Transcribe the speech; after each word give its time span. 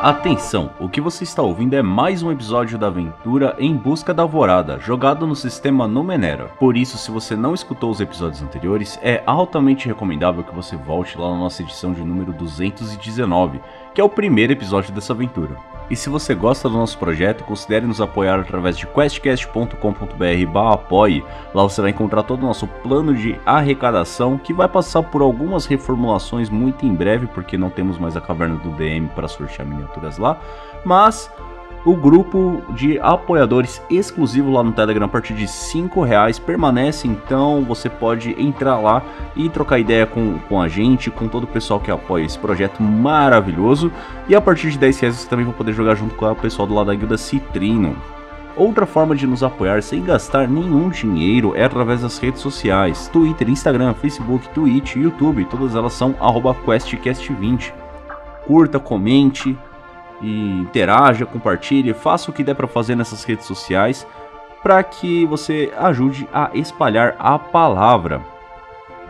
Atenção, 0.00 0.70
o 0.78 0.88
que 0.88 1.00
você 1.00 1.24
está 1.24 1.42
ouvindo 1.42 1.74
é 1.74 1.82
mais 1.82 2.22
um 2.22 2.30
episódio 2.30 2.78
da 2.78 2.86
aventura 2.86 3.56
Em 3.58 3.74
Busca 3.74 4.14
da 4.14 4.22
Alvorada, 4.22 4.78
jogado 4.78 5.26
no 5.26 5.34
sistema 5.34 5.88
Numenera. 5.88 6.44
Por 6.60 6.76
isso, 6.76 6.96
se 6.96 7.10
você 7.10 7.34
não 7.34 7.52
escutou 7.52 7.90
os 7.90 8.00
episódios 8.00 8.40
anteriores, 8.40 8.96
é 9.02 9.20
altamente 9.26 9.88
recomendável 9.88 10.44
que 10.44 10.54
você 10.54 10.76
volte 10.76 11.18
lá 11.18 11.28
na 11.30 11.38
nossa 11.38 11.62
edição 11.62 11.92
de 11.92 12.04
número 12.04 12.32
219, 12.32 13.60
que 13.92 14.00
é 14.00 14.04
o 14.04 14.08
primeiro 14.08 14.52
episódio 14.52 14.94
dessa 14.94 15.12
aventura. 15.12 15.56
E 15.90 15.96
se 15.96 16.10
você 16.10 16.34
gosta 16.34 16.68
do 16.68 16.76
nosso 16.76 16.98
projeto, 16.98 17.44
considere 17.44 17.86
nos 17.86 18.00
apoiar 18.00 18.40
através 18.40 18.76
de 18.76 18.86
questcast.com.br 18.86 20.58
apoie. 20.72 21.24
Lá 21.54 21.62
você 21.62 21.80
vai 21.80 21.90
encontrar 21.90 22.22
todo 22.22 22.42
o 22.42 22.46
nosso 22.46 22.66
plano 22.66 23.14
de 23.14 23.40
arrecadação, 23.46 24.36
que 24.36 24.52
vai 24.52 24.68
passar 24.68 25.02
por 25.02 25.22
algumas 25.22 25.64
reformulações 25.64 26.50
muito 26.50 26.84
em 26.84 26.94
breve, 26.94 27.26
porque 27.26 27.56
não 27.56 27.70
temos 27.70 27.98
mais 27.98 28.16
a 28.16 28.20
caverna 28.20 28.56
do 28.56 28.70
DM 28.70 29.08
para 29.08 29.28
sortear 29.28 29.66
miniaturas 29.66 30.18
lá. 30.18 30.38
Mas 30.84 31.30
o 31.88 31.96
grupo 31.96 32.62
de 32.74 32.98
apoiadores 33.00 33.80
exclusivo 33.88 34.50
lá 34.50 34.62
no 34.62 34.72
Telegram 34.72 35.06
a 35.06 35.08
partir 35.08 35.32
de 35.32 35.48
5 35.48 36.02
reais 36.02 36.38
permanece, 36.38 37.08
então 37.08 37.64
você 37.64 37.88
pode 37.88 38.36
entrar 38.38 38.76
lá 38.76 39.02
e 39.34 39.48
trocar 39.48 39.78
ideia 39.78 40.04
com, 40.04 40.38
com 40.50 40.60
a 40.60 40.68
gente, 40.68 41.10
com 41.10 41.26
todo 41.28 41.44
o 41.44 41.46
pessoal 41.46 41.80
que 41.80 41.90
apoia 41.90 42.26
esse 42.26 42.38
projeto 42.38 42.82
maravilhoso. 42.82 43.90
E 44.28 44.34
a 44.34 44.40
partir 44.40 44.70
de 44.70 44.76
10 44.76 45.00
reais 45.00 45.16
você 45.16 45.28
também 45.30 45.46
vai 45.46 45.54
poder 45.54 45.72
jogar 45.72 45.94
junto 45.94 46.14
com 46.14 46.30
o 46.30 46.36
pessoal 46.36 46.68
do 46.68 46.74
lado 46.74 46.88
da 46.88 46.94
guilda 46.94 47.16
Citrino. 47.16 47.96
Outra 48.54 48.84
forma 48.84 49.16
de 49.16 49.26
nos 49.26 49.42
apoiar 49.42 49.82
sem 49.82 50.04
gastar 50.04 50.46
nenhum 50.46 50.90
dinheiro 50.90 51.54
é 51.56 51.64
através 51.64 52.02
das 52.02 52.18
redes 52.18 52.42
sociais: 52.42 53.08
Twitter, 53.10 53.48
Instagram, 53.48 53.94
Facebook, 53.94 54.46
Twitch, 54.50 54.96
YouTube, 54.96 55.46
todas 55.46 55.74
elas 55.74 55.94
são 55.94 56.12
QuestCast20. 56.12 57.72
Curta, 58.46 58.78
comente, 58.78 59.56
e 60.20 60.60
interaja, 60.60 61.26
compartilhe, 61.26 61.94
faça 61.94 62.30
o 62.30 62.34
que 62.34 62.44
der 62.44 62.54
para 62.54 62.66
fazer 62.66 62.96
nessas 62.96 63.24
redes 63.24 63.46
sociais 63.46 64.06
para 64.62 64.82
que 64.82 65.24
você 65.26 65.72
ajude 65.76 66.28
a 66.32 66.50
espalhar 66.54 67.16
a 67.18 67.38
palavra. 67.38 68.20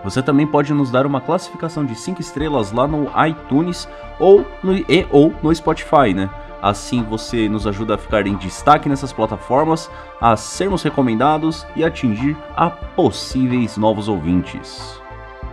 Você 0.05 0.23
também 0.23 0.47
pode 0.47 0.73
nos 0.73 0.91
dar 0.91 1.07
uma 1.07 1.21
classificação 1.21 1.85
de 1.85 1.95
5 1.95 2.21
estrelas 2.21 2.71
lá 2.71 2.87
no 2.87 3.11
iTunes 3.27 3.89
ou 4.19 4.47
no, 4.63 4.75
e, 4.75 5.07
ou 5.11 5.35
no 5.43 5.55
Spotify, 5.55 6.15
né? 6.15 6.31
Assim 6.63 7.03
você 7.03 7.49
nos 7.49 7.67
ajuda 7.67 7.95
a 7.95 7.99
ficar 7.99 8.27
em 8.27 8.37
destaque 8.37 8.89
nessas 8.89 9.13
plataformas, 9.13 9.91
a 10.21 10.37
sermos 10.37 10.83
recomendados 10.83 11.67
e 11.75 11.85
atingir 11.85 12.37
a 12.57 12.69
possíveis 12.69 13.77
novos 13.77 14.09
ouvintes. 14.09 15.01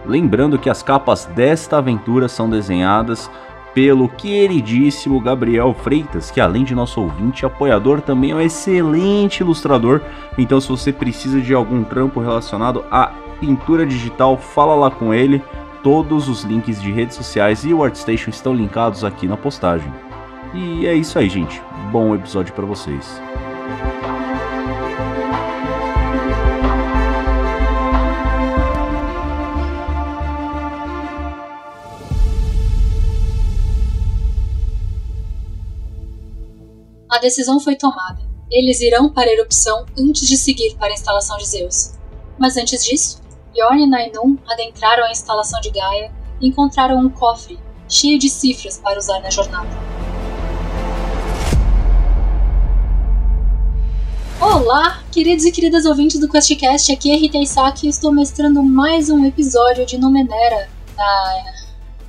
Lembrando 0.05 0.59
que 0.59 0.69
as 0.69 0.83
capas 0.83 1.25
desta 1.25 1.77
aventura 1.77 2.27
são 2.27 2.49
desenhadas 2.49 3.29
pelo 3.75 4.07
queridíssimo 4.07 5.19
Gabriel 5.19 5.73
Freitas, 5.73 6.31
que 6.31 6.39
além 6.39 6.63
de 6.63 6.73
nosso 6.73 7.01
ouvinte 7.01 7.41
e 7.41 7.45
apoiador, 7.45 7.99
também 7.99 8.31
é 8.31 8.35
um 8.35 8.39
excelente 8.39 9.41
ilustrador. 9.41 9.99
Então, 10.37 10.61
se 10.61 10.69
você 10.69 10.93
precisa 10.93 11.41
de 11.41 11.53
algum 11.53 11.83
trampo 11.83 12.21
relacionado 12.21 12.85
à 12.89 13.11
pintura 13.39 13.85
digital, 13.85 14.37
fala 14.37 14.73
lá 14.73 14.89
com 14.89 15.13
ele. 15.13 15.43
Todos 15.83 16.29
os 16.29 16.43
links 16.43 16.81
de 16.81 16.89
redes 16.89 17.17
sociais 17.17 17.65
e 17.65 17.73
o 17.73 17.83
ArtStation 17.83 18.29
estão 18.29 18.55
linkados 18.55 19.03
aqui 19.03 19.27
na 19.27 19.35
postagem. 19.35 19.93
E 20.53 20.87
é 20.87 20.95
isso 20.95 21.19
aí, 21.19 21.27
gente. 21.27 21.61
Bom 21.91 22.15
episódio 22.15 22.53
para 22.53 22.65
vocês. 22.65 23.21
A 37.15 37.17
decisão 37.17 37.61
foi 37.61 37.77
tomada. 37.77 38.19
Eles 38.51 38.81
irão 38.81 39.09
para 39.09 39.29
a 39.29 39.33
erupção 39.33 39.85
antes 39.97 40.27
de 40.27 40.35
seguir 40.35 40.75
para 40.75 40.89
a 40.89 40.93
instalação 40.93 41.37
de 41.37 41.47
Zeus. 41.47 41.93
Mas 42.37 42.57
antes 42.57 42.83
disso, 42.83 43.21
Yorn 43.55 43.83
e 43.83 43.87
Nainun 43.87 44.37
adentraram 44.45 45.05
a 45.05 45.11
instalação 45.11 45.61
de 45.61 45.69
Gaia 45.69 46.11
e 46.41 46.49
encontraram 46.49 46.97
um 46.97 47.09
cofre 47.09 47.57
cheio 47.87 48.19
de 48.19 48.27
cifras 48.27 48.79
para 48.79 48.99
usar 48.99 49.21
na 49.21 49.29
jornada. 49.29 49.69
Olá, 54.41 55.01
queridos 55.09 55.45
e 55.45 55.53
queridas 55.53 55.85
ouvintes 55.85 56.19
do 56.19 56.27
QuestCast, 56.27 56.91
aqui 56.91 57.11
é 57.11 57.15
Rita 57.15 57.37
Isaki 57.37 57.87
e 57.87 57.89
estou 57.91 58.11
mestrando 58.11 58.61
mais 58.61 59.09
um 59.09 59.23
episódio 59.23 59.85
de 59.85 59.97
Numenera 59.97 60.67
na 60.97 61.43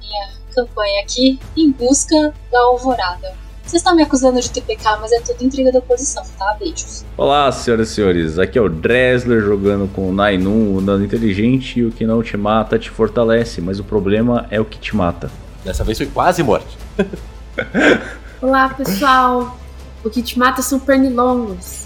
minha 0.00 0.32
campanha 0.52 1.00
aqui 1.00 1.38
em 1.56 1.70
busca 1.70 2.34
da 2.50 2.58
Alvorada. 2.58 3.45
Vocês 3.76 3.82
estão 3.82 3.94
me 3.94 4.02
acusando 4.02 4.40
de 4.40 4.50
TPK, 4.50 4.96
mas 5.02 5.12
é 5.12 5.20
tudo 5.20 5.44
intriga 5.44 5.70
da 5.70 5.80
oposição, 5.80 6.24
tá? 6.38 6.56
Beijos. 6.58 7.04
Olá, 7.14 7.52
senhoras 7.52 7.90
e 7.90 7.94
senhores. 7.94 8.38
Aqui 8.38 8.56
é 8.56 8.62
o 8.62 8.70
Dresler 8.70 9.42
jogando 9.42 9.86
com 9.92 10.08
o 10.08 10.12
Nainun, 10.14 10.78
o 10.78 10.80
dano 10.80 11.04
inteligente, 11.04 11.80
e 11.80 11.84
o 11.84 11.92
que 11.92 12.06
não 12.06 12.22
te 12.22 12.38
mata 12.38 12.78
te 12.78 12.88
fortalece, 12.88 13.60
mas 13.60 13.78
o 13.78 13.84
problema 13.84 14.46
é 14.50 14.58
o 14.58 14.64
que 14.64 14.78
te 14.78 14.96
mata. 14.96 15.30
Dessa 15.62 15.84
vez 15.84 15.98
foi 15.98 16.06
quase 16.06 16.42
morte. 16.42 16.78
Olá, 18.40 18.70
pessoal. 18.70 19.58
O 20.02 20.08
que 20.08 20.22
te 20.22 20.38
mata 20.38 20.62
são 20.62 20.80
pernilongos. 20.80 21.84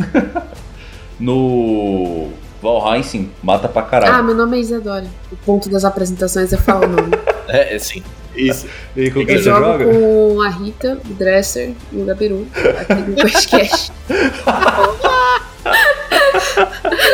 no 1.18 2.28
Valheim, 2.62 3.02
sim, 3.02 3.32
mata 3.42 3.68
pra 3.68 3.82
caralho. 3.82 4.14
Ah, 4.14 4.22
meu 4.22 4.36
nome 4.36 4.58
é 4.58 4.60
Isadora. 4.60 5.06
O 5.32 5.36
ponto 5.38 5.68
das 5.68 5.84
apresentações 5.84 6.52
é 6.52 6.56
falar 6.56 6.86
o 6.86 6.88
nome. 6.88 7.10
é, 7.48 7.76
sim. 7.80 8.04
Isso. 8.34 8.66
E 8.96 9.10
com 9.10 9.24
quem 9.24 9.36
você 9.38 9.42
jogo 9.44 9.64
joga? 9.64 9.84
com 9.84 10.40
a 10.42 10.48
Rita, 10.48 10.98
o 11.08 11.14
Dresser 11.14 11.72
e 11.92 11.96
o 12.00 12.04
Gabiru, 12.04 12.46
aqui 12.54 12.94
no 12.94 13.16
podcast. 13.16 13.92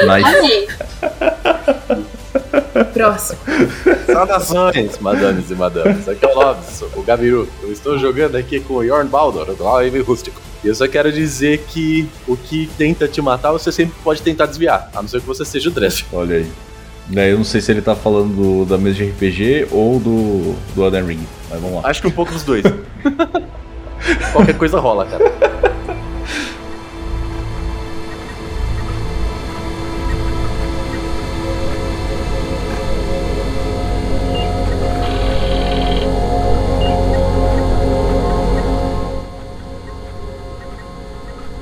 nice. 0.06 0.69
Próximo. 2.93 3.38
Saudações, 4.06 4.99
madames 4.99 5.50
e 5.50 5.55
madames. 5.55 6.09
Aqui 6.09 6.25
é 6.25 6.28
o 6.28 6.34
Lobs, 6.34 6.82
o 6.94 7.03
Gabiru. 7.03 7.49
Eu 7.62 7.72
estou 7.72 7.99
jogando 7.99 8.37
aqui 8.37 8.60
com 8.60 8.75
o 8.75 8.82
Yorn 8.82 9.09
Baldur, 9.09 9.55
do 9.55 9.65
Live 9.65 10.00
Rústico. 10.00 10.41
E 10.65 10.69
eu 10.69 10.75
só 10.75 10.88
quero 10.88 11.12
dizer 11.12 11.65
que 11.69 12.09
o 12.26 12.37
que 12.37 12.69
tenta 12.78 13.06
te 13.06 13.22
matar, 13.22 13.53
você 13.53 13.71
sempre 13.71 13.94
pode 14.03 14.22
tentar 14.22 14.47
desviar, 14.47 14.91
a 14.94 15.03
não 15.03 15.09
ser 15.09 15.21
que 15.21 15.26
você 15.26 15.44
seja 15.44 15.69
o 15.69 15.72
Dresser. 15.72 16.06
Olha 16.12 16.37
aí. 16.37 16.66
Né, 17.09 17.31
eu 17.31 17.37
não 17.37 17.44
sei 17.44 17.61
se 17.61 17.71
ele 17.71 17.81
tá 17.81 17.94
falando 17.94 18.34
do, 18.34 18.65
da 18.65 18.77
mesa 18.77 18.97
de 18.97 19.05
RPG 19.11 19.69
ou 19.71 20.00
do, 20.00 20.56
do 20.75 20.84
Elden 20.84 21.05
Ring, 21.05 21.27
mas 21.49 21.61
vamos 21.61 21.81
lá. 21.81 21.89
Acho 21.89 22.00
que 22.03 22.09
um 22.09 22.11
pouco 22.11 22.33
dos 22.33 22.43
dois. 22.43 22.65
Qualquer 24.33 24.59
coisa 24.59 24.81
rola, 24.81 25.06
cara. 25.06 25.25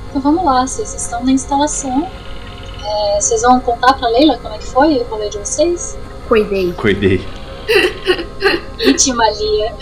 Então 0.08 0.22
vamos 0.22 0.42
lá, 0.42 0.66
vocês 0.66 0.94
estão 0.94 1.22
na 1.22 1.32
instalação 1.32 2.08
é, 2.94 3.20
vocês 3.20 3.42
vão 3.42 3.60
contar 3.60 3.94
pra 3.94 4.08
Leila 4.08 4.38
como 4.38 4.54
é 4.54 4.58
que 4.58 4.66
foi 4.66 4.98
o 4.98 5.04
rolê 5.04 5.28
de 5.28 5.38
vocês? 5.38 5.98
Cuidei. 6.28 6.72
Cuidei. 6.72 7.26
Íntima 8.78 9.24
Lia. 9.30 9.74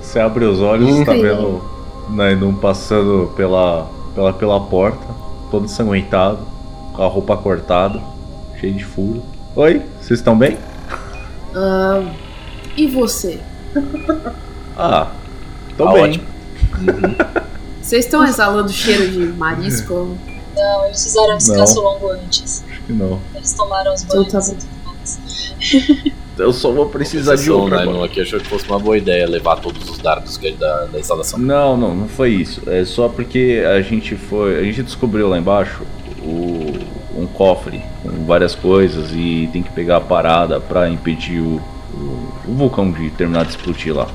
Você 0.00 0.20
abre 0.20 0.44
os 0.44 0.60
olhos 0.60 1.00
e 1.00 1.04
tá 1.04 1.12
vendo 1.12 1.62
Nainum 2.10 2.54
passando 2.54 3.32
pela, 3.36 3.88
pela, 4.14 4.32
pela 4.32 4.60
porta, 4.60 5.06
todo 5.50 5.64
ensanguentado, 5.64 6.40
com 6.92 7.02
a 7.02 7.06
roupa 7.06 7.36
cortada, 7.36 8.00
cheio 8.60 8.74
de 8.74 8.84
furo. 8.84 9.22
Oi, 9.56 9.82
vocês 10.00 10.20
estão 10.20 10.36
bem? 10.36 10.58
Uh, 11.54 12.10
e 12.76 12.86
você? 12.86 13.40
Ah, 14.74 15.08
tô 15.76 15.86
ah, 15.86 15.92
bem. 15.92 16.02
Ótimo. 16.04 16.24
Vocês 17.82 18.06
estão 18.06 18.24
exalando 18.24 18.70
cheiro 18.70 19.10
de 19.10 19.26
marisco? 19.26 20.16
Não, 20.54 20.86
eles 20.86 21.02
fizeram 21.02 21.34
um 21.34 21.38
descanso 21.38 21.76
não. 21.76 21.82
longo 21.82 22.08
antes. 22.10 22.64
Acho 22.68 22.82
que 22.82 22.92
não. 22.92 23.20
Eles 23.34 23.52
tomaram 23.52 23.94
os 23.94 24.04
banhos 24.04 24.32
tá 24.32 24.38
e 24.38 24.54
tudo 24.54 24.68
mais. 24.84 26.12
Eu 26.38 26.52
só 26.52 26.72
vou 26.72 26.86
precisar 26.86 27.36
de 27.36 27.50
outra. 27.50 27.84
Né? 27.84 28.04
aqui 28.04 28.20
achou 28.20 28.40
que 28.40 28.46
fosse 28.46 28.66
uma 28.66 28.78
boa 28.78 28.96
ideia 28.96 29.28
levar 29.28 29.56
todos 29.56 29.88
os 29.88 29.98
dardos 29.98 30.38
da, 30.58 30.86
da 30.86 30.98
instalação. 30.98 31.38
Não, 31.38 31.76
não, 31.76 31.94
não 31.94 32.08
foi 32.08 32.30
isso. 32.30 32.62
É 32.66 32.84
só 32.84 33.08
porque 33.08 33.62
a 33.66 33.80
gente 33.82 34.16
foi. 34.16 34.58
A 34.58 34.62
gente 34.62 34.82
descobriu 34.82 35.28
lá 35.28 35.38
embaixo 35.38 35.82
o, 36.22 36.72
um 37.16 37.26
cofre 37.26 37.82
com 38.02 38.24
várias 38.24 38.54
coisas 38.54 39.10
e 39.12 39.48
tem 39.52 39.62
que 39.62 39.70
pegar 39.70 39.98
a 39.98 40.00
parada 40.00 40.58
para 40.58 40.88
impedir 40.88 41.40
o, 41.40 41.60
o, 41.92 42.32
o, 42.48 42.54
vulcão 42.54 42.90
de 42.90 43.10
terminar 43.10 43.44
de 43.44 43.50
explodir 43.50 43.94
lá. 43.94 44.08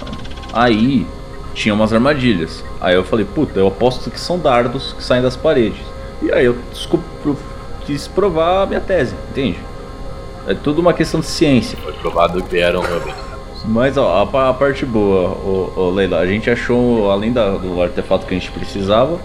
Aí 0.51 1.06
tinha 1.54 1.74
umas 1.74 1.94
armadilhas. 1.94 2.63
Aí 2.81 2.95
eu 2.95 3.04
falei, 3.04 3.25
puta, 3.25 3.60
eu 3.60 3.68
aposto 3.68 4.10
que 4.10 4.19
são 4.19 4.39
dardos 4.39 4.94
que 4.94 5.04
saem 5.04 5.22
das 5.22 5.36
paredes. 5.36 5.81
E 6.22 6.31
aí 6.31 6.46
eu, 6.46 6.58
quis 7.86 8.08
provar 8.08 8.64
a 8.64 8.66
minha 8.66 8.81
tese, 8.81 9.16
entende? 9.31 9.58
É 10.48 10.54
tudo 10.54 10.80
uma 10.80 10.94
questão 10.94 11.19
de 11.19 11.25
ciência. 11.28 11.78
Foi 11.84 11.94
provado 11.94 12.42
que 12.44 12.58
eram 12.58 12.81
realmente. 12.81 13.16
Mas 13.66 13.98
ó, 13.98 14.25
a, 14.34 14.50
a 14.50 14.54
parte 14.54 14.86
boa, 14.86 15.30
ô, 15.30 15.74
ô, 15.75 15.90
Leila, 15.90 16.19
a 16.19 16.25
gente 16.28 16.50
achou, 16.50 17.12
além 17.12 17.31
da- 17.34 17.52
do 17.58 17.81
artefato 17.81 18.25
que 18.25 18.34
a 18.34 18.38
gente 18.38 18.52
precisava, 18.52 19.19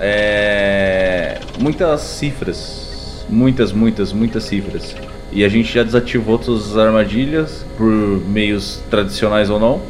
é, 0.00 1.38
muitas 1.58 2.00
cifras. 2.02 3.24
Muitas, 3.28 3.72
muitas, 3.72 4.12
muitas 4.12 4.44
cifras. 4.44 4.94
E 5.32 5.44
a 5.44 5.48
gente 5.48 5.72
já 5.72 5.82
desativou 5.82 6.38
todas 6.38 6.72
as 6.72 6.76
armadilhas, 6.76 7.64
por 7.76 7.86
meios 7.90 8.82
tradicionais 8.90 9.48
ou 9.50 9.58
não. 9.58 9.80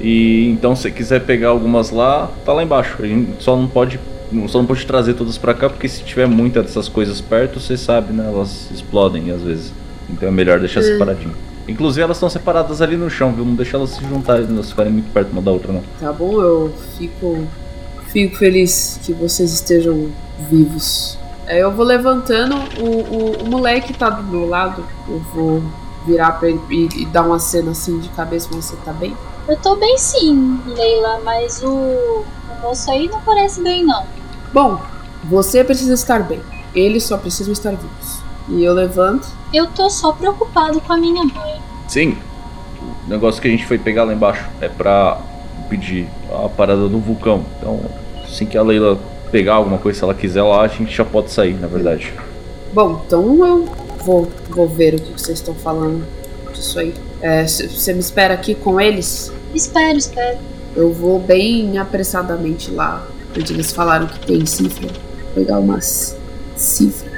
E 0.00 0.50
então 0.50 0.76
se 0.76 0.90
quiser 0.90 1.20
pegar 1.24 1.48
algumas 1.48 1.90
lá, 1.90 2.30
tá 2.44 2.52
lá 2.52 2.62
embaixo. 2.62 2.96
A 3.00 3.06
gente 3.06 3.42
só 3.42 3.56
não 3.56 3.66
pode. 3.66 3.98
Só 4.48 4.58
não 4.58 4.66
pode 4.66 4.84
trazer 4.86 5.14
todas 5.14 5.38
pra 5.38 5.54
cá, 5.54 5.68
porque 5.68 5.88
se 5.88 6.02
tiver 6.02 6.26
muita 6.26 6.62
dessas 6.62 6.88
coisas 6.88 7.20
perto, 7.20 7.60
você 7.60 7.76
sabe, 7.76 8.12
né? 8.12 8.26
Elas 8.26 8.70
explodem 8.72 9.30
às 9.30 9.42
vezes. 9.42 9.72
Então 10.08 10.28
é 10.28 10.32
melhor 10.32 10.58
deixar 10.60 10.82
separadinho. 10.82 11.34
Inclusive 11.68 12.02
elas 12.02 12.16
estão 12.16 12.30
separadas 12.30 12.80
ali 12.80 12.96
no 12.96 13.10
chão, 13.10 13.32
viu? 13.32 13.44
Não 13.44 13.54
deixa 13.54 13.76
elas 13.76 13.90
se 13.90 14.04
juntarem, 14.04 14.46
elas 14.48 14.70
ficarem 14.70 14.92
muito 14.92 15.12
perto 15.12 15.30
uma 15.32 15.42
da 15.42 15.50
outra, 15.50 15.72
não. 15.72 15.82
Tá 16.00 16.12
bom, 16.12 16.40
eu 16.40 16.72
fico, 16.96 17.46
fico 18.08 18.36
feliz 18.36 19.00
que 19.04 19.12
vocês 19.12 19.52
estejam 19.52 20.10
vivos. 20.48 21.18
Aí 21.46 21.58
eu 21.58 21.72
vou 21.72 21.84
levantando, 21.84 22.56
o, 22.80 22.84
o, 22.84 23.42
o 23.42 23.46
moleque 23.46 23.92
tá 23.92 24.10
do 24.10 24.22
meu 24.24 24.48
lado, 24.48 24.84
eu 25.08 25.18
vou 25.34 25.62
virar 26.06 26.32
pra 26.32 26.48
ele 26.48 26.60
e, 26.70 27.02
e 27.02 27.06
dar 27.06 27.22
uma 27.22 27.38
cena 27.38 27.72
assim 27.72 27.98
de 27.98 28.08
cabeça, 28.10 28.48
você 28.50 28.76
tá 28.84 28.92
bem? 28.92 29.16
Eu 29.48 29.56
tô 29.56 29.76
bem 29.76 29.96
sim, 29.98 30.60
Leila, 30.66 31.20
mas 31.24 31.62
o 31.62 32.24
moço 32.60 32.90
aí 32.90 33.08
não 33.08 33.20
parece 33.20 33.62
bem 33.62 33.84
não. 33.84 34.04
Bom, 34.52 34.80
você 35.24 35.62
precisa 35.64 35.94
estar 35.94 36.22
bem, 36.22 36.40
eles 36.74 37.04
só 37.04 37.16
precisam 37.16 37.52
estar 37.52 37.70
vivos. 37.70 38.18
E 38.48 38.62
eu 38.62 38.72
levanto, 38.72 39.26
Eu 39.52 39.66
tô 39.68 39.88
só 39.90 40.12
preocupado 40.12 40.80
com 40.80 40.92
a 40.92 40.96
minha 40.96 41.24
mãe. 41.24 41.60
Sim, 41.88 42.16
o 43.06 43.08
negócio 43.08 43.40
que 43.40 43.48
a 43.48 43.50
gente 43.50 43.66
foi 43.66 43.78
pegar 43.78 44.04
lá 44.04 44.12
embaixo 44.12 44.44
é 44.60 44.68
pra 44.68 45.20
pedir 45.68 46.08
a 46.32 46.48
parada 46.48 46.88
do 46.88 46.98
vulcão. 46.98 47.44
Então, 47.58 47.80
assim 48.24 48.46
que 48.46 48.56
a 48.56 48.62
Leila 48.62 48.98
pegar 49.30 49.54
alguma 49.54 49.78
coisa, 49.78 49.98
se 49.98 50.04
ela 50.04 50.14
quiser 50.14 50.42
lá, 50.42 50.62
a 50.62 50.68
gente 50.68 50.94
já 50.94 51.04
pode 51.04 51.30
sair, 51.30 51.54
na 51.54 51.66
verdade. 51.66 52.12
Bom, 52.72 53.02
então 53.06 53.46
eu 53.46 53.64
vou, 54.04 54.30
vou 54.50 54.68
ver 54.68 54.94
o 54.94 55.00
que 55.00 55.12
vocês 55.12 55.38
estão 55.38 55.54
falando 55.54 56.06
disso 56.52 56.78
aí. 56.78 56.94
É, 57.20 57.46
Você 57.46 57.92
me 57.92 58.00
espera 58.00 58.34
aqui 58.34 58.54
com 58.54 58.80
eles? 58.80 59.32
Espero, 59.54 59.96
espero. 59.98 60.38
Eu 60.76 60.92
vou 60.92 61.18
bem 61.18 61.78
apressadamente 61.78 62.70
lá, 62.70 63.06
onde 63.36 63.52
eles 63.52 63.72
falaram 63.72 64.06
que 64.06 64.26
tem 64.26 64.44
cifra. 64.44 64.88
Pegar 65.34 65.58
umas 65.58 66.16
cifras. 66.54 67.12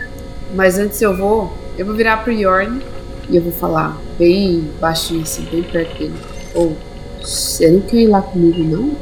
Mas 0.55 0.79
antes 0.79 1.03
eu 1.03 1.17
vou, 1.17 1.53
eu 1.77 1.85
vou 1.85 1.95
virar 1.95 2.19
pro 2.19 2.33
Yorn 2.33 2.81
e 3.29 3.37
eu 3.37 3.43
vou 3.43 3.53
falar 3.53 3.99
bem 4.19 4.71
baixinho 4.81 5.23
assim, 5.23 5.43
bem 5.51 5.63
perto 5.63 5.99
dele. 5.99 6.15
Ou, 6.55 6.77
você 7.21 7.69
não 7.71 7.81
quer 7.81 7.97
ir 7.97 8.07
lá 8.07 8.23
comigo 8.23 8.63
não? 8.63 8.97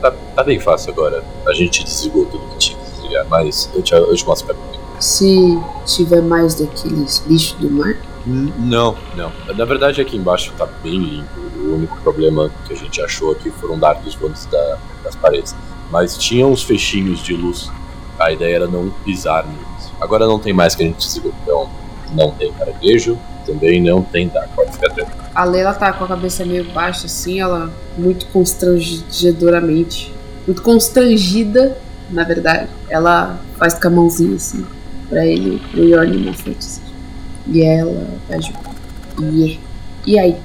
Tá, 0.00 0.14
tá 0.34 0.42
bem 0.42 0.58
fácil 0.58 0.92
agora. 0.92 1.22
A 1.46 1.52
gente 1.52 1.84
desligou 1.84 2.24
tudo 2.26 2.46
que 2.52 2.58
tinha 2.58 2.78
que 2.78 2.90
desligar, 2.92 3.26
mas 3.28 3.68
eu 3.74 3.82
te, 3.82 3.92
eu 3.92 4.14
te 4.14 4.26
mostro 4.26 4.46
pra 4.46 4.56
mim. 4.56 4.78
Se 4.98 5.58
tiver 5.84 6.22
mais 6.22 6.54
daqueles 6.54 7.18
bichos 7.26 7.58
do 7.58 7.70
mar, 7.70 7.96
Não, 8.26 8.96
não. 9.16 9.32
Na 9.56 9.64
verdade, 9.64 10.00
aqui 10.00 10.16
embaixo 10.16 10.52
tá 10.56 10.66
bem 10.82 10.98
limpo. 10.98 11.40
O 11.56 11.76
único 11.76 11.96
problema 12.00 12.50
que 12.66 12.72
a 12.72 12.76
gente 12.76 13.00
achou 13.00 13.32
aqui 13.32 13.50
foram 13.50 13.78
dardos 13.78 14.14
voantes 14.14 14.46
da, 14.46 14.78
das 15.02 15.16
paredes. 15.16 15.54
Mas 15.90 16.16
tinha 16.16 16.46
uns 16.46 16.62
fechinhos 16.62 17.22
de 17.22 17.34
luz. 17.34 17.70
A 18.18 18.30
ideia 18.32 18.56
era 18.56 18.66
não 18.66 18.90
pisar 19.04 19.46
neles. 19.46 19.90
Agora 20.00 20.26
não 20.26 20.38
tem 20.38 20.52
mais 20.52 20.74
que 20.74 20.82
a 20.82 20.86
gente 20.86 20.98
desligou. 20.98 21.32
Então, 21.42 21.70
não 22.12 22.32
tem 22.32 22.52
caranguejo, 22.52 23.18
também 23.46 23.82
não 23.82 24.02
tem 24.02 24.28
dark. 24.28 24.48
Pode 24.54 24.72
ficar 24.72 24.90
tranquilo. 24.90 25.20
a 25.34 25.44
Leila 25.44 25.74
tá 25.74 25.92
com 25.92 26.04
a 26.04 26.08
cabeça 26.08 26.44
meio 26.44 26.64
baixa 26.72 27.06
assim, 27.06 27.40
ela 27.40 27.72
muito 27.96 28.26
constrangedoramente, 28.26 30.12
muito 30.46 30.62
constrangida, 30.62 31.76
na 32.10 32.24
verdade. 32.24 32.68
Ela 32.88 33.38
faz 33.56 33.74
com 33.74 33.88
a 33.88 33.90
mãozinha 33.90 34.36
assim, 34.36 34.66
pra 35.08 35.24
ele, 35.24 35.60
pro 35.70 35.84
Yorn 35.84 36.32
frente. 36.34 36.58
assim. 36.58 36.89
E 37.50 37.62
ela 37.62 38.06
ajuda. 38.30 38.60
E, 39.20 39.60
e 40.06 40.18
aí? 40.18 40.36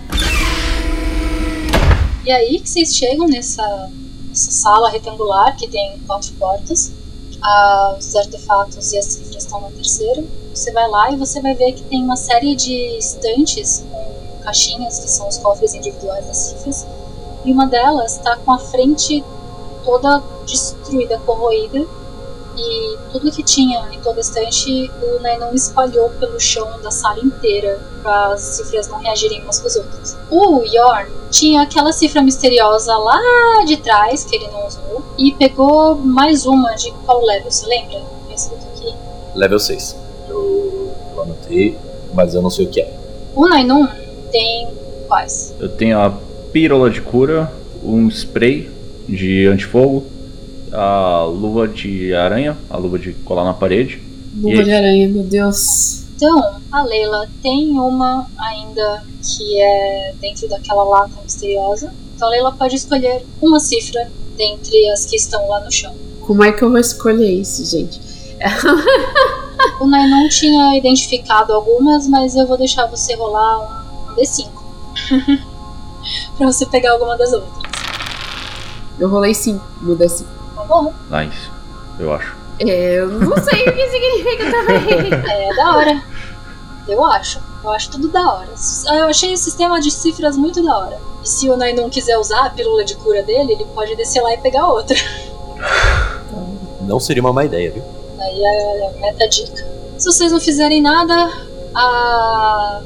E 2.25 2.31
aí 2.31 2.59
que 2.59 2.67
vocês 2.67 2.95
chegam 2.95 3.27
nessa, 3.27 3.91
nessa 4.27 4.51
sala 4.51 4.89
retangular 4.89 5.55
que 5.55 5.67
tem 5.67 5.99
quatro 6.07 6.33
portas. 6.33 6.91
Ah, 7.41 7.95
os 7.99 8.15
artefatos 8.15 8.91
e 8.91 8.97
as 8.97 9.05
cifras 9.05 9.43
estão 9.43 9.61
na 9.61 9.69
terceira. 9.69 10.23
Você 10.53 10.71
vai 10.71 10.89
lá 10.89 11.11
e 11.11 11.17
você 11.17 11.41
vai 11.41 11.53
ver 11.53 11.73
que 11.73 11.83
tem 11.83 12.03
uma 12.03 12.15
série 12.15 12.55
de 12.55 12.97
estantes 12.97 13.83
com 13.91 14.43
caixinhas, 14.43 14.99
que 14.99 15.09
são 15.09 15.27
os 15.27 15.37
cofres 15.37 15.75
individuais 15.75 16.25
das 16.25 16.37
cifras. 16.37 16.87
E 17.43 17.51
uma 17.51 17.67
delas 17.67 18.13
está 18.17 18.37
com 18.37 18.51
a 18.51 18.57
frente 18.57 19.23
toda 19.83 20.23
destruída, 20.45 21.19
corroída. 21.19 21.85
E 22.57 22.97
tudo 23.11 23.31
que 23.31 23.43
tinha 23.43 23.87
em 23.91 23.99
toda 23.99 24.19
a 24.19 24.21
estante, 24.21 24.89
o 25.01 25.21
Nainon 25.21 25.53
espalhou 25.53 26.09
pelo 26.11 26.39
chão 26.39 26.79
da 26.81 26.89
sala 26.89 27.19
inteira 27.19 27.79
para 28.01 28.33
as 28.33 28.41
cifras 28.41 28.87
não 28.87 28.99
reagirem 28.99 29.41
umas 29.41 29.59
com 29.59 29.67
as 29.67 29.75
outras. 29.75 30.17
O 30.29 30.63
Yorn 30.63 31.11
tinha 31.31 31.61
aquela 31.63 31.91
cifra 31.91 32.21
misteriosa 32.21 32.95
lá 32.97 33.19
de 33.65 33.77
trás, 33.77 34.23
que 34.23 34.35
ele 34.35 34.47
não 34.47 34.67
usou, 34.67 35.03
e 35.17 35.33
pegou 35.33 35.95
mais 35.95 36.45
uma 36.45 36.73
de 36.75 36.91
qual 37.05 37.23
level, 37.23 37.51
você 37.51 37.65
lembra? 37.65 38.01
Escrito 38.33 38.65
aqui. 38.75 38.93
Level 39.35 39.59
6. 39.59 39.95
Eu, 40.29 40.91
eu 41.15 41.21
anotei, 41.23 41.77
mas 42.13 42.33
eu 42.33 42.41
não 42.41 42.49
sei 42.49 42.65
o 42.65 42.69
que 42.69 42.81
é. 42.81 42.93
O 43.35 43.47
Nainon 43.47 43.87
tem 44.31 44.69
quais? 45.07 45.53
Eu 45.59 45.69
tenho 45.69 45.99
a 45.99 46.13
pírola 46.53 46.89
de 46.89 47.01
cura, 47.01 47.51
um 47.83 48.07
spray 48.09 48.69
de 49.07 49.45
antifogo, 49.45 50.05
a 50.75 51.23
luva 51.25 51.67
de 51.67 52.13
aranha, 52.13 52.57
a 52.69 52.77
luva 52.77 52.99
de 52.99 53.13
colar 53.13 53.43
na 53.43 53.53
parede. 53.53 54.01
Luva 54.35 54.63
de 54.63 54.71
aranha, 54.71 55.07
meu 55.07 55.23
Deus. 55.23 56.03
Então, 56.15 56.55
a 56.71 56.83
Leila 56.83 57.27
tem 57.41 57.71
uma 57.77 58.27
ainda 58.37 59.03
que 59.21 59.61
é 59.61 60.13
dentro 60.19 60.47
daquela 60.47 60.83
lata 60.83 61.21
misteriosa. 61.23 61.93
Então 62.15 62.27
a 62.27 62.31
Leila 62.31 62.51
pode 62.53 62.75
escolher 62.75 63.25
uma 63.41 63.59
cifra 63.59 64.09
dentre 64.37 64.89
as 64.89 65.05
que 65.05 65.15
estão 65.15 65.47
lá 65.49 65.59
no 65.61 65.71
chão. 65.71 65.93
Como 66.21 66.43
é 66.43 66.51
que 66.51 66.63
eu 66.63 66.69
vou 66.69 66.79
escolher 66.79 67.31
isso, 67.31 67.65
gente? 67.65 67.99
O 69.79 69.87
Nainon 69.87 70.29
tinha 70.29 70.77
identificado 70.77 71.51
algumas, 71.51 72.07
mas 72.07 72.35
eu 72.35 72.45
vou 72.47 72.57
deixar 72.57 72.85
você 72.85 73.15
rolar 73.15 73.59
um, 73.59 74.11
um 74.11 74.15
D5. 74.15 74.49
pra 76.37 76.47
você 76.47 76.65
pegar 76.65 76.91
alguma 76.91 77.17
das 77.17 77.33
outras. 77.33 77.51
Eu 78.99 79.09
rolei 79.09 79.33
5 79.33 79.61
no 79.81 79.97
D5. 79.97 80.34
Bom? 80.67 80.93
Nice, 81.09 81.49
eu 81.99 82.13
acho. 82.13 82.35
Eu 82.59 83.07
não 83.19 83.37
sei 83.37 83.67
o 83.67 83.73
que 83.73 83.89
significa 83.89 84.51
também. 84.51 85.11
É 85.29 85.55
da 85.55 85.75
hora. 85.75 86.03
Eu 86.87 87.03
acho. 87.03 87.39
Eu 87.63 87.71
acho 87.71 87.91
tudo 87.91 88.07
da 88.09 88.33
hora. 88.33 88.49
Eu 88.97 89.05
achei 89.07 89.33
o 89.33 89.37
sistema 89.37 89.81
de 89.81 89.91
cifras 89.91 90.37
muito 90.37 90.63
da 90.63 90.77
hora. 90.77 90.97
E 91.23 91.27
se 91.27 91.49
o 91.49 91.57
Nainon 91.57 91.89
quiser 91.89 92.17
usar 92.17 92.45
a 92.45 92.49
pílula 92.49 92.85
de 92.85 92.95
cura 92.95 93.23
dele, 93.23 93.53
ele 93.53 93.65
pode 93.73 93.95
descer 93.95 94.21
lá 94.21 94.33
e 94.33 94.37
pegar 94.37 94.67
outra. 94.67 94.95
Não 96.81 96.99
seria 96.99 97.21
uma 97.21 97.33
má 97.33 97.43
ideia, 97.43 97.71
viu? 97.71 97.83
Aí 98.19 98.43
é 98.43 98.87
a 98.87 98.99
meta 98.99 99.27
dica. 99.27 99.65
Se 99.97 100.05
vocês 100.05 100.31
não 100.31 100.39
fizerem 100.39 100.81
nada, 100.81 101.31
a 101.73 102.81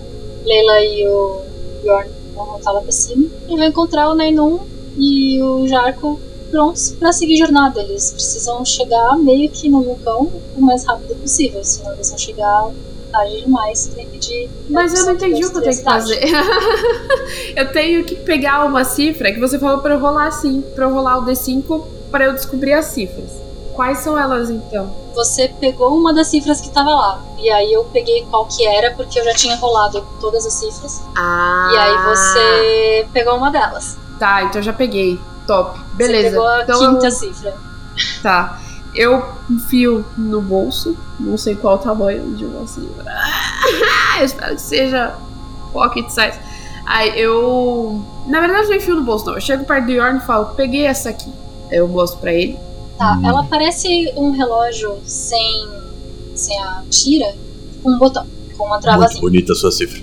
Leila 0.45 0.81
e 0.81 1.07
o 1.07 1.41
Bjorn 1.81 2.09
vão 2.35 2.45
voltar 2.45 2.71
lá 2.71 2.81
pra 2.81 2.91
cima 2.91 3.27
e 3.47 3.57
vão 3.57 3.65
encontrar 3.65 4.09
o 4.09 4.15
Nainun 4.15 4.59
e 4.97 5.41
o 5.41 5.67
Jarko 5.67 6.19
prontos 6.49 6.91
pra 6.99 7.11
seguir 7.11 7.37
jornada. 7.37 7.81
Eles 7.81 8.11
precisam 8.11 8.63
chegar 8.65 9.17
meio 9.17 9.49
que 9.49 9.69
no 9.69 9.81
vulcão 9.81 10.31
o 10.55 10.61
mais 10.61 10.85
rápido 10.85 11.15
possível, 11.15 11.63
senão 11.63 11.93
eles 11.93 12.09
vão 12.09 12.17
chegar 12.17 12.71
tarde 13.11 13.41
demais 13.41 13.87
pra 13.87 14.03
impedir. 14.03 14.49
Mas 14.69 14.97
eu 14.97 15.05
não 15.05 15.13
entendi 15.13 15.45
o 15.45 15.51
que 15.51 15.57
eu 15.57 15.61
tenho 15.61 15.77
que 15.77 15.83
fazer. 15.83 16.21
eu 17.55 17.71
tenho 17.71 18.03
que 18.03 18.15
pegar 18.15 18.65
uma 18.65 18.83
cifra 18.83 19.31
que 19.31 19.39
você 19.39 19.57
falou 19.57 19.79
pra 19.79 19.95
eu 19.95 19.99
rolar 19.99 20.27
assim, 20.27 20.61
pra 20.75 20.85
eu 20.85 20.93
rolar 20.93 21.17
o 21.17 21.25
D5 21.25 21.83
pra 22.11 22.25
eu 22.25 22.33
descobrir 22.33 22.73
as 22.73 22.85
cifras. 22.85 23.31
Quais 23.73 23.99
são 23.99 24.17
elas 24.17 24.49
então? 24.49 24.93
Você 25.15 25.47
pegou 25.59 25.95
uma 25.95 26.13
das 26.13 26.27
cifras 26.27 26.59
que 26.59 26.69
tava 26.69 26.89
lá. 26.89 27.23
E 27.37 27.49
aí 27.49 27.71
eu 27.71 27.85
peguei 27.85 28.25
qual 28.29 28.45
que 28.45 28.65
era, 28.65 28.91
porque 28.93 29.19
eu 29.19 29.23
já 29.23 29.33
tinha 29.33 29.55
rolado 29.55 30.05
todas 30.19 30.45
as 30.45 30.53
cifras. 30.53 31.01
Ah. 31.15 31.69
E 31.71 31.77
aí 31.77 31.97
você 32.03 33.07
pegou 33.13 33.37
uma 33.37 33.49
delas. 33.49 33.97
Tá, 34.19 34.43
então 34.43 34.59
eu 34.59 34.63
já 34.63 34.73
peguei. 34.73 35.17
Top. 35.49 35.79
Você 35.79 35.95
Beleza. 35.95 36.29
pegou 36.29 36.47
a 36.47 36.61
então 36.63 36.79
quinta 36.93 37.07
eu... 37.07 37.11
cifra. 37.11 37.57
Tá. 38.21 38.61
Eu 38.95 39.23
enfio 39.49 40.05
no 40.17 40.41
bolso, 40.41 40.95
não 41.19 41.37
sei 41.37 41.55
qual 41.55 41.75
o 41.75 41.77
tamanho 41.79 42.35
de 42.35 42.45
uma 42.45 42.65
cifra. 42.67 43.05
eu 44.19 44.25
espero 44.25 44.55
que 44.55 44.61
seja 44.61 45.15
pocket 45.73 46.07
size. 46.09 46.39
Aí 46.85 47.19
eu. 47.19 48.03
Na 48.27 48.39
verdade, 48.39 48.63
eu 48.65 48.69
não 48.69 48.75
enfio 48.77 48.95
no 48.95 49.03
bolso, 49.03 49.25
não. 49.25 49.33
Eu 49.35 49.41
chego 49.41 49.65
perto 49.65 49.85
do 49.85 49.91
Yorn 49.91 50.17
e 50.19 50.21
falo: 50.21 50.53
peguei 50.55 50.85
essa 50.85 51.09
aqui. 51.09 51.31
Aí 51.71 51.77
eu 51.77 51.87
mostro 51.87 52.19
pra 52.19 52.31
ele. 52.33 52.57
Tá, 52.97 53.13
Hum. 53.17 53.25
ela 53.27 53.43
parece 53.43 54.11
um 54.17 54.31
relógio 54.31 54.99
sem, 55.05 55.67
sem 56.35 56.61
a 56.63 56.83
tira, 56.89 57.33
com 57.81 57.91
um 57.91 57.97
botão, 57.97 58.25
com 58.57 58.63
uma 58.65 58.71
Muito 58.71 58.81
travazinha. 58.83 59.21
bonita 59.21 59.53
a 59.53 59.55
sua 59.55 59.71
cifra. 59.71 60.01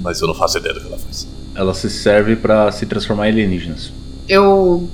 Mas 0.00 0.20
eu 0.20 0.26
não 0.28 0.34
faço 0.34 0.56
ideia 0.58 0.74
do 0.74 0.80
que 0.80 0.86
ela 0.86 0.98
faz. 0.98 1.28
Ela 1.54 1.74
se 1.74 1.90
serve 1.90 2.36
pra 2.36 2.72
se 2.72 2.86
transformar 2.86 3.26
em 3.28 3.32
alienígenas. 3.32 3.92
Eu 4.30 4.88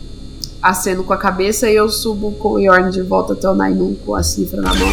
aceno 0.62 1.04
com 1.04 1.12
a 1.12 1.18
cabeça 1.18 1.68
e 1.68 1.76
eu 1.76 1.90
subo 1.90 2.32
com 2.32 2.52
o 2.52 2.58
Yorn 2.58 2.90
de 2.90 3.02
volta 3.02 3.34
até 3.34 3.46
o 3.46 3.54
Nainun 3.54 3.94
com 3.96 4.14
a 4.14 4.22
cifra 4.22 4.62
na 4.62 4.72
mão. 4.72 4.88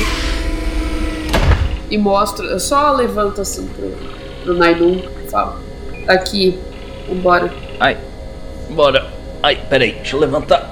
E 1.89 1.97
mostro, 1.97 2.45
eu 2.47 2.59
só 2.59 2.91
levanto 2.91 3.39
assim 3.39 3.65
pro, 3.67 3.89
pro 4.43 4.53
Nainun 4.53 5.01
e 5.25 5.29
falo: 5.31 5.53
"Tá 6.05 6.12
aqui, 6.12 6.59
vambora. 7.07 7.53
Ai, 7.79 7.97
bora. 8.71 9.09
Ai, 9.41 9.57
peraí, 9.69 9.93
deixa 9.93 10.17
eu 10.17 10.19
levantar. 10.19 10.69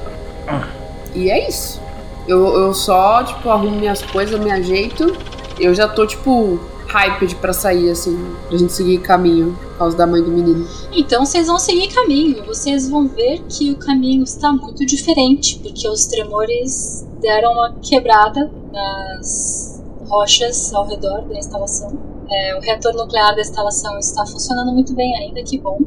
E 1.15 1.31
é 1.31 1.47
isso. 1.47 1.79
Eu, 2.27 2.45
eu 2.53 2.73
só, 2.73 3.23
tipo, 3.23 3.49
arrumo 3.49 3.79
minhas 3.79 4.01
coisas, 4.01 4.37
me 4.37 4.51
ajeito. 4.51 5.15
Eu 5.57 5.73
já 5.73 5.87
tô, 5.87 6.05
tipo, 6.05 6.59
hyped 6.93 7.35
pra 7.37 7.53
sair, 7.53 7.89
assim, 7.89 8.17
pra 8.47 8.57
gente 8.57 8.73
seguir 8.73 8.99
caminho 8.99 9.57
por 9.61 9.77
causa 9.77 9.97
da 9.97 10.05
mãe 10.05 10.21
do 10.23 10.29
menino. 10.31 10.67
Então 10.91 11.25
vocês 11.25 11.47
vão 11.47 11.57
seguir 11.57 11.87
caminho. 11.93 12.43
Vocês 12.45 12.89
vão 12.89 13.07
ver 13.07 13.41
que 13.49 13.71
o 13.71 13.77
caminho 13.77 14.23
está 14.23 14.51
muito 14.51 14.85
diferente, 14.85 15.59
porque 15.59 15.87
os 15.87 16.05
tremores 16.05 17.07
deram 17.21 17.53
uma 17.53 17.73
quebrada 17.81 18.51
nas 18.71 19.81
rochas 20.07 20.73
ao 20.73 20.87
redor 20.87 21.21
da 21.27 21.37
instalação. 21.37 21.91
É, 22.29 22.57
o 22.57 22.61
reator 22.61 22.93
nuclear 22.93 23.35
da 23.35 23.41
instalação 23.41 23.97
está 23.99 24.25
funcionando 24.25 24.71
muito 24.71 24.93
bem 24.93 25.15
ainda, 25.17 25.41
que 25.43 25.57
bom. 25.59 25.79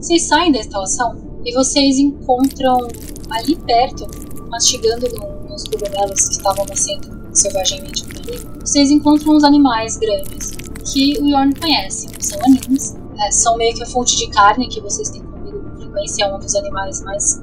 Vocês 0.00 0.22
saem 0.22 0.52
da 0.52 0.58
instalação 0.58 1.16
e 1.44 1.52
vocês 1.54 1.98
encontram 1.98 2.76
ali 3.30 3.56
perto, 3.56 4.06
mastigando 4.48 5.06
no- 5.08 5.48
nos 5.50 5.64
cogumelos 5.64 6.28
que 6.28 6.34
estavam 6.36 6.64
nascendo 6.66 7.17
selvagemente 7.38 8.04
por 8.04 8.16
ali, 8.16 8.38
vocês 8.60 8.90
encontram 8.90 9.34
uns 9.34 9.44
animais 9.44 9.96
grandes 9.96 10.52
que 10.84 11.18
o 11.20 11.28
Yorn 11.28 11.54
conhece. 11.54 12.08
São 12.20 12.38
anins. 12.46 12.96
É, 13.20 13.30
são 13.30 13.56
meio 13.56 13.74
que 13.74 13.82
a 13.82 13.86
fonte 13.86 14.16
de 14.16 14.28
carne 14.28 14.68
que 14.68 14.80
vocês 14.80 15.10
têm 15.10 15.22
comido 15.22 15.58
com 15.58 15.76
frequência, 15.76 16.24
é 16.24 16.34
um 16.34 16.38
dos 16.38 16.54
animais 16.54 17.02
mais 17.02 17.42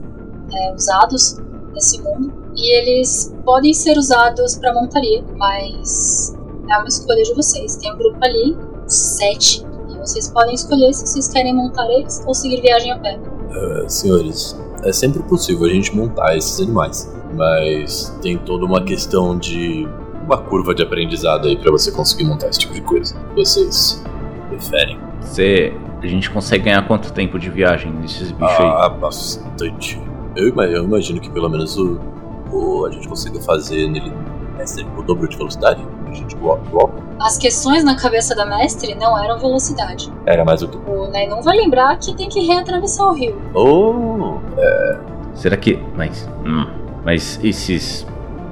é, 0.52 0.74
usados 0.74 1.38
nesse 1.74 2.02
mundo. 2.02 2.34
E 2.56 2.78
eles 2.78 3.34
podem 3.44 3.74
ser 3.74 3.98
usados 3.98 4.56
para 4.56 4.74
montaria, 4.74 5.24
mas 5.38 6.34
é 6.70 6.78
uma 6.78 6.88
escolha 6.88 7.22
de 7.24 7.34
vocês. 7.34 7.76
Tem 7.76 7.94
um 7.94 7.98
grupo 7.98 8.18
ali, 8.22 8.58
sete, 8.88 9.66
e 9.90 9.98
vocês 9.98 10.30
podem 10.30 10.56
escolher 10.56 10.94
se 10.94 11.06
vocês 11.06 11.28
querem 11.28 11.54
montar 11.54 11.86
eles 11.92 12.24
ou 12.26 12.34
seguir 12.34 12.62
viagem 12.62 12.92
a 12.92 13.00
pé. 13.00 13.20
É, 13.52 13.90
senhores, 13.90 14.58
é 14.84 14.94
sempre 14.94 15.22
possível 15.24 15.66
a 15.66 15.70
gente 15.70 15.96
montar 15.96 16.38
esses 16.38 16.60
animais, 16.60 17.12
mas 17.36 18.18
tem 18.22 18.38
toda 18.38 18.66
uma 18.66 18.82
questão 18.84 19.38
de 19.38 19.88
uma 20.26 20.38
curva 20.38 20.74
de 20.74 20.82
aprendizado 20.82 21.48
aí 21.48 21.56
pra 21.58 21.72
você 21.72 21.92
conseguir 21.92 22.24
montar 22.24 22.48
esse 22.48 22.60
tipo 22.60 22.74
de 22.74 22.82
coisa. 22.82 23.16
Vocês 23.36 24.04
preferem? 24.50 25.00
Você. 25.22 25.74
A 26.02 26.08
gente 26.08 26.30
consegue 26.30 26.66
ganhar 26.66 26.86
quanto 26.88 27.12
tempo 27.14 27.40
de 27.40 27.50
viagem 27.50 27.92
desses 27.94 28.32
bichos 28.32 28.60
aí? 28.60 28.66
Ah, 28.66 28.90
bastante. 28.90 30.00
Eu, 30.36 30.54
eu 30.62 30.84
imagino 30.84 31.20
que 31.20 31.30
pelo 31.32 31.50
menos 31.50 31.78
o, 31.78 32.00
o- 32.52 32.86
a 32.86 32.92
gente 32.92 33.08
consiga 33.08 33.40
fazer 33.42 33.88
nele 33.88 34.12
mestre, 34.58 34.86
o 34.98 35.02
dobro 35.02 35.28
de 35.28 35.36
velocidade. 35.36 35.82
A 36.08 36.14
gente 36.14 36.36
coloca. 36.36 36.92
As 37.20 37.38
questões 37.38 37.84
na 37.84 37.96
cabeça 37.96 38.36
da 38.36 38.46
mestre 38.46 38.94
não 38.96 39.18
eram 39.18 39.40
velocidade. 39.40 40.12
Era 40.26 40.46
mais 40.46 40.62
o 40.62 40.68
que. 40.68 40.78
O 40.90 41.08
Nainun 41.10 41.42
vai 41.42 41.58
lembrar 41.58 41.98
que 41.98 42.16
tem 42.16 42.30
que 42.30 42.40
reatravessar 42.42 43.08
o 43.08 43.14
rio. 43.14 43.42
Oh! 43.56 44.38
Será 45.34 45.58
que. 45.58 45.80
Mas. 45.96 46.30
Hum, 46.46 46.68
mas 47.06 47.40
esses. 47.44 48.06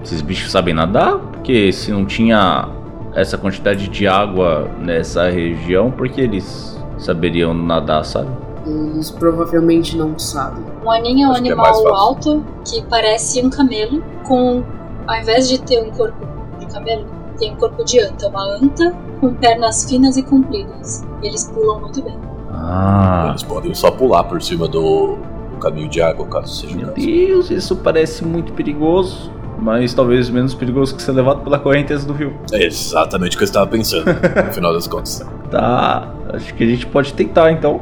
Esses 0.03 0.21
bichos 0.21 0.51
sabem 0.51 0.73
nadar? 0.73 1.17
Porque 1.17 1.71
se 1.71 1.89
não 1.89 2.05
tinha 2.05 2.69
essa 3.15 3.37
quantidade 3.37 3.87
de 3.87 4.05
água 4.05 4.69
nessa 4.79 5.29
região, 5.29 5.89
por 5.89 6.09
que 6.09 6.19
eles 6.19 6.77
saberiam 6.97 7.53
nadar, 7.53 8.03
sabe? 8.03 8.29
Eles 8.65 9.09
provavelmente 9.09 9.97
não 9.97 10.19
sabem. 10.19 10.63
Um 10.83 10.91
aninho 10.91 11.27
é 11.27 11.29
um 11.29 11.35
é 11.35 11.37
animal 11.37 11.65
fácil. 11.65 11.93
alto 11.93 12.45
que 12.65 12.83
parece 12.83 13.41
um 13.41 13.49
camelo, 13.49 14.03
com. 14.27 14.63
Ao 15.07 15.19
invés 15.19 15.49
de 15.49 15.59
ter 15.61 15.81
um 15.81 15.91
corpo 15.91 16.25
de 16.59 16.65
camelo, 16.67 17.05
tem 17.37 17.53
um 17.53 17.55
corpo 17.55 17.83
de 17.83 17.99
anta. 18.01 18.27
Uma 18.27 18.43
anta 18.57 18.93
com 19.19 19.33
pernas 19.35 19.85
finas 19.85 20.17
e 20.17 20.23
compridas. 20.23 21.05
Eles 21.21 21.49
pulam 21.53 21.79
muito 21.81 22.01
bem. 22.01 22.17
Ah. 22.51 23.27
Eles 23.29 23.43
podem 23.43 23.73
só 23.73 23.89
pular 23.89 24.23
por 24.25 24.41
cima 24.41 24.67
do 24.67 25.17
caminho 25.63 25.87
de 25.87 26.01
água, 26.01 26.27
caso 26.27 26.53
seja 26.53 26.75
Meu. 26.75 26.93
Deus, 26.93 27.49
isso 27.49 27.75
parece 27.77 28.25
muito 28.25 28.53
perigoso. 28.53 29.31
Mas 29.59 29.93
talvez 29.93 30.29
menos 30.29 30.53
perigoso 30.53 30.93
que 30.93 31.01
ser 31.01 31.13
levado 31.13 31.41
pela 31.41 31.57
correnteza 31.57 32.05
do 32.05 32.11
rio. 32.11 32.33
É 32.51 32.65
exatamente 32.65 33.35
o 33.35 33.37
que 33.37 33.43
eu 33.43 33.47
estava 33.47 33.65
pensando, 33.65 34.05
no 34.07 34.51
final 34.51 34.73
das 34.73 34.87
contas. 34.87 35.25
Tá. 35.49 36.11
Acho 36.33 36.53
que 36.53 36.63
a 36.65 36.67
gente 36.67 36.85
pode 36.87 37.13
tentar 37.13 37.49
então. 37.51 37.79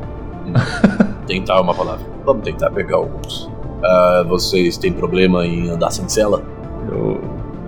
Tentar 1.25 1.55
é 1.55 1.59
uma 1.59 1.73
palavra. 1.73 2.05
Vamos 2.23 2.43
tentar 2.43 2.69
pegar 2.69 2.97
alguns. 2.97 3.50
Ah, 3.83 4.23
vocês 4.27 4.77
têm 4.77 4.93
problema 4.93 5.43
em 5.45 5.69
andar 5.69 5.89
sem 5.89 6.07
cela? 6.07 6.43
Eu 6.91 7.19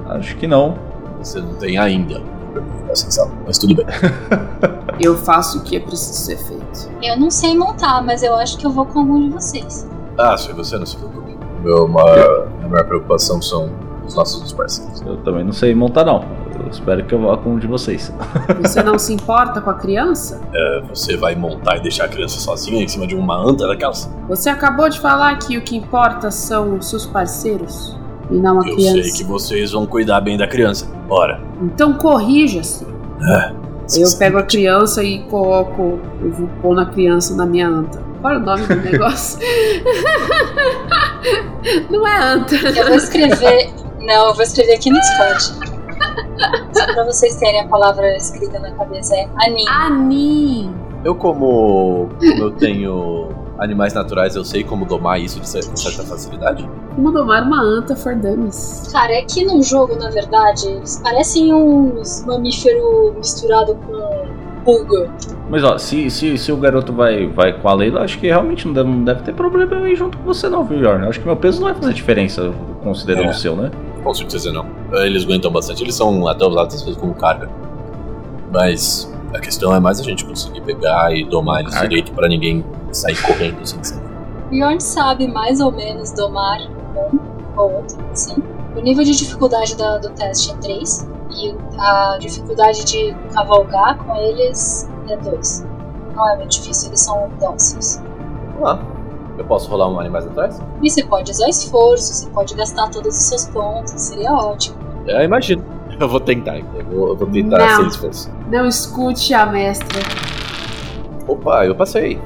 acho 0.10 0.36
que 0.38 0.46
não. 0.46 0.78
Você 1.18 1.40
não 1.40 1.56
tem 1.56 1.78
ainda 1.78 2.20
problema 2.20 2.68
em 2.78 2.84
andar 2.84 2.96
sem 2.96 3.10
cela, 3.10 3.32
mas 3.48 3.58
tudo 3.58 3.74
bem. 3.74 3.86
Eu 5.00 5.18
faço 5.18 5.60
o 5.60 5.62
que 5.64 5.76
é 5.76 5.80
preciso 5.80 6.14
ser 6.14 6.38
feito. 6.38 6.92
Eu 7.02 7.20
não 7.20 7.32
sei 7.32 7.58
montar, 7.58 8.04
mas 8.04 8.22
eu 8.22 8.36
acho 8.36 8.58
que 8.58 8.66
eu 8.66 8.70
vou 8.70 8.86
com 8.86 9.00
algum 9.00 9.28
de 9.28 9.30
vocês. 9.30 9.88
Ah, 10.18 10.38
se 10.38 10.52
você 10.54 10.78
não 10.78 10.86
se 10.86 10.98
preocupe. 10.98 11.36
Meu 11.64 11.88
maior, 11.88 12.48
minha 12.58 12.70
maior 12.70 12.86
preocupação 12.86 13.42
são 13.42 13.70
os 14.06 14.16
nossos 14.16 14.52
parceiros. 14.52 15.02
Eu 15.02 15.18
também 15.18 15.44
não 15.44 15.54
sei 15.54 15.74
montar 15.74 16.04
não. 16.04 16.24
Eu 16.60 16.70
espero 16.70 17.04
que 17.06 17.14
eu 17.14 17.22
vá 17.22 17.38
com 17.38 17.52
um 17.54 17.60
de 17.60 17.66
vocês. 17.68 18.14
Você 18.62 18.84
não 18.84 19.00
se 19.00 19.14
importa 19.14 19.60
com 19.60 19.70
a 19.70 19.74
criança? 19.74 20.40
É, 20.54 20.82
você 20.94 21.18
vai 21.18 21.36
montar 21.36 21.78
e 21.78 21.82
deixar 21.82 22.06
a 22.06 22.08
criança 22.08 22.40
sozinha 22.40 22.84
em 22.84 22.88
cima 22.88 23.08
de 23.08 23.16
uma 23.16 23.36
anta 23.36 23.68
daquelas? 23.68 24.10
Você 24.30 24.50
acabou 24.50 24.88
de 24.88 25.00
falar 25.00 25.38
que 25.40 25.58
o 25.58 25.62
que 25.62 25.76
importa 25.76 26.30
são 26.30 26.76
os 26.78 26.90
seus 26.90 27.06
parceiros 27.06 27.98
e 28.30 28.36
não 28.36 28.62
a 28.62 28.68
Eu 28.68 28.76
criança. 28.76 29.04
sei 29.04 29.12
que 29.14 29.24
vocês 29.24 29.72
vão 29.72 29.86
cuidar 29.88 30.22
bem 30.22 30.38
da 30.38 30.48
criança. 30.48 30.88
Ora. 31.10 31.42
Então 31.62 31.94
corrija-se. 31.94 32.86
É, 32.86 33.54
Eu 33.98 34.18
pego 34.18 34.38
a 34.38 34.44
criança 34.44 35.04
e 35.04 35.20
coloco. 35.24 36.00
Eu 36.22 36.32
vou 36.32 36.48
pôr 36.62 36.76
na 36.76 36.86
criança 36.86 37.36
na 37.36 37.46
minha 37.46 37.68
anta. 37.68 38.02
Qual 38.22 38.34
é 38.34 38.38
o 38.38 38.40
nome 38.40 38.66
do 38.66 38.76
negócio? 38.76 39.40
Não 41.90 42.08
é 42.08 42.18
anta. 42.18 42.56
Eu 42.56 42.88
vou 42.88 42.96
escrever. 42.96 43.70
Não, 44.00 44.30
eu 44.30 44.34
vou 44.34 44.44
escrever 44.44 44.76
aqui 44.76 44.90
no 44.90 45.00
Discord. 45.00 45.44
Só 46.74 46.86
pra 46.94 47.04
vocês 47.06 47.36
terem 47.38 47.62
a 47.62 47.68
palavra 47.68 48.16
escrita 48.18 48.60
na 48.60 48.72
cabeça. 48.72 49.16
É 49.16 49.28
Anin. 49.46 49.68
Anin. 49.68 50.76
Eu, 51.04 51.16
como, 51.16 52.10
como 52.20 52.44
eu 52.44 52.52
tenho 52.52 53.30
animais 53.60 53.94
naturais, 53.94 54.36
eu 54.36 54.44
sei 54.44 54.64
como 54.64 54.86
domar 54.86 55.20
isso 55.22 55.40
de 55.40 55.48
certa 55.48 56.04
facilidade. 56.04 56.68
Como 56.96 57.12
domar 57.12 57.44
uma 57.44 57.62
anta 57.62 57.96
for 57.96 58.16
dummies. 58.16 58.90
Cara, 58.92 59.12
é 59.12 59.22
que 59.24 59.44
no 59.46 59.62
jogo, 59.62 59.96
na 59.96 60.10
verdade, 60.10 60.68
eles 60.68 61.00
parecem 61.04 61.54
uns 61.54 62.24
mamífero 62.26 63.14
misturado 63.18 63.76
com 63.76 64.24
pulga. 64.64 65.10
Mas 65.50 65.62
ó, 65.64 65.78
se, 65.78 66.10
se, 66.10 66.38
se 66.38 66.52
o 66.52 66.58
garoto 66.58 66.94
vai, 66.94 67.28
vai 67.28 67.52
com 67.52 67.68
a 67.68 67.74
Leila, 67.74 68.02
acho 68.02 68.18
que 68.18 68.28
realmente 68.28 68.66
não 68.66 68.74
deve, 68.74 68.90
não 68.90 69.04
deve 69.04 69.22
ter 69.24 69.34
problema 69.34 69.74
eu 69.76 69.88
ir 69.88 69.96
junto 69.96 70.18
com 70.18 70.24
você 70.24 70.48
não, 70.48 70.64
viu, 70.64 70.80
Yorn? 70.80 71.06
Acho 71.08 71.20
que 71.20 71.26
meu 71.26 71.36
peso 71.36 71.60
não 71.60 71.68
vai 71.68 71.76
fazer 71.76 71.94
diferença 71.94 72.52
considerando 72.82 73.28
É. 73.28 73.32
o 73.32 73.34
seu, 73.34 73.56
né? 73.58 73.70
Com 74.04 74.14
certeza 74.14 74.52
não. 74.54 74.66
Eles 74.94 75.24
aguentam 75.26 75.52
bastante, 75.52 75.84
eles 75.84 75.96
são 75.96 76.28
até 76.28 76.46
usados 76.46 76.76
às 76.76 76.82
vezes 76.84 77.00
como 77.00 77.14
carga. 77.14 77.50
Mas 78.52 79.12
a 79.34 79.40
questão 79.40 79.74
é 79.74 79.80
mais 79.80 80.00
a 80.00 80.04
gente 80.04 80.26
conseguir 80.26 80.62
pegar 80.62 81.14
e 81.16 81.24
domar 81.26 81.62
eles 81.62 81.80
direito 81.80 82.12
pra 82.14 82.28
ninguém 82.28 82.64
sair 82.92 83.20
correndo 83.24 83.66
sem 83.66 83.84
saber. 83.84 84.04
Bjorn 84.50 84.80
sabe 84.82 85.28
mais 85.28 85.60
ou 85.60 85.72
menos 85.72 86.12
domar 86.12 86.60
um 86.62 87.20
ou 87.58 87.74
outro, 87.78 87.98
sim. 88.14 88.36
O 88.76 88.80
nível 88.82 89.04
de 89.04 89.16
dificuldade 89.16 89.76
da- 89.76 89.98
do 89.98 90.10
teste 90.12 90.52
é 90.52 90.56
3 90.58 91.08
e 91.32 91.56
a 91.80 92.18
dificuldade 92.20 92.84
de 92.86 93.14
cavalgar 93.34 93.98
com 93.98 94.16
eles 94.16 94.90
é 95.10 95.18
2. 95.18 95.66
Não 96.16 96.30
é 96.30 96.36
muito 96.38 96.52
difícil, 96.52 96.90
eles 96.90 97.02
são 97.02 97.30
dóceis. 97.40 98.02
Vamos 98.54 98.62
lá. 98.62 98.80
Eu 99.38 99.46
posso 99.46 99.68
rolar 99.70 99.90
um 99.90 100.00
animais 100.00 100.28
atrás? 100.28 100.62
E 100.82 100.90
você 100.90 101.04
pode 101.04 101.32
usar 101.32 101.50
esforço, 101.50 102.14
você 102.14 102.30
pode 102.30 102.54
gastar 102.54 102.90
todos 102.92 103.16
os 103.18 103.24
seus 103.24 103.46
pontos, 103.48 103.94
seria 104.00 104.32
ótimo. 104.32 104.78
É, 105.08 105.24
imagino. 105.26 105.64
Eu 106.04 106.10
vou 106.10 106.20
tentar, 106.20 106.60
então. 106.60 106.80
Eu 106.82 106.86
vou, 106.86 107.08
eu 107.10 107.16
vou 107.16 107.28
tentar 107.30 107.58
Não. 107.60 107.76
ser 107.78 107.88
esforço. 107.88 108.30
Não 108.52 108.68
escute 108.68 109.34
a 109.34 109.46
mestra. 109.46 110.02
Opa, 111.28 111.66
eu 111.66 111.74
passei. 111.74 112.20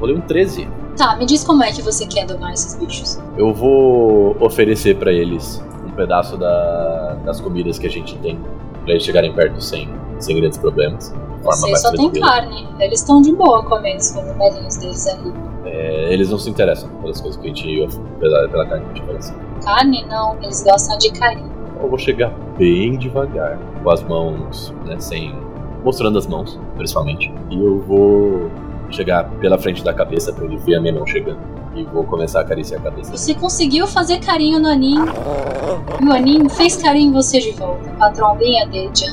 Rolei 0.00 0.16
um 0.16 0.20
13. 0.20 0.68
Tá, 0.96 1.14
me 1.16 1.24
diz 1.24 1.44
como 1.44 1.62
é 1.62 1.70
que 1.70 1.80
você 1.80 2.06
quer 2.06 2.26
domar 2.26 2.52
esses 2.52 2.74
bichos. 2.74 3.20
Eu 3.38 3.54
vou 3.54 4.36
oferecer 4.40 4.96
pra 4.96 5.12
eles 5.12 5.62
um 5.86 5.90
pedaço 5.92 6.36
da- 6.36 7.16
das 7.24 7.40
comidas 7.40 7.78
que 7.78 7.86
a 7.86 7.90
gente 7.90 8.16
tem 8.18 8.36
pra 8.82 8.90
eles 8.94 9.04
chegarem 9.04 9.32
perto 9.32 9.60
sem, 9.62 9.88
sem 10.18 10.36
grandes 10.40 10.58
problemas. 10.58 11.14
Você 11.44 11.76
só 11.76 11.92
tem 11.92 12.10
carne, 12.10 12.68
eles 12.80 12.98
estão 13.00 13.22
de 13.22 13.32
boa 13.32 13.62
comendo 13.64 13.98
os 13.98 14.10
cogumelinhos 14.10 14.76
deles 14.76 15.06
ali. 15.06 15.32
É, 15.64 16.12
eles 16.12 16.30
não 16.30 16.38
se 16.38 16.50
interessam 16.50 16.88
pelas 17.00 17.20
coisas 17.20 17.40
que 17.40 17.46
a 17.48 17.54
gente 17.54 17.88
pela, 18.18 18.48
pela 18.48 18.66
carne 18.66 18.84
que 18.86 18.90
a 18.90 18.94
gente 18.94 19.02
oferece. 19.04 19.34
Carne 19.64 20.04
não, 20.06 20.36
eles 20.42 20.62
gostam 20.64 20.98
de 20.98 21.12
carinho. 21.12 21.49
Eu 21.82 21.88
vou 21.88 21.98
chegar 21.98 22.32
bem 22.58 22.96
devagar, 22.96 23.58
com 23.82 23.90
as 23.90 24.02
mãos, 24.02 24.74
né, 24.84 24.96
sem 24.98 25.34
mostrando 25.84 26.18
as 26.18 26.26
mãos, 26.26 26.58
principalmente. 26.76 27.32
E 27.50 27.58
eu 27.58 27.80
vou 27.80 28.50
chegar 28.90 29.24
pela 29.40 29.56
frente 29.58 29.82
da 29.82 29.94
cabeça 29.94 30.32
pra 30.32 30.44
ele 30.44 30.56
ver 30.58 30.74
a 30.76 30.80
minha 30.80 30.92
mão 30.92 31.06
chegando. 31.06 31.38
E 31.74 31.84
vou 31.84 32.02
começar 32.04 32.40
a 32.40 32.42
acariciar 32.42 32.80
a 32.80 32.84
cabeça. 32.84 33.16
Você 33.16 33.32
conseguiu 33.34 33.86
fazer 33.86 34.18
carinho 34.18 34.58
no 34.58 34.68
Anin. 34.68 34.98
E 36.02 36.04
o 36.04 36.12
Anin 36.12 36.48
fez 36.48 36.76
carinho 36.76 37.10
em 37.10 37.12
você 37.12 37.38
de 37.38 37.52
volta. 37.52 37.88
Patrão, 37.90 38.36
bem 38.36 38.60
adiante. 38.62 39.06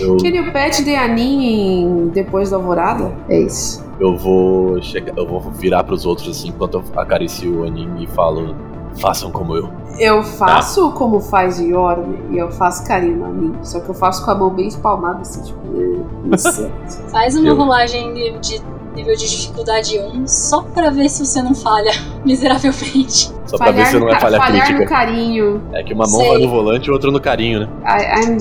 Eu, 0.00 0.16
Aquele 0.16 0.50
pet 0.50 0.82
de 0.84 0.94
Anin 0.94 2.10
depois 2.12 2.50
da 2.50 2.56
alvorada? 2.56 3.10
É 3.28 3.40
isso. 3.40 3.82
eu 3.98 4.14
vou 4.16 4.82
chegar, 4.82 5.16
eu 5.16 5.26
vou 5.26 5.40
virar 5.40 5.82
pros 5.84 6.04
outros 6.04 6.28
assim 6.36 6.48
enquanto 6.48 6.74
eu 6.74 6.84
acaricio 6.96 7.60
o 7.60 7.64
Anin 7.64 7.88
e 8.02 8.06
falo: 8.06 8.54
façam 8.98 9.30
como 9.30 9.54
eu. 9.56 9.70
Eu 9.98 10.22
faço 10.22 10.92
como 10.92 11.20
faz 11.20 11.58
o 11.58 11.64
Yorm 11.64 12.14
e 12.30 12.38
eu 12.38 12.50
faço 12.50 12.86
carinho 12.86 13.16
no 13.18 13.24
Anin. 13.26 13.54
Só 13.62 13.80
que 13.80 13.88
eu 13.88 13.94
faço 13.94 14.24
com 14.24 14.30
a 14.30 14.34
mão 14.34 14.50
bem 14.50 14.68
espalmada, 14.68 15.20
assim, 15.20 15.42
tipo. 15.42 15.58
eh, 15.76 16.34
isso. 16.36 16.70
Faz 17.10 17.36
uma 17.36 17.48
Eu- 17.48 17.56
rolagem 17.56 18.14
de, 18.14 18.38
de 18.38 18.62
nível 18.94 19.14
de 19.16 19.28
dificuldade 19.28 19.98
1 19.98 20.26
só 20.26 20.62
pra 20.62 20.90
ver 20.90 21.08
se 21.08 21.24
você 21.24 21.42
não 21.42 21.54
falha 21.54 21.92
miseravelmente. 22.24 23.30
Só 23.46 23.56
pra 23.58 23.70
ver 23.72 23.86
se 23.86 23.94
no 23.94 24.00
não 24.00 24.08
é 24.08 24.12
ca- 24.12 24.20
falha 24.20 24.38
falhar 24.38 24.68
no 24.70 24.76
crítica. 24.76 24.86
carinho. 24.94 25.62
É 25.72 25.82
que 25.82 25.92
uma 25.92 26.06
mão 26.06 26.20
Sei. 26.20 26.28
vai 26.28 26.38
no 26.38 26.48
volante 26.48 26.88
e 26.88 26.90
outra 26.92 27.10
no 27.10 27.20
carinho, 27.20 27.60
né? 27.60 27.68
I, 27.84 28.24
I'm. 28.30 28.38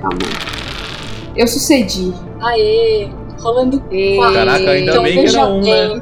calma. 0.00 0.18
Eu 1.34 1.46
sucedi. 1.46 2.14
Aê, 2.40 3.10
rolando 3.40 3.80
Caraca, 3.80 4.70
ainda 4.70 4.90
então 4.92 5.02
bem 5.02 5.24
que 5.24 5.36
era 5.36 5.46
um, 5.46 5.60
né? 5.60 6.00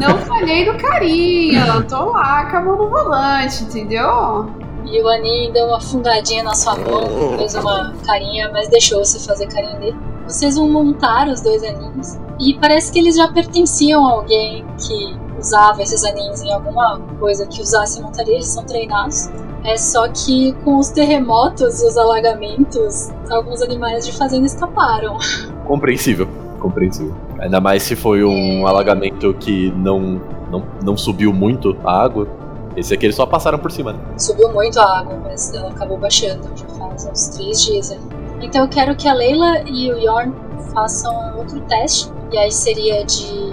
Não 0.00 0.18
falhei 0.18 0.70
no 0.70 0.78
carinho. 0.78 1.64
Eu 1.66 1.86
tô 1.86 2.12
lá 2.12 2.46
com 2.50 2.56
a 2.56 2.60
mão 2.60 2.76
no 2.76 2.88
volante, 2.88 3.64
entendeu? 3.64 4.50
E 4.84 5.02
o 5.02 5.08
Anin 5.08 5.52
deu 5.52 5.66
uma 5.66 5.80
fungadinha 5.80 6.44
na 6.44 6.54
sua 6.54 6.76
mão, 6.76 7.36
fez 7.38 7.54
uma 7.56 7.92
carinha, 8.06 8.50
mas 8.52 8.68
deixou 8.68 9.04
você 9.04 9.18
fazer 9.18 9.48
carinho 9.48 9.78
dele. 9.80 9.96
Vocês 10.26 10.56
vão 10.56 10.68
montar 10.68 11.28
os 11.28 11.40
dois 11.40 11.62
aninhos. 11.62 12.18
E 12.38 12.54
parece 12.54 12.92
que 12.92 12.98
eles 12.98 13.16
já 13.16 13.28
pertenciam 13.28 14.06
a 14.06 14.12
alguém 14.12 14.64
que 14.78 15.16
usava 15.38 15.82
esses 15.82 16.04
aninhos 16.04 16.40
em 16.42 16.52
alguma 16.52 17.00
coisa 17.18 17.46
que 17.46 17.60
usasse 17.60 18.00
montaria, 18.00 18.34
eles 18.34 18.46
são 18.46 18.64
treinados. 18.64 19.28
É 19.64 19.76
só 19.76 20.06
que 20.08 20.52
com 20.64 20.78
os 20.78 20.90
terremotos 20.90 21.82
e 21.82 21.86
os 21.86 21.96
alagamentos, 21.96 23.10
alguns 23.30 23.60
animais 23.62 24.06
de 24.06 24.16
fazenda 24.16 24.46
escaparam. 24.46 25.18
Compreensível. 25.66 26.28
Compreensível. 26.60 27.25
Ainda 27.38 27.60
mais 27.60 27.82
se 27.82 27.94
foi 27.94 28.24
um 28.24 28.66
alagamento 28.66 29.34
que 29.34 29.70
não, 29.76 30.20
não, 30.50 30.62
não 30.82 30.96
subiu 30.96 31.32
muito 31.32 31.76
a 31.84 32.02
água. 32.02 32.26
Esse 32.76 32.92
aqui 32.94 33.06
eles 33.06 33.16
só 33.16 33.24
passaram 33.24 33.58
por 33.58 33.70
cima, 33.72 33.92
né? 33.92 33.98
Subiu 34.18 34.52
muito 34.52 34.78
a 34.78 34.98
água, 34.98 35.18
mas 35.24 35.52
ela 35.54 35.70
acabou 35.70 35.96
baixando, 35.98 36.42
já 36.54 36.66
faz 36.78 37.06
uns 37.06 37.28
três 37.28 37.64
dias 37.64 37.90
ali. 37.90 38.00
Então 38.42 38.62
eu 38.62 38.68
quero 38.68 38.94
que 38.94 39.08
a 39.08 39.14
Leila 39.14 39.62
e 39.66 39.90
o 39.90 39.98
Yorn 39.98 40.34
façam 40.74 41.36
outro 41.38 41.60
teste, 41.62 42.10
e 42.30 42.36
aí 42.36 42.52
seria 42.52 43.02
de, 43.04 43.50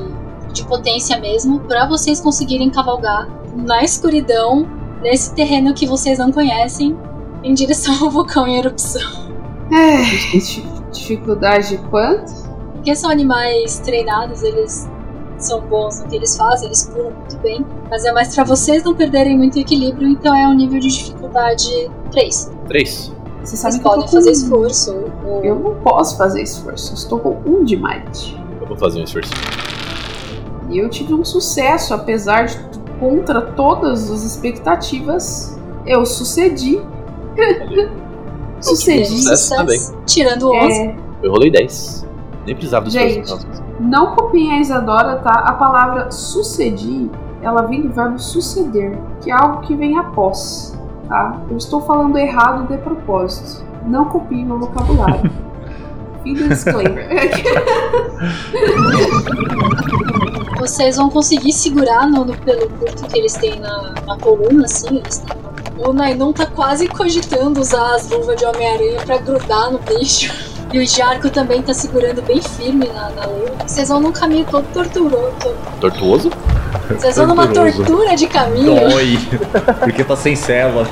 de 0.51 0.65
potência 0.65 1.17
mesmo, 1.19 1.61
pra 1.61 1.87
vocês 1.87 2.19
conseguirem 2.19 2.69
cavalgar 2.69 3.29
na 3.55 3.81
escuridão, 3.81 4.67
nesse 5.01 5.33
terreno 5.33 5.73
que 5.73 5.85
vocês 5.85 6.19
não 6.19 6.31
conhecem, 6.31 6.97
em 7.43 7.53
direção 7.53 7.93
ao 8.03 8.09
vulcão 8.11 8.45
em 8.45 8.57
erupção. 8.57 9.01
É, 9.71 10.01
dif- 10.31 10.65
dificuldade 10.91 11.77
quanto? 11.89 12.42
Porque 12.83 12.97
são 12.97 13.09
animais 13.09 13.79
treinados, 13.79 14.43
eles 14.43 14.89
são 15.37 15.61
bons 15.61 16.01
no 16.01 16.07
que 16.09 16.17
eles 16.17 16.35
fazem, 16.35 16.65
eles 16.67 16.83
pulam 16.93 17.11
muito 17.11 17.37
bem, 17.37 17.65
mas 17.89 18.03
é 18.03 18.11
mais 18.11 18.35
pra 18.35 18.43
vocês 18.43 18.83
não 18.83 18.93
perderem 18.93 19.37
muito 19.37 19.57
equilíbrio, 19.57 20.05
então 20.09 20.35
é 20.35 20.45
um 20.49 20.53
nível 20.53 20.81
de 20.81 20.89
dificuldade 20.89 21.89
3. 22.11 22.51
Três. 22.67 23.09
Você 23.41 23.55
sabe 23.55 23.75
Vocês 23.75 23.75
que 23.75 23.79
eu 23.79 23.83
tô 23.83 23.89
podem 23.95 24.07
fazer 24.11 24.31
esforço. 24.31 24.93
ou- 25.25 25.41
Eu 25.45 25.55
não 25.59 25.75
posso 25.75 26.17
fazer 26.17 26.41
esforço. 26.43 26.91
Eu 26.91 26.95
estou 26.95 27.19
com 27.19 27.37
um 27.49 27.63
de 27.63 27.77
might. 27.77 28.37
Eu 28.59 28.67
vou 28.67 28.75
fazer 28.75 28.99
um 28.99 29.03
esforço. 29.05 29.31
E 30.69 30.77
eu 30.77 30.89
tive 30.89 31.13
um 31.13 31.23
sucesso, 31.23 31.93
apesar 31.93 32.47
de 32.47 32.57
contra 32.99 33.41
todas 33.41 34.11
as 34.11 34.23
expectativas. 34.23 35.57
Eu 35.85 36.05
sucedi. 36.05 36.81
sucedi. 38.59 39.05
Sucesso 39.07 39.55
também. 39.55 39.79
Tirando 40.05 40.43
o 40.49 40.53
11. 40.65 40.79
É, 40.81 40.95
Eu 41.21 41.31
rolei 41.31 41.49
10. 41.49 42.02
Nem 42.45 42.55
precisava 42.55 42.85
do 42.85 42.91
Gente. 42.91 43.33
não 43.79 44.15
copiem 44.15 44.51
a 44.51 44.59
Isadora, 44.59 45.17
tá? 45.17 45.31
A 45.31 45.53
palavra 45.53 46.11
sucedi, 46.11 47.09
ela 47.41 47.61
vem 47.63 47.81
do 47.81 47.93
verbo 47.93 48.19
suceder, 48.19 48.97
que 49.21 49.31
é 49.31 49.33
algo 49.33 49.61
que 49.61 49.75
vem 49.75 49.97
após, 49.97 50.77
tá? 51.07 51.37
Eu 51.49 51.57
estou 51.57 51.81
falando 51.81 52.17
errado 52.17 52.67
de 52.67 52.77
propósito. 52.77 53.63
Não 53.85 54.05
copiem 54.05 54.45
meu 54.45 54.59
vocabulário. 54.59 55.31
Fim 56.23 56.33
do 56.35 56.47
disclaimer. 56.47 57.07
Vocês 60.59 60.95
vão 60.95 61.09
conseguir 61.09 61.51
segurar 61.51 62.07
no, 62.07 62.23
no 62.23 62.37
pelo 62.37 62.69
curto 62.69 63.05
que 63.07 63.19
eles 63.19 63.33
têm 63.33 63.59
na, 63.59 63.93
na 64.05 64.17
coluna, 64.17 64.63
assim. 64.63 64.97
Eles 64.97 65.17
têm 65.17 65.43
o 65.77 65.91
Nainun 65.91 66.31
tá 66.31 66.45
quase 66.45 66.87
cogitando 66.87 67.59
usar 67.59 67.95
as 67.95 68.09
luvas 68.09 68.37
de 68.37 68.45
Homem-Aranha 68.45 69.01
pra 69.05 69.17
grudar 69.17 69.71
no 69.71 69.79
bicho. 69.79 70.52
E 70.73 70.79
o 70.79 70.87
Jarco 70.87 71.29
também 71.29 71.61
tá 71.61 71.71
segurando 71.71 72.23
bem 72.23 72.41
firme 72.41 72.87
na, 72.87 73.09
na 73.11 73.25
lua. 73.27 73.55
Vocês 73.63 73.89
vão 73.89 73.99
num 73.99 74.11
caminho 74.11 74.43
todo 74.49 74.65
torturoso. 74.73 75.55
Tortuoso? 75.79 76.31
Vocês 76.89 77.15
vão 77.15 77.27
numa 77.27 77.47
tortura 77.47 78.15
de 78.15 78.25
caminho. 78.25 78.73
Dói. 78.89 79.19
Porque 79.81 80.03
tá 80.03 80.15
sem 80.15 80.35
cela. 80.35 80.87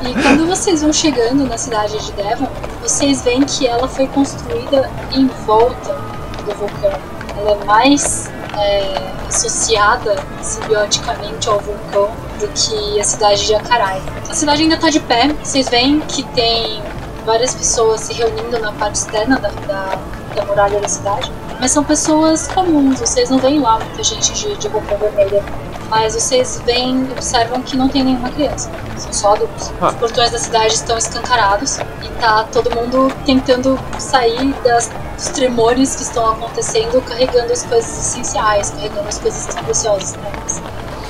E 0.00 0.22
quando 0.22 0.46
vocês 0.46 0.80
vão 0.80 0.90
chegando 0.90 1.46
na 1.46 1.58
cidade 1.58 1.98
de 2.02 2.12
Devon, 2.12 2.48
vocês 2.80 3.22
veem 3.22 3.42
que 3.42 3.66
ela 3.66 3.86
foi 3.86 4.06
construída 4.06 4.90
em 5.12 5.26
volta 5.46 5.98
do 6.46 6.54
vulcão. 6.54 6.98
Ela 7.36 7.50
é 7.50 7.64
mais 7.66 8.30
é, 8.56 9.12
associada 9.28 10.16
simbioticamente 10.40 11.46
ao 11.46 11.60
vulcão 11.60 12.10
do 12.40 12.48
que 12.48 12.98
a 12.98 13.04
cidade 13.04 13.46
de 13.46 13.54
Acarai. 13.54 14.00
A 14.30 14.34
cidade 14.34 14.62
ainda 14.62 14.76
está 14.76 14.88
de 14.88 15.00
pé, 15.00 15.28
vocês 15.42 15.68
veem 15.68 16.00
que 16.00 16.22
tem 16.22 16.82
várias 17.24 17.54
pessoas 17.54 18.00
se 18.02 18.12
reunindo 18.12 18.58
na 18.58 18.72
parte 18.72 18.96
externa 18.96 19.38
da, 19.38 19.48
da, 19.48 19.98
da 20.34 20.44
muralha 20.44 20.80
da 20.80 20.88
cidade, 20.88 21.30
mas 21.60 21.70
são 21.70 21.84
pessoas 21.84 22.48
comuns, 22.48 23.00
vocês 23.00 23.30
não 23.30 23.38
veem 23.38 23.60
lá 23.60 23.78
muita 23.78 24.02
gente 24.02 24.32
de, 24.32 24.56
de 24.56 24.68
roupa 24.68 24.96
vermelha. 24.96 25.42
Mas 25.88 26.14
vocês 26.14 26.60
veem, 26.64 27.08
observam 27.12 27.62
que 27.62 27.76
não 27.76 27.88
tem 27.88 28.02
nenhuma 28.02 28.30
criança, 28.30 28.70
são 28.96 29.12
só 29.12 29.32
adultos. 29.34 29.70
Ah. 29.80 29.88
Os 29.88 29.94
portões 29.94 30.30
da 30.30 30.38
cidade 30.38 30.74
estão 30.74 30.96
escancarados 30.96 31.78
e 32.02 32.08
tá 32.20 32.44
todo 32.52 32.74
mundo 32.74 33.12
tentando 33.24 33.78
sair 33.98 34.54
das, 34.64 34.90
dos 35.14 35.26
tremores 35.28 35.94
que 35.94 36.02
estão 36.02 36.32
acontecendo, 36.32 37.00
carregando 37.02 37.52
as 37.52 37.62
coisas 37.62 37.90
essenciais, 37.98 38.70
carregando 38.70 39.08
as 39.08 39.18
coisas 39.18 39.46
que 39.46 39.52
são 39.52 39.62
preciosas 39.62 40.16
pra 40.16 40.30
eles. 40.30 40.62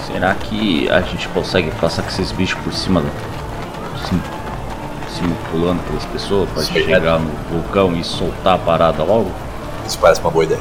Será 0.06 0.34
que 0.34 0.90
a 0.90 1.00
gente 1.00 1.28
consegue 1.28 1.70
passar 1.72 2.02
com 2.02 2.08
esses 2.08 2.30
bichos 2.32 2.60
por 2.62 2.72
cima 2.72 3.00
da. 3.00 3.08
Pulando 5.50 5.82
pelas 5.86 6.04
pessoas 6.06 6.48
pra 6.50 6.62
Sei, 6.62 6.84
chegar 6.84 7.18
no 7.18 7.30
vulcão 7.50 7.94
e 7.94 8.02
soltar 8.04 8.54
a 8.54 8.58
parada 8.58 9.02
logo? 9.02 9.30
Isso 9.86 9.98
parece 9.98 10.20
uma 10.20 10.30
boa 10.30 10.44
ideia. 10.44 10.60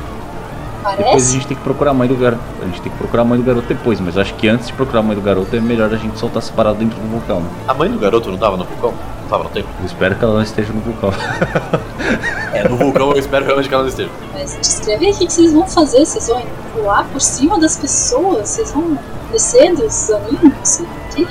Depois 0.84 1.00
a 1.00 1.04
Parece? 1.06 1.32
gente 1.32 1.48
tem 1.48 1.56
que 1.56 1.64
procurar 1.64 1.92
a 1.92 1.94
mãe 1.94 2.08
do 2.10 2.16
garoto. 2.16 2.44
A 2.62 2.66
gente 2.66 2.82
tem 2.82 2.92
que 2.92 2.98
procurar 2.98 3.22
a 3.22 3.26
mãe 3.26 3.38
do 3.40 3.44
garoto 3.46 3.66
depois, 3.68 4.02
mas 4.02 4.16
eu 4.18 4.22
acho 4.22 4.34
que 4.34 4.50
antes 4.50 4.68
de 4.68 4.74
procurar 4.74 5.00
a 5.00 5.04
mãe 5.04 5.16
do 5.16 5.22
garoto 5.22 5.56
é 5.56 5.60
melhor 5.62 5.94
a 5.94 5.96
gente 5.96 6.20
soltar 6.20 6.44
essa 6.44 6.52
parada 6.52 6.76
dentro 6.78 7.00
do 7.00 7.08
vulcão. 7.10 7.40
né? 7.40 7.50
A 7.70 7.74
mãe 7.74 7.90
do 7.90 7.98
garoto 7.98 8.30
não 8.30 8.38
tava 8.38 8.58
no 8.58 8.66
vulcão? 8.66 8.94
Não 9.22 9.30
tava 9.30 9.44
no 9.46 9.50
tempo? 9.50 9.70
Eu 9.80 9.86
espero 9.86 10.16
que 10.16 10.24
ela 10.26 10.34
não 10.34 10.42
esteja 10.42 10.74
no 10.74 10.82
vulcão. 10.82 11.10
É, 12.54 12.68
no 12.68 12.76
vulcão 12.76 13.12
eu 13.12 13.18
espero 13.18 13.46
realmente 13.46 13.70
que 13.70 13.74
ela 13.74 13.84
não 13.84 13.90
esteja. 13.90 14.10
Mas 14.34 14.58
descreve 14.62 15.06
aí 15.06 15.12
o 15.14 15.16
que 15.18 15.26
que 15.26 15.34
vocês 15.34 15.54
vão 15.54 15.66
fazer. 15.68 16.06
Vocês 16.06 16.28
vão 16.28 16.44
pular 16.74 17.06
por 17.06 17.22
cima 17.22 17.58
das 17.60 17.78
pessoas? 17.78 18.50
Vocês 18.50 18.72
vão 18.74 18.98
descer 19.32 19.74
dos 19.76 20.10
aninhos? 20.12 20.80
O 20.82 20.88
quê? 21.16 21.28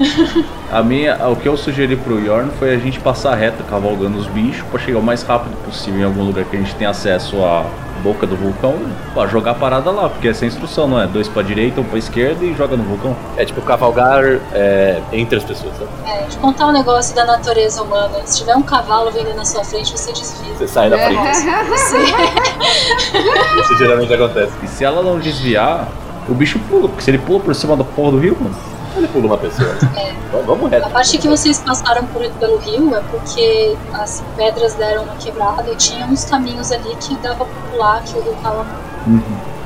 A 0.72 0.82
minha, 0.82 1.28
o 1.28 1.36
que 1.36 1.46
eu 1.46 1.54
sugeri 1.54 1.94
pro 1.96 2.18
Yorn 2.18 2.50
foi 2.58 2.74
a 2.74 2.78
gente 2.78 2.98
passar 2.98 3.34
reto 3.34 3.62
cavalgando 3.64 4.16
os 4.16 4.26
bichos 4.26 4.66
pra 4.70 4.80
chegar 4.80 5.00
o 5.00 5.02
mais 5.02 5.22
rápido 5.22 5.54
possível 5.66 6.00
em 6.00 6.04
algum 6.04 6.24
lugar 6.24 6.46
que 6.46 6.56
a 6.56 6.58
gente 6.58 6.74
tenha 6.76 6.88
acesso 6.88 7.44
à 7.44 7.66
boca 8.02 8.26
do 8.26 8.34
vulcão 8.34 8.76
pra 9.12 9.26
jogar 9.26 9.50
a 9.50 9.54
parada 9.54 9.90
lá, 9.90 10.08
porque 10.08 10.28
essa 10.28 10.44
é 10.44 10.46
a 10.46 10.48
instrução, 10.48 10.88
não 10.88 10.98
é? 10.98 11.06
Dois 11.06 11.28
pra 11.28 11.42
direita, 11.42 11.78
um 11.82 11.84
pra 11.84 11.98
esquerda 11.98 12.42
e 12.42 12.54
joga 12.54 12.74
no 12.74 12.84
vulcão. 12.84 13.14
É 13.36 13.44
tipo 13.44 13.60
cavalgar 13.60 14.24
é, 14.54 15.02
entre 15.12 15.36
as 15.36 15.44
pessoas, 15.44 15.74
né? 15.74 15.86
É, 16.06 16.22
de 16.26 16.38
contar 16.38 16.66
um 16.68 16.72
negócio 16.72 17.14
da 17.14 17.26
natureza 17.26 17.82
humana. 17.82 18.20
Se 18.24 18.38
tiver 18.38 18.56
um 18.56 18.62
cavalo 18.62 19.10
vindo 19.10 19.34
na 19.34 19.44
sua 19.44 19.62
frente, 19.62 19.92
você 19.92 20.10
desvia. 20.10 20.54
Você 20.54 20.66
sai 20.66 20.88
da 20.88 20.96
frente. 20.96 21.20
Você... 21.68 21.98
Isso 23.60 23.76
geralmente 23.76 24.14
acontece. 24.14 24.52
E 24.62 24.68
se 24.68 24.82
ela 24.82 25.02
não 25.02 25.18
desviar, 25.18 25.86
o 26.26 26.32
bicho 26.32 26.58
pula, 26.70 26.88
porque 26.88 27.02
se 27.02 27.10
ele 27.10 27.18
pula 27.18 27.40
por 27.40 27.54
cima 27.54 27.76
da 27.76 27.84
porra 27.84 28.12
do 28.12 28.18
rio, 28.18 28.38
mano. 28.40 28.71
Ele 28.96 29.08
pula 29.08 29.26
uma 29.26 29.38
pessoa. 29.38 29.68
É. 29.96 30.12
Vamos- 30.30 30.46
Vamos 30.46 30.70
reto. 30.70 30.86
A 30.86 30.90
parte 30.90 31.18
que 31.18 31.28
vocês 31.28 31.58
passaram 31.60 32.04
por, 32.06 32.28
pelo 32.32 32.58
rio 32.58 32.94
é 32.94 33.00
porque 33.10 33.76
as 33.94 34.22
pedras 34.36 34.74
deram 34.74 35.04
uma 35.04 35.14
quebrada 35.16 35.70
e 35.70 35.76
tinha 35.76 36.06
uns 36.06 36.24
caminhos 36.24 36.70
ali 36.72 36.94
que 36.96 37.14
dava 37.16 37.44
pra 37.44 37.62
pular, 37.70 38.02
que 38.02 38.18
o 38.18 38.22
rio 38.22 38.36
tava 38.42 38.66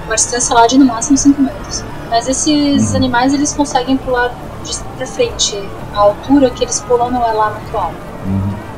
uma 0.06 0.14
distância 0.14 0.54
lá 0.54 0.66
de 0.66 0.78
no 0.78 0.86
máximo 0.86 1.16
5 1.18 1.40
metros. 1.42 1.82
Mas 2.08 2.28
esses 2.28 2.90
Uhum. 2.90 2.96
animais 2.96 3.34
eles 3.34 3.52
conseguem 3.52 3.96
pular 3.96 4.32
de 4.64 4.76
pra 4.96 5.06
frente. 5.06 5.56
A 5.94 5.98
altura 5.98 6.50
que 6.50 6.62
eles 6.64 6.80
pulam 6.80 7.10
não 7.10 7.24
é 7.26 7.32
lá 7.32 7.50
muito 7.50 7.76
alta. 7.76 7.96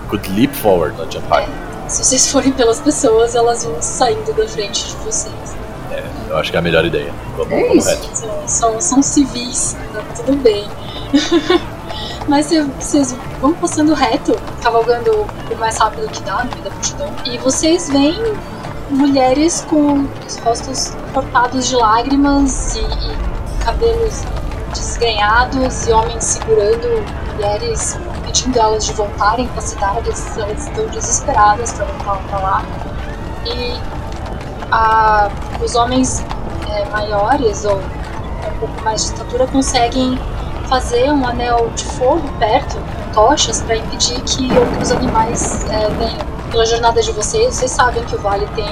Could 0.08 0.28
leap 0.30 0.54
forward, 0.54 0.96
not 0.98 1.12
jump 1.14 1.28
high. 1.28 1.46
se 1.88 2.04
vocês 2.04 2.30
forem 2.30 2.52
pelas 2.52 2.80
pessoas, 2.80 3.34
elas 3.34 3.64
vão 3.64 3.76
saindo 3.80 4.32
da 4.34 4.46
frente 4.48 4.87
de 4.87 4.92
vocês. 5.04 5.56
É, 5.90 6.05
eu 6.29 6.37
acho 6.38 6.51
que 6.51 6.57
é 6.57 6.61
a 6.61 6.62
melhor 6.62 6.85
ideia. 6.85 7.12
Vamos, 7.37 7.53
É 7.53 7.61
vamos 7.66 7.87
isso. 7.87 7.88
reto. 7.90 8.40
São, 8.46 8.81
são, 8.81 9.03
civis, 9.03 9.77
tá 9.92 10.22
tudo 10.24 10.37
bem. 10.42 10.66
Mas 12.29 12.46
cê- 12.46 12.62
vocês 12.62 13.16
vão 13.40 13.55
passando 13.55 13.94
reto, 13.94 14.38
cavalgando 14.62 15.11
o 15.51 15.57
mais 15.59 15.79
rápido 15.79 16.07
que 16.09 16.22
dá 16.22 16.44
no 16.44 16.51
meio 16.51 16.62
da 16.64 16.70
multidão. 16.70 17.11
E 17.24 17.38
vocês 17.38 17.88
veem 17.88 18.20
mulheres 18.90 19.64
com 19.68 20.07
os 20.27 20.37
rostos 20.38 20.92
cortados 21.14 21.68
de 21.68 21.77
lágrimas 21.77 22.74
e, 22.77 22.81
e 22.81 23.64
cabelos 23.64 24.22
desgrenhados 24.74 25.87
e 25.87 25.92
homens 25.92 26.24
segurando 26.24 26.88
mulheres 27.35 27.98
pedindo 28.24 28.59
elas 28.59 28.85
de 28.85 28.92
voltarem 28.92 29.46
para 29.48 29.62
cidades. 29.62 30.37
Elas 30.37 30.66
estão 30.66 30.87
desesperadas 30.88 31.72
para 31.72 31.87
voltar 31.87 32.16
para 32.29 32.38
lá. 32.38 32.62
E 33.46 33.97
a- 34.70 35.28
os 35.62 35.74
homens 35.74 36.24
é, 36.70 36.85
maiores 36.90 37.64
ou 37.64 37.76
um 37.76 38.59
pouco 38.61 38.83
mais 38.83 39.02
de 39.04 39.12
estatura 39.12 39.46
conseguem 39.46 40.18
fazer 40.68 41.11
um 41.11 41.26
anel 41.26 41.70
de 41.74 41.85
fogo 41.85 42.22
perto, 42.38 42.76
com 42.76 43.12
tochas, 43.12 43.62
para 43.62 43.76
impedir 43.76 44.20
que 44.22 44.50
outros 44.57 44.92
animais 44.92 45.64
é, 45.70 45.88
venham. 45.90 46.28
Pela 46.50 46.64
jornada 46.66 47.00
de 47.02 47.11
vocês, 47.12 47.54
vocês 47.54 47.70
sabem 47.70 48.02
que 48.04 48.14
o 48.14 48.18
vale 48.18 48.46
tem 48.54 48.66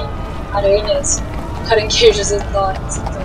aranhas, 0.52 1.22
caranguejos 1.68 2.30
enormes, 2.30 2.96
então 2.98 3.22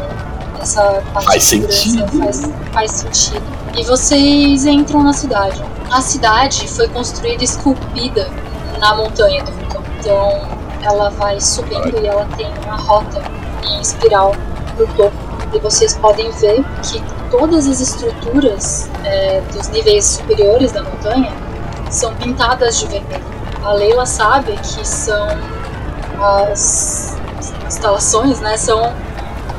essa 0.61 1.01
parte 1.13 1.25
Faz 1.25 1.43
sentido. 1.43 2.19
Faz, 2.19 2.51
faz 2.73 2.91
sentido. 2.91 3.43
E 3.77 3.83
vocês 3.83 4.65
entram 4.65 5.03
na 5.03 5.13
cidade. 5.13 5.61
A 5.91 6.01
cidade 6.01 6.67
foi 6.67 6.87
construída 6.89 7.41
e 7.41 7.45
esculpida 7.45 8.29
na 8.79 8.95
montanha 8.95 9.43
do 9.43 9.51
vulcão. 9.53 9.83
Então 9.99 10.41
ela 10.81 11.09
vai 11.11 11.39
subindo 11.39 11.99
e 12.01 12.07
ela 12.07 12.27
tem 12.37 12.51
uma 12.65 12.75
rota 12.75 13.21
em 13.63 13.81
espiral 13.81 14.35
no 14.77 14.87
topo. 14.95 15.15
E 15.53 15.59
vocês 15.59 15.97
podem 15.97 16.31
ver 16.31 16.63
que 16.83 17.01
todas 17.29 17.67
as 17.67 17.79
estruturas 17.79 18.89
é, 19.03 19.41
dos 19.53 19.67
níveis 19.69 20.05
superiores 20.05 20.71
da 20.71 20.83
montanha 20.83 21.31
são 21.89 22.13
pintadas 22.15 22.79
de 22.79 22.87
vermelho. 22.87 23.23
A 23.63 23.73
Leila 23.73 24.05
sabe 24.05 24.53
que 24.53 24.87
são 24.87 25.27
as 26.19 27.17
instalações, 27.67 28.39
né? 28.39 28.57
São 28.57 28.93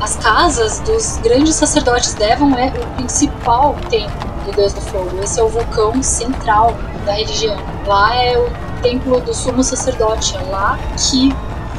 as 0.00 0.16
casas 0.16 0.80
dos 0.80 1.18
grandes 1.18 1.54
sacerdotes. 1.54 2.14
Devon 2.14 2.56
é 2.56 2.68
o 2.68 2.86
principal 2.96 3.76
templo 3.90 4.32
do 4.44 4.52
Deus 4.52 4.72
do 4.72 4.80
Fogo. 4.80 5.10
Esse 5.22 5.38
é 5.38 5.42
o 5.42 5.48
vulcão 5.48 6.02
central 6.02 6.74
da 7.04 7.12
religião. 7.12 7.56
Lá 7.86 8.14
é 8.16 8.36
o 8.36 8.71
templo 8.82 9.20
do 9.20 9.32
sumo 9.34 9.62
sacerdote. 9.62 10.36
É 10.36 10.42
lá 10.50 10.78
que 10.96 11.32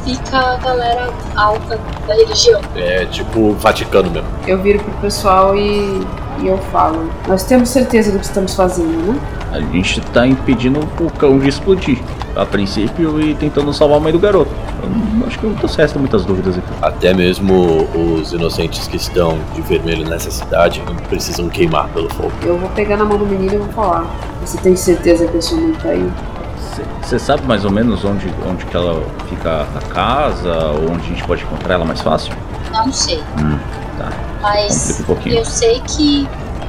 fica 0.04 0.38
a 0.38 0.58
galera 0.58 1.10
alta 1.36 1.80
da 2.08 2.14
religião. 2.16 2.62
É 2.76 3.06
tipo 3.06 3.54
Vaticano 3.54 4.10
mesmo. 4.10 4.28
Eu 4.48 4.62
viro 4.62 4.80
pro 4.80 4.92
pessoal 4.96 5.56
e, 5.56 6.02
e 6.42 6.48
eu 6.48 6.58
falo. 6.72 7.10
Nós 7.28 7.44
temos 7.44 7.70
certeza 7.70 8.12
do 8.12 8.20
que 8.20 8.26
estamos 8.26 8.54
fazendo, 8.56 9.14
né? 9.14 9.20
A 9.52 9.60
gente 9.60 10.02
tá 10.02 10.26
impedindo 10.26 10.80
o 10.80 10.86
vulcão 10.98 11.38
de 11.40 11.48
explodir. 11.48 12.00
A 12.36 12.44
princípio 12.44 13.22
e 13.22 13.36
tentando 13.36 13.72
salvar 13.72 13.98
a 13.98 14.00
mãe 14.00 14.12
do 14.12 14.18
garoto. 14.18 14.50
Eu 14.82 14.90
não- 14.90 15.28
acho 15.28 15.38
que 15.38 15.46
não 15.46 15.54
resta 15.54 16.00
muitas 16.00 16.26
dúvidas 16.26 16.58
aqui. 16.58 16.68
Até 16.82 17.14
mesmo 17.14 17.88
os 17.96 18.34
inocentes 18.34 18.88
que 18.88 18.98
estão 18.98 19.38
de 19.54 19.62
vermelho 19.62 20.10
nessa 20.10 20.32
cidade 20.32 20.82
precisam 21.08 21.48
queimar 21.48 21.88
pelo 21.90 22.10
fogo. 22.12 22.32
Eu 22.42 22.58
vou 22.58 22.70
pegar 22.72 22.98
na 22.98 23.06
mão 23.06 23.20
do 23.20 23.26
menino 23.28 23.54
e 23.54 23.58
vou 23.58 23.68
falar. 23.70 24.08
Você 24.44 24.58
tem 24.58 24.76
certeza 24.76 25.28
que 25.28 25.38
a 25.38 25.42
sua 25.44 25.60
mãe 25.60 25.74
tá 25.74 25.90
aí? 25.90 26.10
Você 27.02 27.20
sabe 27.20 27.46
mais 27.46 27.66
ou 27.66 27.72
menos 27.72 28.04
onde, 28.04 28.34
onde 28.48 28.66
que 28.66 28.76
ela 28.76 29.04
fica 29.30 29.62
a 29.62 29.94
casa, 29.94 30.56
ou 30.72 30.92
onde 30.92 31.06
a 31.06 31.10
gente 31.10 31.24
pode 31.24 31.44
encontrar 31.44 31.76
ela 31.76 31.86
mais 31.86 32.02
fácil? 32.02 32.34
Não 32.72 32.92
sei. 32.92 33.22
Hum, 33.40 33.60
tá. 33.98 34.10
Mas 34.42 35.04
um 35.08 35.30
eu 35.30 35.46
sei 35.46 35.82
que 35.82 36.28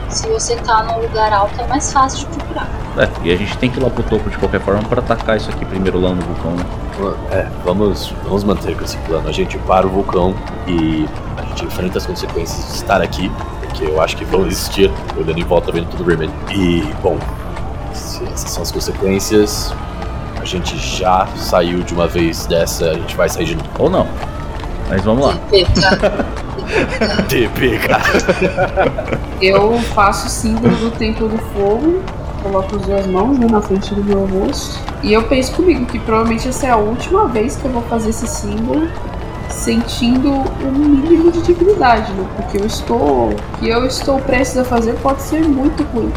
se 0.08 0.28
você 0.28 0.56
tá 0.56 0.82
num 0.84 1.00
lugar 1.00 1.32
alto 1.32 1.60
é 1.60 1.66
mais 1.66 1.92
fácil 1.92 2.28
de 2.28 2.36
procurar. 2.36 2.68
É, 2.96 3.08
e 3.24 3.32
a 3.32 3.36
gente 3.36 3.56
tem 3.58 3.70
que 3.70 3.80
ir 3.80 3.82
lá 3.82 3.90
pro 3.90 4.02
topo 4.04 4.30
de 4.30 4.38
qualquer 4.38 4.60
forma 4.60 4.82
pra 4.84 5.00
atacar 5.00 5.36
isso 5.36 5.50
aqui 5.50 5.64
primeiro 5.64 6.00
lá 6.00 6.10
no 6.10 6.22
vulcão, 6.22 6.52
né? 6.52 6.64
É, 7.32 7.48
vamos, 7.64 8.14
vamos 8.22 8.44
manter 8.44 8.76
com 8.76 8.84
esse 8.84 8.96
plano. 8.98 9.28
A 9.28 9.32
gente 9.32 9.58
para 9.58 9.86
o 9.86 9.90
vulcão 9.90 10.34
e 10.68 11.08
a 11.36 11.42
gente 11.46 11.64
enfrenta 11.64 11.98
as 11.98 12.06
consequências 12.06 12.64
de 12.66 12.74
estar 12.74 13.02
aqui, 13.02 13.30
porque 13.60 13.84
eu 13.84 14.00
acho 14.00 14.16
que 14.16 14.24
vão 14.24 14.46
existir, 14.46 14.90
olhando 15.16 15.38
em 15.38 15.44
volta 15.44 15.72
vendo 15.72 15.88
tudo 15.90 16.04
vermelho. 16.04 16.32
E, 16.50 16.82
bom, 17.02 17.18
se 17.92 18.22
essas 18.24 18.50
são 18.50 18.62
as 18.62 18.70
consequências, 18.70 19.74
a 20.44 20.59
gente 20.59 20.76
já 20.78 21.26
saiu 21.37 21.83
de 21.83 21.94
uma 21.94 22.07
vez 22.07 22.46
dessa, 22.46 22.90
a 22.90 22.94
gente 22.94 23.16
vai 23.16 23.28
sair 23.28 23.46
de 23.46 23.57
novo. 23.57 23.68
Ou 23.78 23.90
não. 23.90 24.07
Mas 24.88 25.02
vamos 25.02 25.26
lá. 25.26 25.37
TPK. 25.50 26.24
TP, 27.28 27.78
cara. 27.78 29.20
Eu 29.40 29.78
faço 29.94 30.26
o 30.26 30.30
símbolo 30.30 30.74
do 30.76 30.90
Templo 30.92 31.28
do 31.28 31.38
Fogo, 31.38 32.02
coloco 32.42 32.76
as 32.76 32.83
duas 32.83 33.07
mãos 33.07 33.38
né, 33.38 33.46
na 33.50 33.61
frente 33.61 33.94
do 33.94 34.04
meu 34.04 34.26
rosto. 34.26 34.78
E 35.02 35.12
eu 35.12 35.22
penso 35.24 35.52
comigo 35.52 35.87
que 35.87 35.98
provavelmente 35.98 36.48
essa 36.48 36.66
é 36.66 36.70
a 36.70 36.76
última 36.76 37.26
vez 37.28 37.57
que 37.57 37.64
eu 37.64 37.70
vou 37.70 37.83
fazer 37.83 38.11
esse 38.11 38.26
símbolo 38.26 38.88
sentindo 39.48 40.30
um 40.30 40.72
mínimo 40.72 41.30
de 41.30 41.42
dignidade, 41.42 42.12
né? 42.12 42.26
Porque 42.37 42.59
eu 42.59 42.66
estou. 42.66 43.30
O 43.30 43.37
que 43.59 43.68
eu 43.68 43.85
estou 43.87 44.18
prestes 44.20 44.59
a 44.59 44.64
fazer 44.64 44.94
pode 44.94 45.22
ser 45.22 45.42
muito 45.42 45.83
ruim. 45.85 46.12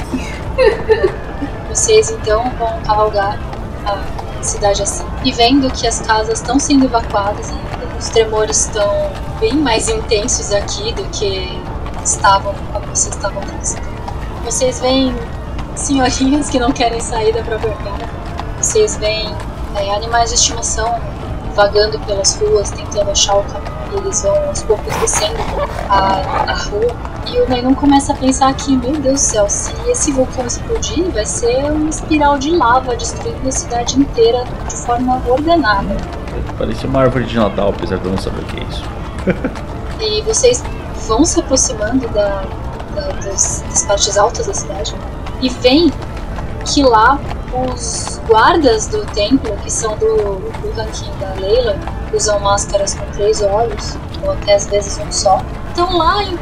Vocês 1.70 2.10
então 2.10 2.52
vão 2.58 2.80
cavalgar 2.86 3.40
a 3.86 3.98
cidade 4.46 4.84
assim. 4.84 5.06
E 5.24 5.32
vendo 5.32 5.70
que 5.72 5.88
as 5.88 6.00
casas 6.02 6.40
estão 6.40 6.60
sendo 6.60 6.86
evacuadas 6.86 7.50
ainda, 7.50 7.98
os 7.98 8.10
tremores 8.10 8.66
estão 8.66 9.12
bem 9.40 9.54
mais 9.54 9.90
intensos 9.90 10.52
aqui 10.52 10.94
do 10.94 11.04
que 11.10 11.62
estavam 12.04 12.54
quando 12.72 12.86
vocês 12.88 13.16
estavam 13.16 13.42
transitando. 13.42 13.88
Vocês 14.46 14.80
veem 14.80 15.16
senhorinhas 15.76 16.50
que 16.50 16.60
não 16.60 16.72
querem 16.72 17.00
sair 17.00 17.34
da 17.34 17.44
própria 17.44 17.74
casa. 17.76 18.10
Vocês 18.62 18.98
veem 18.98 19.36
é, 19.76 19.94
animais 19.94 20.30
de 20.30 20.36
estimação 20.36 21.00
vagando 21.54 22.00
pelas 22.00 22.40
ruas, 22.40 22.72
tentando 22.72 23.12
achar 23.12 23.38
o 23.38 23.44
caminho. 23.44 23.78
Eles 23.98 24.22
vão 24.22 24.36
aos 24.48 24.64
poucos 24.64 24.96
descendo 24.98 25.38
a, 25.90 26.52
a 26.52 26.54
rua. 26.54 26.96
E 27.34 27.42
o 27.42 27.50
Nenum 27.50 27.74
começa 27.76 28.14
a 28.14 28.16
pensar 28.16 28.54
que, 28.54 28.76
meu 28.76 28.94
Deus 28.94 29.04
do 29.16 29.18
céu, 29.18 29.50
se 29.50 29.74
esse 29.90 30.12
vulcão 30.12 30.46
explodir, 30.46 31.10
vai 31.12 31.26
ser 31.26 31.66
uma 31.72 31.90
espiral 31.90 32.38
de 32.38 32.52
lava 32.56 32.96
destruindo 32.96 33.48
a 33.48 33.52
cidade 33.52 34.00
inteira 34.00 34.44
de 34.68 34.76
forma 34.76 35.22
ordenada. 35.28 35.96
Parecia 36.58 36.90
uma 36.90 37.02
árvore 37.02 37.26
de 37.26 37.36
Natal, 37.38 37.70
apesar 37.70 37.98
de 37.98 38.06
eu 38.06 38.12
não 38.12 38.18
saber 38.18 38.42
o 38.42 38.46
que 38.46 38.60
é 38.60 38.64
isso. 38.64 38.84
E 40.00 40.22
vocês 40.22 40.64
vão 41.08 41.26
se 41.26 41.40
aproximando 41.40 42.08
da, 42.10 42.44
da- 42.94 43.08
das, 43.26 43.64
das 43.68 43.84
partes 43.86 44.16
altas 44.16 44.46
da 44.46 44.54
cidade 44.54 44.94
e 45.42 45.50
veem 45.50 45.92
que 46.66 46.84
lá 46.84 47.20
os 47.74 48.22
guardas 48.28 48.86
do 48.86 49.04
templo, 49.08 49.58
que 49.64 49.72
são 49.72 49.98
do, 49.98 50.06
do 50.06 50.72
ranking 50.78 51.10
da 51.20 51.34
Leila, 51.42 51.76
usam 52.14 52.40
máscaras 52.42 52.94
com 52.94 53.06
três 53.08 53.42
olhos, 53.42 53.98
ou 54.24 54.34
até 54.34 54.54
às 54.54 54.68
vezes 54.68 55.00
um 55.00 55.12
só, 55.12 55.42
estão 55.70 55.98
lá 55.98 56.22
em- 56.24 56.38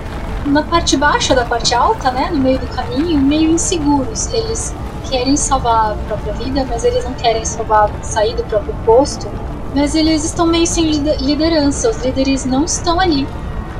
na 0.45 0.63
parte 0.63 0.95
baixa 0.95 1.34
da 1.36 1.45
parte 1.45 1.73
alta, 1.73 2.12
né, 2.12 2.29
no 2.31 2.38
meio 2.39 2.60
do 2.60 2.67
caminho, 2.67 3.19
meio 3.19 3.51
inseguros. 3.51 4.31
Eles 4.31 4.73
querem 5.10 5.36
salvar 5.36 5.91
a 5.91 5.95
própria 6.08 6.34
vida, 6.34 6.65
mas 6.69 6.84
eles 6.84 7.03
não 7.03 7.13
querem 7.13 7.43
salvar, 7.45 7.89
sair 8.01 8.36
do 8.36 8.43
próprio 8.43 8.73
posto. 8.86 9.27
Mas 9.73 9.93
eles 9.93 10.23
estão 10.23 10.45
meio 10.45 10.65
sem 10.65 10.89
lider- 10.89 11.21
liderança, 11.21 11.89
os 11.89 11.97
líderes 11.97 12.45
não 12.45 12.63
estão 12.65 12.99
ali. 12.99 13.27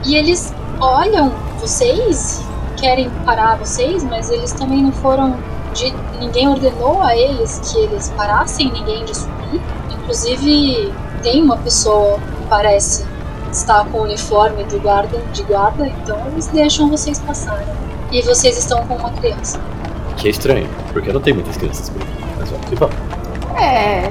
E 0.06 0.16
eles 0.16 0.54
olham 0.80 1.32
vocês, 1.60 2.44
querem 2.78 3.10
parar 3.26 3.58
vocês, 3.58 4.04
mas 4.04 4.30
eles 4.30 4.52
também 4.52 4.84
não 4.84 4.92
foram. 4.92 5.38
De, 5.74 5.94
ninguém 6.20 6.48
ordenou 6.48 7.02
a 7.02 7.18
eles 7.18 7.60
que 7.60 7.80
eles 7.80 8.10
parassem 8.16 8.72
ninguém 8.72 9.04
de 9.04 9.16
subir. 9.16 9.62
Inclusive, 9.92 10.94
tem 11.22 11.44
uma 11.44 11.58
pessoa 11.58 12.18
parece 12.50 13.06
estar 13.56 13.86
com 13.86 14.00
o 14.00 14.04
uniforme 14.04 14.64
de 14.66 14.78
guarda, 14.80 15.18
de 15.34 15.44
guarda, 15.44 15.88
então 15.88 16.18
eles 16.28 16.48
deixam 16.48 16.90
vocês 16.90 17.20
passarem. 17.20 17.68
E 18.12 18.22
vocês 18.22 18.58
estão 18.58 18.86
com 18.86 18.96
uma 18.96 19.12
criança. 19.12 19.60
Que 20.18 20.28
é 20.28 20.32
estranho, 20.32 20.70
porque 20.94 21.12
não 21.12 21.22
tem 21.22 21.34
muitas 21.34 21.58
crianças 21.58 21.90
por 21.90 22.02
aqui. 22.02 22.14
Mas 22.40 22.50
vamos 22.50 22.66
que 22.68 22.76
vamos. 22.76 22.96
É. 23.58 24.10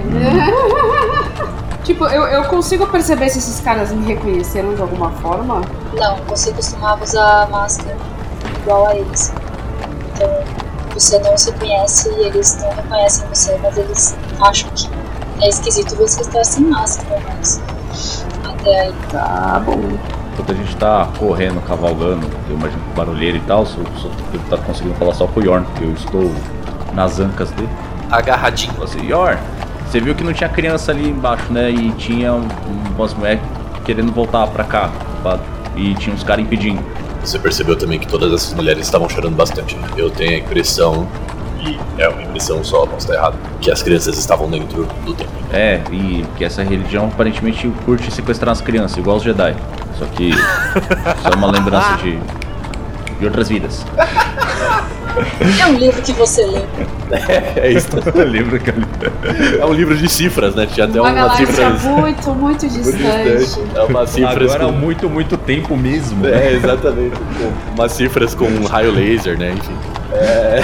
tipo, 1.84 2.04
eu, 2.06 2.24
eu 2.24 2.44
consigo 2.44 2.86
perceber 2.86 3.28
se 3.30 3.38
esses 3.38 3.60
caras 3.60 3.92
me 3.92 4.04
reconheceram 4.06 4.74
de 4.74 4.82
alguma 4.82 5.10
forma. 5.12 5.62
Não, 5.94 6.16
você 6.26 6.52
costumava 6.52 7.04
usar 7.04 7.48
máscara 7.50 7.96
igual 8.62 8.88
a 8.88 8.96
eles. 8.96 9.32
Então 10.14 10.28
você 10.92 11.18
não 11.18 11.36
se 11.36 11.52
conhece 11.52 12.08
e 12.08 12.26
eles 12.26 12.56
não 12.62 12.70
reconhecem 12.70 13.28
você, 13.28 13.58
mas 13.62 13.76
eles 13.76 14.16
acham 14.40 14.70
que 14.70 14.88
é 15.42 15.48
esquisito 15.48 15.96
você 15.96 16.22
estar 16.22 16.44
sem 16.44 16.64
máscara, 16.64 17.20
mas 17.26 17.60
Tá 19.10 19.62
bom. 19.64 19.80
Enquanto 20.32 20.50
a 20.52 20.54
gente 20.54 20.76
tá 20.76 21.08
correndo, 21.18 21.60
cavalgando, 21.66 22.26
eu 22.48 22.56
imagino 22.56 22.82
que 22.82 22.96
barulheiro 22.96 23.36
e 23.36 23.40
tal, 23.40 23.64
só, 23.64 23.78
só, 24.02 24.08
ele 24.32 24.42
tá 24.50 24.56
conseguindo 24.58 24.94
falar 24.96 25.14
só 25.14 25.26
com 25.28 25.38
o 25.40 25.44
Yorn, 25.44 25.64
porque 25.66 25.84
eu 25.84 25.92
estou 25.92 26.32
nas 26.92 27.20
ancas 27.20 27.50
dele. 27.52 27.68
Agarradinho. 28.10 28.82
Assim, 28.82 29.06
Yorn, 29.06 29.38
Você 29.86 30.00
viu 30.00 30.14
que 30.14 30.24
não 30.24 30.32
tinha 30.32 30.48
criança 30.48 30.90
ali 30.90 31.08
embaixo, 31.08 31.52
né? 31.52 31.70
E 31.70 31.92
tinha 31.92 32.32
um, 32.32 32.48
umas 32.96 33.14
mulheres 33.14 33.40
querendo 33.84 34.12
voltar 34.12 34.46
pra 34.48 34.64
cá. 34.64 34.90
pra- 35.22 35.38
E 35.76 35.94
tinha 35.94 36.14
uns 36.14 36.24
caras 36.24 36.44
impedindo. 36.44 36.82
Você 37.22 37.38
percebeu 37.38 37.76
também 37.76 37.98
que 38.00 38.06
todas 38.08 38.32
essas 38.32 38.54
mulheres 38.54 38.84
estavam 38.86 39.08
chorando 39.08 39.36
bastante. 39.36 39.78
Eu 39.96 40.10
tenho 40.10 40.32
a 40.32 40.38
impressão, 40.38 41.06
e 41.64 41.78
é 41.98 42.08
uma 42.08 42.22
impressão 42.22 42.62
só, 42.62 42.86
posso 42.86 43.06
estar 43.06 43.14
errado, 43.14 43.36
que 43.60 43.70
as 43.70 43.82
crianças 43.82 44.18
estavam 44.18 44.48
dentro 44.50 44.84
do 45.04 45.14
templo. 45.14 45.32
É, 45.52 45.80
e 45.90 46.24
que 46.36 46.44
essa 46.44 46.62
religião 46.62 47.06
aparentemente 47.06 47.68
curte 47.84 48.10
sequestrar 48.10 48.52
as 48.52 48.60
crianças, 48.60 48.96
igual 48.96 49.16
os 49.16 49.22
Jedi. 49.22 49.54
Só 49.98 50.04
que 50.06 50.32
só 51.22 51.30
é 51.30 51.36
uma 51.36 51.50
lembrança 51.50 51.96
de, 52.02 52.18
de 53.18 53.24
outras 53.24 53.48
vidas. 53.48 53.84
É 55.60 55.66
um 55.66 55.76
livro 55.76 56.02
que 56.02 56.12
você 56.12 56.44
lê. 56.44 56.60
É 57.56 57.70
isso. 57.70 57.88
Lembra 58.14 58.58
que 58.58 58.70
É 59.60 59.64
um 59.64 59.72
livro 59.72 59.96
de 59.96 60.08
cifras, 60.08 60.54
né? 60.56 60.66
Tinha 60.66 60.86
até 60.86 61.00
Uma 61.00 61.10
umas 61.10 61.20
galáxia 61.20 61.46
cifras. 61.46 61.82
muito, 61.84 62.34
muito 62.34 62.68
distante. 62.68 63.76
É 63.76 63.82
uma 63.82 64.06
cifras 64.06 64.36
Agora 64.36 64.64
há 64.64 64.72
com... 64.72 64.72
muito, 64.72 65.08
muito 65.08 65.36
tempo 65.36 65.76
mesmo. 65.76 66.26
É, 66.26 66.54
exatamente. 66.54 67.14
Com 67.16 67.74
umas 67.74 67.92
cifras 67.92 68.34
com 68.34 68.46
um 68.46 68.66
raio 68.66 68.90
laser, 68.90 69.38
né? 69.38 69.52
Enfim. 69.56 69.76
É... 70.14 70.60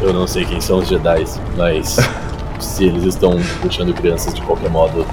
Eu 0.00 0.12
não 0.12 0.26
sei 0.26 0.44
quem 0.44 0.60
são 0.60 0.78
os 0.78 0.88
Jedi, 0.88 1.24
mas 1.56 1.98
se 2.58 2.84
eles 2.84 3.04
estão 3.04 3.38
puxando 3.60 3.94
crianças 3.94 4.34
de 4.34 4.40
qualquer 4.42 4.70
modo, 4.70 5.06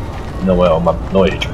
não 0.44 0.66
é 0.66 0.72
uma. 0.72 0.96
não 1.12 1.26
é 1.26 1.30
ético. 1.30 1.54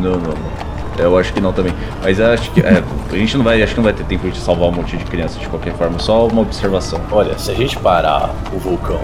Não, 0.00 0.12
não, 0.12 0.18
não. 0.18 0.56
Eu 0.98 1.16
acho 1.18 1.32
que 1.32 1.40
não 1.40 1.52
também. 1.52 1.74
Mas 2.02 2.20
acho 2.20 2.50
que. 2.52 2.60
é, 2.60 2.82
a 3.10 3.16
gente 3.16 3.36
não 3.36 3.44
vai. 3.44 3.62
Acho 3.62 3.74
que 3.74 3.78
não 3.78 3.84
vai 3.84 3.92
ter 3.92 4.04
tempo 4.04 4.30
de 4.30 4.38
salvar 4.38 4.68
um 4.68 4.72
monte 4.72 4.96
de 4.96 5.04
crianças 5.04 5.40
de 5.40 5.48
qualquer 5.48 5.74
forma. 5.74 5.98
Só 5.98 6.26
uma 6.26 6.42
observação. 6.42 7.00
Olha, 7.10 7.38
se 7.38 7.50
a 7.50 7.54
gente 7.54 7.78
parar 7.78 8.34
o 8.52 8.58
vulcão 8.58 9.00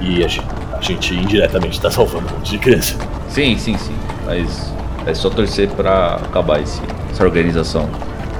e 0.00 0.24
a 0.24 0.28
gente, 0.28 0.46
a 0.72 0.80
gente 0.80 1.14
indiretamente 1.14 1.80
tá 1.80 1.90
salvando 1.90 2.28
um 2.28 2.36
monte 2.36 2.50
de 2.50 2.58
criança. 2.58 2.96
Sim, 3.28 3.56
sim, 3.56 3.78
sim. 3.78 3.94
Mas 4.26 4.72
é 5.06 5.14
só 5.14 5.30
torcer 5.30 5.68
pra 5.70 6.16
acabar 6.16 6.60
esse, 6.60 6.80
essa 7.10 7.24
organização. 7.24 7.88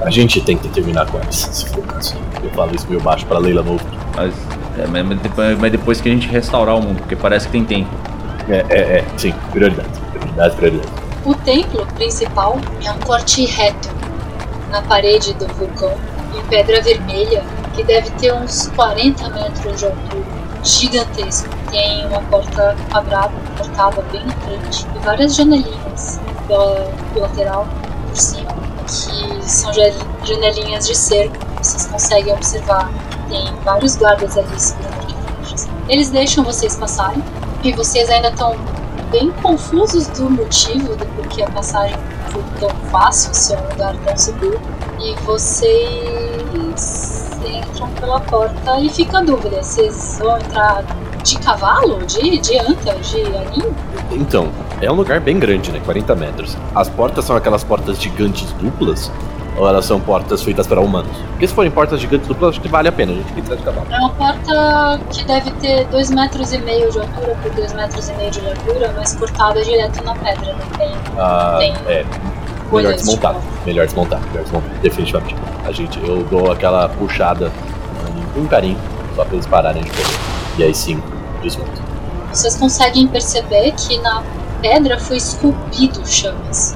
A 0.03 0.09
gente 0.09 0.41
tem 0.41 0.57
que 0.57 0.67
terminar 0.69 1.05
com 1.05 1.17
eles, 1.17 1.35
se 1.51 1.69
for 1.69 1.79
o 1.79 1.83
caso. 1.83 2.15
Eu 2.43 2.49
falo 2.51 2.75
isso 2.75 2.85
meio 2.89 3.01
baixo 3.01 3.25
pra 3.25 3.37
Leila 3.37 3.63
Novo. 3.63 3.83
Mas, 4.15 4.33
é, 4.77 5.03
mas, 5.03 5.19
depois, 5.19 5.59
mas 5.59 5.71
depois 5.71 6.01
que 6.01 6.09
a 6.09 6.11
gente 6.11 6.27
restaurar 6.27 6.75
o 6.75 6.81
mundo, 6.81 6.97
porque 6.99 7.15
parece 7.15 7.45
que 7.47 7.53
tem 7.53 7.63
tempo. 7.63 7.89
É, 8.49 8.65
é, 8.69 8.79
é, 8.79 9.05
sim, 9.17 9.33
prioridade. 9.51 9.87
Prioridade, 10.11 10.55
prioridade. 10.55 10.89
O 11.25 11.33
templo 11.35 11.85
principal 11.95 12.59
é 12.83 12.91
um 12.91 12.99
corte 12.99 13.45
reto 13.45 13.89
na 14.69 14.81
parede 14.81 15.33
do 15.35 15.47
vulcão, 15.53 15.93
em 16.37 16.41
pedra 16.49 16.81
vermelha, 16.81 17.43
que 17.73 17.83
deve 17.83 18.09
ter 18.11 18.33
uns 18.33 18.67
40 18.75 19.29
metros 19.29 19.79
de 19.79 19.85
altura. 19.85 20.43
Gigantesco. 20.63 21.49
Tem 21.71 22.05
uma 22.07 22.21
porta 22.23 22.75
quadrada, 22.91 23.33
cortada 23.57 24.01
bem 24.11 24.25
na 24.25 24.33
frente, 24.33 24.85
e 24.95 24.99
várias 24.99 25.35
janelinhas 25.35 26.19
pela 26.47 26.91
pela 27.13 27.27
lateral, 27.27 27.67
por 28.07 28.17
cima, 28.17 28.51
que 28.85 28.91
são 29.63 29.73
ja- 29.73 29.91
janelinhas 30.23 30.87
de 30.87 30.95
cerco. 30.95 31.35
Vocês 31.61 31.87
conseguem 31.87 32.33
observar. 32.33 32.89
Tem 33.29 33.53
vários 33.63 33.95
guardas 33.95 34.37
ali 34.37 34.59
segurando 34.59 34.93
arqueflechas. 34.99 35.67
Eles 35.87 36.09
deixam 36.09 36.43
vocês 36.43 36.75
passarem, 36.75 37.23
e 37.63 37.71
vocês 37.71 38.09
ainda 38.09 38.29
estão 38.29 38.55
bem 39.11 39.31
confusos 39.41 40.07
do 40.07 40.29
motivo 40.29 40.95
do 40.95 41.05
porquê 41.15 41.43
a 41.43 41.49
passagem 41.49 41.95
foi 42.29 42.43
tão 42.59 42.69
fácil, 42.91 43.33
se 43.33 43.53
é 43.53 43.57
um 43.59 43.69
lugar 43.69 43.95
tão 44.05 44.17
seguro. 44.17 44.59
E 44.99 45.15
vocês 45.25 47.31
entram 47.45 47.87
pela 47.99 48.19
porta 48.19 48.79
e 48.79 48.89
fica 48.89 49.19
a 49.19 49.21
dúvida, 49.21 49.61
vocês 49.63 50.17
vão 50.19 50.37
entrar 50.37 50.83
de 51.23 51.37
cavalo, 51.39 52.05
de, 52.05 52.37
de 52.39 52.57
anta, 52.59 52.93
de 52.95 53.21
aninho? 53.21 53.75
Então, 54.11 54.49
é 54.81 54.91
um 54.91 54.95
lugar 54.95 55.19
bem 55.19 55.39
grande, 55.39 55.71
né? 55.71 55.81
40 55.83 56.15
metros. 56.15 56.57
As 56.75 56.89
portas 56.89 57.25
são 57.25 57.35
aquelas 57.35 57.63
portas 57.63 57.99
gigantes 58.01 58.51
duplas? 58.53 59.11
Ou 59.57 59.67
elas 59.67 59.85
são 59.85 59.99
portas 59.99 60.41
feitas 60.41 60.65
para 60.65 60.81
humanos? 60.81 61.15
Porque 61.31 61.47
se 61.47 61.53
forem 61.53 61.69
portas 61.69 61.99
gigantes 61.99 62.27
duplas, 62.27 62.51
acho 62.51 62.61
que 62.61 62.67
vale 62.67 62.87
a 62.87 62.91
pena 62.91 63.11
a 63.11 63.15
gente 63.15 63.39
entrar 63.39 63.55
de 63.55 63.63
cavalo. 63.63 63.85
É 63.91 63.97
uma 63.97 64.09
porta 64.09 64.99
que 65.11 65.23
deve 65.25 65.51
ter 65.51 65.85
2 65.87 66.09
metros 66.11 66.53
e 66.53 66.57
meio 66.59 66.91
de 66.91 66.99
altura 66.99 67.37
por 67.41 67.51
2 67.51 67.73
metros 67.73 68.09
e 68.09 68.13
meio 68.13 68.31
de 68.31 68.41
largura, 68.41 68.93
mas 68.97 69.15
cortada 69.15 69.63
direto 69.63 70.03
na 70.03 70.15
pedra, 70.15 70.53
não 70.53 70.77
tem 70.77 70.91
Ah, 71.17 71.55
Tem 71.59 71.73
é, 71.87 72.03
melhor 72.71 72.93
desmontar. 72.93 73.35
Melhor 73.65 73.85
desmontar, 73.85 74.19
melhor 74.31 74.43
desmontar. 74.43 74.69
Definitivamente. 74.81 75.35
A 75.65 75.71
gente, 75.71 75.99
eu 76.07 76.23
dou 76.23 76.51
aquela 76.51 76.89
puxada 76.89 77.51
com 78.33 78.39
um 78.41 78.47
carinho, 78.47 78.77
só 79.15 79.23
pra 79.23 79.33
eles 79.35 79.45
pararem 79.45 79.83
de 79.83 79.89
correr. 79.91 80.17
E 80.57 80.63
aí 80.63 80.73
sim, 80.73 81.01
desmonto. 81.43 81.81
Vocês 82.31 82.55
conseguem 82.57 83.07
perceber 83.07 83.71
que 83.73 83.99
na 83.99 84.23
pedra 84.61 84.99
foi 84.99 85.17
esculpido 85.17 86.01
chamas, 86.07 86.75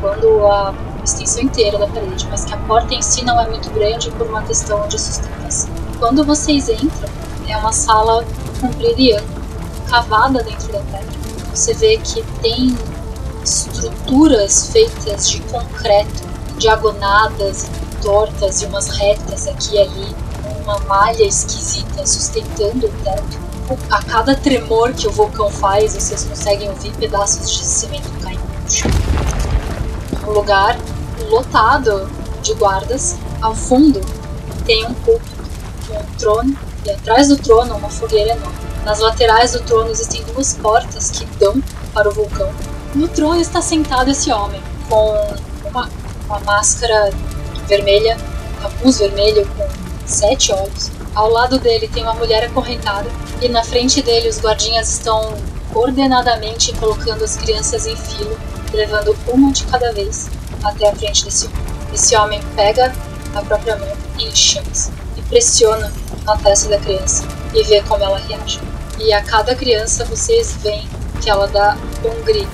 quando 0.00 0.46
a 0.46 0.72
extensão 1.06 1.42
inteira 1.42 1.78
da 1.78 1.86
parede, 1.86 2.26
mas 2.30 2.44
que 2.44 2.52
a 2.52 2.56
porta 2.58 2.94
em 2.94 3.00
si 3.00 3.24
não 3.24 3.40
é 3.40 3.48
muito 3.48 3.70
grande 3.70 4.10
por 4.12 4.26
uma 4.26 4.42
questão 4.42 4.86
de 4.88 5.00
sustentação. 5.00 5.70
Quando 5.98 6.24
vocês 6.24 6.68
entram, 6.68 7.08
é 7.48 7.56
uma 7.56 7.72
sala 7.72 8.24
comprida 8.60 9.00
e 9.00 9.12
ampla, 9.12 9.42
cavada 9.88 10.42
dentro 10.42 10.72
da 10.72 10.80
pedra. 10.80 11.16
Você 11.54 11.72
vê 11.74 11.96
que 11.98 12.22
tem 12.42 12.76
estruturas 13.42 14.68
feitas 14.70 15.30
de 15.30 15.40
concreto, 15.42 16.26
diagonadas 16.58 17.66
tortas 18.02 18.62
e 18.62 18.66
umas 18.66 18.88
retas 18.88 19.48
aqui 19.48 19.74
e 19.74 19.78
ali, 19.78 20.16
uma 20.62 20.78
malha 20.80 21.24
esquisita 21.24 22.06
sustentando 22.06 22.86
o 22.86 22.90
teto 23.02 23.46
a 23.90 24.02
cada 24.02 24.34
tremor 24.36 24.92
que 24.92 25.08
o 25.08 25.10
vulcão 25.10 25.50
faz, 25.50 25.94
vocês 25.94 26.24
conseguem 26.24 26.68
ouvir 26.68 26.92
pedaços 26.92 27.50
de 27.50 27.64
cimento 27.64 28.08
caindo 28.22 28.42
no 28.62 28.70
chão. 28.70 28.90
Um 30.26 30.30
lugar 30.30 30.78
lotado 31.28 32.08
de 32.42 32.54
guardas. 32.54 33.16
Ao 33.40 33.54
fundo 33.54 34.00
tem 34.64 34.86
um 34.86 34.94
púlpito 34.94 35.36
um 35.90 36.16
trono 36.18 36.56
e 36.84 36.90
atrás 36.90 37.28
do 37.28 37.36
trono 37.36 37.76
uma 37.76 37.88
fogueira 37.88 38.32
enorme. 38.32 38.56
Nas 38.84 39.00
laterais 39.00 39.52
do 39.52 39.60
trono 39.60 39.90
existem 39.90 40.22
duas 40.24 40.54
portas 40.54 41.10
que 41.10 41.24
dão 41.38 41.60
para 41.92 42.08
o 42.08 42.12
vulcão. 42.12 42.52
No 42.94 43.08
trono 43.08 43.40
está 43.40 43.60
sentado 43.60 44.10
esse 44.10 44.32
homem 44.32 44.62
com 44.88 45.12
uma, 45.64 45.88
uma 46.26 46.38
máscara 46.40 47.10
vermelha, 47.66 48.16
um 48.58 48.62
capuz 48.62 48.98
vermelho 48.98 49.46
com 49.56 49.68
sete 50.06 50.52
olhos. 50.52 50.90
Ao 51.14 51.30
lado 51.30 51.58
dele 51.58 51.88
tem 51.88 52.02
uma 52.02 52.14
mulher 52.14 52.44
acorrentada 52.44 53.10
e 53.40 53.48
na 53.48 53.64
frente 53.64 54.02
dele 54.02 54.28
os 54.28 54.40
guardinhas 54.40 54.88
estão 54.88 55.34
coordenadamente 55.72 56.72
colocando 56.74 57.24
as 57.24 57.36
crianças 57.36 57.86
em 57.86 57.96
fila, 57.96 58.36
levando 58.72 59.16
uma 59.26 59.52
de 59.52 59.64
cada 59.64 59.92
vez 59.92 60.28
até 60.68 60.88
a 60.88 60.94
frente 60.94 61.24
desse 61.24 61.46
homem. 61.46 61.58
Esse 61.92 62.16
homem 62.16 62.40
pega 62.54 62.92
a 63.34 63.42
própria 63.42 63.76
mão 63.76 63.88
em 64.18 64.34
chamas 64.34 64.90
e 65.16 65.22
pressiona 65.22 65.92
na 66.24 66.36
testa 66.36 66.68
da 66.68 66.78
criança 66.78 67.24
e 67.54 67.62
vê 67.62 67.80
como 67.82 68.02
ela 68.02 68.18
reage. 68.18 68.60
E 68.98 69.12
a 69.12 69.22
cada 69.22 69.54
criança 69.54 70.04
vocês 70.04 70.56
veem 70.62 70.88
que 71.20 71.28
ela 71.30 71.46
dá 71.46 71.76
um 72.04 72.22
grito. 72.24 72.50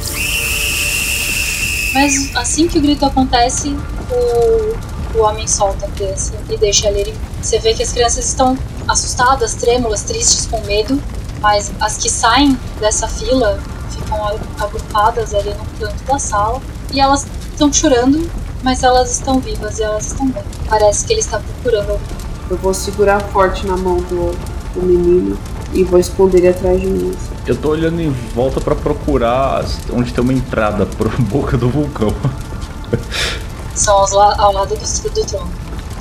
Mas 1.94 2.34
assim 2.34 2.68
que 2.68 2.78
o 2.78 2.82
grito 2.82 3.04
acontece, 3.04 3.76
o, 4.10 5.18
o 5.18 5.22
homem 5.22 5.46
solta 5.46 5.86
a 5.86 5.88
criança 5.90 6.32
e 6.48 6.56
deixa 6.56 6.88
ela 6.88 6.98
ir. 6.98 7.14
Você 7.40 7.58
vê 7.58 7.74
que 7.74 7.82
as 7.82 7.92
crianças 7.92 8.24
estão 8.26 8.56
assustadas, 8.88 9.54
trêmulas, 9.54 10.02
tristes, 10.02 10.46
com 10.46 10.60
medo, 10.62 11.00
mas 11.40 11.70
as 11.80 11.96
que 11.98 12.08
saem 12.08 12.58
dessa 12.80 13.06
fila 13.08 13.58
ficam 13.90 14.24
a- 14.24 14.64
agrupadas 14.64 15.34
ali 15.34 15.50
no 15.54 15.64
canto 15.78 16.02
da 16.04 16.18
sala 16.18 16.60
e 16.92 17.00
elas 17.00 17.26
estão 17.52 17.72
chorando, 17.72 18.28
mas 18.62 18.82
elas 18.82 19.10
estão 19.12 19.38
vivas 19.40 19.78
e 19.78 19.82
elas 19.82 20.06
estão 20.06 20.28
bem. 20.28 20.42
Parece 20.68 21.04
que 21.06 21.12
ele 21.12 21.20
está 21.20 21.38
procurando 21.38 21.90
alguém. 21.90 22.06
Eu 22.50 22.56
vou 22.58 22.74
segurar 22.74 23.20
forte 23.20 23.66
na 23.66 23.76
mão 23.76 23.96
do, 23.96 24.32
do 24.74 24.82
menino 24.82 25.38
e 25.72 25.84
vou 25.84 25.98
esconder 25.98 26.38
ele 26.38 26.48
atrás 26.48 26.80
de 26.80 26.86
mim. 26.86 27.16
Eu 27.46 27.56
tô 27.56 27.70
olhando 27.70 28.00
em 28.00 28.10
volta 28.34 28.60
pra 28.60 28.74
procurar 28.74 29.60
as- 29.60 29.78
onde 29.92 30.12
tem 30.12 30.22
uma 30.22 30.32
entrada 30.32 30.84
pra 30.86 31.08
boca 31.30 31.56
do 31.56 31.68
vulcão. 31.70 32.14
São 33.74 34.04
la- 34.12 34.36
ao 34.38 34.52
lado 34.52 34.74
do, 34.76 35.10
do 35.10 35.24
trono. 35.26 35.50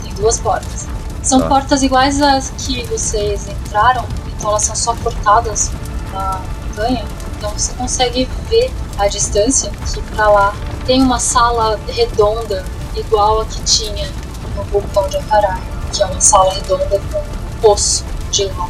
Tem 0.04 0.14
duas 0.16 0.40
portas. 0.40 0.88
São 1.24 1.40
Tá. 1.42 1.48
portas 1.48 1.84
iguais 1.84 2.22
às 2.22 2.52
que 2.58 2.84
vocês 2.88 3.48
entraram, 3.48 4.04
então 4.28 4.50
elas 4.50 4.64
são 4.64 4.76
só 4.76 4.96
cortadas 4.96 5.72
na 6.12 6.42
montanha. 6.68 7.06
Então 7.38 7.52
você 7.52 7.72
consegue 7.74 8.28
ver 8.50 8.72
a 8.98 9.08
distância 9.08 9.72
que 9.94 10.02
pra 10.16 10.30
lá 10.30 10.54
tem 10.92 11.02
uma 11.02 11.20
sala 11.22 11.80
redonda 11.88 12.66
igual 12.98 13.40
a 13.40 13.46
que 13.46 13.62
tinha 13.62 14.10
no 14.58 14.64
vulcão 14.64 15.08
de 15.08 15.16
Acará, 15.16 15.58
que 15.94 16.04
é 16.04 16.06
uma 16.06 16.20
sala 16.20 16.54
redonda 16.54 17.00
com 17.14 17.18
um 17.20 17.62
poço 17.62 18.04
de 18.30 18.44
lava. 18.48 18.68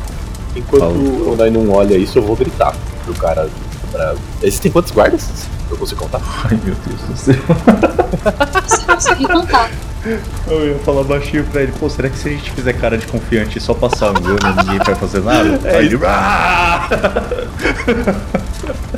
Enquanto 0.55 0.83
o 0.83 1.35
Nai 1.35 1.49
não 1.49 1.67
olha 1.71 1.97
isso, 1.97 2.19
eu 2.19 2.21
vou 2.21 2.35
gritar 2.35 2.75
pro 3.05 3.13
cara. 3.15 3.49
Pra... 3.91 4.13
Existem 4.43 4.71
quantos 4.71 4.91
guardas? 4.91 5.23
Eu 5.71 5.77
consigo 5.77 6.01
contar. 6.01 6.21
Ai 6.45 6.59
meu 6.63 6.75
Deus 6.85 7.01
do 7.09 7.17
céu. 7.17 7.35
Você 8.67 8.85
consegue 8.85 9.27
contar. 9.27 9.71
Eu 10.47 10.67
ia 10.67 10.77
falar 10.79 11.03
baixinho 11.03 11.43
pra 11.45 11.63
ele, 11.63 11.71
pô, 11.79 11.89
será 11.89 12.07
que 12.07 12.19
se 12.19 12.29
a 12.29 12.31
gente 12.33 12.51
fizer 12.51 12.73
cara 12.73 12.99
de 12.99 13.07
confiante 13.07 13.57
e 13.57 13.61
só 13.61 13.73
passar 13.73 14.09
andando, 14.09 14.45
ninguém 14.57 14.77
vai 14.85 14.93
fazer 14.93 15.21
nada? 15.23 15.59
É 15.63 15.77
Aí 15.77 15.87
isso. 15.87 15.95
ele, 15.95 16.05
"Ah!" 16.05 16.87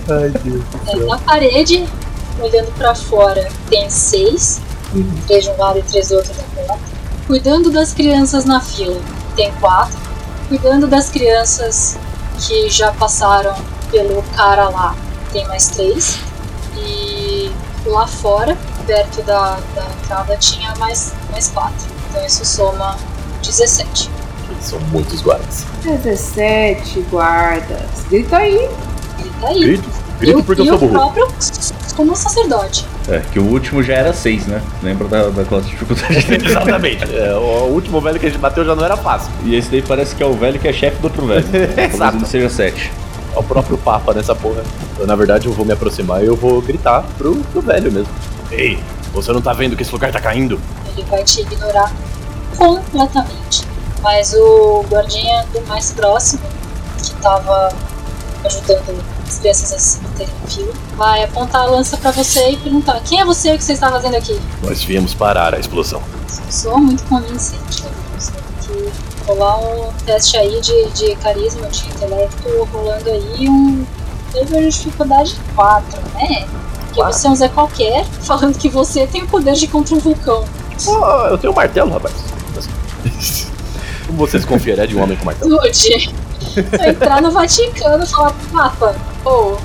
Ai, 0.10 0.30
Deus. 0.44 0.62
É, 0.88 0.96
na 1.06 1.18
parede, 1.20 1.86
olhando 2.40 2.72
pra 2.78 2.94
fora, 2.96 3.48
tem 3.70 3.90
seis. 3.90 4.60
Três 5.28 5.44
de 5.46 5.50
um 5.52 5.58
lado 5.58 5.80
e 5.80 5.84
três 5.84 6.10
do 6.10 6.16
outro 6.16 6.32
da 6.34 6.44
porta. 6.44 6.84
Cuidando 7.26 7.72
das 7.72 7.94
crianças 7.94 8.46
na 8.46 8.60
fila, 8.62 9.00
tem 9.36 9.52
quatro. 9.60 9.98
Cuidando 10.50 10.88
das 10.88 11.10
crianças 11.10 11.98
que 12.40 12.70
já 12.70 12.92
passaram 12.92 13.56
pelo 13.90 14.22
cara 14.36 14.70
lá, 14.70 14.96
tem 15.32 15.48
mais 15.48 15.68
três. 15.68 16.20
E 16.78 17.52
lá 17.86 18.06
fora, 18.08 18.56
perto 18.86 19.22
da, 19.24 19.58
da 19.76 19.86
entrada, 20.04 20.36
tinha 20.38 20.74
mais, 20.76 21.14
mais 21.32 21.48
quatro. 21.50 21.88
Então 22.10 22.24
isso 22.26 22.46
soma 22.46 22.96
17. 23.42 24.12
São 24.62 24.80
muitos 24.92 25.22
guardas. 25.22 25.66
17 25.84 27.02
guardas. 27.10 27.82
Grita 28.10 28.38
aí. 28.38 28.70
Ele 29.20 29.32
tá 29.42 29.48
aí. 29.48 29.60
Grito, 29.60 29.90
grito 30.20 30.40
o- 30.40 30.44
porque 30.44 30.62
eu 30.62 30.66
sou 30.68 30.78
burro. 30.78 30.92
próprio 30.92 31.28
como 31.96 32.16
sacerdote. 32.16 32.86
É, 33.08 33.20
que 33.32 33.40
o 33.40 33.44
último 33.44 33.84
já 33.84 33.94
era 33.94 34.14
6, 34.14 34.48
né? 34.48 34.62
Lembra 34.82 35.08
da, 35.08 35.30
da 35.30 35.46
classe 35.46 35.66
de 35.66 35.72
dificuldade 35.72 36.26
dele? 36.26 36.46
Exatamente. 36.50 37.16
É, 37.16 37.36
o 37.36 37.68
último 37.70 38.02
velho 38.02 38.20
que 38.20 38.26
a 38.26 38.30
gente 38.30 38.40
bateu 38.40 38.66
já 38.66 38.76
não 38.76 38.84
era 38.84 38.98
fácil. 38.98 39.32
E 39.44 39.56
esse 39.56 39.70
daí 39.70 39.82
parece 39.82 40.16
que 40.16 40.24
é 40.24 40.26
o 40.26 40.34
velho 40.34 40.60
que 40.60 40.68
é 40.68 40.74
chefe 40.74 40.98
do 41.00 41.06
outro 41.06 41.26
velho. 41.26 41.44
Talvez 41.52 41.94
Exato. 41.94 42.18
ele 42.18 42.26
seja 42.26 42.50
7. 42.50 42.92
É 43.36 43.40
o 43.40 43.44
próprio 43.44 43.78
Papa 43.78 44.14
nessa 44.14 44.36
porra. 44.36 44.64
Eu, 45.00 45.08
na 45.08 45.16
verdade, 45.16 45.48
eu 45.48 45.54
vou 45.54 45.66
me 45.66 45.74
aproximar 45.74 46.24
e 46.24 46.28
eu 46.28 46.36
vou 46.36 46.62
gritar 46.62 47.04
pro, 47.18 47.36
pro 47.36 47.62
velho 47.62 47.92
mesmo. 47.92 48.14
Ei, 48.52 48.80
você 49.14 49.32
não 49.32 49.42
tá 49.42 49.54
vendo 49.54 49.76
que 49.76 49.84
esse 49.84 49.92
lugar 49.92 50.12
tá 50.12 50.20
caindo? 50.20 50.60
Ele 50.96 51.04
vai 51.10 51.24
te 51.24 51.42
ignorar 51.42 51.92
completamente. 52.58 53.66
Mas 54.02 54.34
o 54.34 54.86
guardinha 54.90 55.46
do 55.54 55.66
mais 55.68 55.92
próximo, 55.92 56.42
que 57.02 57.14
tava 57.16 57.70
ajudando 58.46 59.04
as 59.28 59.40
crianças 59.40 59.74
a 59.74 59.80
se 59.80 60.00
manterem 60.02 60.34
em 60.46 60.48
fila, 60.50 60.74
vai 60.98 61.24
apontar 61.24 61.62
a 61.62 61.66
lança 61.66 61.98
pra 61.98 62.12
você 62.12 62.52
e 62.52 62.58
perguntar: 62.58 63.00
Quem 63.02 63.22
é 63.22 63.26
você? 63.26 63.54
O 63.54 63.58
que 63.58 63.64
você 63.64 63.74
está 63.74 63.92
fazendo 63.92 64.16
aqui? 64.16 64.40
Nós 64.62 64.84
viemos 64.84 65.14
parar 65.14 65.54
a 65.54 65.60
explosão. 65.60 66.02
Soa 66.50 66.78
muito 66.78 67.04
convincente. 67.06 67.84
né? 67.84 67.90
Você 68.18 68.32
tem 68.32 68.42
que 68.62 68.92
rolar 69.28 69.58
um 69.60 69.92
teste 70.06 70.38
aí 70.38 70.60
de, 70.62 70.90
de 70.92 71.16
carisma, 71.18 71.68
de 71.68 71.88
intelecto, 71.88 72.68
rolando 72.72 73.10
aí 73.10 73.50
um 73.50 73.86
nível 74.34 74.60
de 74.62 74.70
dificuldade 74.70 75.36
4, 75.56 76.02
né? 76.14 76.46
Porque 76.86 77.02
Quatro? 77.02 77.18
você 77.20 77.28
é 77.28 77.30
um 77.30 77.36
Zé 77.36 77.50
qualquer 77.50 78.06
falando 78.22 78.58
que 78.58 78.70
você 78.70 79.08
tem 79.08 79.24
o 79.24 79.28
poder 79.28 79.54
de 79.54 79.68
contra 79.68 79.96
um 79.96 80.00
vulcão. 80.00 80.46
Pô, 80.84 81.06
eu 81.28 81.38
tenho 81.38 81.54
um 81.54 81.56
martelo, 81.56 81.92
rapaz. 81.92 82.14
Como 84.06 84.18
você 84.18 84.40
se 84.40 84.46
confiaria 84.46 84.86
de 84.88 84.96
um 84.96 85.02
homem 85.02 85.18
com 85.18 85.26
martelo? 85.26 85.56
Lude, 85.56 86.14
entrar 86.88 87.22
no 87.22 87.32
Vaticano 87.32 88.04
e 88.04 88.08
falar 88.08 88.32
pro 88.32 88.50
Papa, 88.50 88.96
ô, 89.26 89.58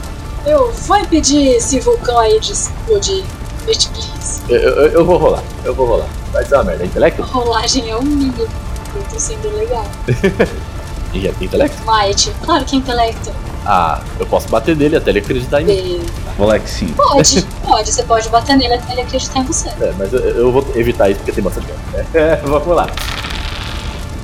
eu 0.47 0.73
vou 0.73 0.97
impedir 0.99 1.49
esse 1.57 1.81
vulcão 1.81 2.19
aí 2.19 2.39
de 2.41 2.53
explodir. 2.53 3.25
Bitch, 3.67 3.89
please. 3.89 4.41
Eu, 4.49 4.59
eu, 4.59 4.87
eu 4.93 5.05
vou 5.05 5.19
rolar, 5.19 5.43
eu 5.65 5.75
vou 5.75 5.87
rolar. 5.87 6.07
Vai 6.33 6.45
ser 6.45 6.55
uma 6.55 6.65
merda. 6.65 6.85
É 6.85 6.87
intelecto? 6.87 7.23
A 7.23 7.27
rolagem 7.27 7.91
é 7.91 7.97
um 7.97 8.03
mínimo. 8.03 8.49
Eu 8.95 9.03
tô 9.13 9.19
sendo 9.19 9.55
legal. 9.57 9.85
E 11.15 11.27
é 11.27 11.33
intelecto? 11.41 11.79
Might, 11.91 12.31
claro 12.45 12.65
que 12.67 12.77
é 12.77 12.79
intelecto. 12.81 13.33
Ah, 13.65 14.03
eu 14.21 14.27
posso 14.27 14.47
bater 14.49 14.77
nele 14.77 14.95
até 14.97 15.09
ele 15.09 15.21
acreditar 15.21 15.63
em 15.63 15.65
mim. 15.65 16.01
Be- 16.01 16.07
Moleque, 16.37 16.69
sim. 16.69 16.89
Pode, 16.89 17.47
pode. 17.65 17.91
Você 17.91 18.03
pode 18.03 18.29
bater 18.29 18.59
nele 18.59 18.75
até 18.75 18.93
ele 18.93 19.01
acreditar 19.01 19.41
em 19.41 19.45
você. 19.45 19.71
É, 19.81 19.91
mas 19.99 20.13
eu, 20.13 20.21
eu 20.21 20.53
vou 20.53 20.63
evitar 20.75 21.09
isso 21.09 21.19
porque 21.21 21.33
tem 21.33 21.43
bastante 21.43 21.67
tempo. 21.67 21.79
É, 22.15 22.37
vamos 22.45 22.69
lá. 22.77 22.87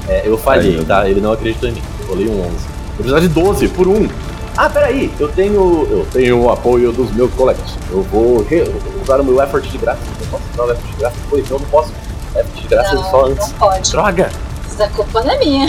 É, 0.09 0.23
eu 0.27 0.37
falhei, 0.37 0.77
Ai, 0.79 0.85
tá? 0.85 1.09
Ele 1.09 1.23
não 1.23 1.33
acreditou 1.33 1.71
em 1.71 1.73
mim. 1.73 1.83
Rolei 2.09 2.29
um 2.29 2.41
11. 2.41 2.49
Eu 2.51 2.95
precisava 2.97 3.21
de 3.21 3.29
12 3.29 3.69
por 3.69 3.89
um. 3.89 4.09
Ah, 4.57 4.71
peraí. 4.71 5.13
Eu 5.19 5.29
tenho, 5.33 5.87
eu 5.91 6.07
tenho 6.13 6.41
o 6.43 6.51
apoio 6.51 6.93
dos 6.93 7.11
meus 7.13 7.33
colegas. 7.35 7.77
Eu 7.91 8.03
vou 8.05 8.47
usar 9.03 9.21
o 9.21 9.25
meu 9.25 9.41
effort 9.43 9.65
de 9.69 9.79
graça. 9.79 10.01
Eu 10.21 10.27
posso 10.29 10.45
usar 10.53 10.63
o 10.65 10.71
effort 10.71 10.91
de 10.93 10.97
graça 10.99 11.17
depois? 11.23 11.49
Não, 11.51 11.57
eu 11.57 11.61
não 11.61 11.69
posso. 11.69 11.93
Effort 12.37 12.63
de 12.63 12.69
graça 12.69 12.95
Não, 12.95 13.11
só 13.11 13.27
antes. 13.27 13.49
não 13.49 13.59
pode. 13.59 13.91
Droga! 13.91 14.31
Isso 14.69 14.77
da 14.79 14.89
culpa 14.89 15.23
não 15.23 15.31
é 15.33 15.39
minha. 15.39 15.69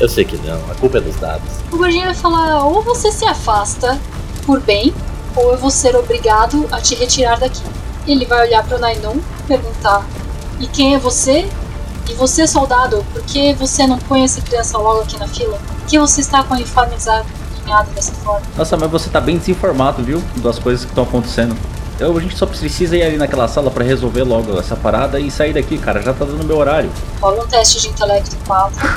Eu 0.00 0.08
sei 0.08 0.24
que 0.24 0.36
não. 0.46 0.58
A 0.70 0.74
culpa 0.76 0.98
é 0.98 1.00
dos 1.00 1.16
dados. 1.16 1.48
O 1.72 1.76
gordinho 1.76 2.04
vai 2.04 2.14
falar: 2.14 2.64
ou 2.64 2.82
você 2.82 3.10
se 3.10 3.24
afasta 3.24 3.98
por 4.46 4.60
bem, 4.60 4.94
ou 5.34 5.50
eu 5.52 5.58
vou 5.58 5.70
ser 5.70 5.96
obrigado 5.96 6.68
a 6.70 6.80
te 6.80 6.94
retirar 6.94 7.38
daqui. 7.40 7.62
Ele 8.06 8.24
vai 8.24 8.46
olhar 8.46 8.64
pro 8.64 8.78
Nainun, 8.78 9.18
perguntar: 9.48 10.06
e 10.60 10.66
quem 10.68 10.94
é 10.94 10.98
você? 10.98 11.48
E 12.08 12.14
você, 12.14 12.46
soldado, 12.46 13.04
por 13.12 13.22
que 13.22 13.52
você 13.54 13.86
não 13.86 13.98
põe 13.98 14.24
essa 14.24 14.40
criança 14.40 14.78
logo 14.78 15.00
aqui 15.02 15.18
na 15.18 15.28
fila? 15.28 15.58
Por 15.58 15.86
que 15.86 15.98
você 15.98 16.22
está 16.22 16.42
com 16.42 16.54
uniforme 16.54 16.96
desalinhado 16.96 17.90
dessa 17.94 18.12
forma? 18.12 18.40
Nossa, 18.56 18.76
mas 18.78 18.90
você 18.90 19.10
tá 19.10 19.20
bem 19.20 19.36
desinformado, 19.36 20.02
viu? 20.02 20.22
Das 20.36 20.58
coisas 20.58 20.84
que 20.84 20.90
estão 20.90 21.04
acontecendo. 21.04 21.54
Eu, 22.00 22.16
a 22.16 22.20
gente 22.20 22.36
só 22.36 22.46
precisa 22.46 22.96
ir 22.96 23.02
ali 23.02 23.16
naquela 23.18 23.46
sala 23.46 23.70
pra 23.70 23.84
resolver 23.84 24.22
logo 24.22 24.58
essa 24.58 24.74
parada 24.74 25.20
e 25.20 25.30
sair 25.30 25.52
daqui, 25.52 25.76
cara. 25.76 26.00
Já 26.00 26.14
tá 26.14 26.24
dando 26.24 26.44
meu 26.44 26.56
horário. 26.56 26.90
Rola 27.20 27.44
um 27.44 27.46
teste 27.46 27.80
de 27.80 27.88
intelecto 27.88 28.36
4. 28.46 28.88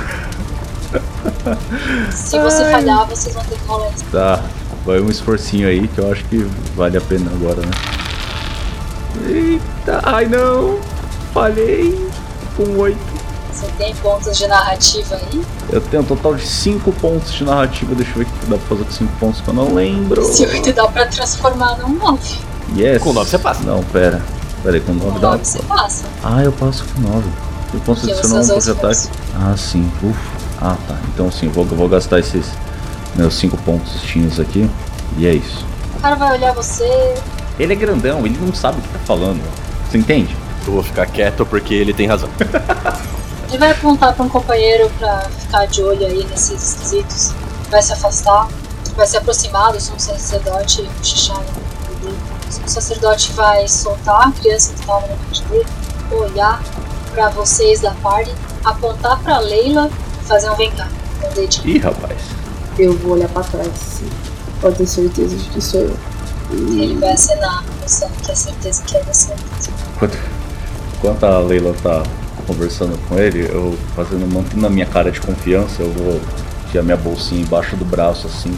Se 2.12 2.39
você 2.39 2.63
Ai. 2.63 2.71
falhar, 2.71 3.08
vocês 3.08 3.34
vão 3.34 3.43
ter 3.43 3.58
que 3.58 3.65
rolar 3.67 3.89
isso. 3.89 4.06
Tá, 4.12 4.41
vai 4.86 5.02
um 5.02 5.10
esforcinho 5.10 5.67
aí 5.67 5.88
que 5.88 6.00
eu 6.00 6.12
acho 6.12 6.24
que 6.26 6.38
vale 6.76 6.97
a 6.97 7.02
pena 7.02 7.30
agora, 7.32 7.62
né? 7.62 7.71
Eita, 9.28 10.00
ai 10.04 10.26
não! 10.28 10.80
Falhei 11.34 12.11
com 12.65 12.78
8. 12.78 12.97
Você 13.54 13.67
tem 13.78 13.93
pontos 13.95 14.38
de 14.38 14.47
narrativa 14.47 15.15
aí? 15.15 15.45
Eu 15.71 15.82
tenho 15.82 16.04
um 16.04 16.06
total 16.06 16.36
de 16.36 16.45
5 16.45 16.91
pontos 16.93 17.34
de 17.34 17.43
narrativa. 17.43 17.93
Deixa 17.93 18.12
eu 18.12 18.17
ver 18.17 18.24
o 18.24 18.26
que 18.26 18.45
dá 18.45 18.58
pra 18.58 18.67
fazer 18.67 18.84
com 18.86 18.91
5 18.91 19.13
pontos 19.19 19.41
que 19.41 19.47
eu 19.47 19.54
não 19.54 19.74
lembro. 19.74 20.24
Se 20.24 20.45
8 20.45 20.74
dá 20.74 20.88
pra 20.88 21.06
transformar 21.08 21.78
num 21.78 21.93
9. 21.97 22.39
Yes. 22.78 23.04
Com 23.04 23.13
nove 23.13 23.30
você 23.30 23.38
passa. 23.38 23.63
Não, 23.63 23.84
pera. 23.84 24.21
Pera 24.63 24.76
aí, 24.76 24.82
com 24.82 24.93
9 24.93 25.12
Com 25.12 25.19
dá. 25.19 25.32
9 25.32 25.43
você 25.45 25.60
passa. 25.63 26.04
Ah, 26.24 26.43
eu 26.43 26.52
passo 26.54 26.86
com 26.86 27.02
9. 27.02 27.30
Eu 27.74 27.80
posso 27.82 28.02
Porque 28.02 28.13
adicionar 28.13 28.41
um 28.41 28.60
de 28.60 28.71
ataque. 28.71 29.10
Ah, 29.36 29.56
sim. 29.58 29.91
Ufa. 30.02 30.41
Ah, 30.62 30.78
tá. 30.88 30.95
Então 31.13 31.32
sim, 31.32 31.47
eu 31.47 31.52
vou, 31.52 31.67
eu 31.69 31.76
vou 31.76 31.89
gastar 31.89 32.19
esses 32.19 32.45
meus 33.15 33.34
5 33.36 33.58
pontos 33.58 34.02
tinhos 34.02 34.39
aqui. 34.39 34.69
E 35.17 35.28
é 35.28 35.34
isso. 35.34 35.65
O 35.97 36.02
cara 36.02 36.15
vai 36.15 36.38
olhar 36.38 36.54
você. 36.54 37.15
Ele 37.60 37.74
é 37.74 37.76
grandão, 37.76 38.26
ele 38.26 38.38
não 38.39 38.54
sabe 38.54 38.80
o 38.80 38.82
que 38.82 38.89
tá 38.89 39.00
falando. 39.06 39.41
Você 39.89 39.97
entende? 39.97 40.36
Eu 40.67 40.74
vou 40.74 40.84
ficar 40.84 41.06
quieto 41.08 41.45
porque 41.45 41.74
ele 41.74 41.93
tem 41.93 42.08
razão. 42.08 42.30
Ele 43.50 43.58
vai 43.58 43.71
apontar 43.71 44.13
pra 44.13 44.24
um 44.24 44.30
companheiro 44.30 44.89
pra 44.97 45.30
ficar 45.39 45.65
de 45.65 45.84
olho 45.84 46.06
aí 46.06 46.26
nesses 46.26 46.76
esquisitos. 46.76 47.34
Vai 47.69 47.82
se 47.82 47.91
afastar. 47.91 48.47
Vai 48.95 49.08
se 49.08 49.17
aproximar 49.17 49.74
do 49.74 49.80
sumo 49.80 50.00
sacerdote 50.00 50.82
e 50.82 50.88
cochichar 50.97 51.38
no 51.38 51.95
dele. 52.02 52.17
O 52.50 52.54
sumo 52.54 52.69
sacerdote 52.69 53.32
vai 53.34 53.67
soltar 53.67 54.28
a 54.28 54.32
criança 54.32 54.74
que 54.74 54.86
tava 54.86 55.08
na 55.08 55.15
frente 55.15 55.43
dele, 55.43 55.67
olhar 56.12 56.62
pra 57.13 57.30
vocês 57.30 57.80
da 57.82 57.91
party, 57.91 58.32
apontar 58.63 59.19
pra 59.19 59.39
Leila 59.39 59.89
e 60.21 60.26
fazer 60.26 60.50
um 60.50 60.56
vem 60.56 60.71
cá. 60.71 60.88
com 61.21 61.28
o 61.28 61.34
dedinho. 61.34 61.67
Ih, 61.76 61.80
rapaz. 61.80 62.17
Eu 62.78 62.97
vou 62.97 63.13
olhar 63.13 63.30
pra 63.30 63.43
trás, 63.43 63.69
sim. 63.76 64.10
Pode 64.60 64.76
ter 64.78 64.88
certeza 64.88 65.36
de 65.36 65.50
que 65.50 65.62
sou 65.62 65.82
eu. 65.82 65.97
Ele 66.52 66.97
vai 67.00 67.13
acenar, 67.13 67.63
mostrando 67.82 68.13
que 68.21 68.32
é 68.32 68.36
certeza 68.36 68.84
que 68.84 68.97
é 68.97 69.04
você. 69.04 69.34
Enquanto, 69.95 70.17
enquanto 71.02 71.24
a 71.24 71.40
Leila 71.40 71.74
tá 71.82 72.04
conversando 72.46 72.96
com 73.10 73.18
ele, 73.18 73.50
eu 73.52 73.76
fazendo 73.96 74.32
mantendo 74.32 74.68
a 74.68 74.70
minha 74.70 74.86
cara 74.86 75.12
de 75.12 75.20
confiança, 75.20 75.82
eu 75.82 75.92
vou 75.92 76.22
tirar 76.70 76.84
minha 76.84 76.98
bolsinha 76.98 77.42
embaixo 77.42 77.76
do 77.76 77.84
braço 77.84 78.28
assim 78.28 78.56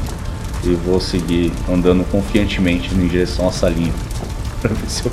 e 0.63 0.75
vou 0.75 0.99
seguir 0.99 1.53
andando 1.71 2.03
confiantemente 2.11 2.93
em 2.93 3.07
direção 3.07 3.47
à 3.47 3.51
salinha. 3.51 3.93
Pra 4.61 4.73
ver 4.73 4.89
se, 4.89 5.05
eu- 5.05 5.11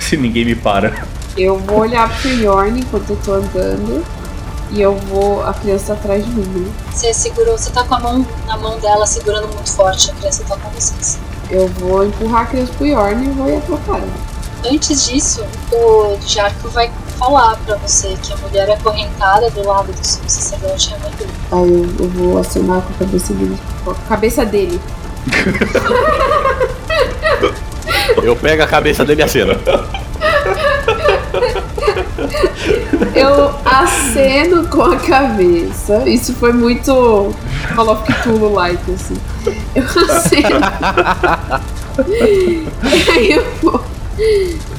se 0.00 0.16
ninguém 0.16 0.44
me 0.44 0.54
para. 0.54 0.92
Eu 1.36 1.58
vou 1.58 1.80
olhar 1.80 2.08
pro 2.20 2.30
Yorn 2.30 2.80
enquanto 2.80 3.10
eu 3.10 3.16
tô 3.24 3.32
andando. 3.34 4.04
E 4.70 4.80
eu 4.80 4.94
vou. 4.96 5.44
A 5.44 5.52
criança 5.52 5.86
tá 5.86 5.92
atrás 5.94 6.24
de 6.24 6.30
mim, 6.30 6.44
né? 6.46 6.70
Você 6.92 7.12
segurou, 7.12 7.58
você 7.58 7.70
tá 7.70 7.82
com 7.84 7.94
a 7.94 8.00
mão 8.00 8.26
na 8.46 8.56
mão 8.56 8.78
dela 8.78 9.04
segurando 9.06 9.48
muito 9.48 9.70
forte, 9.72 10.10
a 10.10 10.14
criança 10.14 10.44
tá 10.48 10.56
com 10.56 10.70
vocês. 10.70 11.18
Eu 11.50 11.66
vou 11.68 12.04
empurrar 12.04 12.42
a 12.42 12.46
criança 12.46 12.72
pro 12.74 12.86
Yorn 12.86 13.24
e 13.26 13.30
vou 13.30 13.48
ir 13.50 13.56
atrapalhar. 13.56 14.06
Antes 14.64 15.06
disso, 15.06 15.44
o 15.72 16.16
Jarko 16.26 16.68
vai 16.70 16.90
falar 17.18 17.56
pra 17.66 17.76
você 17.76 18.16
que 18.22 18.32
a 18.32 18.36
mulher 18.36 18.70
acorrentada 18.70 19.50
do 19.50 19.66
lado 19.66 19.92
do 19.92 20.06
sumo 20.06 20.28
sacerdote 20.28 20.92
é 20.92 20.96
a 20.96 20.98
mãe 21.00 21.10
dele. 21.18 21.30
Aí 21.52 21.72
eu, 21.72 22.04
eu 22.04 22.08
vou 22.10 22.38
acenar 22.38 22.80
com 22.80 22.94
a 22.94 22.98
cabeça 22.98 23.34
dele. 23.34 23.58
Com 23.84 23.90
a 23.90 23.94
cabeça 23.94 24.46
dele. 24.46 24.80
Eu 28.22 28.36
pego 28.36 28.62
a 28.62 28.66
cabeça 28.66 29.04
dele 29.04 29.20
e 29.20 29.24
aceno. 29.24 29.52
Eu 33.14 33.54
aceno 33.64 34.66
com 34.68 34.82
a 34.82 34.96
cabeça. 34.96 36.08
Isso 36.08 36.32
foi 36.34 36.52
muito 36.52 37.34
Call 37.74 37.90
of 37.90 38.04
Cthulhu-like, 38.04 38.92
assim. 38.92 39.16
Eu 39.74 39.84
aceno. 39.84 40.60
Aí 43.12 43.32
eu 43.32 43.44
vou. 43.62 43.80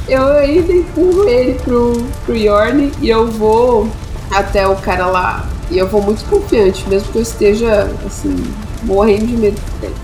Eu 0.08 0.28
ainda 0.38 0.72
empurro 0.74 1.28
ele 1.28 1.56
pro, 1.60 1.94
pro 2.26 2.36
Yorn 2.36 2.92
e 3.02 3.10
eu 3.10 3.28
vou 3.28 3.88
até 4.32 4.68
o 4.68 4.76
cara 4.76 5.08
lá. 5.08 5.48
E 5.72 5.78
eu 5.78 5.88
vou 5.88 6.02
muito 6.02 6.24
confiante, 6.30 6.88
mesmo 6.88 7.12
que 7.12 7.18
eu 7.18 7.22
esteja, 7.24 7.92
assim, 8.06 8.36
morrendo 8.84 9.26
de 9.26 9.36
medo 9.36 9.60
dele. 9.82 9.96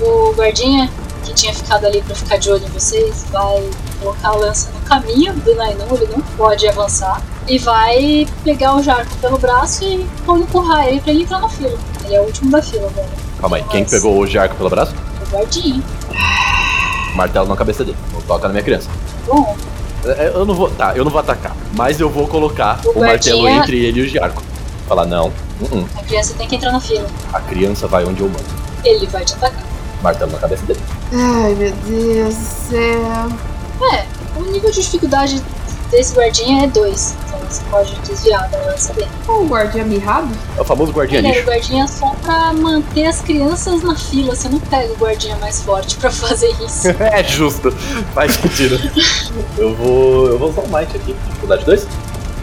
O 0.00 0.32
guardinha, 0.34 0.90
que 1.24 1.32
tinha 1.32 1.54
ficado 1.54 1.86
ali 1.86 2.02
pra 2.02 2.14
ficar 2.16 2.36
de 2.36 2.50
olho 2.50 2.64
em 2.64 2.70
vocês, 2.70 3.24
vai 3.30 3.62
colocar 4.00 4.28
a 4.30 4.36
lança 4.36 4.70
no 4.74 4.80
caminho 4.80 5.32
do 5.34 5.54
Nainon, 5.54 5.86
ele 5.92 6.08
não 6.12 6.20
pode 6.36 6.66
avançar. 6.68 7.22
E 7.46 7.58
vai 7.58 8.26
pegar 8.42 8.74
o 8.74 8.82
Jarco 8.82 9.14
pelo 9.20 9.38
braço 9.38 9.84
e 9.84 10.04
vão 10.26 10.38
empurrar 10.38 10.88
ele 10.88 11.00
pra 11.00 11.12
ele 11.12 11.22
entrar 11.22 11.40
na 11.40 11.48
fila. 11.48 11.78
Ele 12.04 12.14
é 12.14 12.20
o 12.20 12.24
último 12.24 12.50
da 12.50 12.60
fila 12.60 12.86
agora. 12.88 13.08
Calma 13.40 13.56
aí, 13.58 13.64
quem 13.70 13.82
Mas- 13.82 13.90
pegou 13.90 14.18
o 14.18 14.26
Jarco 14.26 14.56
pelo 14.56 14.68
braço? 14.70 14.94
O 15.22 15.30
guardinha. 15.30 15.82
Martelo 17.14 17.48
na 17.48 17.56
cabeça 17.56 17.84
dele. 17.84 17.96
Não 18.12 18.20
toca 18.22 18.46
na 18.48 18.52
minha 18.54 18.62
criança. 18.64 18.88
Bom, 19.26 19.56
É, 20.04 20.32
Eu 20.34 20.44
não 20.44 20.54
vou. 20.54 20.68
Tá, 20.70 20.92
eu 20.94 21.02
não 21.04 21.10
vou 21.10 21.20
atacar. 21.20 21.56
Mas 21.74 21.98
eu 21.98 22.10
vou 22.10 22.26
colocar 22.28 22.78
O 22.84 22.90
o, 22.90 23.00
martelo 23.00 23.38
guardinha- 23.42 23.62
entre 23.62 23.84
ele 23.84 24.00
e 24.00 24.02
o 24.04 24.08
Jarco. 24.08 24.42
Falar, 24.86 25.06
não. 25.06 25.28
uh-uh, 25.62 25.88
a 25.96 26.02
criança 26.02 26.34
tem 26.36 26.46
que 26.46 26.56
entrar 26.56 26.70
na 26.72 26.80
fila. 26.80 27.06
A 27.32 27.40
criança 27.40 27.86
vai 27.86 28.04
onde 28.04 28.20
eu 28.20 28.28
mando. 28.28 28.44
Ele 28.84 29.06
vai 29.06 29.24
te 29.24 29.32
atacar. 29.34 29.62
Martelo 30.02 30.30
na 30.32 30.38
cabeça 30.38 30.66
dele. 30.66 30.80
Ai, 31.12 31.54
meu 31.54 31.72
Deus 31.86 32.34
do 32.34 32.44
céu. 32.68 33.28
É, 33.92 34.04
o 34.38 34.42
nível 34.52 34.70
de 34.70 34.82
dificuldade 34.82 35.42
desse 35.90 36.14
guardinha 36.14 36.64
é 36.64 36.66
2. 36.66 37.14
Você 37.48 37.62
pode 37.70 37.94
desviar 38.00 38.48
da 38.50 38.58
lança 38.58 38.92
dele. 38.94 39.08
O 39.28 39.44
guardiã 39.46 39.84
mirrado? 39.84 40.28
É 40.56 40.60
o 40.60 40.64
famoso 40.64 40.92
guardinha 40.92 41.20
Ele 41.20 41.28
era 41.28 41.42
o 41.42 41.44
guardinha 41.46 41.86
só 41.88 42.14
pra 42.22 42.52
manter 42.52 43.06
as 43.06 43.20
crianças 43.20 43.82
na 43.82 43.94
fila. 43.96 44.34
Você 44.34 44.48
não 44.48 44.58
pega 44.60 44.92
o 44.92 44.96
guardinha 44.96 45.36
mais 45.36 45.62
forte 45.62 45.96
pra 45.96 46.10
fazer 46.10 46.50
isso. 46.64 46.88
É 47.00 47.22
justo. 47.22 47.70
Faz 48.14 48.34
sentido. 48.34 48.78
eu 49.58 49.74
vou. 49.74 50.26
Eu 50.28 50.38
vou 50.38 50.50
usar 50.50 50.62
o 50.62 50.68
Might 50.68 50.96
aqui. 50.96 51.14
Dificuldade 51.28 51.64
2? 51.64 51.86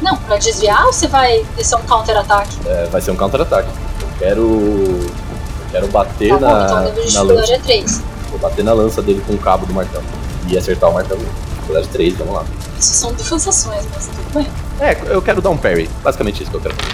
Não, 0.02 0.16
pra 0.18 0.38
desviar 0.38 0.86
ou 0.86 0.94
você 0.94 1.08
vai. 1.08 1.46
Esse 1.58 1.74
é 1.74 1.78
um 1.78 1.82
counter-ataque? 1.84 2.58
É, 2.66 2.86
vai 2.88 3.02
ser 3.02 3.12
um 3.12 3.16
contra-ataque. 3.16 3.70
Eu 4.02 4.08
quero. 4.18 4.42
Eu 4.42 5.72
quero 5.72 5.88
bater 5.90 6.30
Tá 6.30 6.38
bom, 6.38 6.46
na, 6.46 6.64
então 6.66 6.78
o 6.78 6.82
nível 6.82 6.94
de 6.94 6.98
na 7.00 7.04
dificuldade 7.22 7.52
lança. 7.52 7.54
é 7.54 7.58
3. 7.60 8.02
Vou 8.30 8.40
bater 8.40 8.64
na 8.66 8.74
lança 8.74 9.02
dele 9.02 9.24
com 9.28 9.34
o 9.34 9.38
cabo 9.38 9.66
do 9.66 9.74
martelo. 9.74 10.04
E 10.48 10.58
acertar 10.58 10.90
o 10.90 10.94
martelo. 10.94 11.22
Dificuldade 11.56 11.88
3, 11.90 12.16
vamos 12.18 12.34
lá. 12.34 12.46
Isso 12.80 12.94
são 12.94 13.14
duas 13.14 13.48
ações, 13.48 13.86
mas 13.94 14.08
tudo 14.08 14.34
bem. 14.34 14.48
É, 14.82 14.98
eu 15.06 15.22
quero 15.22 15.42
dar 15.42 15.52
um 15.52 15.58
parry. 15.58 15.88
Basicamente 16.04 16.42
isso 16.42 16.50
que 16.50 16.58
eu 16.58 16.62
quero 16.62 16.76
fazer. 16.76 16.92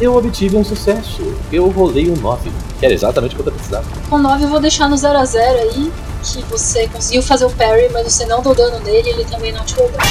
Eu 0.00 0.16
obtive 0.16 0.56
um 0.56 0.64
sucesso. 0.64 1.22
Eu 1.52 1.68
rolei 1.70 2.10
um 2.10 2.16
9. 2.16 2.50
Que 2.80 2.84
era 2.84 2.92
exatamente 2.92 3.36
o 3.36 3.42
que 3.42 3.48
eu 3.48 3.52
precisava. 3.52 3.84
Com 4.10 4.18
9 4.18 4.44
eu 4.44 4.48
vou 4.48 4.58
deixar 4.58 4.88
no 4.88 4.96
0 4.96 5.16
a 5.16 5.24
0 5.24 5.58
aí. 5.60 5.92
Que 6.24 6.42
você 6.50 6.88
conseguiu 6.88 7.22
fazer 7.22 7.44
o 7.44 7.50
parry, 7.50 7.88
mas 7.92 8.12
você 8.12 8.26
não 8.26 8.42
deu 8.42 8.54
dano 8.54 8.80
nele 8.80 9.08
e 9.08 9.12
ele 9.12 9.24
também 9.24 9.52
não 9.52 9.64
tirou 9.64 9.88
dano. 9.88 10.02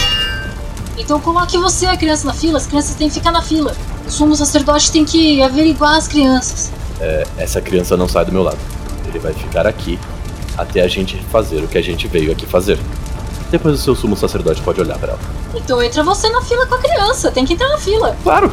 Então 0.98 1.20
coloque 1.20 1.58
você 1.58 1.86
a 1.88 1.98
criança 1.98 2.26
na 2.28 2.34
fila, 2.34 2.58
as 2.58 2.68
crianças 2.68 2.96
têm 2.96 3.10
que 3.10 3.16
ficar 3.16 3.32
na 3.32 3.42
fila. 3.42 3.76
O 4.08 4.12
sumo 4.12 4.36
sacerdote 4.36 4.92
tem 4.92 5.04
que 5.04 5.42
averiguar 5.42 5.98
as 5.98 6.08
crianças. 6.08 6.72
Essa 7.38 7.60
criança 7.60 7.98
não 7.98 8.08
sai 8.08 8.24
do 8.24 8.32
meu 8.32 8.44
lado. 8.44 8.60
Ele 9.08 9.20
vai 9.20 9.34
ficar 9.34 9.68
aqui 9.68 10.00
até 10.58 10.82
a 10.82 10.88
gente 10.88 11.18
fazer 11.32 11.64
o 11.64 11.68
que 11.68 11.78
a 11.78 11.82
gente 11.82 12.08
veio 12.08 12.32
aqui 12.32 12.46
fazer. 12.46 12.80
Depois 13.54 13.76
o 13.76 13.78
seu 13.78 13.96
sumo 13.96 14.18
sacerdote 14.18 14.60
pode 14.64 14.82
olhar 14.82 14.98
pra 14.98 15.10
ela. 15.10 15.20
Então 15.54 15.80
entra 15.80 16.02
você 16.04 16.28
na 16.28 16.42
fila 16.42 16.66
com 16.66 16.74
a 16.74 16.80
criança, 16.80 17.32
tem 17.32 17.46
que 17.46 17.54
entrar 17.54 17.70
na 17.70 17.78
fila. 17.78 18.18
Claro, 18.24 18.52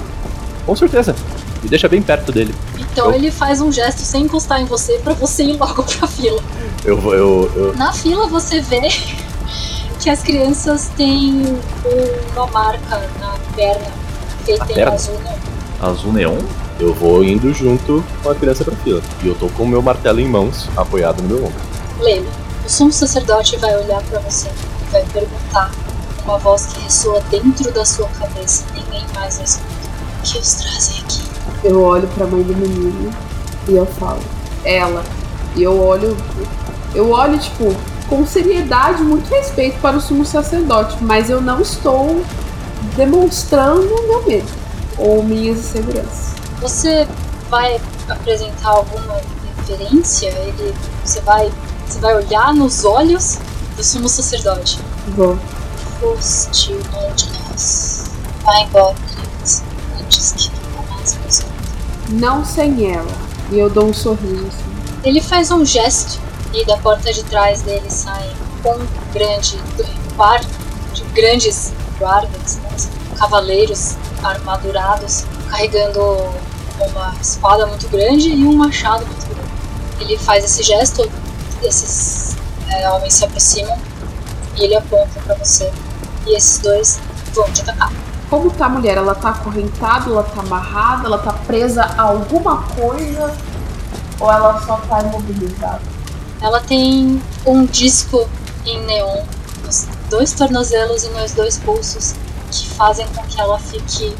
com 0.67 0.77
certeza. 0.77 1.17
Me 1.63 1.71
deixa 1.71 1.89
bem 1.89 2.03
perto 2.03 2.31
dele. 2.31 2.55
Então 2.79 3.07
Eu- 3.07 3.15
ele 3.15 3.31
faz 3.31 3.63
um 3.63 3.73
gesto 3.73 4.01
sem 4.01 4.25
encostar 4.25 4.61
em 4.61 4.67
você 4.67 4.99
pra 5.03 5.15
você 5.15 5.43
ir 5.45 5.57
logo 5.57 5.83
pra 5.85 6.07
fila. 6.07 6.43
Eu 6.85 6.99
vou. 7.01 7.15
Eu, 7.15 7.51
eu, 7.57 7.75
Na 7.77 7.95
fila 7.95 8.27
você 8.27 8.61
vê 8.61 8.91
que 9.99 10.11
as 10.11 10.21
crianças 10.23 10.91
têm 10.99 11.59
uma 12.35 12.47
marca 12.49 12.99
na 13.19 13.33
perna 13.57 13.87
feita 14.45 14.71
em 14.71 14.83
azul. 14.83 15.15
né? 15.25 15.39
Azul 15.81 16.13
neon? 16.13 16.37
eu 16.79 16.93
vou 16.95 17.25
indo 17.25 17.53
junto 17.55 18.05
com 18.23 18.31
a 18.31 18.35
criança 18.35 18.65
pra 18.65 18.77
fila. 18.77 19.01
E 19.23 19.29
eu 19.29 19.35
tô 19.35 19.49
com 19.49 19.63
o 19.63 19.67
meu 19.69 19.81
martelo 19.81 20.21
em 20.21 20.29
mãos, 20.29 20.69
apoiado 20.77 21.23
no 21.23 21.29
meu 21.29 21.39
ombro. 21.47 21.61
Lele, 22.01 22.29
o 22.67 22.69
sumo 22.71 22.93
sacerdote 22.93 23.57
vai 23.57 23.75
olhar 23.77 24.03
pra 24.03 24.19
você 24.21 24.49
vai 24.91 25.05
perguntar 25.13 25.71
uma 26.25 26.39
voz 26.39 26.67
que 26.67 26.81
ressoa 26.81 27.21
dentro 27.31 27.71
da 27.73 27.85
sua 27.85 28.09
cabeça. 28.09 28.65
Ninguém 28.75 29.05
mais 29.15 29.41
a 29.41 29.43
escuta. 29.43 29.71
O 30.19 30.23
que 30.23 30.39
os 30.39 30.55
trazem 30.55 31.01
aqui? 31.01 31.23
Eu 31.65 31.83
olho 31.83 32.09
pra 32.09 32.27
mãe 32.27 32.43
do 32.43 32.55
menino 32.55 33.13
e 33.69 33.77
eu 33.77 33.87
falo, 33.87 34.21
ela. 34.65 35.03
E 35.57 35.63
eu 35.63 35.81
olho, 35.81 36.17
eu 36.95 37.11
olho, 37.11 37.39
tipo, 37.39 37.75
com 38.09 38.27
seriedade, 38.27 39.03
muito 39.03 39.29
respeito 39.29 39.81
para 39.81 39.97
o 39.97 40.01
sumo 40.01 40.25
sacerdote, 40.25 41.03
mas 41.03 41.31
eu 41.31 41.41
não 41.41 41.61
estou 41.61 42.25
demonstrando 42.97 43.89
meu 44.07 44.27
medo 44.27 44.49
ou 44.99 45.23
minhas 45.23 45.59
inseguranças. 45.59 46.35
Você 46.61 47.07
vai 47.49 47.81
apresentar 48.09 48.71
alguma 48.71 49.21
referência? 49.57 50.29
Ele, 50.29 50.75
você 51.05 51.21
vai, 51.21 51.51
você 51.87 51.99
vai 51.99 52.17
olhar 52.17 52.53
nos 52.55 52.85
olhos 52.85 53.39
do 53.81 53.85
sumo 53.85 54.09
sacerdote. 54.11 54.79
Vou. 55.17 55.39
Foste 56.01 56.75
um 56.75 57.15
de 57.15 57.31
nós. 57.49 58.11
Vai 58.45 58.65
embora, 58.65 58.95
criança, 58.95 59.65
antes 59.99 60.33
que 60.33 60.51
nunca 60.51 60.95
mais 60.95 61.19
nos 61.25 61.43
Não 62.11 62.45
sem 62.45 62.93
ela. 62.93 63.11
E 63.51 63.59
eu 63.59 63.71
dou 63.71 63.89
um 63.89 63.95
sorriso 63.95 64.47
assim. 64.49 65.01
Ele 65.03 65.23
faz 65.23 65.51
um 65.51 65.65
gesto 65.65 66.21
e 66.53 66.65
da 66.67 66.77
porta 66.77 67.11
de 67.11 67.25
trás 67.25 67.63
dele 67.63 67.89
sai 67.89 68.31
um 68.67 68.87
grande 69.15 69.59
par 70.15 70.41
de 70.93 71.03
grandes 71.15 71.73
guardas, 71.99 72.57
né, 72.59 72.77
cavaleiros 73.17 73.97
armadurados, 74.23 75.25
carregando 75.49 76.01
uma 76.91 77.15
espada 77.19 77.67
muito 77.67 77.89
grande 77.89 78.29
e 78.29 78.45
um 78.45 78.57
machado 78.57 79.07
muito 79.07 79.27
grande. 79.27 79.51
Ele 80.01 80.19
faz 80.19 80.45
esse 80.45 80.63
gesto, 80.63 81.11
esses 81.63 82.30
é, 82.71 82.89
homens 82.91 83.15
se 83.15 83.25
aproximam 83.25 83.77
e 84.57 84.65
ele 84.65 84.77
aponta 84.77 85.21
pra 85.25 85.35
você. 85.35 85.71
E 86.27 86.37
esses 86.37 86.59
dois 86.59 87.01
vão 87.35 87.51
te 87.53 87.63
atacar. 87.63 87.93
Como 88.29 88.51
tá 88.51 88.67
a 88.67 88.69
mulher? 88.69 88.97
Ela 88.97 89.15
tá 89.15 89.31
acorrentada, 89.31 90.09
ela 90.09 90.23
tá 90.23 90.41
amarrada, 90.41 91.07
ela 91.07 91.19
tá 91.19 91.33
presa 91.33 91.83
a 91.83 92.03
alguma 92.03 92.63
coisa? 92.63 93.35
Ou 94.21 94.31
ela 94.31 94.61
só 94.63 94.77
tá 94.77 95.03
imobilizada? 95.03 95.81
Ela 96.41 96.61
tem 96.61 97.21
um 97.45 97.67
disco 97.67 98.29
em 98.65 98.81
neon 98.85 99.25
nos 99.65 99.89
dois 100.09 100.33
tornozelos 100.33 101.05
e 101.05 101.09
nos 101.09 101.33
dois 101.33 101.59
pulsos 101.59 102.15
que 102.51 102.69
fazem 102.71 103.07
com 103.15 103.23
que 103.25 103.41
ela 103.41 103.59
fique 103.59 104.15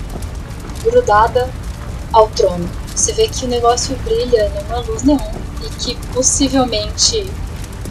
grudada 0.83 1.49
ao 2.13 2.29
trono. 2.29 2.69
Você 2.95 3.13
vê 3.13 3.29
que 3.29 3.45
o 3.45 3.49
negócio 3.49 3.97
brilha 4.05 4.51
numa 4.51 4.81
luz 4.81 5.03
neon 5.03 5.19
e 5.63 5.69
que 5.71 5.95
possivelmente 6.13 7.31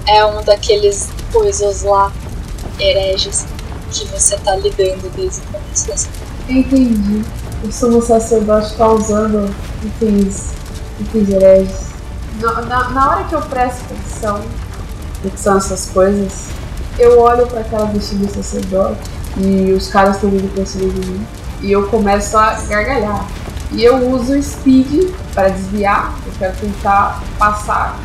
é 0.10 0.26
um 0.26 0.44
daqueles 0.44 1.08
coisas 1.32 1.84
lá 1.84 2.12
hereges 2.80 3.46
que 3.92 4.06
você 4.08 4.38
tá 4.38 4.56
lidando 4.56 5.10
desde 5.16 5.42
o 5.42 5.44
começo 5.52 5.88
dessa 5.88 6.10
Entendi. 6.48 7.24
O 7.64 7.72
sumo 7.72 8.02
sacerdote 8.02 8.74
tá 8.76 8.88
usando 8.88 9.54
itens, 9.84 10.52
itens 11.00 11.30
hereges. 11.30 11.90
Na, 12.40 12.62
na, 12.62 12.90
na 12.90 13.10
hora 13.12 13.24
que 13.26 13.36
eu 13.36 13.42
presto 13.42 13.84
atenção 13.84 14.42
no 15.24 15.30
que 15.30 15.40
são 15.40 15.58
essas 15.58 15.88
coisas, 15.88 16.48
eu 16.98 17.20
olho 17.20 17.46
para 17.46 17.60
aquela 17.60 17.86
do 17.86 18.02
sumo 18.02 18.28
sacerdote 18.30 19.02
e 19.38 19.72
os 19.74 19.90
caras 19.90 20.16
estão 20.16 20.30
vindo 20.32 20.52
pra 20.56 20.66
cima 20.66 20.92
de 20.92 21.08
mim. 21.08 21.28
E 21.62 21.72
eu 21.72 21.88
começo 21.88 22.36
a 22.38 22.54
gargalhar. 22.54 23.28
E 23.72 23.84
eu 23.84 24.10
uso 24.10 24.34
o 24.34 24.42
speed 24.42 25.12
para 25.36 25.50
desviar. 25.50 26.18
Eu 26.26 26.32
quero 26.40 26.56
tentar 26.56 27.22
passar 27.38 28.00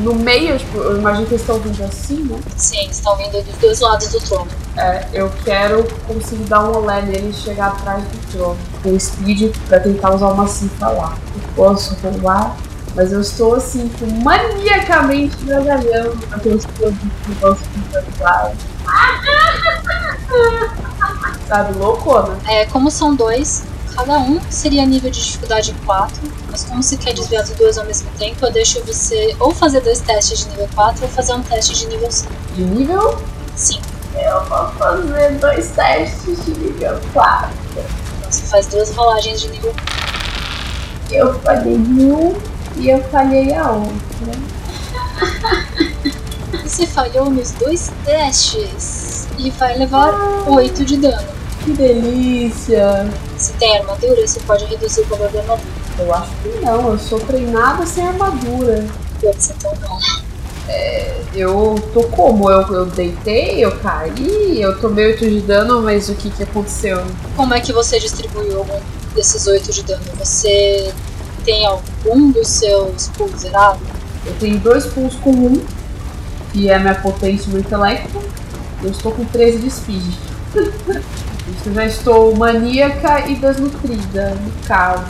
no 0.00 0.14
meio, 0.14 0.58
tipo, 0.58 0.78
eu 0.78 0.98
imagino 0.98 1.26
que 1.26 1.34
eles 1.34 1.42
estão 1.42 1.58
vindo 1.58 1.84
assim, 1.84 2.24
né? 2.24 2.38
Sim, 2.56 2.88
estão 2.90 3.16
vindo 3.16 3.42
dos 3.44 3.56
dois 3.56 3.80
lados 3.80 4.08
do 4.08 4.20
trono. 4.20 4.48
É, 4.76 5.06
eu 5.12 5.30
quero 5.44 5.84
conseguir 6.06 6.44
dar 6.44 6.64
um 6.64 6.76
olé 6.76 7.02
nele 7.02 7.30
e 7.30 7.32
chegar 7.32 7.68
atrás 7.68 8.02
do 8.04 8.32
trono 8.32 8.58
com 8.82 8.98
speed 8.98 9.54
pra 9.68 9.80
tentar 9.80 10.14
usar 10.14 10.28
uma 10.28 10.46
cifra 10.46 10.88
lá. 10.88 11.18
Eu 11.34 11.40
posso 11.54 11.94
roubar, 12.02 12.56
mas 12.94 13.12
eu 13.12 13.20
estou 13.20 13.54
assim, 13.54 13.90
maniacamente 14.22 15.36
gargalhando 15.44 16.18
aqueles 16.30 16.64
produtos 16.66 17.08
que 17.24 17.34
gosto 17.40 17.64
de 17.64 18.22
lá. 18.22 18.52
Sabe, 21.48 21.78
loucona. 21.78 22.36
É, 22.46 22.66
como 22.66 22.90
são 22.90 23.14
dois, 23.14 23.64
cada 23.98 24.20
um 24.20 24.40
seria 24.48 24.86
nível 24.86 25.10
de 25.10 25.20
dificuldade 25.20 25.74
4, 25.84 26.16
mas 26.48 26.62
como 26.62 26.80
você 26.80 26.96
quer 26.96 27.12
desviar 27.12 27.42
dos 27.42 27.50
dois 27.56 27.76
ao 27.76 27.84
mesmo 27.84 28.08
tempo, 28.16 28.46
eu 28.46 28.52
deixo 28.52 28.80
você 28.84 29.34
ou 29.40 29.52
fazer 29.52 29.80
dois 29.80 30.00
testes 30.00 30.38
de 30.38 30.50
nível 30.50 30.68
4 30.72 31.02
ou 31.02 31.10
fazer 31.10 31.32
um 31.32 31.42
teste 31.42 31.74
de 31.74 31.88
nível 31.88 32.08
5. 32.08 32.32
De 32.54 32.62
nível, 32.62 33.20
5. 33.56 33.82
eu 34.14 34.44
vou 34.44 34.68
fazer 34.68 35.32
dois 35.38 35.70
testes 35.72 36.44
de 36.44 36.50
nível 36.52 37.00
4. 37.12 37.50
Então 37.72 38.30
você 38.30 38.42
faz 38.42 38.68
duas 38.68 38.94
rolagens 38.94 39.40
de 39.40 39.48
nível 39.48 39.74
Eu 41.10 41.34
falhei 41.40 41.74
um 41.74 42.40
e 42.76 42.90
eu 42.90 43.02
falhei 43.10 43.52
a 43.52 43.72
outra. 43.72 43.98
Você 46.64 46.86
falhou 46.86 47.30
nos 47.30 47.50
dois 47.52 47.90
testes 48.04 49.26
e 49.38 49.50
vai 49.50 49.76
levar 49.76 50.14
8 50.46 50.84
de 50.84 50.96
dano. 50.98 51.28
Que 51.64 51.72
delícia! 51.72 53.10
Se 53.38 53.52
tem 53.54 53.78
armadura, 53.78 54.26
você 54.26 54.40
pode 54.40 54.64
reduzir 54.64 55.02
o 55.02 55.04
valor 55.04 55.30
da 55.30 55.40
armadura. 55.40 55.68
Eu 55.98 56.14
acho 56.14 56.30
que 56.42 56.48
não, 56.60 56.92
eu 56.92 56.98
sou 56.98 57.20
treinada 57.20 57.86
sem 57.86 58.06
armadura. 58.06 58.84
Putz, 59.20 59.50
então 59.50 59.72
não. 59.80 59.98
Eu 61.34 61.76
tô 61.94 62.02
como? 62.04 62.50
Eu, 62.50 62.62
eu 62.74 62.86
deitei, 62.86 63.64
eu 63.64 63.78
caí, 63.78 64.60
eu 64.60 64.78
tomei 64.80 65.06
8 65.06 65.28
de 65.28 65.40
dano, 65.40 65.80
mas 65.82 66.08
o 66.08 66.14
que 66.14 66.30
que 66.30 66.42
aconteceu? 66.42 67.04
Como 67.36 67.54
é 67.54 67.60
que 67.60 67.72
você 67.72 67.98
distribuiu 68.00 68.58
algum 68.58 68.80
desses 69.14 69.46
8 69.46 69.72
de 69.72 69.82
dano? 69.84 70.02
Você 70.18 70.92
tem 71.44 71.64
algum 71.64 72.30
dos 72.32 72.48
seus 72.48 73.08
pulls 73.08 73.40
zerado? 73.40 73.78
Eu 74.26 74.34
tenho 74.40 74.58
dois 74.58 74.86
pulls 74.86 75.14
com 75.16 75.30
um, 75.30 75.64
que 76.52 76.68
é 76.68 76.74
a 76.74 76.78
minha 76.80 76.94
potência 76.96 77.50
e 77.50 77.54
o 77.54 77.58
intelecto. 77.58 78.20
Eu 78.82 78.90
estou 78.90 79.12
com 79.12 79.24
13 79.24 79.58
de 79.58 79.70
speed. 79.70 80.14
Isso 81.58 81.70
eu 81.70 81.74
já 81.74 81.84
estou 81.84 82.36
maníaca 82.36 83.28
e 83.28 83.34
desnutrida, 83.34 84.30
no 84.30 84.52
caso. 84.66 85.04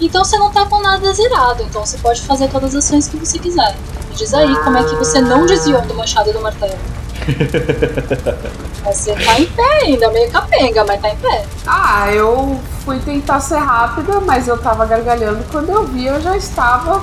Então 0.00 0.24
você 0.24 0.36
não 0.36 0.50
tá 0.50 0.66
com 0.66 0.80
nada 0.80 1.12
zerado, 1.12 1.62
então 1.62 1.86
você 1.86 1.96
pode 1.98 2.20
fazer 2.22 2.48
todas 2.48 2.74
as 2.74 2.84
ações 2.84 3.06
que 3.06 3.16
você 3.16 3.38
quiser. 3.38 3.76
Me 4.10 4.16
diz 4.16 4.34
aí 4.34 4.54
como 4.64 4.78
é 4.78 4.82
que 4.84 4.96
você 4.96 5.20
não 5.20 5.46
desviou 5.46 5.80
do 5.82 5.94
machado 5.94 6.30
e 6.30 6.32
do 6.32 6.40
martelo. 6.40 6.78
Você 8.84 9.14
tá 9.14 9.38
em 9.38 9.46
pé 9.46 9.84
ainda, 9.84 10.10
meio 10.10 10.28
capenga, 10.28 10.84
mas 10.84 11.00
tá 11.00 11.08
em 11.08 11.16
pé. 11.16 11.46
Ah, 11.64 12.12
eu 12.12 12.60
fui 12.84 12.98
tentar 12.98 13.38
ser 13.38 13.58
rápida, 13.58 14.18
mas 14.20 14.48
eu 14.48 14.58
tava 14.58 14.84
gargalhando. 14.86 15.44
Quando 15.52 15.68
eu 15.68 15.86
vi, 15.86 16.06
eu 16.06 16.20
já 16.20 16.36
estava 16.36 17.00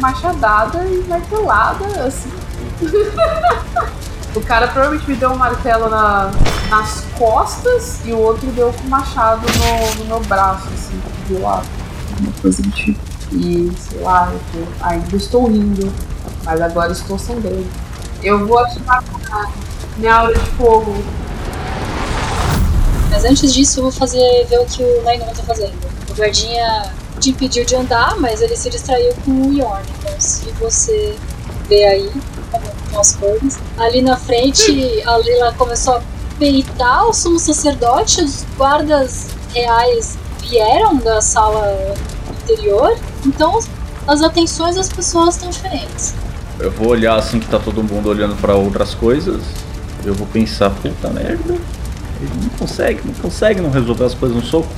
machadada 0.00 0.86
e 0.86 1.04
martelada, 1.06 1.84
assim. 2.06 2.32
o 4.36 4.40
cara 4.42 4.68
provavelmente 4.68 5.08
me 5.08 5.16
deu 5.16 5.30
um 5.30 5.36
martelo 5.36 5.88
na, 5.88 6.30
nas 6.68 7.00
costas 7.18 8.00
e 8.04 8.12
o 8.12 8.18
outro 8.18 8.46
deu 8.52 8.70
com 8.70 8.86
o 8.86 8.90
machado 8.90 9.46
no, 9.46 9.94
no 10.02 10.04
meu 10.04 10.20
braço, 10.20 10.68
assim, 10.74 11.00
do 11.28 11.40
lado. 11.40 11.66
Uma 12.20 12.32
coisa 12.42 12.62
do 12.62 12.70
tipo. 12.70 13.00
E, 13.32 13.72
sei 13.78 14.00
lá, 14.02 14.30
eu 14.30 14.40
tô, 14.52 14.84
ainda 14.84 15.16
estou 15.16 15.46
rindo, 15.46 15.92
mas 16.44 16.60
agora 16.60 16.92
estou 16.92 17.18
sangrando. 17.18 17.66
Eu 18.22 18.46
vou 18.46 18.58
ativar 18.58 19.02
minha 19.96 20.14
aura 20.14 20.34
de 20.34 20.50
fogo 20.50 20.94
Mas 23.10 23.24
antes 23.24 23.52
disso, 23.54 23.80
eu 23.80 23.84
vou 23.84 23.92
fazer 23.92 24.46
ver 24.48 24.58
o 24.60 24.66
que 24.66 24.82
o 24.82 25.02
Nainon 25.02 25.26
tá 25.26 25.42
fazendo. 25.42 25.74
O 26.10 26.14
guardinha 26.14 26.92
te 27.20 27.30
impediu 27.30 27.64
de 27.64 27.74
andar, 27.74 28.16
mas 28.20 28.42
ele 28.42 28.56
se 28.56 28.68
distraiu 28.68 29.14
com 29.24 29.30
o 29.30 29.52
Yorn. 29.52 29.82
Então, 29.98 30.20
se 30.20 30.50
você 30.52 31.16
vê 31.68 31.84
aí 31.84 32.10
como 32.50 32.64
estão 32.64 32.75
as 32.94 33.16
coisas. 33.16 33.58
Ali 33.78 34.02
na 34.02 34.16
frente, 34.16 35.02
a 35.06 35.18
Lila 35.18 35.54
começou 35.56 35.94
a 35.94 36.02
peitar 36.38 37.06
o 37.06 37.12
sumo 37.12 37.38
sacerdote. 37.38 38.22
Os 38.22 38.44
guardas 38.56 39.28
reais 39.54 40.18
vieram 40.42 40.96
da 40.96 41.20
sala 41.20 41.94
interior. 42.42 42.96
Então, 43.24 43.58
as 44.06 44.22
atenções 44.22 44.76
das 44.76 44.88
pessoas 44.88 45.34
estão 45.34 45.50
diferentes. 45.50 46.14
Eu 46.58 46.70
vou 46.70 46.88
olhar 46.88 47.16
assim 47.16 47.38
que 47.38 47.46
tá 47.48 47.58
todo 47.58 47.82
mundo 47.82 48.08
olhando 48.08 48.34
pra 48.40 48.54
outras 48.54 48.94
coisas. 48.94 49.42
Eu 50.04 50.14
vou 50.14 50.26
pensar, 50.26 50.70
puta 50.70 51.10
merda. 51.10 51.54
Ele 52.18 52.30
não 52.42 52.48
consegue, 52.50 53.02
não 53.04 53.14
consegue 53.14 53.60
não 53.60 53.70
resolver 53.70 54.04
as 54.04 54.14
coisas 54.14 54.36
no 54.36 54.42
soco. 54.42 54.68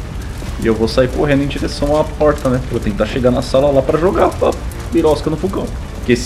E 0.61 0.67
eu 0.67 0.75
vou 0.75 0.89
sair 0.89 1.09
correndo 1.09 1.45
em 1.45 1.47
direção 1.47 1.99
à 1.99 2.03
porta, 2.03 2.49
né? 2.49 2.61
Pra 2.69 2.81
tentar 2.81 3.07
chegar 3.07 3.31
na 3.31 3.43
sala 3.43 3.71
lá 3.71 3.81
pra 3.81 3.99
jogar 3.99 4.27
a 4.27 4.51
birosca 4.91 5.31
no 5.31 5.37
vulcão. 5.37 5.67
Porque 5.95 6.17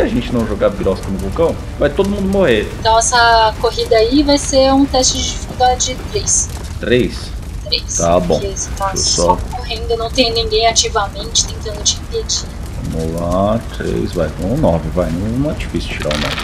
a 0.00 0.06
gente 0.06 0.32
não 0.32 0.46
jogar 0.46 0.70
birosca 0.70 1.06
no 1.08 1.18
vulcão, 1.18 1.54
vai 1.78 1.90
todo 1.90 2.08
mundo 2.08 2.28
morrer. 2.28 2.70
Então, 2.80 2.98
essa 2.98 3.54
corrida 3.60 3.96
aí 3.96 4.22
vai 4.22 4.38
ser 4.38 4.72
um 4.72 4.84
teste 4.86 5.18
de 5.18 5.24
dificuldade 5.30 5.96
3. 6.12 6.48
Três? 6.80 7.16
3. 7.64 7.96
Tá 7.96 8.20
bom. 8.20 8.38
Porque 8.40 8.54
tá 8.76 8.96
só 8.96 9.22
só- 9.22 9.36
correndo, 9.56 9.96
não 9.96 10.10
tem 10.10 10.32
ninguém 10.32 10.66
ativamente 10.66 11.46
tentando 11.46 11.82
te 11.82 11.96
impedir. 11.96 12.44
Vamos 12.90 13.20
lá, 13.20 13.58
três, 13.76 14.12
vai. 14.12 14.30
Um 14.42 14.56
nove, 14.58 14.88
vai. 14.90 15.10
Não 15.10 15.50
é 15.50 15.54
difícil 15.54 15.90
tirar 15.96 16.14
o 16.14 16.18
nove. 16.20 16.36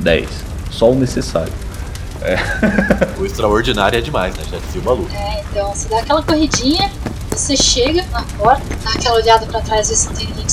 Dez. 0.00 0.28
Só 0.70 0.90
o 0.90 0.94
necessário. 0.94 1.52
O 3.18 3.26
extraordinário 3.26 3.98
é 3.98 4.02
demais, 4.02 4.34
né? 4.36 4.44
Já 4.50 4.58
dizia 4.58 4.80
o 4.80 4.84
Balu. 4.84 5.08
É, 5.12 5.42
então 5.50 5.74
você 5.74 5.88
dá 5.88 5.98
aquela 6.00 6.22
corridinha, 6.22 6.90
você 7.30 7.56
chega 7.56 8.04
na 8.12 8.22
porta, 8.38 8.62
dá 8.84 8.90
aquela 8.90 9.16
olhada 9.16 9.44
pra 9.46 9.60
trás, 9.60 9.88
ver 9.88 9.94
se 9.96 10.06
não 10.06 10.14
tem 10.14 10.26
ninguém. 10.28 10.46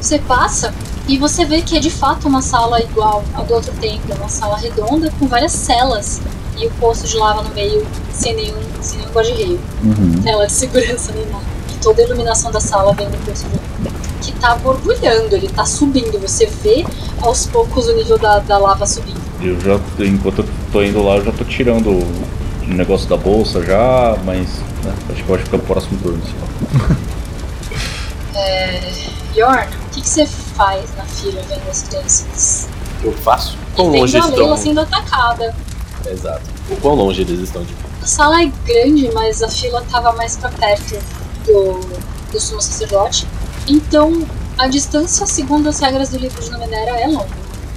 Você 0.00 0.18
passa 0.18 0.74
e 1.08 1.18
você 1.18 1.44
vê 1.44 1.62
que 1.62 1.76
é 1.76 1.80
de 1.80 1.90
fato 1.90 2.26
uma 2.28 2.42
sala 2.42 2.80
igual 2.80 3.24
ao 3.34 3.44
do 3.44 3.54
outro 3.54 3.72
templo, 3.80 4.14
uma 4.16 4.28
sala 4.28 4.56
redonda 4.56 5.12
com 5.18 5.26
várias 5.26 5.52
celas 5.52 6.20
e 6.58 6.66
o 6.66 6.70
poço 6.72 7.06
de 7.06 7.16
lava 7.16 7.42
no 7.42 7.54
meio 7.54 7.86
sem 8.12 8.34
nenhum, 8.34 8.56
sem 8.80 8.98
nenhum 8.98 9.12
guarda-reio. 9.12 9.60
Uhum. 9.82 10.22
Tela 10.22 10.46
de 10.46 10.52
segurança 10.52 11.12
nem 11.12 11.26
nada. 11.26 11.44
E 11.72 11.78
toda 11.82 12.02
a 12.02 12.04
iluminação 12.04 12.50
da 12.50 12.60
sala 12.60 12.92
vem 12.94 13.08
do 13.08 13.18
poço 13.24 13.46
de. 13.48 13.76
Que 14.22 14.32
tá 14.40 14.56
borbulhando, 14.56 15.36
ele 15.36 15.48
tá 15.48 15.64
subindo. 15.64 16.18
Você 16.20 16.46
vê 16.46 16.84
aos 17.20 17.46
poucos 17.46 17.86
o 17.86 17.94
nível 17.94 18.18
da, 18.18 18.38
da 18.40 18.58
lava 18.58 18.86
subindo. 18.86 19.20
Eu 19.40 19.60
já, 19.60 19.78
enquanto 20.04 20.40
eu 20.40 20.48
tô 20.72 20.82
indo 20.82 21.02
lá, 21.02 21.16
eu 21.16 21.24
já 21.26 21.32
tô 21.32 21.44
tirando 21.44 21.90
o 21.90 22.74
negócio 22.74 23.08
da 23.08 23.16
bolsa 23.16 23.62
já, 23.62 24.16
mas 24.24 24.48
né, 24.82 24.92
acho 25.10 25.22
que 25.22 25.28
pode 25.28 25.44
ficar 25.44 25.58
pro 25.58 25.66
próximo 25.66 25.98
turno. 26.02 26.20
Assim. 26.24 26.34
O 29.44 29.90
que, 29.90 30.00
que 30.00 30.08
você 30.08 30.24
faz 30.26 30.84
na 30.96 31.04
fila 31.04 31.42
vendo 31.42 31.68
as 31.70 31.82
crianças? 31.82 32.68
Eu 33.02 33.12
faço? 33.12 33.56
Quão 33.74 33.88
longe 33.88 34.16
estão? 34.16 34.34
Leila 34.34 34.56
sendo 34.56 34.80
atacada. 34.80 35.54
Exato. 36.06 36.42
O 36.70 36.76
quão 36.76 36.94
longe 36.94 37.20
eles 37.20 37.40
estão 37.40 37.62
de 37.62 37.72
mim? 37.72 37.78
A 38.02 38.06
sala 38.06 38.42
é 38.42 38.46
grande, 38.64 39.10
mas 39.12 39.42
a 39.42 39.48
fila 39.48 39.84
tava 39.90 40.12
mais 40.12 40.36
pra 40.36 40.48
perto 40.50 40.96
do, 41.44 41.80
do 42.32 42.40
sumo 42.40 42.62
sacerdote. 42.62 43.26
Então, 43.68 44.26
a 44.56 44.68
distância, 44.68 45.26
segundo 45.26 45.68
as 45.68 45.80
regras 45.80 46.08
do 46.08 46.18
livro 46.18 46.40
de 46.42 46.50
Numenera, 46.50 46.98
é 46.98 47.06
longa. 47.06 47.28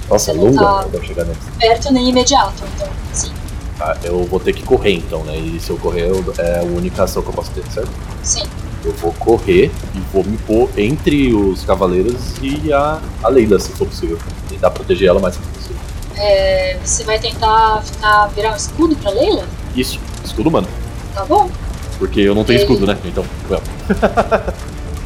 Nossa, 0.08 0.32
Você 0.32 0.38
não 0.38 0.44
longa 0.46 0.60
tá- 0.64 0.86
eu 0.92 1.04
chegar 1.04 1.24
neles. 1.24 1.42
Perto 1.58 1.92
nem 1.92 2.08
imediato, 2.08 2.62
então, 2.74 2.88
sim. 3.12 3.32
Tá, 3.76 3.96
eu 4.02 4.24
vou 4.24 4.40
ter 4.40 4.52
que 4.54 4.62
correr 4.62 4.92
então, 4.94 5.22
né? 5.24 5.36
E 5.36 5.60
se 5.60 5.70
eu 5.70 5.76
correr, 5.78 6.10
é 6.38 6.60
a 6.60 6.62
única 6.62 7.04
ação 7.04 7.22
que 7.22 7.28
eu 7.28 7.34
posso 7.34 7.50
ter, 7.50 7.64
certo? 7.70 7.90
Sim. 8.22 8.44
Eu 8.84 8.92
vou 8.92 9.12
correr 9.12 9.70
e 9.94 10.00
vou 10.12 10.24
me 10.24 10.36
pôr 10.38 10.70
entre 10.76 11.34
os 11.34 11.64
cavaleiros 11.64 12.36
e 12.40 12.72
a, 12.72 13.00
a 13.22 13.28
Leila, 13.28 13.58
se 13.58 13.72
for 13.72 13.86
possível. 13.86 14.18
Tentar 14.48 14.70
proteger 14.70 15.08
ela 15.08 15.18
o 15.18 15.22
mais 15.22 15.36
possível. 15.36 15.76
É, 16.16 16.78
você 16.84 17.04
vai 17.04 17.18
tentar 17.18 17.82
ficar, 17.82 18.26
virar 18.28 18.52
um 18.52 18.56
escudo 18.56 18.96
pra 18.96 19.10
Leila? 19.10 19.46
Isso, 19.76 19.98
escudo 20.24 20.50
mano. 20.50 20.68
Tá 21.14 21.24
bom? 21.24 21.50
Porque 21.98 22.20
eu 22.20 22.34
não 22.34 22.44
tenho 22.44 22.60
escudo, 22.60 22.86
né? 22.86 22.98
Então, 23.04 23.24
well, 23.48 23.62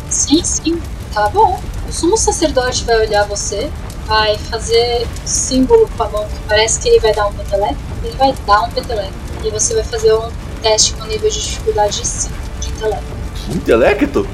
Sim, 0.08 0.42
sim. 0.44 0.80
Tá 1.12 1.28
bom. 1.28 1.60
O 1.88 1.92
sumo 1.92 2.16
sacerdote 2.16 2.84
vai 2.84 3.00
olhar 3.06 3.24
você, 3.26 3.70
vai 4.06 4.38
fazer 4.38 5.06
um 5.22 5.26
símbolo 5.26 5.88
com 5.96 6.02
a 6.02 6.08
mão 6.08 6.24
que 6.24 6.38
parece 6.48 6.80
que 6.80 6.88
ele 6.88 7.00
vai 7.00 7.12
dar 7.12 7.26
um 7.26 7.32
peteleco. 7.32 7.76
Ele 8.02 8.16
vai 8.16 8.34
dar 8.46 8.62
um 8.62 8.70
peteleco. 8.70 9.12
E 9.44 9.50
você 9.50 9.74
vai 9.74 9.84
fazer 9.84 10.14
um 10.14 10.30
teste 10.62 10.94
com 10.94 11.04
nível 11.06 11.28
de 11.28 11.40
dificuldade 11.40 12.06
5 12.06 12.34
de 12.60 12.68
intelecto. 12.68 13.23
Intelecto? 13.52 14.26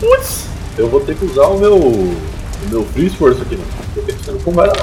Putz, 0.00 0.46
eu 0.76 0.88
vou 0.88 1.00
ter 1.00 1.16
que 1.16 1.24
usar 1.24 1.46
o 1.46 1.58
meu. 1.58 1.76
o 1.76 2.16
meu 2.68 2.84
free 2.86 3.06
esforço 3.06 3.42
aqui, 3.42 3.56
né? 3.56 3.64
Tô 3.94 4.02
pensando 4.02 4.42
como 4.44 4.56
vai 4.56 4.68
dar. 4.68 4.76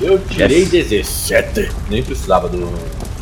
Eu 0.00 0.18
tirei 0.18 0.62
Yes. 0.62 0.70
17. 0.70 1.70
Nem 1.88 2.02
precisava 2.02 2.48
do, 2.48 2.60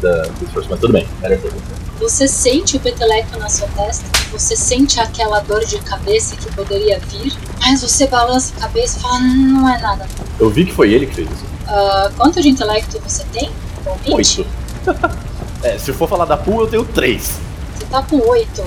da, 0.01 0.23
do 0.23 0.45
esforço, 0.45 0.69
mas 0.71 0.81
tudo 0.81 0.93
bem. 0.93 1.07
Era 1.23 1.37
tudo. 1.39 1.55
Você 2.01 2.27
sente 2.27 2.77
o 2.77 2.81
peteleco 2.81 3.39
na 3.39 3.49
sua 3.49 3.69
testa, 3.69 4.05
você 4.33 4.57
sente 4.57 4.99
aquela 4.99 5.39
dor 5.41 5.65
de 5.65 5.79
cabeça 5.79 6.35
que 6.35 6.53
poderia 6.53 6.99
vir, 6.99 7.33
mas 7.61 7.81
você 7.81 8.09
balança 8.09 8.53
a 8.57 8.63
cabeça 8.63 8.99
e 8.99 9.03
fala, 9.03 9.21
não 9.21 9.69
é 9.69 9.79
nada. 9.79 10.09
Eu 10.41 10.51
vi 10.51 10.65
que 10.65 10.73
foi 10.73 10.93
ele 10.93 11.07
que 11.07 11.15
fez 11.15 11.31
isso. 11.31 11.45
Ah, 11.69 12.11
quanto 12.17 12.43
de 12.43 12.49
intelecto 12.49 12.99
você 13.07 13.23
tem? 13.33 13.53
atualmente? 13.87 14.41
Oito. 14.41 14.47
é, 15.63 15.79
se 15.79 15.93
for 15.93 16.09
falar 16.09 16.25
da 16.25 16.37
pool, 16.37 16.63
eu 16.63 16.67
tenho 16.67 16.85
três. 16.85 17.39
Você 17.79 17.85
tá 17.87 18.03
com 18.03 18.17
8. 18.29 18.63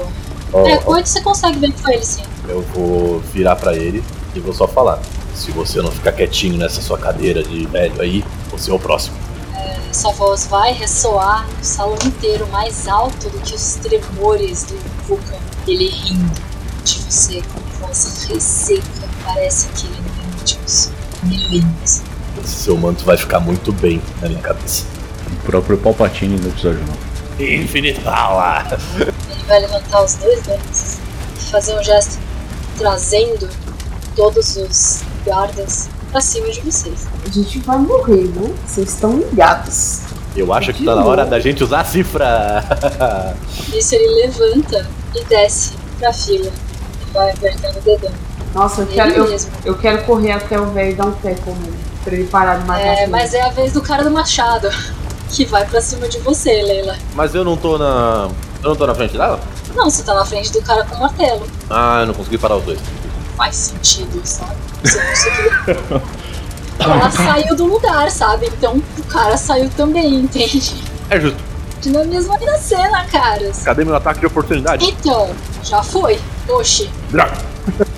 Ó, 0.54 0.66
É, 0.68 0.78
com 0.78 0.92
8 0.92 1.08
você 1.10 1.22
consegue 1.22 1.60
ver 1.60 1.72
que 1.72 1.82
foi 1.82 1.94
ele 1.96 2.06
sim. 2.06 2.24
eu 2.48 2.62
vou 2.74 3.20
virar 3.34 3.56
pra 3.56 3.76
ele 3.76 4.04
e 4.34 4.40
vou 4.40 4.54
só 4.54 4.68
falar. 4.68 5.00
Se 5.34 5.52
você 5.52 5.82
não 5.82 5.92
ficar 5.92 6.12
quietinho 6.14 6.58
nessa 6.58 6.82
sua 6.82 6.98
cadeira 6.98 7.44
de 7.44 7.66
velho 7.66 8.02
aí, 8.02 8.24
você 8.50 8.72
é 8.72 8.74
o 8.74 8.80
próximo. 8.80 9.18
Sua 9.92 10.12
voz 10.12 10.46
vai 10.48 10.74
ressoar 10.74 11.48
no 11.58 11.64
salão 11.64 11.98
inteiro 12.06 12.46
mais 12.48 12.86
alto 12.86 13.30
do 13.30 13.40
que 13.40 13.56
os 13.56 13.76
tremores 13.76 14.64
do 14.66 14.78
vulcão. 15.08 15.40
Ele 15.66 15.88
rindo 15.88 16.34
de 16.84 17.00
você 17.00 17.42
com 17.42 17.62
voz 17.80 18.28
resseca, 18.30 18.84
parece 19.24 19.70
que 19.70 19.88
ele 19.88 20.02
não 20.18 20.44
te 20.44 20.60
uns 20.66 20.92
milênios. 21.24 22.02
Esse 22.44 22.56
seu 22.56 22.76
manto 22.78 23.06
vai 23.06 23.16
ficar 23.16 23.40
muito 23.40 23.72
bem 23.72 24.02
na 24.22 24.28
minha 24.28 24.42
cabeça. 24.42 24.84
O 25.32 25.46
próprio 25.46 25.78
Palpatine 25.78 26.38
no 26.40 26.50
episódio 26.50 26.82
9. 26.82 26.92
Infinite 27.40 28.00
Power! 28.02 28.64
Ele 29.00 29.44
vai 29.48 29.60
levantar 29.60 30.04
os 30.04 30.16
dois 30.16 30.42
braços 30.44 30.98
e 31.40 31.52
fazer 31.52 31.78
um 31.78 31.84
gesto 31.84 32.18
trazendo 32.78 33.50
todos 34.16 34.56
os 34.58 35.02
guardas 35.26 35.90
pra 36.12 36.22
cima 36.22 36.50
de 36.50 36.62
vocês. 36.62 37.08
A 37.26 37.30
gente 37.30 37.60
vai 37.60 37.78
morrer, 37.78 38.28
né? 38.36 38.54
Vocês 38.66 38.90
estão 38.90 39.18
ligados. 39.18 40.02
Eu 40.36 40.54
acho 40.54 40.74
que 40.74 40.84
tá 40.84 40.96
na 40.96 41.06
hora 41.06 41.26
da 41.26 41.40
gente 41.40 41.64
usar 41.64 41.82
a 41.82 41.86
cifra! 41.86 42.64
Nisso 43.70 43.96
ele 43.96 44.28
levanta 44.28 44.88
e 45.16 45.24
desce 45.26 45.74
pra 46.00 46.12
fila 46.12 46.52
e 47.08 47.12
vai 47.14 47.32
apertando 47.32 47.78
o 47.78 47.82
dedão. 47.82 48.12
Nossa, 48.54 48.82
eu 48.82 48.88
Ele 48.88 48.96
quero, 48.96 49.14
eu, 49.26 49.40
eu 49.66 49.78
quero 49.78 50.04
correr 50.06 50.32
até 50.32 50.60
o 50.60 50.68
velho 50.72 50.92
e 50.92 50.94
dar 50.96 51.06
um 51.06 51.12
teco 51.14 51.52
nele. 51.52 51.78
Pra 52.04 52.14
ele 52.14 52.28
parar 52.28 52.60
de 52.60 52.66
matar 52.66 52.82
É, 52.82 53.04
as 53.04 53.10
mas 53.10 53.34
é 53.34 53.42
a 53.42 53.50
vez 53.50 53.74
do 53.74 53.82
cara 53.82 54.04
do 54.04 54.12
machado. 54.12 54.70
Que 55.30 55.46
vai 55.46 55.66
pra 55.66 55.82
cima 55.82 56.08
de 56.08 56.20
você, 56.20 56.62
Leila. 56.62 56.96
Mas 57.14 57.36
eu 57.36 57.44
não 57.44 57.58
tô 57.58 57.78
na. 57.78 58.30
Eu 58.64 58.70
não 58.70 58.76
tô 58.76 58.88
na 58.88 58.96
frente 58.96 59.18
dela? 59.18 59.40
Não, 59.76 59.90
você 59.90 60.04
tá 60.04 60.14
na 60.14 60.26
frente 60.26 60.52
do 60.52 60.62
cara 60.62 60.86
com 60.86 60.96
o 60.96 61.00
martelo. 61.02 61.46
Ah, 61.70 62.00
eu 62.02 62.08
não 62.08 62.14
consegui 62.14 62.38
parar 62.38 62.58
os 62.58 62.64
dois. 62.64 62.80
Faz 63.36 63.56
sentido, 63.56 64.22
sabe? 64.24 64.56
Você 64.84 65.00
conseguiu. 65.02 66.02
Ela 66.80 67.10
saiu 67.12 67.56
do 67.56 67.66
lugar, 67.66 68.10
sabe? 68.12 68.48
Então 68.48 68.82
o 68.98 69.04
cara 69.04 69.38
saiu 69.38 69.70
também, 69.76 70.16
entende? 70.16 70.84
É 71.10 71.20
justo. 71.20 71.38
Na 71.86 72.58
cena, 72.58 73.06
caras. 73.06 73.62
Cadê 73.64 73.86
meu 73.86 73.96
ataque 73.96 74.20
de 74.20 74.26
oportunidade? 74.26 74.84
Então, 74.86 75.30
já 75.64 75.84
foi. 75.84 76.20
Oxi, 76.50 76.90
Droga! 77.12 77.38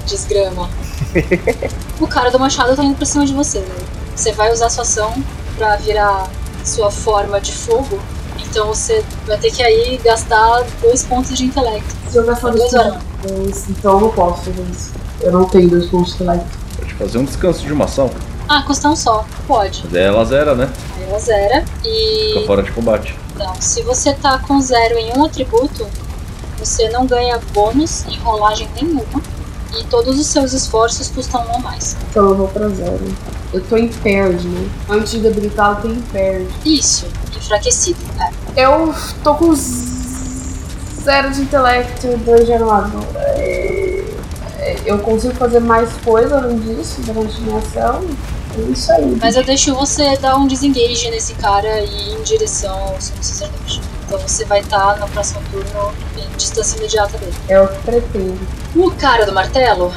desgrama. 0.05 0.69
o 1.99 2.07
cara 2.07 2.29
do 2.29 2.39
machado 2.39 2.75
tá 2.75 2.83
indo 2.83 2.95
pra 2.95 3.05
cima 3.05 3.25
de 3.25 3.33
você, 3.33 3.59
né? 3.59 3.75
Você 4.15 4.31
vai 4.31 4.51
usar 4.51 4.69
sua 4.69 4.83
ação 4.83 5.13
pra 5.57 5.75
virar 5.77 6.27
sua 6.67 6.91
forma 6.91 7.39
de 7.39 7.51
fogo. 7.53 7.99
Então 8.39 8.67
você 8.67 9.03
vai 9.25 9.37
ter 9.37 9.51
que 9.51 9.63
aí 9.63 9.97
gastar 10.03 10.63
dois 10.81 11.03
pontos 11.03 11.35
de 11.37 11.45
intelecto. 11.45 11.95
Se 12.09 12.17
eu 12.17 12.25
gastar 12.25 12.49
Dois 12.51 12.71
dois 12.71 12.73
horas. 12.73 13.03
pontos, 13.21 13.69
então 13.69 13.93
eu 13.93 13.99
não 14.01 14.09
posso 14.09 14.43
fazer 14.43 14.63
isso. 14.71 14.91
Eu 15.21 15.31
não 15.31 15.45
tenho 15.45 15.69
dois 15.69 15.85
pontos 15.87 16.15
de 16.17 16.23
life. 16.23 16.45
Pode 16.77 16.93
fazer 16.95 17.17
um 17.17 17.25
descanso 17.25 17.65
de 17.65 17.73
uma 17.73 17.85
ação. 17.85 18.09
Ah, 18.47 18.63
custa 18.65 18.87
um 18.89 18.95
só. 18.95 19.25
Pode. 19.47 19.81
Mas 19.85 19.93
ela 19.95 20.23
zera, 20.23 20.55
né? 20.55 20.69
Aí 20.95 21.03
ela 21.03 21.19
zera. 21.19 21.65
E. 21.83 22.33
Fica 22.35 22.47
fora 22.47 22.63
de 22.63 22.71
combate. 22.71 23.17
Não, 23.37 23.53
se 23.59 23.81
você 23.81 24.13
tá 24.13 24.39
com 24.39 24.59
zero 24.61 24.97
em 24.97 25.11
um 25.17 25.25
atributo, 25.25 25.85
você 26.57 26.89
não 26.89 27.05
ganha 27.05 27.39
bônus 27.53 28.05
em 28.07 28.17
rolagem 28.19 28.67
nenhuma. 28.75 29.21
E 29.75 29.83
todos 29.85 30.19
os 30.19 30.27
seus 30.27 30.53
esforços 30.53 31.09
custam 31.09 31.45
um 31.47 31.55
a 31.55 31.59
mais. 31.59 31.95
Então 32.09 32.29
eu 32.29 32.35
vou 32.35 32.47
pra 32.47 32.67
zero. 32.69 32.99
Eu 33.53 33.61
tô 33.61 33.77
impaired, 33.77 34.45
né? 34.47 34.69
Antes 34.89 35.11
de 35.11 35.19
debilitado, 35.19 35.87
eu 35.87 35.93
tô 35.93 35.99
impaired. 35.99 36.47
Isso, 36.65 37.07
enfraquecido. 37.35 37.99
É. 38.19 38.65
Eu 38.65 38.93
tô 39.23 39.35
com 39.35 39.53
zero 39.55 41.31
de 41.31 41.41
intelecto 41.41 42.07
e 42.07 42.17
dois 42.17 42.45
de 42.45 42.53
armadura. 42.53 43.19
É, 43.19 44.03
Eu 44.85 44.99
consigo 44.99 45.33
fazer 45.35 45.59
mais 45.59 45.89
coisa 46.03 46.37
além 46.37 46.59
disso 46.59 47.01
durante 47.01 47.41
minha 47.41 47.57
ação. 47.57 48.03
É 48.57 48.61
isso 48.71 48.91
aí. 48.91 49.17
Mas 49.21 49.35
eu 49.35 49.43
deixo 49.43 49.75
você 49.75 50.17
dar 50.17 50.37
um 50.37 50.47
desengage 50.47 51.09
nesse 51.11 51.33
cara 51.35 51.81
e 51.81 52.09
ir 52.11 52.19
em 52.19 52.23
direção 52.23 52.73
ao 52.77 53.01
sumo 53.01 53.21
sacerdote. 53.21 53.81
Então 54.07 54.17
você 54.19 54.45
vai 54.45 54.61
estar 54.61 54.97
no 54.99 55.07
próximo 55.09 55.41
turno 55.51 55.93
em 56.15 56.27
distância 56.37 56.77
imediata 56.77 57.17
dele. 57.17 57.35
É 57.49 57.59
o 57.59 57.67
que 57.67 57.77
pretendo. 57.79 58.39
O 58.73 58.89
cara 58.91 59.25
do 59.25 59.33
martelo 59.33 59.93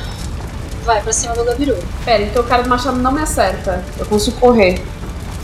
vai 0.84 1.00
pra 1.00 1.12
cima 1.12 1.32
do 1.32 1.44
Gabiru. 1.44 1.78
Pera, 2.04 2.24
então 2.24 2.42
o 2.42 2.46
cara 2.46 2.64
do 2.64 2.68
machado 2.68 2.96
não 2.96 3.12
me 3.12 3.22
acerta. 3.22 3.84
Eu 3.96 4.04
consigo 4.06 4.36
correr. 4.40 4.84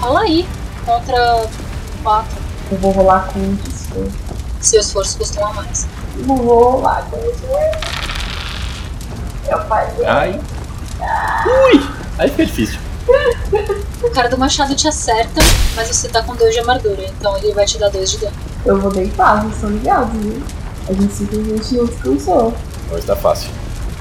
Rola 0.00 0.22
aí 0.22 0.48
contra 0.84 1.46
4. 2.02 2.36
Eu 2.72 2.78
vou 2.78 2.90
rolar 2.90 3.28
com 3.32 3.38
um 3.38 3.54
desconto. 3.54 4.12
Seu 4.60 4.80
esforço 4.80 5.16
custam 5.16 5.46
a 5.46 5.52
mais. 5.52 5.86
Não 6.16 6.36
vou 6.36 6.72
rolar 6.72 7.06
com 7.08 7.18
desconto. 7.18 7.96
Eu 9.48 9.64
falhei. 9.68 10.06
Ai. 10.06 10.40
Aí 12.18 12.30
fica 12.30 12.46
difícil. 12.46 12.80
O 14.02 14.10
cara 14.10 14.28
do 14.28 14.38
machado 14.38 14.74
te 14.74 14.88
acerta, 14.88 15.40
mas 15.74 15.88
você 15.88 16.08
tá 16.08 16.22
com 16.22 16.34
2 16.34 16.52
de 16.52 16.60
armadura, 16.60 17.04
então 17.06 17.36
ele 17.38 17.52
vai 17.52 17.64
te 17.64 17.78
dar 17.78 17.88
2 17.88 18.10
de 18.10 18.18
dano. 18.18 18.32
Eu 18.64 18.80
vou 18.80 18.90
deitar, 18.90 19.42
vocês 19.42 19.54
estão 19.54 19.70
ligados, 19.70 20.12
né? 20.14 20.42
A 20.88 20.92
gente 20.92 21.14
simplesmente 21.14 21.74
não 21.74 21.86
descansou. 21.86 22.54
Não 22.90 22.98
está 22.98 23.16
fácil. 23.16 23.50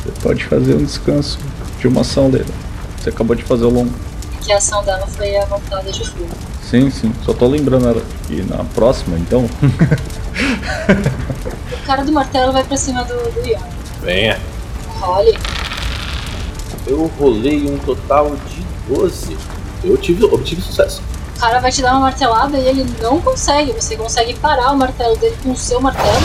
Você 0.03 0.12
pode 0.22 0.45
fazer 0.45 0.76
um 0.76 0.84
descanso 0.84 1.39
de 1.80 1.88
uma 1.88 2.01
ação 2.01 2.30
dele. 2.30 2.53
Você 2.99 3.10
acabou 3.10 3.36
de 3.36 3.43
fazer 3.43 3.66
o 3.66 3.70
longo. 3.70 3.93
Que 4.41 4.51
a 4.51 4.58
ação 4.58 4.84
dela 4.84 5.08
foi 5.08 5.36
a 5.38 5.45
voltada 5.45 5.91
de 5.91 6.08
fogo. 6.08 6.30
Sim, 6.70 6.89
sim. 6.91 7.14
Só 7.24 7.34
tô 7.34 7.47
lembrando 7.47 7.88
ela. 7.88 8.03
E 8.30 8.41
na 8.43 8.64
próxima, 8.64 9.18
então. 9.18 9.49
O 11.72 11.86
cara 11.86 12.03
do 12.03 12.12
martelo 12.12 12.51
vai 12.51 12.64
pra 12.64 12.78
cima 12.78 13.03
do, 13.03 13.14
do 13.14 13.47
Ion. 13.47 13.60
Venha. 14.01 14.39
Role. 14.99 15.38
Eu 16.88 17.11
rolei 17.19 17.67
um 17.67 17.77
total 17.79 18.36
de 18.47 18.65
12. 18.93 19.38
Eu 19.83 19.97
tive, 19.97 20.23
obtive 20.25 20.61
sucesso. 20.61 21.01
O 21.36 21.39
cara 21.39 21.59
vai 21.59 21.71
te 21.71 21.81
dar 21.81 21.91
uma 21.91 22.01
martelada 22.01 22.57
e 22.57 22.67
ele 22.67 22.86
não 23.01 23.19
consegue. 23.19 23.71
Você 23.73 23.95
consegue 23.97 24.33
parar 24.36 24.71
o 24.71 24.77
martelo 24.77 25.17
dele 25.17 25.36
com 25.43 25.51
o 25.51 25.57
seu 25.57 25.81
martelo. 25.81 26.21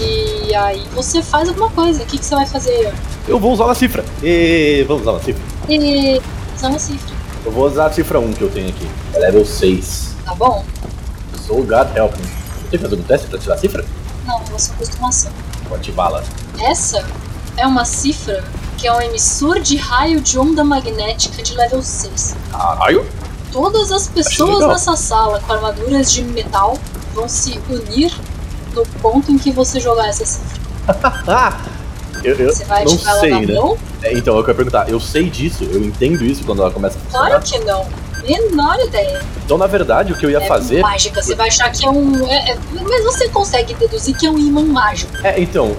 E 0.00 0.54
aí 0.54 0.86
você 0.94 1.22
faz 1.22 1.48
alguma 1.48 1.70
coisa. 1.70 2.02
O 2.02 2.06
que, 2.06 2.18
que 2.18 2.24
você 2.24 2.34
vai 2.34 2.46
fazer? 2.46 2.92
Eu 3.28 3.38
vou 3.38 3.52
usar 3.52 3.64
uma 3.64 3.74
cifra. 3.74 4.04
E 4.22 4.84
vamos 4.86 5.02
usar 5.02 5.12
uma 5.12 5.22
cifra. 5.22 5.42
E. 5.68 6.20
Usar 6.56 6.68
uma 6.68 6.78
cifra. 6.78 7.14
Eu 7.44 7.52
vou 7.52 7.66
usar 7.66 7.86
a 7.86 7.92
cifra 7.92 8.18
1 8.18 8.32
que 8.32 8.42
eu 8.42 8.50
tenho 8.50 8.68
aqui. 8.68 8.88
É 9.12 9.18
level 9.18 9.44
6. 9.44 10.16
Tá 10.24 10.34
bom? 10.34 10.64
Sou 11.46 11.60
o 11.60 11.62
God 11.64 11.94
Help 11.94 12.16
me. 12.16 12.22
Eu 12.22 12.70
tenho 12.70 12.70
que 12.70 12.78
fazer 12.78 12.96
um 12.96 13.02
teste 13.02 13.26
pra 13.26 13.38
tirar 13.38 13.54
a 13.54 13.58
cifra? 13.58 13.84
Não, 14.26 14.40
é 14.40 14.58
só 14.58 14.72
costumação. 14.74 15.32
Vou 15.68 15.76
ativá-la. 15.76 16.22
Essa 16.58 17.04
é 17.56 17.66
uma 17.66 17.84
cifra 17.84 18.42
que 18.84 18.88
é 18.88 18.92
um 18.92 19.00
emissor 19.00 19.60
de 19.60 19.78
raio 19.78 20.20
de 20.20 20.38
onda 20.38 20.62
magnética 20.62 21.42
de 21.42 21.56
level 21.56 21.82
6. 21.82 22.36
Caralho! 22.50 23.06
Todas 23.50 23.90
as 23.90 24.08
pessoas 24.08 24.66
nessa 24.68 24.94
sala 24.94 25.40
com 25.40 25.54
armaduras 25.54 26.12
de 26.12 26.22
metal 26.22 26.76
vão 27.14 27.26
se 27.26 27.58
unir 27.70 28.12
no 28.74 28.84
ponto 29.00 29.32
em 29.32 29.38
que 29.38 29.50
você 29.50 29.80
jogar 29.80 30.08
essa 30.08 30.26
cifra. 30.26 30.60
Eu, 32.22 32.34
eu 32.36 32.54
Você 32.54 32.64
vai 32.64 32.84
não 32.84 32.92
ativar 32.92 33.12
ela 33.12 33.20
sei, 33.20 33.46
né? 33.46 33.54
mão? 33.54 33.76
É, 34.02 34.12
então, 34.14 34.36
eu 34.38 34.44
quero 34.44 34.56
perguntar. 34.56 34.88
Eu 34.88 34.98
sei 34.98 35.28
disso, 35.28 35.62
eu 35.64 35.82
entendo 35.82 36.24
isso 36.24 36.42
quando 36.44 36.62
ela 36.62 36.70
começa 36.70 36.96
a 36.96 37.00
funcionar. 37.00 37.26
Claro 37.26 37.44
que 37.44 37.58
não. 37.58 37.86
Menor 38.26 38.80
ideia. 38.80 39.20
Então, 39.44 39.58
na 39.58 39.66
verdade, 39.66 40.12
o 40.12 40.16
que 40.16 40.24
eu 40.24 40.30
ia 40.30 40.38
é 40.42 40.46
fazer. 40.46 40.80
mágica. 40.80 41.22
Você 41.22 41.34
vai 41.34 41.48
achar 41.48 41.70
que 41.70 41.84
é 41.84 41.90
um. 41.90 42.26
é- 42.26 42.52
é- 42.52 42.58
mas 42.88 43.04
você 43.04 43.28
consegue 43.28 43.74
deduzir 43.74 44.16
que 44.16 44.26
é 44.26 44.30
um 44.30 44.38
imã 44.38 44.62
mágico. 44.64 45.12
É, 45.22 45.38
então, 45.38 45.76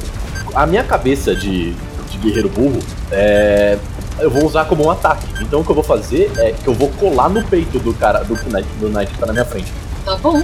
a 0.54 0.68
minha 0.68 0.84
cabeça 0.84 1.34
de, 1.36 1.76
de 2.16 2.28
guerreiro 2.28 2.50
burro 2.50 2.80
é. 3.12 3.78
Eu 4.18 4.32
vou 4.32 4.46
usar 4.46 4.64
como 4.66 4.86
um 4.86 4.90
ataque. 4.92 5.26
Então 5.42 5.60
o 5.60 5.64
que 5.64 5.70
eu 5.72 5.76
vou 5.76 5.84
fazer 5.84 6.32
é 6.38 6.52
que 6.54 6.68
eu 6.68 6.74
vou 6.74 6.90
colar 6.92 7.28
no 7.30 7.44
peito 7.44 7.78
do 7.80 7.94
cara, 7.94 8.24
do 8.24 8.34
Knight, 8.50 8.68
do 8.80 8.90
Knight 8.90 9.12
que 9.12 9.20
tá 9.20 9.26
na 9.26 9.34
minha 9.34 9.44
frente. 9.46 9.72
Tá 10.06 10.16
bom? 10.16 10.38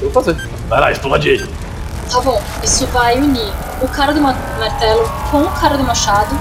Eu 0.00 0.10
vou 0.10 0.22
fazer. 0.22 0.36
Vai 0.68 0.80
lá, 0.80 0.92
estou 0.92 1.18
de 1.18 1.44
Tá 2.10 2.20
bom. 2.20 2.40
Isso 2.62 2.86
vai 2.86 3.18
unir 3.18 3.52
o 3.82 3.88
cara 3.88 4.12
do 4.14 4.20
ma- 4.20 4.36
martelo 4.58 5.10
com 5.30 5.42
o 5.42 5.50
cara 5.50 5.76
do 5.76 5.82
machado, 5.82 6.34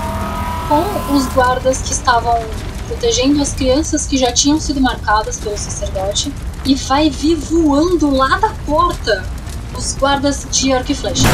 com 0.69 1.13
os 1.15 1.25
guardas 1.33 1.81
que 1.81 1.91
estavam 1.93 2.39
protegendo 2.87 3.41
as 3.41 3.53
crianças 3.53 4.05
que 4.05 4.17
já 4.17 4.31
tinham 4.31 4.59
sido 4.59 4.79
marcadas 4.79 5.37
pelo 5.37 5.57
sacerdote, 5.57 6.31
e 6.63 6.75
vai 6.75 7.09
vir 7.09 7.35
voando 7.35 8.15
lá 8.15 8.37
da 8.37 8.49
porta 8.65 9.25
os 9.75 9.95
guardas 9.95 10.45
de 10.51 10.71
arco 10.71 10.91
e 10.91 10.95
flecha. 10.95 11.27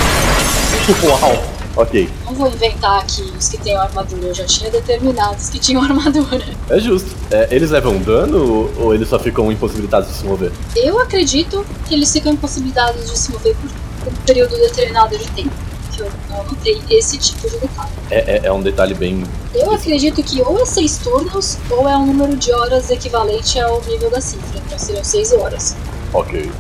Uau! 1.04 1.44
Ok, 1.76 2.08
Não 2.26 2.34
vou 2.36 2.48
inventar 2.48 3.00
aqui 3.00 3.22
os 3.38 3.48
que 3.50 3.58
têm 3.58 3.76
armadura, 3.76 4.28
eu 4.28 4.34
já 4.36 4.46
tinha 4.46 4.70
determinado 4.70 5.36
os 5.38 5.50
que 5.50 5.58
tinham 5.58 5.82
armadura. 5.84 6.44
é 6.70 6.80
justo. 6.80 7.10
É, 7.32 7.48
eles 7.50 7.72
levam 7.72 7.98
dano 8.00 8.70
ou, 8.78 8.84
ou 8.86 8.94
eles 8.94 9.08
só 9.10 9.18
ficam 9.18 9.52
impossibilitados 9.52 10.10
de 10.10 10.16
se 10.18 10.24
mover? 10.26 10.52
Eu 10.76 11.00
acredito 11.00 11.66
que 11.88 11.96
eles 11.96 12.12
ficam 12.12 12.34
impossibilitados 12.34 13.10
de 13.10 13.18
se 13.18 13.32
mover 13.32 13.56
por 13.56 14.12
um 14.12 14.16
período 14.26 14.56
determinado 14.58 15.18
de 15.18 15.26
tempo. 15.32 15.50
Que 15.92 16.02
eu 16.02 16.12
não 16.30 16.44
notei 16.44 16.82
esse 16.90 17.18
tipo 17.18 17.50
de 17.50 17.58
detalhe. 17.58 17.90
É, 18.12 18.18
é, 18.38 18.42
é 18.46 18.52
um 18.52 18.62
detalhe 18.62 18.94
bem. 18.94 19.24
Eu 19.54 19.72
acredito 19.72 20.22
que 20.24 20.42
ou 20.42 20.60
é 20.60 20.66
seis 20.66 20.98
turnos 20.98 21.58
ou 21.72 21.88
é 21.90 21.96
um 21.98 22.08
número 22.08 22.36
de 22.36 22.52
horas 22.52 22.90
equivalente 22.92 23.60
ao 23.60 23.82
nível 23.84 24.10
da 24.12 24.20
cifra. 24.22 24.60
Então 24.66 24.78
seriam 24.78 25.04
seis 25.04 25.32
horas. 25.34 25.76
Ok. 26.14 26.52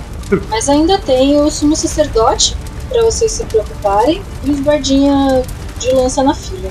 Mas 0.49 0.69
ainda 0.69 0.97
tem 0.99 1.39
o 1.39 1.49
sumo 1.51 1.75
sacerdote, 1.75 2.55
pra 2.89 3.01
vocês 3.03 3.31
se 3.31 3.43
preocuparem, 3.45 4.21
e 4.43 4.51
os 4.51 4.59
guardinha 4.61 5.41
de 5.79 5.91
lança 5.91 6.23
na 6.23 6.33
fila. 6.33 6.69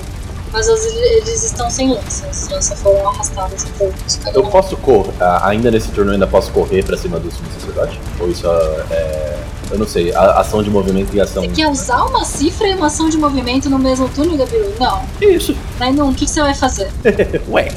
Mas 0.51 0.69
as- 0.69 0.85
eles 0.85 1.43
estão 1.43 1.67
sem 1.69 1.89
lança, 1.91 2.27
as 2.27 2.47
lanças 2.49 2.79
foram 2.79 3.07
arrastadas 3.09 3.65
caras. 3.79 4.35
Eu 4.35 4.43
posso 4.43 4.77
correr. 4.77 5.11
ah, 5.19 5.47
Ainda 5.49 5.71
nesse 5.71 5.89
turno 5.89 6.11
eu 6.11 6.13
ainda 6.13 6.27
posso 6.27 6.51
correr 6.51 6.83
pra 6.83 6.95
cima 6.95 7.19
do 7.19 7.31
sumo 7.31 7.47
sacerdote? 7.59 7.99
Ou 8.19 8.29
isso 8.29 8.45
é. 8.91 9.33
Eu 9.71 9.79
não 9.79 9.87
sei, 9.87 10.13
a- 10.13 10.39
ação 10.39 10.61
de 10.61 10.69
movimento 10.69 11.15
e 11.15 11.19
ação. 11.21 11.41
Você 11.41 11.49
quer 11.49 11.67
usar 11.67 12.03
uma 12.05 12.23
cifra 12.23 12.67
e 12.67 12.75
uma 12.75 12.85
ação 12.85 13.09
de 13.09 13.17
movimento 13.17 13.67
no 13.71 13.79
mesmo 13.79 14.07
turno, 14.09 14.37
Gabriel? 14.37 14.71
Não. 14.79 15.01
Que 15.17 15.25
isso? 15.25 15.55
Mas 15.79 15.95
não, 15.95 16.09
o 16.09 16.13
que, 16.13 16.25
que 16.25 16.31
você 16.31 16.41
vai 16.43 16.53
fazer? 16.53 16.91
Ué. 17.49 17.71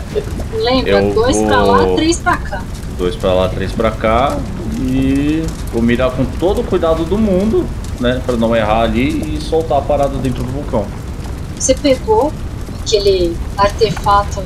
Lembra? 0.53 0.91
Eu 1.03 1.15
dois 1.15 1.39
pra 1.41 1.61
vou- 1.63 1.71
lá, 1.71 1.97
três 1.97 2.19
pra 2.19 2.37
cá. 2.37 2.63
Dois 2.99 3.17
pra 3.17 3.33
lá, 3.33 3.49
três 3.49 3.73
pra 3.73 3.91
cá. 3.91 4.37
E 4.79 5.43
vou 5.73 5.81
mirar 5.81 6.11
com 6.11 6.27
todo 6.27 6.61
o 6.61 6.65
cuidado 6.65 7.05
do 7.07 7.17
mundo, 7.17 7.67
né? 8.01 8.23
Pra 8.25 8.37
não 8.37 8.55
errar 8.55 8.83
ali 8.83 9.37
e 9.37 9.41
soltar 9.41 9.79
a 9.79 9.83
parada 9.83 10.17
dentro 10.19 10.43
do 10.43 10.53
vulcão. 10.53 10.87
Você 11.59 11.75
pegou 11.75 12.33
aquele 12.81 13.37
artefato 13.57 14.43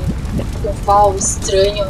oval 0.63 1.15
estranho. 1.15 1.85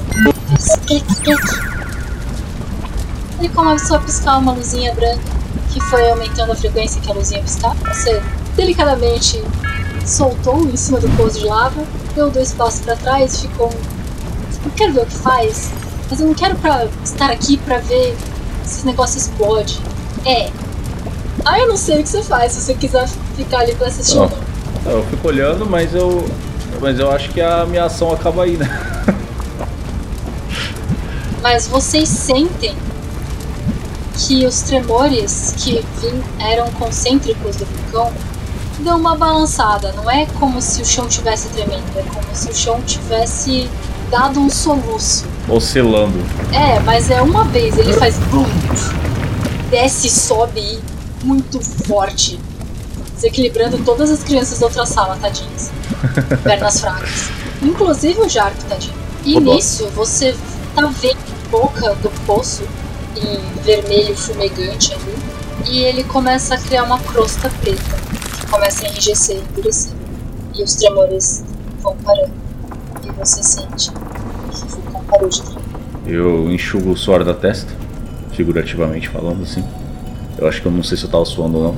Ele 3.40 3.50
começou 3.50 3.98
a 3.98 4.00
piscar 4.00 4.38
uma 4.38 4.54
luzinha 4.54 4.94
branca, 4.94 5.22
que 5.72 5.80
foi 5.82 6.10
aumentando 6.10 6.52
a 6.52 6.56
frequência 6.56 7.02
que 7.02 7.12
a 7.12 7.14
luzinha 7.14 7.42
piscava. 7.42 7.76
Você 7.94 8.22
delicadamente 8.56 9.44
soltou 10.06 10.64
em 10.68 10.76
cima 10.76 11.00
do 11.00 11.10
poço 11.16 11.40
de 11.40 11.46
lava 11.46 11.84
deu 12.14 12.30
dois 12.30 12.52
passos 12.54 12.82
pra 12.82 12.96
trás 12.96 13.36
e 13.36 13.48
ficou. 13.48 13.70
Eu 14.64 14.72
quero 14.76 14.94
ver 14.94 15.02
o 15.02 15.06
que 15.06 15.18
faz, 15.18 15.72
mas 16.10 16.20
eu 16.20 16.28
não 16.28 16.34
quero 16.34 16.56
pra 16.58 16.88
estar 17.04 17.32
aqui 17.32 17.58
pra 17.58 17.78
ver 17.80 18.16
esses 18.64 18.84
negócios 18.84 19.24
explodem. 19.24 19.78
É. 20.26 20.50
Ah, 21.46 21.60
eu 21.60 21.68
não 21.68 21.78
sei 21.78 22.00
o 22.00 22.04
que 22.04 22.10
você 22.10 22.24
faz 22.24 22.54
se 22.54 22.62
você 22.62 22.74
quiser 22.74 23.08
ficar 23.36 23.60
ali 23.60 23.76
pra 23.76 23.88
assistir 23.88 24.18
ou 24.18 24.30
não. 24.30 24.92
Eu 24.92 25.04
fico 25.06 25.28
olhando, 25.28 25.66
mas 25.66 25.94
eu. 25.94 26.26
Mas 26.80 27.00
eu 27.00 27.12
acho 27.12 27.30
que 27.30 27.42
a 27.42 27.66
minha 27.66 27.86
ação 27.86 28.12
acaba 28.12 28.44
aí, 28.44 28.58
né? 28.58 28.68
Mas 31.42 31.68
vocês 31.68 32.08
sentem 32.08 32.76
que 34.18 34.46
os 34.46 34.62
tremores 34.62 35.54
que 35.58 35.84
vim, 36.00 36.24
eram 36.40 36.68
concêntricos 36.72 37.56
do 37.56 37.66
vulcão 37.66 38.12
dão 38.80 38.98
uma 38.98 39.16
balançada. 39.16 39.92
Não 39.94 40.10
é 40.10 40.28
como 40.40 40.62
se 40.62 40.82
o 40.82 40.86
chão 40.86 41.08
tivesse 41.08 41.50
tremendo, 41.50 41.84
é 41.96 42.04
como 42.04 42.26
se 42.34 42.50
o 42.50 42.56
chão 42.56 42.82
tivesse 42.82 43.70
dado 44.10 44.40
um 44.40 44.50
soluço. 44.50 45.26
Oscilando. 45.48 46.20
É, 46.54 46.80
mas 46.82 47.10
é 47.10 47.22
uma 47.22 47.44
vez, 47.46 47.78
ele 47.78 47.94
faz 47.94 48.18
bum, 48.32 48.46
desce 49.70 50.08
e 50.08 50.10
sobe 50.10 50.80
muito 51.24 51.60
forte, 51.62 52.40
desequilibrando 53.16 53.78
todas 53.80 54.10
as 54.10 54.24
crianças 54.24 54.60
da 54.60 54.66
outra 54.66 54.86
sala, 54.86 55.18
tadinhas. 55.22 55.72
Pernas 56.44 56.80
fracas. 56.80 57.30
Inclusive 57.62 58.22
o 58.22 58.30
Jarco, 58.30 58.64
tadinho. 58.68 58.94
E 59.24 59.38
Oba. 59.38 59.54
nisso 59.54 59.88
você 59.96 60.36
tá 60.76 60.88
vendo 60.88 61.18
a 61.18 61.50
boca 61.50 61.96
do 61.96 62.10
poço 62.26 62.64
em 63.16 63.62
vermelho 63.64 64.16
fumegante 64.16 64.94
ali. 64.94 65.16
E 65.70 65.80
ele 65.84 66.04
começa 66.04 66.56
a 66.56 66.58
criar 66.58 66.84
uma 66.84 67.00
crosta 67.00 67.50
preta, 67.62 67.82
que 68.40 68.48
começa 68.48 68.86
a 68.86 68.90
enrijecer, 68.90 69.38
endurecer. 69.38 69.94
E 70.56 70.64
os 70.64 70.76
tremores 70.76 71.44
vão 71.82 71.96
parando. 71.98 72.34
E 73.04 73.12
você 73.12 73.44
sente 73.44 73.92
que 73.92 73.98
o 73.98 74.68
vulcão 74.68 75.04
parou 75.04 75.30
de 75.30 75.42
tremer. 75.44 75.62
Eu 76.08 76.52
enxugo 76.52 76.92
o 76.92 76.98
suor 76.98 77.24
da 77.24 77.34
testa, 77.34 77.72
figurativamente 78.32 79.08
falando 79.08 79.44
assim. 79.44 79.64
Eu 80.42 80.48
acho 80.48 80.60
que 80.60 80.68
eu 80.68 80.72
não 80.72 80.82
sei 80.82 80.98
se 80.98 81.04
eu 81.04 81.10
tava 81.10 81.24
suando 81.24 81.58
ou 81.60 81.64
não, 81.66 81.76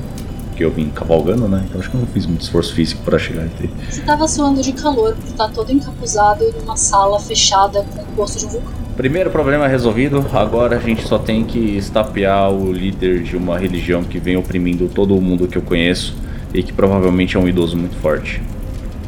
porque 0.48 0.64
eu 0.64 0.70
vim 0.70 0.88
cavalgando, 0.88 1.46
né? 1.46 1.62
Então 1.68 1.78
acho 1.78 1.90
que 1.90 1.96
eu 1.96 2.00
não 2.00 2.06
fiz 2.06 2.24
muito 2.24 2.40
esforço 2.40 2.74
físico 2.74 3.02
pra 3.02 3.18
chegar 3.18 3.44
até. 3.44 3.68
Você 3.90 4.00
tava 4.00 4.26
suando 4.26 4.62
de 4.62 4.72
calor 4.72 5.14
por 5.14 5.28
estar 5.28 5.50
todo 5.50 5.70
encapuzado 5.70 6.50
numa 6.58 6.74
sala 6.74 7.20
fechada 7.20 7.84
com 7.94 8.00
o 8.00 8.06
poço 8.16 8.38
de 8.38 8.46
um 8.46 8.48
vulcão. 8.48 8.72
Primeiro 8.96 9.28
problema 9.28 9.68
resolvido, 9.68 10.24
agora 10.32 10.76
a 10.76 10.80
gente 10.80 11.06
só 11.06 11.18
tem 11.18 11.44
que 11.44 11.58
estapear 11.58 12.50
o 12.50 12.72
líder 12.72 13.22
de 13.22 13.36
uma 13.36 13.58
religião 13.58 14.02
que 14.02 14.18
vem 14.18 14.34
oprimindo 14.36 14.88
todo 14.88 15.14
mundo 15.20 15.46
que 15.46 15.58
eu 15.58 15.62
conheço 15.62 16.16
e 16.54 16.62
que 16.62 16.72
provavelmente 16.72 17.36
é 17.36 17.40
um 17.40 17.46
idoso 17.46 17.76
muito 17.76 17.96
forte. 17.96 18.40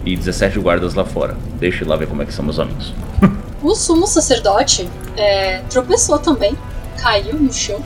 E 0.04 0.14
17 0.14 0.58
guardas 0.58 0.92
lá 0.92 1.04
fora. 1.04 1.34
Deixa 1.58 1.82
eu 1.82 1.86
ir 1.86 1.88
lá 1.88 1.96
ver 1.96 2.06
como 2.08 2.20
é 2.20 2.26
que 2.26 2.34
são 2.34 2.44
meus 2.44 2.58
amigos. 2.58 2.92
O 3.62 3.74
sumo 3.74 4.06
sacerdote 4.06 4.86
é, 5.16 5.62
tropeçou 5.70 6.18
também, 6.18 6.54
caiu 6.98 7.34
no 7.34 7.52
chão, 7.52 7.80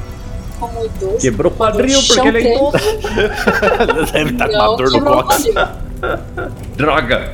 como 0.60 0.84
idoso. 0.84 1.18
Quebrou 1.18 1.50
o 1.50 1.54
quadril 1.56 1.98
porque 2.06 2.28
ele 2.28 2.38
é 2.38 2.54
idoso. 2.54 2.76
Deve 4.12 4.30
estar 4.30 4.46
com 4.48 4.52
Não, 4.52 4.68
uma 4.68 4.76
dor 4.76 4.90
no 4.90 5.00
cox. 5.00 5.44
Droga! 6.76 7.32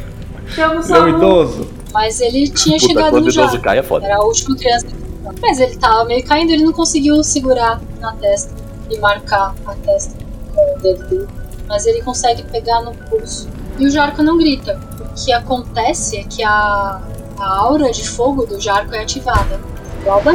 Chama 0.48 0.80
o 0.80 0.84
Ele 0.84 0.92
é 0.92 1.00
um 1.00 1.08
idoso. 1.08 1.68
Mas 1.92 2.20
ele 2.20 2.48
tinha 2.48 2.78
Puta, 2.78 2.88
chegado 2.88 3.20
no 3.20 3.28
idoso 3.28 3.60
cai 3.60 3.78
é 3.78 3.82
foda. 3.82 4.06
Era 4.06 4.16
a 4.16 4.22
última 4.22 4.56
criança. 4.56 4.86
Mas 5.42 5.58
ele 5.58 5.76
tava 5.76 6.04
meio 6.04 6.24
caindo, 6.24 6.52
ele 6.52 6.64
não 6.64 6.72
conseguiu 6.72 7.22
segurar 7.24 7.80
na 7.98 8.12
testa 8.12 8.54
e 8.88 8.98
marcar 8.98 9.54
a 9.66 9.74
testa 9.74 10.14
com 10.54 10.76
o 10.76 10.78
dedo 10.80 11.04
dele. 11.08 11.28
Mas 11.68 11.84
ele 11.84 12.00
consegue 12.02 12.44
pegar 12.44 12.80
no 12.82 12.94
pulso. 12.94 13.48
E 13.78 13.86
o 13.86 13.90
Jarco 13.90 14.22
não 14.22 14.38
grita. 14.38 14.80
O 15.00 15.24
que 15.24 15.32
acontece 15.32 16.18
é 16.18 16.22
que 16.22 16.44
a, 16.44 17.00
a 17.38 17.56
aura 17.58 17.90
de 17.90 18.08
fogo 18.08 18.46
do 18.46 18.60
Jarco 18.60 18.94
é 18.94 19.02
ativada, 19.02 19.60
igual 20.00 20.22
da. 20.22 20.32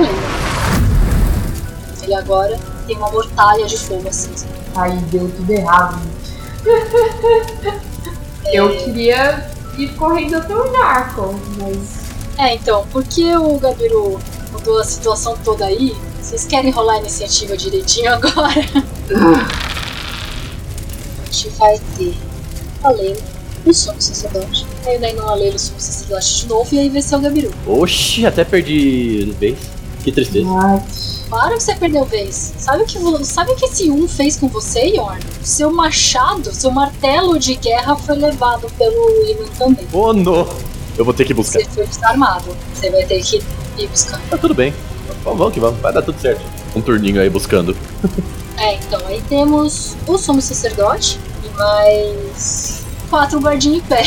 Ele 2.03 2.15
agora 2.15 2.59
tem 2.91 2.97
uma 2.97 3.09
mortalha 3.09 3.65
de 3.65 3.77
fogo 3.77 4.09
acesa. 4.09 4.45
Aí 4.75 4.97
deu 5.11 5.31
tudo 5.31 5.49
errado. 5.49 6.01
Eu 8.51 8.69
queria 8.77 9.49
ir 9.77 9.87
correndo 9.95 10.35
até 10.35 10.53
o 10.53 10.71
Narco, 10.71 11.39
mas. 11.57 12.01
É, 12.37 12.55
então, 12.55 12.85
por 12.91 13.03
que 13.03 13.33
o 13.35 13.57
Gabiru 13.59 14.19
mudou 14.51 14.79
a 14.79 14.83
situação 14.83 15.37
toda 15.43 15.65
aí? 15.65 15.95
Vocês 16.21 16.45
querem 16.45 16.71
rolar 16.71 16.95
a 16.95 16.99
iniciativa 16.99 17.55
direitinho 17.55 18.11
agora? 18.13 18.61
A 21.21 21.33
gente 21.33 21.49
vai 21.57 21.79
ter 21.97 22.13
a 22.83 22.91
Leila, 22.91 23.21
o 23.65 23.73
Sumo 23.73 24.01
Sacerdote. 24.01 24.65
Aí 24.85 24.99
daí 24.99 25.13
não 25.13 25.29
a 25.29 25.35
Leila, 25.35 25.55
o 25.55 25.59
Sumo 25.59 25.79
Sacerdote 25.79 26.41
de 26.41 26.47
novo, 26.47 26.75
e 26.75 26.79
aí 26.79 26.89
vai 26.89 27.01
ser 27.01 27.15
o 27.15 27.19
Gabiru. 27.21 27.53
Oxi, 27.65 28.25
até 28.25 28.43
perdi 28.43 29.33
vez. 29.39 29.57
Que 30.03 30.11
tristeza. 30.11 30.45
Ai, 30.49 30.83
Claro 31.32 31.55
que 31.55 31.63
você 31.63 31.73
perdeu 31.75 32.03
vez. 32.03 32.53
Sabe 32.57 32.84
o 32.84 32.86
que, 32.86 32.99
sabe 33.23 33.51
o 33.53 33.55
que 33.55 33.63
esse 33.63 33.89
um 33.89 34.05
fez 34.05 34.36
com 34.36 34.49
você, 34.49 34.82
Yorn? 34.88 35.17
Seu 35.41 35.71
machado, 35.71 36.53
seu 36.53 36.69
martelo 36.71 37.39
de 37.39 37.55
guerra 37.55 37.95
foi 37.95 38.17
levado 38.17 38.69
pelo 38.77 39.25
Iman 39.25 39.47
também. 39.57 39.88
Oh, 39.93 40.11
no. 40.11 40.45
Eu 40.97 41.05
vou 41.05 41.13
ter 41.13 41.23
que 41.23 41.34
buscar. 41.34 41.59
Você 41.61 41.69
foi 41.69 41.88
desarmado. 41.88 42.53
Você 42.73 42.89
vai 42.89 43.05
ter 43.05 43.23
que 43.23 43.41
ir 43.77 43.88
buscar. 43.88 44.19
Tá 44.29 44.38
tudo 44.38 44.53
bem. 44.53 44.73
Vamos, 45.23 45.39
vamos 45.39 45.53
que 45.53 45.61
vamos. 45.61 45.79
Vai 45.79 45.93
dar 45.93 46.01
tudo 46.01 46.19
certo. 46.19 46.41
Um 46.75 46.82
turninho 46.82 47.21
aí 47.21 47.29
buscando. 47.29 47.75
É, 48.57 48.75
então, 48.75 49.01
aí 49.07 49.19
temos 49.27 49.95
o 50.05 50.19
Sumo 50.19 50.39
Sacerdote 50.39 51.19
e 51.43 51.57
mais 51.57 52.84
quatro 53.09 53.39
guardinhas 53.39 53.79
em 53.79 53.88
pé. 53.88 54.03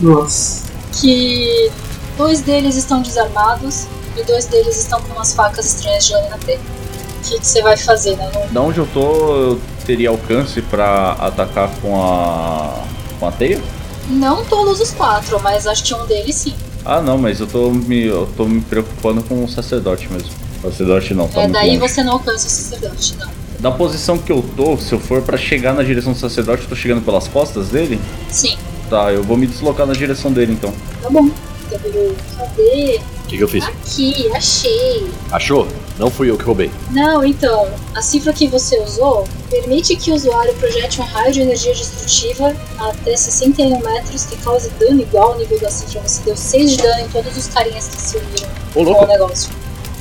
nossa. 0.00 0.62
Que 0.92 1.70
dois 2.16 2.40
deles 2.40 2.76
estão 2.76 3.02
desarmados 3.02 3.86
e 4.16 4.22
dois 4.24 4.46
deles 4.46 4.76
estão 4.78 5.00
com 5.02 5.12
umas 5.14 5.32
facas 5.34 5.66
estranhas 5.66 6.04
de 6.06 6.12
lâmina 6.14 6.38
preta. 6.38 6.60
O 6.60 7.22
que 7.22 7.46
você 7.46 7.62
vai 7.62 7.76
fazer, 7.76 8.16
né? 8.16 8.30
Não- 8.34 8.52
Da 8.52 8.60
onde 8.62 8.78
eu 8.78 8.86
tô, 8.92 9.00
eu 9.36 9.60
teria 9.86 10.08
alcance 10.08 10.60
pra 10.62 11.12
atacar 11.12 11.70
com 11.82 11.94
a. 12.02 12.82
com 13.18 13.26
a 13.28 13.32
teia? 13.32 13.60
Não 14.08 14.44
todos 14.44 14.80
os 14.80 14.90
quatro, 14.92 15.38
mas 15.42 15.66
acho 15.66 15.84
que 15.84 15.94
um 15.94 16.06
deles 16.06 16.34
sim. 16.36 16.54
Ah 16.84 17.00
não, 17.00 17.18
mas 17.18 17.38
eu 17.40 17.46
tô 17.46 17.70
me. 17.70 18.06
eu 18.06 18.28
tô 18.36 18.46
me 18.46 18.60
preocupando 18.62 19.22
com 19.22 19.44
o 19.44 19.48
sacerdote 19.48 20.10
mesmo. 20.10 20.30
Sacerdote 20.62 21.14
não, 21.14 21.28
tá 21.28 21.42
é, 21.42 21.48
daí 21.48 21.76
longe. 21.78 21.78
você 21.92 22.02
não 22.02 22.14
alcança 22.14 22.46
o 22.46 22.50
sacerdote, 22.50 23.14
não. 23.18 23.28
Da 23.60 23.70
posição 23.70 24.16
que 24.16 24.32
eu 24.32 24.42
tô, 24.56 24.76
se 24.78 24.92
eu 24.92 24.98
for 24.98 25.20
pra 25.22 25.36
chegar 25.36 25.74
na 25.74 25.82
direção 25.82 26.12
do 26.12 26.18
sacerdote, 26.18 26.62
eu 26.62 26.68
tô 26.70 26.74
chegando 26.74 27.02
pelas 27.04 27.28
costas 27.28 27.68
dele? 27.68 28.00
Sim, 28.30 28.56
Tá, 28.88 29.12
eu 29.12 29.22
vou 29.22 29.36
me 29.36 29.46
deslocar 29.46 29.86
na 29.86 29.92
direção 29.92 30.32
dele 30.32 30.52
então. 30.52 30.72
tá 31.02 31.08
bom. 31.10 31.28
Cadê? 31.70 33.00
O 33.24 33.28
que, 33.28 33.36
que 33.36 33.42
eu 33.42 33.48
fiz? 33.48 33.64
Aqui, 33.64 34.28
achei. 34.34 35.08
Achou? 35.30 35.66
Não 35.98 36.10
fui 36.10 36.30
eu 36.30 36.36
que 36.38 36.44
roubei. 36.44 36.70
Não, 36.90 37.24
então, 37.24 37.68
a 37.94 38.02
cifra 38.02 38.32
que 38.32 38.48
você 38.48 38.78
usou 38.80 39.26
permite 39.50 39.94
que 39.96 40.10
o 40.10 40.14
usuário 40.14 40.52
projete 40.54 41.00
um 41.00 41.04
raio 41.04 41.32
de 41.32 41.42
energia 41.42 41.74
destrutiva 41.74 42.54
até 42.78 43.16
61 43.16 43.78
metros 43.80 44.24
que 44.24 44.36
cause 44.38 44.70
dano 44.80 45.00
igual 45.02 45.32
ao 45.32 45.38
nível 45.38 45.60
da 45.60 45.70
cifra. 45.70 46.00
Você 46.06 46.22
deu 46.24 46.36
6 46.36 46.70
de 46.72 46.76
dano 46.78 47.00
em 47.02 47.08
todos 47.08 47.36
os 47.36 47.46
carinhas 47.48 47.86
que 47.88 48.00
se 48.00 48.16
uniram 48.16 48.48
Ô, 48.70 48.72
com 48.74 48.80
o 48.80 48.84
louco. 48.84 49.06
negócio. 49.06 49.50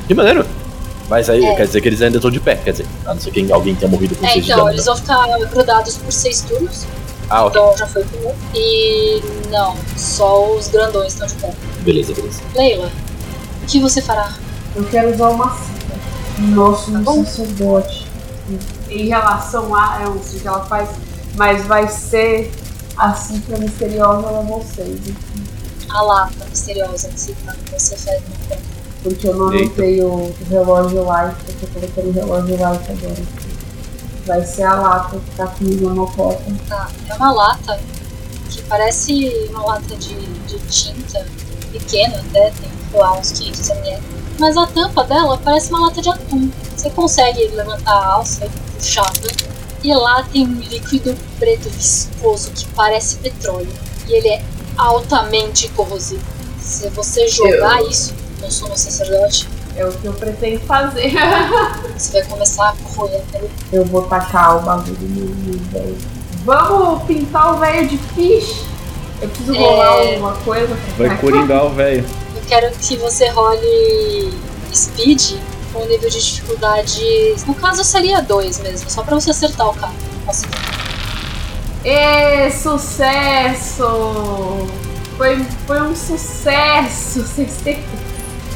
Que 0.08 0.14
maneiro. 0.14 0.46
Mas 1.10 1.30
aí 1.30 1.44
É. 1.44 1.56
quer 1.56 1.66
dizer 1.68 1.82
que 1.82 1.88
eles 1.90 2.02
ainda 2.02 2.18
estão 2.18 2.32
de 2.32 2.40
pé. 2.40 2.56
Quer 2.56 2.72
dizer, 2.72 2.86
a 3.06 3.14
não 3.14 3.22
ser 3.22 3.32
que 3.32 3.52
alguém 3.52 3.76
tenha 3.76 3.90
morrido 3.92 4.16
com 4.16 4.26
É, 4.26 4.30
seis 4.32 4.46
de 4.46 4.52
então, 4.52 4.64
dano. 4.66 4.76
eles 4.76 4.86
vão 4.86 4.96
ficar 4.96 5.28
grudados 5.52 5.98
por 5.98 6.12
6 6.14 6.42
turnos, 6.42 6.86
Ah, 7.30 7.46
ok. 7.46 7.62
então 7.62 7.78
já 7.78 7.88
foi 7.88 8.04
por 8.06 8.20
um. 8.26 8.34
E 8.56 9.22
não, 9.50 9.76
só 9.96 10.52
os 10.56 10.68
grandões 10.68 11.14
estão 11.14 11.28
de 11.28 11.36
pé. 11.36 11.54
Beleza, 11.82 12.14
beleza. 12.14 12.42
Leila, 12.56 12.92
o 13.62 13.66
que 13.68 13.80
você 13.80 14.02
fará? 14.02 14.34
Eu 14.76 14.84
quero 14.86 15.14
usar 15.14 15.30
uma 15.30 15.50
cifra. 15.56 15.80
Nosso 16.40 16.92
Tá 16.92 17.00
bom. 17.00 17.24
sacerdote. 17.26 18.08
Em 18.90 19.08
relação 19.08 19.76
a. 19.76 20.00
Eu 20.04 20.16
não 20.16 20.24
sei 20.24 20.40
o 20.40 20.42
que 20.42 20.48
ela 20.48 20.66
faz, 20.66 20.90
mas 21.36 21.66
vai 21.66 21.88
ser 21.88 22.52
a 22.98 23.14
cifra 23.14 23.58
misteriosa 23.58 24.28
a 24.28 24.42
vocês. 24.42 25.00
A 25.90 26.02
lata 26.02 26.46
misteriosa 26.50 27.10
que 27.10 27.20
você, 27.20 27.36
tá, 27.46 27.54
que 27.66 27.80
você 27.80 27.96
faz 27.98 28.22
no 28.22 28.36
conta. 28.48 28.62
Porque 29.04 29.28
eu 29.28 29.36
não 29.36 29.48
anotei 29.50 30.02
o 30.04 30.34
relógio 30.50 31.04
light, 31.06 31.36
eu 31.48 31.56
tô 31.56 31.68
colocando 31.80 32.08
o 32.10 32.12
relógio 32.12 32.60
light 32.60 32.92
agora. 32.92 33.49
Vai 34.30 34.46
ser 34.46 34.62
a 34.62 34.76
lata 34.76 35.18
que 35.18 35.36
tá 35.36 35.48
comigo 35.48 35.90
na 35.90 36.06
copa. 36.06 36.40
Tá, 36.68 36.88
é 37.10 37.16
uma 37.16 37.32
lata 37.32 37.82
que 38.52 38.62
parece 38.62 39.48
uma 39.50 39.66
lata 39.66 39.96
de, 39.96 40.14
de 40.14 40.60
tinta, 40.68 41.26
pequena 41.72 42.20
até, 42.20 42.52
tem 42.52 42.70
lá, 42.94 43.18
uns 43.18 43.32
500 43.32 43.70
ml. 43.72 44.04
Mas 44.40 44.56
a 44.56 44.68
tampa 44.68 45.04
dela 45.04 45.36
parece 45.44 45.72
uma 45.72 45.88
lata 45.88 46.00
de 46.00 46.10
atum. 46.10 46.52
Você 46.78 46.92
consegue 46.92 47.48
levantar 47.48 47.92
a 47.92 48.06
alça 48.14 48.46
e 48.46 48.50
puxar 48.78 49.12
tampa. 49.14 49.50
E 49.84 49.96
lá 49.96 50.22
tem 50.22 50.46
um 50.46 50.60
líquido 50.60 51.18
preto 51.40 51.68
viscoso 51.72 52.52
que 52.52 52.68
parece 52.76 53.16
petróleo. 53.16 53.74
E 54.08 54.14
ele 54.14 54.28
é 54.28 54.44
altamente 54.78 55.70
corrosivo. 55.70 56.24
Se 56.62 56.88
você 56.90 57.28
jogar 57.28 57.82
isso 57.82 58.14
no 58.40 58.52
sumo 58.52 58.78
sacerdote, 58.78 59.50
É 59.80 59.86
o 59.86 59.92
que 59.94 60.06
eu 60.06 60.14
pretendo 60.14 60.60
fazer. 60.66 61.14
você 61.98 62.20
vai 62.20 62.30
começar 62.30 62.70
a 62.70 62.74
corroer 62.94 63.22
a 63.22 63.32
pele. 63.32 63.50
Eu 63.72 63.86
vou 63.86 64.02
tacar 64.04 64.58
o 64.58 64.62
bagulho 64.62 64.98
no 65.00 65.58
velho. 65.72 65.98
Vamos 66.44 67.04
pintar 67.04 67.56
o 67.56 67.60
velho 67.60 67.88
de 67.88 67.98
fish? 67.98 68.64
Eu 69.22 69.30
preciso 69.30 69.54
rolar 69.54 69.96
É. 70.04 70.12
alguma 70.16 70.34
coisa 70.34 70.78
pra 70.98 71.08
Vai 71.08 71.18
coringar 71.18 71.66
o 71.66 71.70
velho. 71.70 72.06
Eu 72.36 72.42
quero 72.48 72.72
que 72.78 72.98
você 72.98 73.30
role 73.30 74.34
speed 74.74 75.38
com 75.72 75.86
nível 75.86 76.10
de 76.10 76.20
dificuldade. 76.22 77.36
No 77.48 77.54
caso 77.56 77.82
seria 77.84 78.22
2 78.22 78.60
mesmo, 78.60 78.90
só 78.90 79.02
pra 79.04 79.16
você 79.16 79.32
acertar 79.32 79.70
o 79.70 79.74
cara. 79.74 79.94
Nossa, 80.26 80.46
Ê, 81.86 82.52
sucesso! 82.52 83.86
Foi, 85.18 85.38
foi 85.66 85.82
um 85.82 85.96
sucesso! 85.96 87.22
Vocês 87.28 87.56
têm- 87.64 87.82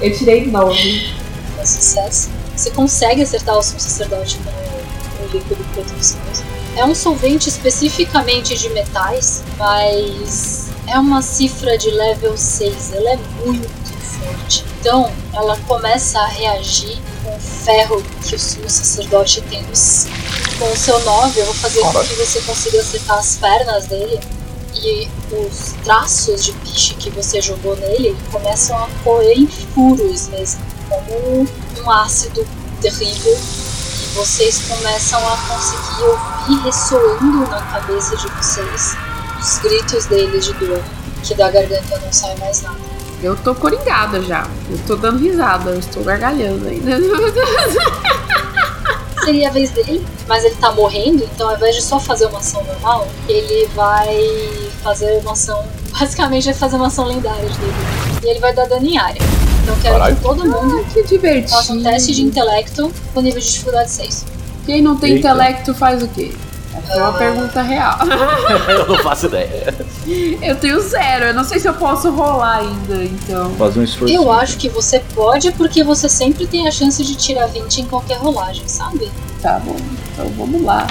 Eu 0.03 0.13
tirei 0.13 0.45
9. 0.47 1.15
é 1.57 1.65
sucesso. 1.65 2.29
Você 2.53 2.69
consegue 2.71 3.21
acertar 3.21 3.57
o 3.57 3.63
sumo 3.63 3.79
sacerdote 3.79 4.37
com 4.37 5.23
o, 5.23 5.27
líquido 5.29 5.63
preto. 5.73 5.93
É 6.75 6.83
um 6.83 6.93
solvente 6.93 7.47
especificamente 7.47 8.57
de 8.57 8.67
metais, 8.71 9.41
mas 9.57 10.67
é 10.87 10.99
uma 10.99 11.21
cifra 11.21 11.77
de 11.77 11.89
level 11.89 12.37
6. 12.37 12.91
Ela 12.91 13.11
é 13.11 13.19
muito 13.45 13.69
forte. 14.03 14.65
Então, 14.81 15.09
ela 15.33 15.57
começa 15.69 16.19
a 16.19 16.27
reagir 16.27 16.97
com 17.23 17.33
o 17.33 17.39
ferro 17.39 18.03
que 18.27 18.35
o 18.35 18.39
sumo 18.39 18.69
sacerdote 18.69 19.41
tem 19.43 19.61
no. 19.61 19.69
Com 20.59 20.69
o 20.69 20.75
seu 20.75 20.99
9, 20.99 21.39
eu 21.39 21.45
vou 21.45 21.55
fazer 21.55 21.79
com 21.79 22.03
que 22.03 22.15
você 22.15 22.41
consiga 22.41 22.81
acertar 22.81 23.19
as 23.19 23.37
pernas 23.37 23.87
dele. 23.87 24.19
E 24.75 25.09
os 25.31 25.73
traços 25.83 26.43
de 26.43 26.53
piche 26.53 26.95
que 26.95 27.09
você 27.09 27.41
jogou 27.41 27.75
nele 27.75 28.15
começam 28.31 28.77
a 28.77 28.87
correr 29.03 29.33
em 29.33 29.47
furos 29.47 30.29
mesmo, 30.29 30.61
como 30.89 31.47
um 31.83 31.91
ácido 31.91 32.45
terrível. 32.81 33.33
E 33.33 34.15
vocês 34.15 34.61
começam 34.67 35.19
a 35.19 35.37
conseguir 35.37 36.03
ouvir 36.03 36.63
ressoando 36.63 37.49
na 37.49 37.61
cabeça 37.61 38.15
de 38.17 38.27
vocês 38.27 38.95
os 39.39 39.57
gritos 39.59 40.05
deles 40.05 40.45
de 40.45 40.53
dor, 40.53 40.81
que 41.21 41.35
da 41.35 41.51
garganta 41.51 41.99
não 41.99 42.11
sai 42.11 42.35
mais 42.37 42.61
nada. 42.61 42.79
Eu 43.21 43.35
tô 43.35 43.53
coringada 43.55 44.21
já. 44.21 44.47
Eu 44.69 44.77
tô 44.85 44.95
dando 44.95 45.19
risada, 45.19 45.71
eu 45.71 45.79
estou 45.79 46.03
gargalhando 46.03 46.67
ainda. 46.67 46.99
Seria 49.23 49.49
a 49.49 49.51
vez 49.51 49.71
dele, 49.71 50.05
mas 50.27 50.43
ele 50.45 50.55
tá 50.55 50.71
morrendo, 50.71 51.23
então 51.23 51.49
ao 51.49 51.55
invés 51.55 51.75
de 51.75 51.81
só 51.81 51.99
fazer 51.99 52.25
uma 52.27 52.39
ação 52.39 52.63
normal, 52.63 53.07
ele 53.27 53.67
vai 53.75 54.17
fazer 54.83 55.19
uma 55.21 55.33
ação. 55.33 55.63
Basicamente, 55.97 56.45
vai 56.45 56.53
fazer 56.53 56.75
uma 56.77 56.87
ação 56.87 57.05
lendária 57.05 57.41
dele. 57.43 57.73
E 58.23 58.27
ele 58.29 58.39
vai 58.39 58.53
dar 58.53 58.65
dano 58.67 58.85
em 58.85 58.97
área. 58.97 59.21
Então 59.63 59.75
quero 59.81 59.93
Caralho. 59.95 60.15
que 60.15 60.21
todo 60.21 60.45
mundo 60.45 60.83
que 60.93 61.03
divertido. 61.03 61.49
faça 61.51 61.73
um 61.73 61.81
teste 61.83 62.13
de 62.15 62.21
intelecto 62.23 62.91
com 63.13 63.21
nível 63.21 63.39
de 63.39 63.47
dificuldade 63.49 63.91
6. 63.91 64.25
Quem 64.65 64.81
não 64.81 64.97
tem 64.97 65.13
Eita. 65.15 65.27
intelecto 65.29 65.73
faz 65.73 66.01
o 66.01 66.07
quê? 66.07 66.31
Essa 66.75 66.93
é 66.93 66.97
uma 66.97 67.09
Ah. 67.09 67.13
pergunta 67.13 67.61
real. 67.61 67.97
Eu 68.67 68.87
não 68.87 68.97
faço 69.03 69.27
ideia. 69.27 69.73
Eu 70.41 70.55
tenho 70.57 70.79
zero, 70.81 71.25
eu 71.25 71.33
não 71.33 71.43
sei 71.45 71.59
se 71.59 71.67
eu 71.67 71.73
posso 71.75 72.09
rolar 72.11 72.57
ainda, 72.57 73.03
então. 73.05 73.51
Fazer 73.55 73.79
um 73.79 73.83
esforço. 73.83 74.13
Eu 74.13 74.31
acho 74.31 74.57
que 74.57 74.67
você 74.67 74.99
pode, 75.13 75.51
porque 75.53 75.83
você 75.83 76.09
sempre 76.09 76.45
tem 76.47 76.67
a 76.67 76.71
chance 76.71 77.01
de 77.03 77.15
tirar 77.15 77.47
20 77.47 77.81
em 77.81 77.85
qualquer 77.85 78.17
rolagem, 78.17 78.67
sabe? 78.67 79.09
Tá 79.41 79.59
bom, 79.63 79.75
então 80.13 80.29
vamos 80.37 80.61
lá. 80.61 80.87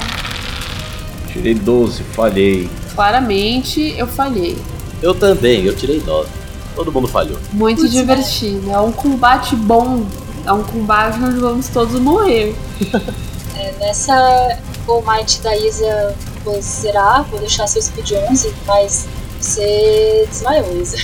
Tirei 1.32 1.54
12, 1.54 2.02
falhei. 2.02 2.68
Claramente 2.94 3.94
eu 3.96 4.06
falhei. 4.06 4.56
Eu 5.00 5.14
também, 5.14 5.64
eu 5.64 5.74
tirei 5.74 6.02
9. 6.04 6.28
Todo 6.74 6.92
mundo 6.92 7.08
falhou. 7.08 7.38
Muito 7.52 7.82
Putz, 7.82 7.92
divertido. 7.92 8.70
É 8.70 8.78
um 8.80 8.92
combate 8.92 9.56
bom. 9.56 10.04
É 10.44 10.52
um 10.52 10.62
combate 10.62 11.18
onde 11.22 11.38
vamos 11.38 11.68
todos 11.68 11.98
morrer. 11.98 12.54
É, 13.54 13.70
nessa 13.78 14.58
All 14.88 15.04
Might 15.06 15.42
da 15.42 15.54
Isa 15.54 16.16
vou 16.42 16.60
zerar, 16.60 17.22
vou 17.24 17.38
deixar 17.38 17.66
seu 17.66 17.82
speed 17.82 18.12
11, 18.30 18.52
mas 18.66 19.06
você 19.38 20.26
desmaiou, 20.28 20.80
Isa. 20.80 20.96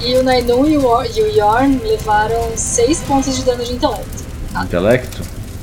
E 0.00 0.14
o 0.16 0.22
Nainu 0.22 0.68
e 0.68 0.76
o, 0.76 1.04
e 1.04 1.22
o 1.22 1.34
Yorn 1.34 1.80
levaram 1.82 2.52
6 2.54 3.00
pontos 3.00 3.34
de 3.34 3.42
dano 3.42 3.64
de 3.64 3.72
intelecto. 3.72 4.24
Intelecto? 4.62 5.22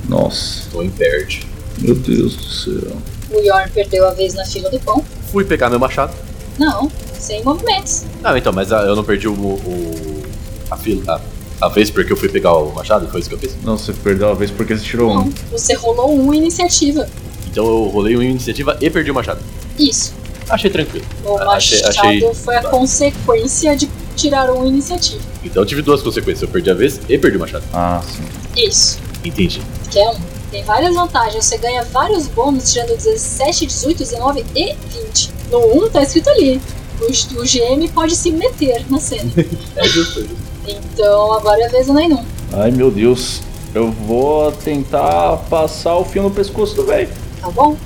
Nossa, 0.09 0.63
Tô 0.71 0.81
impaired. 0.81 1.47
Meu 1.81 1.95
Deus 1.95 2.35
do 2.35 2.43
céu. 2.43 2.97
O 3.31 3.39
Yorn 3.39 3.69
perdeu 3.71 4.07
a 4.07 4.11
vez 4.11 4.33
na 4.33 4.45
fila 4.45 4.69
do 4.69 4.79
pão. 4.79 5.03
Fui 5.31 5.43
pegar 5.45 5.69
meu 5.69 5.79
machado. 5.79 6.13
Não, 6.59 6.91
sem 7.17 7.43
movimentos. 7.43 8.03
Não, 8.21 8.35
então, 8.37 8.51
mas 8.51 8.71
ah, 8.71 8.81
eu 8.83 8.95
não 8.95 9.03
perdi 9.03 9.27
o. 9.27 9.33
o 9.33 10.21
a 10.69 10.77
fila. 10.77 11.21
A, 11.61 11.65
a 11.65 11.69
vez 11.69 11.89
porque 11.89 12.11
eu 12.11 12.17
fui 12.17 12.27
pegar 12.29 12.53
o 12.55 12.73
machado, 12.73 13.07
foi 13.07 13.19
isso 13.19 13.29
que 13.29 13.35
eu 13.35 13.39
fiz. 13.39 13.55
Não, 13.63 13.77
você 13.77 13.93
perdeu 13.93 14.29
a 14.29 14.33
vez 14.33 14.51
porque 14.51 14.75
você 14.77 14.83
tirou 14.83 15.13
Não, 15.13 15.23
um. 15.25 15.33
você 15.51 15.73
rolou 15.73 16.13
um 16.17 16.33
iniciativa. 16.33 17.07
Então 17.49 17.65
eu 17.65 17.83
rolei 17.89 18.15
uma 18.15 18.23
iniciativa 18.25 18.77
e 18.81 18.89
perdi 18.89 19.11
o 19.11 19.13
machado. 19.13 19.41
Isso. 19.77 20.13
Achei 20.49 20.69
tranquilo. 20.69 21.05
O 21.23 21.37
Ah, 21.37 21.55
achei- 21.55 21.81
machado 21.81 22.07
achei- 22.07 22.33
foi 22.33 22.55
a 22.55 22.63
consequência 22.63 23.75
de 23.75 23.89
tirar 24.15 24.51
um 24.51 24.65
iniciativa. 24.67 25.21
Então 25.43 25.61
eu 25.61 25.65
tive 25.65 25.81
duas 25.81 26.01
consequências. 26.01 26.41
Eu 26.43 26.49
perdi 26.49 26.69
a 26.71 26.73
vez 26.73 26.99
e 27.07 27.17
perdi 27.17 27.37
o 27.37 27.39
machado. 27.39 27.63
Ah, 27.73 28.01
sim. 28.05 28.23
Isso. 28.67 28.99
Entendi. 29.23 29.61
que 29.89 29.99
é 29.99 30.09
um. 30.09 30.15
Tem 30.51 30.65
várias 30.65 30.93
vantagens, 30.93 31.45
você 31.45 31.57
ganha 31.57 31.81
vários 31.85 32.27
bônus 32.27 32.73
tirando 32.73 32.89
17, 32.89 33.65
18, 33.65 33.97
19 33.99 34.45
e 34.53 34.73
20. 34.73 35.31
No 35.49 35.85
1 35.85 35.89
tá 35.89 36.03
escrito 36.03 36.29
ali. 36.29 36.61
O, 36.99 37.05
o 37.05 37.43
GM 37.43 37.87
pode 37.93 38.15
se 38.15 38.31
meter 38.31 38.85
na 38.89 38.99
cena. 38.99 39.31
É 39.77 39.87
justo. 39.87 40.27
Então 40.67 41.31
agora 41.31 41.61
é 41.61 41.65
a 41.67 41.69
vez 41.69 41.87
do 41.87 41.93
Nainum. 41.93 42.23
Ai, 42.53 42.69
meu 42.69 42.91
Deus. 42.91 43.41
Eu 43.73 43.89
vou 43.89 44.51
tentar 44.51 45.37
passar 45.49 45.95
o 45.95 46.03
fio 46.03 46.23
no 46.23 46.29
pescoço 46.29 46.75
do 46.75 46.85
velho. 46.85 47.09
Tá 47.39 47.49
bom? 47.49 47.77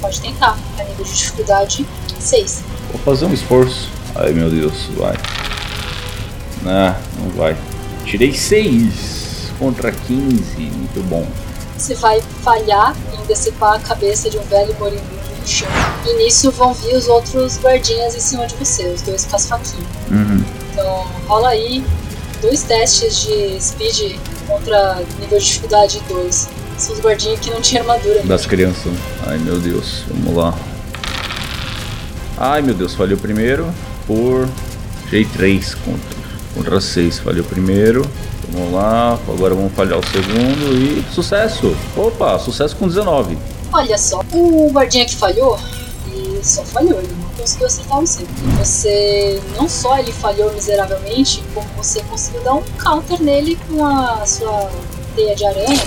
Pode 0.00 0.18
tentar. 0.20 0.58
A 0.78 0.84
nível 0.84 1.04
de 1.04 1.14
dificuldade 1.14 1.86
6. 2.18 2.64
Vou 2.90 3.00
fazer 3.02 3.26
um 3.26 3.34
esforço. 3.34 3.90
Ai, 4.14 4.32
meu 4.32 4.48
Deus, 4.48 4.86
vai. 4.96 5.14
Não, 6.62 6.96
não 7.20 7.30
vai. 7.36 7.54
Tirei 8.06 8.32
6 8.32 9.52
contra 9.58 9.92
15. 9.92 10.16
Muito 10.56 11.06
bom. 11.08 11.26
Você 11.76 11.94
vai 11.94 12.22
falhar 12.42 12.94
em 13.12 13.26
decepar 13.26 13.74
a 13.74 13.78
cabeça 13.80 14.30
de 14.30 14.38
um 14.38 14.42
velho 14.42 14.74
moribundo 14.78 15.22
no 15.40 15.46
chão. 15.46 15.68
E 16.06 16.14
nisso 16.14 16.50
vão 16.50 16.72
vir 16.74 16.94
os 16.94 17.08
outros 17.08 17.58
guardinhas 17.58 18.14
em 18.14 18.20
cima 18.20 18.46
de 18.46 18.54
você, 18.56 18.84
os 18.88 19.02
dois 19.02 19.24
com 19.24 19.36
as 19.36 19.46
faquinhas. 19.46 19.86
Uhum. 20.10 20.44
Então 20.72 21.06
rola 21.26 21.48
aí 21.50 21.84
dois 22.40 22.62
testes 22.62 23.22
de 23.22 23.60
speed 23.60 24.16
contra 24.46 25.02
nível 25.20 25.38
de 25.38 25.44
dificuldade 25.44 26.02
2. 26.08 26.48
São 26.76 26.94
os 26.94 27.00
guardinhas 27.00 27.40
que 27.40 27.50
não 27.50 27.60
tinham 27.60 27.82
armadura. 27.82 28.22
Das 28.24 28.46
crianças. 28.46 28.92
Ai, 29.26 29.38
meu 29.38 29.58
Deus. 29.58 30.04
Vamos 30.08 30.34
lá. 30.34 30.54
Ai, 32.36 32.62
meu 32.62 32.74
Deus. 32.74 32.94
Falhou 32.94 33.18
primeiro 33.18 33.72
por... 34.06 34.48
Tirei 35.04 35.24
3 35.26 35.74
contra, 35.74 36.18
contra 36.54 36.80
6. 36.80 37.20
Falhou 37.20 37.44
primeiro. 37.44 38.04
Vamos 38.52 38.72
lá. 38.72 39.18
Agora 39.28 39.54
vamos 39.54 39.72
falhar 39.72 39.98
o 39.98 40.06
segundo 40.06 40.74
e... 40.76 41.04
Sucesso! 41.14 41.74
Opa, 41.96 42.38
sucesso 42.38 42.76
com 42.76 42.86
19. 42.86 43.36
Olha 43.72 43.96
só, 43.96 44.20
o 44.32 44.70
guardinha 44.70 45.06
que 45.06 45.16
falhou, 45.16 45.58
ele 46.12 46.40
só 46.44 46.62
falhou, 46.62 46.98
ele 47.00 47.14
não 47.22 47.28
conseguiu 47.30 47.66
acertar 47.66 48.00
você. 48.00 48.24
Você, 48.58 49.40
não 49.56 49.66
só 49.68 49.98
ele 49.98 50.12
falhou 50.12 50.52
miseravelmente, 50.52 51.42
como 51.54 51.66
você 51.76 52.02
conseguiu 52.02 52.42
dar 52.42 52.54
um 52.54 52.62
counter 52.82 53.20
nele 53.22 53.58
com 53.68 53.84
a 53.84 54.24
sua 54.26 54.70
teia 55.16 55.34
de 55.34 55.44
aranha. 55.46 55.80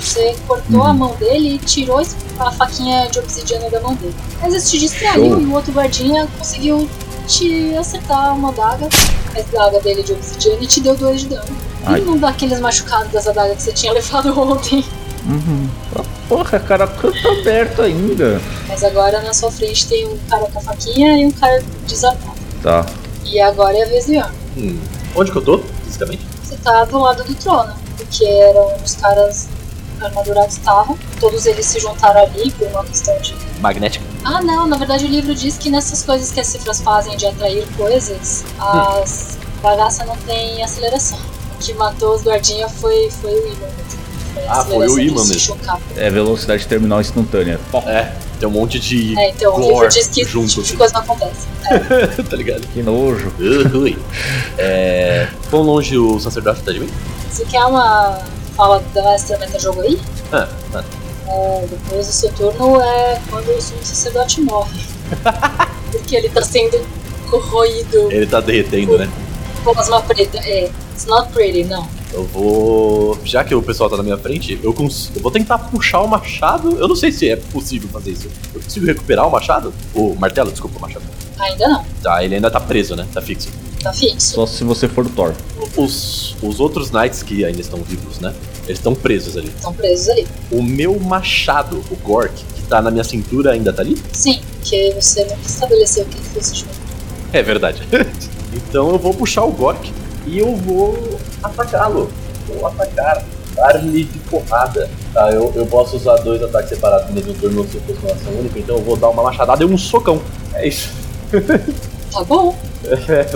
Você 0.00 0.34
cortou 0.46 0.80
Uhum. 0.80 0.86
a 0.86 0.92
mão 0.94 1.14
dele 1.16 1.54
e 1.56 1.58
tirou 1.58 2.00
a 2.38 2.50
faquinha 2.52 3.08
de 3.10 3.18
obsidiana 3.18 3.68
da 3.68 3.80
mão 3.80 3.94
dele. 3.94 4.14
Mas 4.40 4.54
isso 4.54 4.70
te 4.70 4.78
distraiu 4.78 5.32
Show. 5.32 5.40
e 5.40 5.44
o 5.44 5.52
outro 5.52 5.72
guardinha 5.72 6.26
conseguiu 6.38 6.88
te 7.28 7.76
acertar 7.76 8.34
uma 8.34 8.48
adaga, 8.48 8.88
a 9.36 9.38
adaga 9.38 9.80
dele 9.80 10.02
de 10.02 10.12
obsidiana, 10.12 10.62
e 10.62 10.66
te 10.66 10.80
deu 10.80 10.96
dois 10.96 11.20
de 11.20 11.28
dano. 11.28 11.56
Ai. 11.84 12.00
E 12.00 12.04
não 12.04 12.18
daqueles 12.18 12.58
machucados 12.58 13.12
das 13.12 13.28
adagas 13.28 13.58
que 13.58 13.62
você 13.62 13.72
tinha 13.72 13.92
levado 13.94 14.38
ontem. 14.40 14.84
Uhum. 15.26 15.68
Ah, 15.94 16.02
Porra, 16.28 16.58
cara, 16.60 16.86
canto 16.86 17.28
aberto 17.28 17.82
ainda. 17.82 18.40
Mas 18.66 18.82
agora 18.84 19.20
na 19.22 19.32
sua 19.32 19.50
frente 19.50 19.86
tem 19.88 20.06
um 20.06 20.18
cara 20.28 20.46
com 20.46 20.58
a 20.58 20.62
faquinha 20.62 21.18
e 21.18 21.24
um 21.26 21.30
cara 21.30 21.62
desarmado. 21.86 22.38
Tá. 22.62 22.84
E 23.24 23.40
agora 23.40 23.76
é 23.76 23.82
a 23.82 23.86
vez 23.86 24.06
do 24.06 24.14
Yorn. 24.14 24.34
Hum. 24.56 24.78
Onde 25.14 25.30
que 25.32 25.38
eu 25.38 25.42
tô, 25.42 25.58
fisicamente? 25.84 26.26
Você 26.42 26.56
tá 26.56 26.84
do 26.84 26.98
lado 26.98 27.24
do 27.24 27.34
trono, 27.34 27.74
porque 27.96 28.24
eram 28.24 28.74
os 28.84 28.94
caras 28.96 29.48
armadurados 30.00 30.56
estavam. 30.56 30.98
Todos 31.20 31.46
eles 31.46 31.64
se 31.66 31.80
juntaram 31.80 32.20
ali 32.22 32.50
por 32.52 32.68
uma 32.68 32.84
questão 32.84 33.18
de. 33.20 33.34
Magnética. 33.60 34.04
Ah, 34.24 34.42
não, 34.42 34.66
na 34.66 34.76
verdade 34.76 35.04
o 35.04 35.08
livro 35.08 35.34
diz 35.34 35.56
que 35.56 35.70
nessas 35.70 36.02
coisas 36.02 36.30
que 36.30 36.40
as 36.40 36.46
cifras 36.46 36.80
fazem 36.80 37.16
de 37.16 37.26
atrair 37.26 37.66
coisas, 37.76 38.44
as 38.58 39.38
bagaças 39.62 40.06
não 40.06 40.16
tem 40.16 40.62
aceleração. 40.62 41.18
O 41.54 41.58
que 41.58 41.72
matou 41.74 42.14
os 42.14 42.22
guardinhas 42.22 42.70
foi, 42.72 43.10
foi 43.10 43.32
o 43.32 43.46
imã 43.46 43.66
mesmo. 43.66 43.98
Foi 44.34 44.46
a 44.46 44.52
Ah, 44.52 44.64
foi 44.64 44.88
o 44.88 44.98
imã 44.98 45.24
mesmo. 45.24 45.58
É 45.96 46.10
velocidade 46.10 46.66
terminal 46.66 47.00
instantânia. 47.00 47.58
Pó. 47.70 47.82
É, 47.86 48.12
tem 48.38 48.48
um 48.48 48.52
monte 48.52 48.78
de. 48.78 49.18
É, 49.18 49.30
então 49.30 49.56
o 49.56 49.60
livro 49.60 49.88
diz 49.88 50.06
que 50.08 50.20
esse 50.20 50.30
junto, 50.30 50.48
tipo 50.48 50.62
de 50.62 50.68
assim. 50.68 50.76
coisa 50.76 50.94
não 50.94 51.00
acontece. 51.00 51.46
tá 52.30 52.36
ligado? 52.36 52.66
Que 52.68 52.82
nojo. 52.82 53.32
Ui. 53.38 53.98
É. 54.56 55.28
Quão 55.50 55.62
longe 55.62 55.96
o 55.98 56.20
sacerdote 56.20 56.62
tá 56.62 56.72
de 56.72 56.80
mim? 56.80 56.90
Você 57.30 57.44
quer 57.44 57.64
uma 57.64 58.18
fala 58.56 58.82
da 58.94 59.14
extra 59.14 59.38
meta-jogo 59.38 59.80
aí? 59.80 60.00
Ah, 60.32 60.48
tá. 60.72 60.84
É, 61.30 61.66
depois 61.68 62.06
do 62.06 62.12
seu 62.12 62.32
turno 62.32 62.80
é 62.80 63.20
quando 63.30 63.48
o 63.50 63.60
sumo 63.60 63.84
sacerdote 63.84 64.40
morre. 64.40 64.80
Porque 65.92 66.16
ele 66.16 66.28
tá 66.28 66.42
sendo 66.42 66.80
corroído, 67.30 68.10
Ele 68.10 68.26
tá 68.26 68.40
derretendo, 68.40 68.98
né? 68.98 69.10
plasma 69.62 70.00
preta. 70.02 70.38
É, 70.38 70.70
it's 70.92 71.06
not 71.06 71.30
pretty, 71.32 71.64
não. 71.64 71.86
Eu 72.12 72.24
vou. 72.24 73.18
Já 73.24 73.44
que 73.44 73.54
o 73.54 73.62
pessoal 73.62 73.90
tá 73.90 73.96
na 73.96 74.02
minha 74.02 74.16
frente, 74.16 74.58
eu, 74.62 74.72
cons... 74.72 75.10
eu 75.14 75.20
vou 75.20 75.30
tentar 75.30 75.58
puxar 75.58 76.00
o 76.00 76.08
machado. 76.08 76.76
Eu 76.78 76.88
não 76.88 76.96
sei 76.96 77.12
se 77.12 77.28
é 77.28 77.36
possível 77.36 77.88
fazer 77.90 78.12
isso. 78.12 78.28
Eu 78.54 78.60
consigo 78.60 78.86
recuperar 78.86 79.26
o 79.26 79.30
machado? 79.30 79.72
O 79.94 80.14
martelo, 80.14 80.50
desculpa, 80.50 80.78
o 80.78 80.80
machado. 80.80 81.04
Ainda 81.38 81.68
não, 81.68 81.84
Tá, 82.02 82.24
ele 82.24 82.34
ainda 82.34 82.50
tá 82.50 82.58
preso, 82.58 82.96
né? 82.96 83.06
Tá 83.12 83.22
fixo. 83.22 83.48
tá 83.82 83.92
fixo. 83.92 84.34
Só 84.34 84.46
se 84.46 84.64
você 84.64 84.88
for 84.88 85.06
o 85.06 85.08
Thor. 85.10 85.32
Os, 85.76 86.34
os 86.42 86.58
outros 86.58 86.90
knights 86.90 87.22
que 87.22 87.44
ainda 87.44 87.60
estão 87.60 87.80
vivos, 87.80 88.18
né? 88.18 88.34
Eles 88.64 88.78
estão 88.78 88.94
presos 88.94 89.36
ali. 89.36 89.48
Estão 89.48 89.72
presos 89.72 90.08
ali. 90.08 90.26
O 90.50 90.62
meu 90.62 90.98
machado, 90.98 91.82
o 91.90 91.96
Gork, 91.96 92.34
que 92.54 92.62
tá 92.62 92.82
na 92.82 92.90
minha 92.90 93.04
cintura, 93.04 93.52
ainda 93.52 93.72
tá 93.72 93.82
ali? 93.82 93.96
Sim, 94.12 94.40
porque 94.54 94.92
você 94.98 95.22
nunca 95.24 95.46
estabeleceu 95.46 96.04
quem 96.06 96.20
foi 96.20 96.40
esse 96.40 96.56
jogo. 96.56 96.72
É 97.32 97.42
verdade. 97.42 97.82
então 98.52 98.90
eu 98.90 98.98
vou 98.98 99.14
puxar 99.14 99.44
o 99.44 99.52
Gork 99.52 99.92
e 100.28 100.38
eu 100.38 100.54
vou 100.56 101.18
atacá-lo. 101.42 102.10
Vou 102.46 102.66
atacar. 102.66 103.24
Dar-lhe 103.54 104.04
de 104.04 104.18
porrada. 104.20 104.88
Tá, 105.12 105.32
eu, 105.32 105.52
eu 105.56 105.66
posso 105.66 105.96
usar 105.96 106.16
dois 106.18 106.40
ataques 106.42 106.68
separados 106.68 107.08
no 107.08 107.14
mesmo 107.14 107.34
turno 107.34 107.64
se 107.66 107.80
fosse 107.80 107.98
uma 108.00 108.12
ação 108.12 108.32
única, 108.38 108.58
então 108.58 108.76
eu 108.76 108.82
vou 108.82 108.96
dar 108.96 109.08
uma 109.08 109.24
machadada 109.24 109.64
e 109.64 109.66
um 109.66 109.76
socão. 109.76 110.20
É 110.54 110.68
isso. 110.68 110.90
Tá 112.10 112.24
bom, 112.24 112.56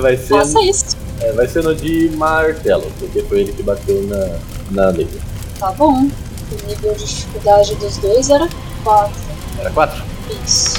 vai, 0.00 0.16
ser, 0.16 0.28
faça 0.28 0.62
isso. 0.62 0.96
é, 1.20 1.30
vai 1.32 1.46
ser 1.46 1.62
no 1.62 1.74
de 1.74 2.08
martelo, 2.16 2.90
porque 2.98 3.22
foi 3.22 3.40
ele 3.42 3.52
que 3.52 3.62
bateu 3.62 4.02
na, 4.04 4.38
na 4.70 4.90
lei. 4.90 5.06
Tá 5.58 5.70
bom. 5.72 5.92
O 5.92 6.66
nível 6.66 6.94
de 6.94 7.04
dificuldade 7.04 7.74
dos 7.74 7.98
dois 7.98 8.30
era 8.30 8.48
4. 8.82 9.12
Era 9.60 9.70
quatro? 9.70 10.02
Isso. 10.42 10.76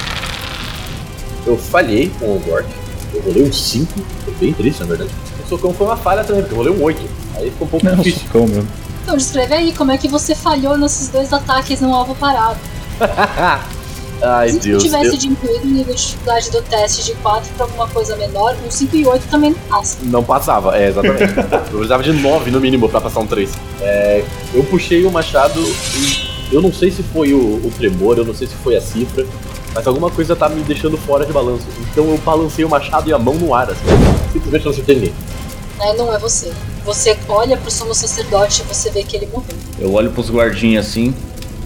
Eu 1.45 1.55
falhei 1.55 2.11
com 2.19 2.35
o 2.35 2.39
Gork. 2.39 2.67
Eu 3.13 3.21
rolei 3.21 3.43
um 3.43 3.53
5. 3.53 3.93
Foi 4.25 4.33
bem 4.35 4.53
triste, 4.53 4.79
na 4.81 4.87
verdade. 4.87 5.11
O 5.45 5.49
socão 5.49 5.73
foi 5.73 5.87
uma 5.87 5.97
falha 5.97 6.23
também, 6.23 6.41
porque 6.43 6.53
eu 6.53 6.57
rolei 6.57 6.73
um 6.73 6.83
8. 6.83 7.01
Aí 7.35 7.49
ficou 7.51 7.67
um 7.67 7.69
pouco 7.71 7.85
Não, 7.85 7.95
difícil. 7.95 8.21
socão 8.27 8.47
mesmo. 8.47 8.67
Então 9.03 9.17
descreve 9.17 9.53
aí 9.53 9.73
como 9.73 9.91
é 9.91 9.97
que 9.97 10.07
você 10.07 10.33
falhou 10.33 10.77
nesses 10.77 11.09
dois 11.09 11.31
ataques 11.33 11.81
no 11.81 11.93
alvo 11.93 12.15
parado. 12.15 12.57
Ai, 14.25 14.49
Se 14.51 14.59
Deus. 14.59 14.81
tu 14.81 14.85
tivesse 14.85 15.07
eu- 15.07 15.17
diminuído 15.17 15.65
o 15.65 15.67
nível 15.71 15.93
de 15.93 16.01
dificuldade 16.01 16.49
do 16.49 16.61
teste 16.61 17.03
de 17.03 17.13
4 17.15 17.49
pra 17.57 17.65
alguma 17.65 17.87
coisa 17.89 18.15
menor, 18.15 18.55
um 18.65 18.71
5 18.71 18.95
e 18.95 19.05
8 19.05 19.27
também 19.29 19.49
não 19.51 19.59
passa. 19.69 19.97
Não 20.03 20.23
passava, 20.23 20.77
é, 20.77 20.87
exatamente. 20.87 21.33
eu 21.35 21.59
precisava 21.59 22.01
de 22.03 22.13
9 22.13 22.49
no 22.51 22.61
mínimo 22.61 22.87
pra 22.87 23.01
passar 23.01 23.19
um 23.19 23.27
3. 23.27 23.51
É, 23.81 24.23
eu 24.53 24.63
puxei 24.63 25.03
o 25.05 25.11
machado 25.11 25.59
e 25.59 26.53
eu 26.55 26.61
não 26.61 26.71
sei 26.71 26.89
se 26.89 27.03
foi 27.03 27.33
o, 27.33 27.37
o 27.37 27.71
tremor, 27.77 28.17
eu 28.17 28.23
não 28.23 28.33
sei 28.33 28.47
se 28.47 28.53
foi 28.55 28.77
a 28.77 28.81
cifra, 28.81 29.25
mas 29.73 29.87
alguma 29.87 30.09
coisa 30.09 30.35
tá 30.35 30.47
me 30.49 30.61
deixando 30.63 30.97
fora 30.97 31.25
de 31.25 31.33
balanço. 31.33 31.65
Então 31.91 32.05
eu 32.05 32.17
balancei 32.19 32.63
o 32.63 32.69
machado 32.69 33.09
e 33.09 33.13
a 33.13 33.19
mão 33.19 33.33
no 33.35 33.53
ar, 33.53 33.69
assim. 33.69 33.81
Simplesmente 34.31 34.65
não 34.65 34.71
acertei 34.71 34.95
ninguém. 34.95 35.13
Né? 35.79 35.93
Não 35.97 36.13
é 36.13 36.19
você. 36.19 36.51
Você 36.85 37.17
olha 37.27 37.57
pro 37.57 37.71
sumo 37.71 37.93
sacerdote 37.93 38.61
e 38.61 38.73
você 38.73 38.89
vê 38.91 39.03
que 39.03 39.15
ele 39.15 39.27
morreu. 39.27 39.55
Eu 39.79 39.93
olho 39.93 40.11
pros 40.11 40.29
guardinhas 40.29 40.87
assim. 40.87 41.13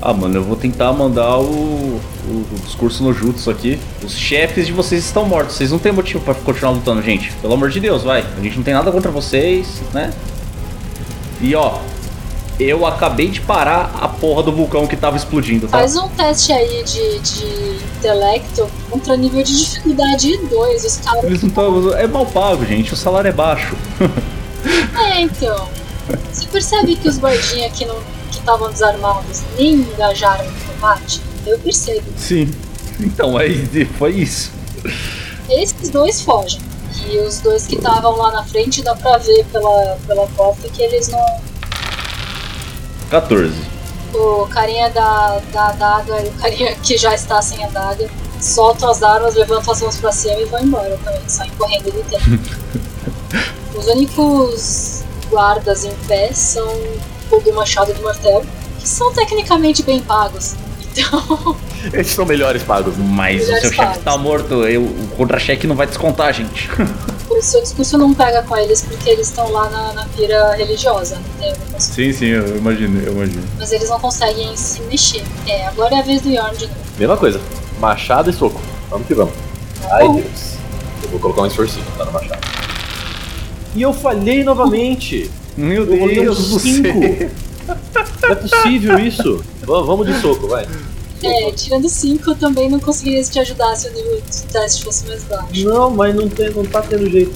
Ah, 0.02 0.14
mano, 0.14 0.36
eu 0.38 0.44
vou 0.44 0.56
tentar 0.56 0.94
mandar 0.94 1.40
o, 1.40 1.44
o, 1.44 2.00
o 2.30 2.60
discurso 2.64 3.04
no 3.04 3.12
Jutsu 3.12 3.50
aqui. 3.50 3.80
Os 4.04 4.16
chefes 4.16 4.68
de 4.68 4.72
vocês 4.72 5.04
estão 5.04 5.26
mortos. 5.26 5.56
Vocês 5.56 5.72
não 5.72 5.80
têm 5.80 5.92
motivo 5.92 6.24
pra 6.24 6.36
continuar 6.36 6.72
lutando, 6.72 7.02
gente. 7.02 7.32
Pelo 7.42 7.54
amor 7.54 7.70
de 7.70 7.80
Deus, 7.80 8.04
vai. 8.04 8.24
A 8.38 8.42
gente 8.42 8.58
não 8.58 8.64
tem 8.64 8.76
nada 8.76 8.92
contra 8.92 9.10
vocês, 9.10 9.82
né? 9.94 10.14
E 11.42 11.56
ó, 11.56 11.80
eu 12.60 12.86
acabei 12.86 13.30
de 13.30 13.42
parar 13.42 13.98
a 14.00 14.08
porra 14.08 14.44
do 14.44 14.52
vulcão 14.52 14.88
que 14.88 14.96
tava 14.96 15.18
explodindo, 15.18 15.68
tá? 15.68 15.80
Faz 15.80 15.96
um 15.96 16.08
teste 16.10 16.52
aí 16.52 16.84
de, 16.84 17.20
de 17.20 17.77
intelecto 17.98 18.70
contra 18.90 19.18
nível 19.18 19.44
de 19.44 19.58
dificuldade 19.58 20.38
2. 20.38 20.86
Os 20.86 20.98
caras. 20.98 21.24
Eles 21.24 21.44
não. 21.44 21.94
É 21.98 22.08
mal 22.08 22.26
pago, 22.26 22.66
gente. 22.66 22.94
O 22.94 22.98
salário 22.98 23.30
é 23.30 23.34
baixo. 23.34 23.76
É, 25.00 25.22
então. 25.22 25.70
Você 26.32 26.46
percebe 26.48 26.96
que 26.96 27.08
os 27.08 27.18
guardinhas 27.18 27.72
aqui 27.72 27.86
não, 27.86 27.96
que 28.32 28.40
estavam 28.40 28.70
desarmados 28.70 29.44
nem 29.58 29.76
engajaram 29.76 30.44
no 30.44 30.74
combate? 30.74 31.22
Eu 31.46 31.58
percebo. 31.60 32.04
Sim. 32.18 32.52
Então, 33.00 33.38
aí 33.38 33.86
foi 33.98 34.12
isso. 34.16 34.52
Esses 35.50 35.90
dois 35.90 36.22
fogem. 36.22 36.60
E 37.08 37.18
os 37.20 37.40
dois 37.40 37.66
que 37.66 37.76
estavam 37.76 38.18
lá 38.18 38.32
na 38.32 38.44
frente 38.44 38.82
dá 38.82 38.96
pra 38.96 39.18
ver 39.18 39.46
pela, 39.46 39.98
pela 40.06 40.28
porta 40.28 40.68
que 40.68 40.82
eles 40.82 41.08
não. 41.10 41.26
14. 43.10 43.54
O 44.18 44.48
carinha 44.48 44.90
da, 44.90 45.40
da 45.54 45.68
adaga 45.68 46.22
e 46.22 46.28
o 46.28 46.32
carinha 46.34 46.76
que 46.76 46.98
já 46.98 47.14
está 47.14 47.42
sem 47.42 47.64
adaga 47.64 48.10
soltam 48.42 48.90
as 48.90 49.04
armas, 49.04 49.36
levantam 49.36 49.74
as 49.74 49.82
mãos 49.82 49.98
pra 49.98 50.12
cima 50.12 50.40
e 50.40 50.46
vão 50.46 50.60
embora 50.62 50.98
também, 51.04 51.22
saem 51.28 51.52
correndo 51.52 51.92
do 51.92 52.04
tempo. 52.10 53.48
Os 53.78 53.88
únicos 53.88 55.04
guardas 55.30 55.86
em 55.86 55.94
pé 56.08 56.32
são 56.34 56.68
o 57.32 57.40
do 57.40 57.54
machado 57.54 57.92
e 57.92 57.94
do 57.94 58.02
martelo, 58.02 58.46
que 58.80 58.88
são 58.88 59.14
tecnicamente 59.14 59.84
bem 59.84 60.02
pagos. 60.02 60.56
Então, 60.82 61.56
Esses 61.94 62.14
são 62.14 62.26
melhores 62.26 62.64
pagos. 62.64 62.98
Mas 62.98 63.44
o 63.44 63.46
Melhores 63.46 63.62
seu 63.62 63.74
chefe 63.74 64.00
tá 64.00 64.18
morto. 64.18 64.66
Eu, 64.68 64.84
o 64.84 65.08
contra-cheque 65.16 65.68
não 65.68 65.76
vai 65.76 65.88
descontar, 65.88 66.34
gente. 66.34 66.70
o 67.30 67.42
seu 67.42 67.62
discurso 67.62 67.98
não 67.98 68.14
pega 68.14 68.42
com 68.44 68.56
eles 68.58 68.82
porque 68.82 69.10
eles 69.10 69.28
estão 69.28 69.52
lá 69.52 69.70
na, 69.70 69.94
na 69.94 70.06
pira 70.06 70.56
religiosa, 70.56 71.20
coisa. 71.40 71.58
Sim, 71.80 72.12
sim, 72.14 72.26
eu 72.28 72.58
imagino, 72.58 73.02
eu 73.02 73.14
imagino. 73.14 73.44
Mas 73.58 73.72
eles 73.72 73.90
não 73.90 74.00
conseguem 74.00 74.56
se 74.56 74.82
mexer. 74.84 75.24
É, 75.46 75.68
agora 75.68 75.96
é 75.96 76.00
a 76.00 76.04
vez 76.04 76.22
do 76.22 76.30
Yorn 76.30 76.56
de 76.58 76.68
novo. 76.68 76.80
Mesma 76.98 77.18
coisa. 77.18 77.42
Machado 77.80 78.30
e 78.30 78.34
soco. 78.34 78.60
Vamos 78.90 79.06
que 79.08 79.14
vamos. 79.14 79.34
Tá 79.82 79.98
Ai, 79.98 80.08
bom? 80.08 80.16
Deus. 80.16 80.54
Eu 81.04 81.10
vou 81.10 81.20
colocar 81.20 81.42
um 81.44 81.46
esforcinho 81.48 81.86
tá 81.98 82.06
no 82.06 82.12
machado. 82.12 82.40
E 83.76 83.82
eu 83.82 83.94
falhei 83.94 84.44
novamente. 84.44 85.30
Meu 85.56 85.84
Eu 85.86 86.00
rolei 86.00 86.20
um 86.20 86.24
Deus 86.24 86.50
do 86.50 86.60
5. 86.60 86.84
céu. 86.84 87.30
Não 88.24 88.30
é 88.32 88.36
possível 88.36 89.00
isso. 89.00 89.44
Va- 89.62 89.82
Vamos 89.82 90.08
de 90.08 90.20
soco, 90.22 90.48
vai. 90.48 90.68
É, 91.24 91.52
tirando 91.52 91.90
5 91.90 92.30
eu 92.30 92.36
também 92.36 92.70
não 92.70 92.80
conseguiria 92.80 93.24
te 93.24 93.40
ajudar 93.40 93.76
se 93.76 93.90
o 93.90 93.94
nível 93.94 94.22
do 94.22 94.52
teste 94.52 94.84
fosse 94.84 95.08
mais 95.08 95.24
baixo. 95.24 95.66
Não, 95.66 95.90
mas 95.90 96.16
não, 96.16 96.30
tem, 96.30 96.50
não 96.52 96.64
tá 96.64 96.82
tendo 96.82 97.10
jeito. 97.10 97.34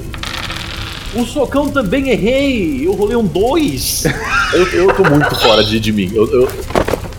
O 1.15 1.25
socão 1.25 1.69
também 1.69 2.09
errei! 2.09 2.85
Eu 2.85 2.93
rolei 2.93 3.17
um 3.17 3.25
2! 3.25 4.03
eu, 4.53 4.67
eu 4.67 4.95
tô 4.95 5.03
muito 5.03 5.35
fora 5.35 5.63
de, 5.63 5.79
de 5.79 5.91
mim. 5.91 6.11
Eu, 6.13 6.25
eu, 6.31 6.49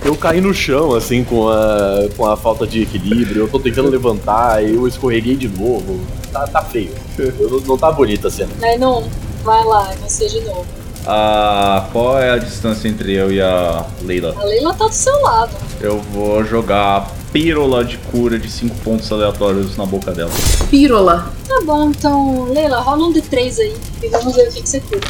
eu 0.04 0.16
caí 0.16 0.40
no 0.40 0.54
chão, 0.54 0.94
assim, 0.94 1.22
com 1.24 1.48
a, 1.48 2.08
com 2.16 2.26
a 2.26 2.36
falta 2.36 2.66
de 2.66 2.82
equilíbrio. 2.82 3.42
Eu 3.42 3.48
tô 3.48 3.60
tentando 3.60 3.90
levantar, 3.90 4.64
eu 4.64 4.86
escorreguei 4.88 5.36
de 5.36 5.48
novo. 5.48 6.00
Tá, 6.32 6.46
tá 6.46 6.62
feio. 6.62 6.92
Eu, 7.18 7.62
não, 7.66 7.76
tá 7.76 7.92
bonita 7.92 8.28
a 8.28 8.30
cena. 8.30 8.50
Aí 8.62 8.78
não, 8.78 9.08
vai 9.44 9.62
lá, 9.64 9.92
é 9.92 9.96
você 9.96 10.26
de 10.26 10.40
novo. 10.40 10.81
Ah, 11.06 11.88
qual 11.92 12.18
é 12.18 12.30
a 12.30 12.38
distância 12.38 12.86
entre 12.88 13.12
eu 13.14 13.32
e 13.32 13.40
a 13.40 13.84
Leila? 14.02 14.34
A 14.38 14.44
Leila 14.44 14.72
tá 14.74 14.86
do 14.86 14.94
seu 14.94 15.20
lado. 15.22 15.50
Eu 15.80 15.98
vou 16.00 16.44
jogar 16.44 16.96
a 16.98 17.00
pírola 17.32 17.84
de 17.84 17.98
cura 17.98 18.38
de 18.38 18.48
5 18.50 18.74
pontos 18.84 19.10
aleatórios 19.10 19.76
na 19.76 19.84
boca 19.84 20.12
dela. 20.12 20.30
Pírola. 20.70 21.32
Tá 21.48 21.60
bom, 21.64 21.90
então, 21.90 22.44
Leila, 22.44 22.80
rola 22.80 23.06
um 23.08 23.12
D3 23.12 23.58
aí 23.58 23.76
e 24.02 24.08
vamos 24.08 24.34
ver 24.36 24.48
o 24.48 24.52
que, 24.52 24.62
que 24.62 24.68
você 24.68 24.80
cura. 24.80 25.00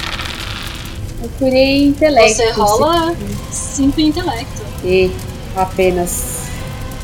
Eu 1.23 1.29
curei 1.39 1.85
intelecto. 1.89 2.37
Você 2.37 2.51
rola 2.53 3.15
5 3.51 4.01
em 4.01 4.09
intelecto. 4.09 4.63
E 4.85 5.11
apenas. 5.55 6.43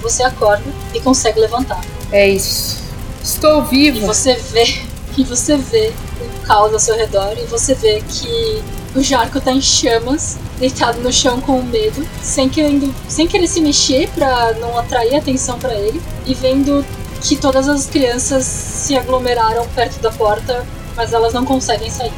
Você 0.03 0.22
acorda 0.22 0.64
e 0.95 1.01
consegue 1.01 1.41
levantar. 1.41 1.80
É 2.11 2.26
isso. 2.28 2.78
Estou 3.22 3.62
E 3.70 3.91
viva. 3.91 4.07
você 4.07 4.34
vê, 4.34 4.64
e 5.18 5.24
você 5.24 5.57
vê 5.57 5.93
o 6.22 6.47
caos 6.47 6.72
ao 6.72 6.78
seu 6.78 6.97
redor 6.97 7.36
e 7.36 7.45
você 7.47 7.74
vê 7.74 8.03
que 8.09 8.62
o 8.99 9.03
Jarco 9.03 9.40
tá 9.40 9.53
em 9.53 9.61
chamas, 9.61 10.36
deitado 10.59 11.01
no 11.01 11.12
chão 11.12 11.40
com 11.40 11.62
medo, 11.62 12.05
sem 12.20 12.49
querendo, 12.49 12.92
sem 13.09 13.28
querer 13.28 13.46
se 13.46 13.61
mexer 13.61 14.09
pra 14.09 14.55
não 14.55 14.76
atrair 14.76 15.14
atenção 15.14 15.57
pra 15.57 15.72
ele, 15.72 16.03
e 16.26 16.34
vendo 16.34 16.84
que 17.22 17.36
todas 17.36 17.68
as 17.68 17.86
crianças 17.86 18.44
se 18.44 18.96
aglomeraram 18.96 19.66
perto 19.68 20.01
da 20.01 20.11
porta, 20.11 20.66
mas 20.96 21.12
elas 21.12 21.32
não 21.32 21.44
conseguem 21.44 21.88
sair. 21.88 22.12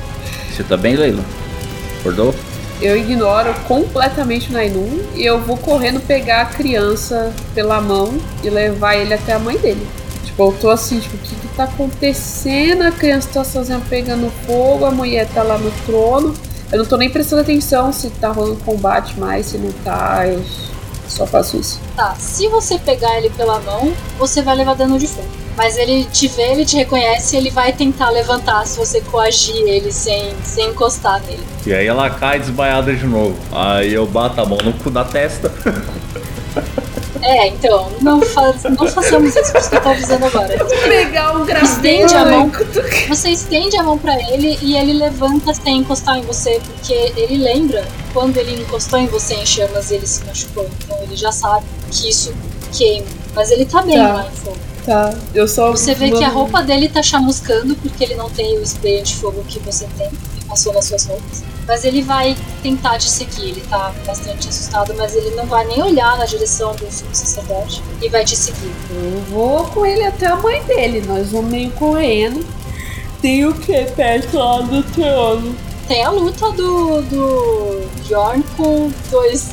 Você 0.50 0.62
tá 0.62 0.74
bem, 0.74 0.96
Leila? 0.96 1.22
Acordou? 2.00 2.34
Eu 2.80 2.96
ignoro 2.96 3.52
completamente 3.68 4.48
o 4.48 4.52
Nainun 4.54 5.00
e 5.14 5.22
eu 5.22 5.38
vou 5.38 5.58
correndo 5.58 6.00
pegar 6.00 6.40
a 6.40 6.46
criança 6.46 7.30
pela 7.54 7.78
mão 7.78 8.18
e 8.42 8.48
levar 8.48 8.96
ele 8.96 9.12
até 9.12 9.34
a 9.34 9.38
mãe 9.38 9.58
dele. 9.58 9.86
Tipo, 10.24 10.44
eu 10.44 10.52
tô 10.58 10.70
assim, 10.70 10.98
tipo, 10.98 11.14
o 11.14 11.18
que 11.18 11.34
que 11.34 11.48
tá 11.48 11.64
acontecendo? 11.64 12.84
A 12.84 12.90
criança 12.90 13.28
tá 13.34 13.44
sozinha 13.44 13.82
pegando 13.90 14.32
fogo, 14.46 14.86
a 14.86 14.90
mulher 14.90 15.28
tá 15.28 15.42
lá 15.42 15.58
no 15.58 15.70
trono. 15.84 16.34
Eu 16.72 16.78
não 16.78 16.86
tô 16.86 16.96
nem 16.96 17.10
prestando 17.10 17.42
atenção 17.42 17.92
se 17.92 18.10
tá 18.10 18.30
rolando 18.30 18.56
combate 18.64 19.18
mais, 19.18 19.46
se 19.46 19.58
não 19.58 19.72
tá, 19.84 20.26
eu 20.26 20.44
só 21.08 21.26
faço 21.26 21.56
isso. 21.56 21.80
Tá, 21.96 22.14
se 22.14 22.46
você 22.48 22.78
pegar 22.78 23.18
ele 23.18 23.30
pela 23.30 23.58
mão, 23.60 23.92
você 24.18 24.40
vai 24.40 24.54
levar 24.54 24.74
dano 24.74 24.98
de 24.98 25.08
fogo. 25.08 25.26
Mas 25.56 25.76
ele 25.76 26.04
te 26.04 26.28
vê, 26.28 26.52
ele 26.52 26.64
te 26.64 26.76
reconhece 26.76 27.34
e 27.34 27.38
ele 27.38 27.50
vai 27.50 27.72
tentar 27.72 28.10
levantar 28.10 28.64
se 28.66 28.78
você 28.78 29.00
coagir 29.00 29.56
ele 29.66 29.92
sem, 29.92 30.32
sem 30.44 30.70
encostar 30.70 31.20
nele. 31.22 31.42
E 31.66 31.74
aí 31.74 31.86
ela 31.86 32.08
cai 32.08 32.38
desmaiada 32.38 32.94
de 32.94 33.04
novo. 33.04 33.36
Aí 33.52 33.92
eu 33.92 34.06
bato 34.06 34.40
a 34.40 34.46
mão 34.46 34.58
no 34.64 34.72
cu 34.72 34.90
da 34.90 35.04
testa. 35.04 35.52
É, 37.22 37.48
então, 37.48 37.90
não, 38.00 38.20
faz, 38.22 38.62
não 38.64 38.86
façamos 38.88 39.36
isso, 39.36 39.52
que 39.68 39.76
eu 39.76 39.82
tô 39.82 39.88
avisando 39.90 40.24
agora. 40.26 40.64
Pegar 40.88 41.36
um 41.36 41.44
Estende 41.62 42.14
a 42.14 42.24
mão. 42.24 42.50
Você 43.08 43.30
estende 43.30 43.76
a 43.76 43.82
mão 43.82 43.98
pra 43.98 44.14
ele 44.30 44.58
e 44.62 44.76
ele 44.76 44.94
levanta 44.94 45.52
sem 45.54 45.78
encostar 45.78 46.16
em 46.18 46.22
você, 46.22 46.60
porque 46.64 46.92
ele 47.16 47.36
lembra 47.38 47.86
quando 48.12 48.36
ele 48.38 48.62
encostou 48.62 48.98
em 48.98 49.06
você 49.06 49.34
em 49.34 49.44
chamas 49.46 49.90
e 49.90 49.96
ele 49.96 50.06
se 50.06 50.24
machucou. 50.24 50.68
Então 50.84 50.96
ele 51.02 51.16
já 51.16 51.30
sabe 51.30 51.66
que 51.90 52.08
isso 52.08 52.32
queima. 52.72 53.06
Mas 53.34 53.50
ele 53.50 53.64
tá 53.66 53.82
bem 53.82 53.96
Tá. 53.96 54.12
lá 54.14 54.26
em 54.26 54.36
fogo. 54.36 54.56
Tá, 54.84 55.14
eu 55.34 55.46
só. 55.46 55.70
Você 55.72 55.94
vê 55.94 56.10
que 56.10 56.24
a 56.24 56.28
roupa 56.30 56.62
dele 56.62 56.88
tá 56.88 57.02
chamuscando 57.02 57.76
porque 57.76 58.02
ele 58.02 58.14
não 58.14 58.30
tem 58.30 58.58
o 58.58 58.62
spray 58.62 59.02
de 59.02 59.14
fogo 59.16 59.44
que 59.46 59.58
você 59.60 59.86
tem, 59.98 60.08
que 60.08 60.44
passou 60.46 60.72
nas 60.72 60.86
suas 60.86 61.04
roupas. 61.04 61.42
Mas 61.66 61.84
ele 61.84 62.02
vai 62.02 62.36
tentar 62.62 62.98
te 62.98 63.08
seguir, 63.08 63.50
ele 63.50 63.62
tá 63.68 63.92
bastante 64.04 64.48
assustado, 64.48 64.94
mas 64.96 65.14
ele 65.14 65.30
não 65.36 65.46
vai 65.46 65.64
nem 65.66 65.82
olhar 65.82 66.18
na 66.18 66.24
direção 66.24 66.74
do 66.74 66.90
sumo 66.90 67.14
sacerdote 67.14 67.82
e 68.02 68.08
vai 68.08 68.24
te 68.24 68.36
seguir. 68.36 68.72
Eu 68.90 69.20
vou 69.30 69.64
com 69.66 69.86
ele 69.86 70.04
até 70.04 70.26
a 70.26 70.36
mãe 70.36 70.62
dele. 70.64 71.02
Nós 71.06 71.30
vamos 71.30 71.50
meio 71.50 71.70
correndo. 71.72 72.44
Tem 73.22 73.44
o 73.46 73.54
que 73.54 73.84
perto 73.84 74.36
lá 74.36 74.62
do 74.62 74.82
trono? 74.94 75.54
Tem 75.86 76.02
a 76.04 76.10
luta 76.10 76.50
do, 76.52 77.02
do 77.02 77.88
Bjorn 78.02 78.42
com 78.56 78.90
dois 79.10 79.50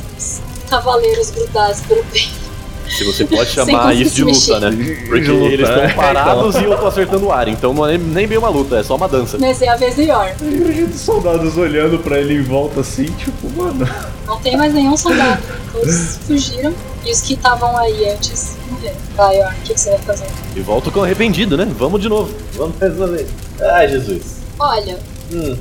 cavaleiros 0.68 1.30
grudados 1.30 1.80
pelo 1.82 2.02
peito. 2.04 2.47
Se 2.96 3.04
você 3.04 3.24
pode 3.24 3.50
chamar 3.52 3.94
isso 3.94 4.14
de 4.14 4.24
luta, 4.24 4.60
mexer. 4.60 4.60
né? 4.60 5.06
Porque 5.08 5.28
luta, 5.30 5.52
eles 5.52 5.68
é, 5.68 5.86
estão 5.86 5.96
parados 6.02 6.56
e 6.56 6.64
eu 6.64 6.76
tô 6.76 6.86
acertando 6.86 7.26
o 7.26 7.32
ar. 7.32 7.48
Então 7.48 7.72
não 7.74 7.86
é 7.86 7.96
nem 7.98 8.26
bem 8.26 8.38
uma 8.38 8.48
luta, 8.48 8.76
é 8.76 8.82
só 8.82 8.96
uma 8.96 9.08
dança. 9.08 9.36
Mas 9.38 9.60
é 9.62 9.68
a 9.68 9.76
vez 9.76 9.94
do. 9.94 10.02
Imagina 10.02 10.88
os 10.94 11.00
soldados 11.00 11.56
olhando 11.56 11.98
pra 11.98 12.18
ele 12.18 12.34
em 12.34 12.42
volta 12.42 12.80
assim, 12.80 13.04
tipo, 13.04 13.48
mano. 13.56 13.88
Não 14.26 14.38
tem 14.40 14.56
mais 14.56 14.72
nenhum 14.74 14.96
soldado. 14.96 15.42
Todos 15.72 16.18
fugiram 16.26 16.74
e 17.04 17.12
os 17.12 17.20
que 17.20 17.34
estavam 17.34 17.76
aí 17.76 18.08
antes 18.10 18.56
morreram. 18.70 18.96
Vai, 19.16 19.36
Bjorn, 19.36 19.56
o 19.58 19.62
que, 19.62 19.74
que 19.74 19.80
você 19.80 19.90
vai 19.90 19.98
fazer? 20.00 20.26
E 20.56 20.60
volto 20.60 20.90
com 20.90 21.02
arrependido, 21.02 21.56
né? 21.56 21.66
Vamos 21.78 22.00
de 22.00 22.08
novo. 22.08 22.34
Vamos 22.54 22.78
resolver. 22.80 23.26
Ai, 23.60 23.88
Jesus. 23.88 24.38
Olha, 24.58 24.98
Hum. 25.32 25.56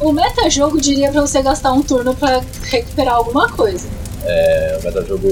o 0.00 0.12
metajogo 0.12 0.80
diria 0.80 1.10
pra 1.12 1.20
você 1.20 1.40
gastar 1.42 1.72
um 1.72 1.80
turno 1.82 2.14
pra 2.14 2.40
recuperar 2.64 3.14
alguma 3.14 3.48
coisa. 3.48 3.86
É, 4.24 4.78
o 4.80 4.84
metajogo. 4.84 5.28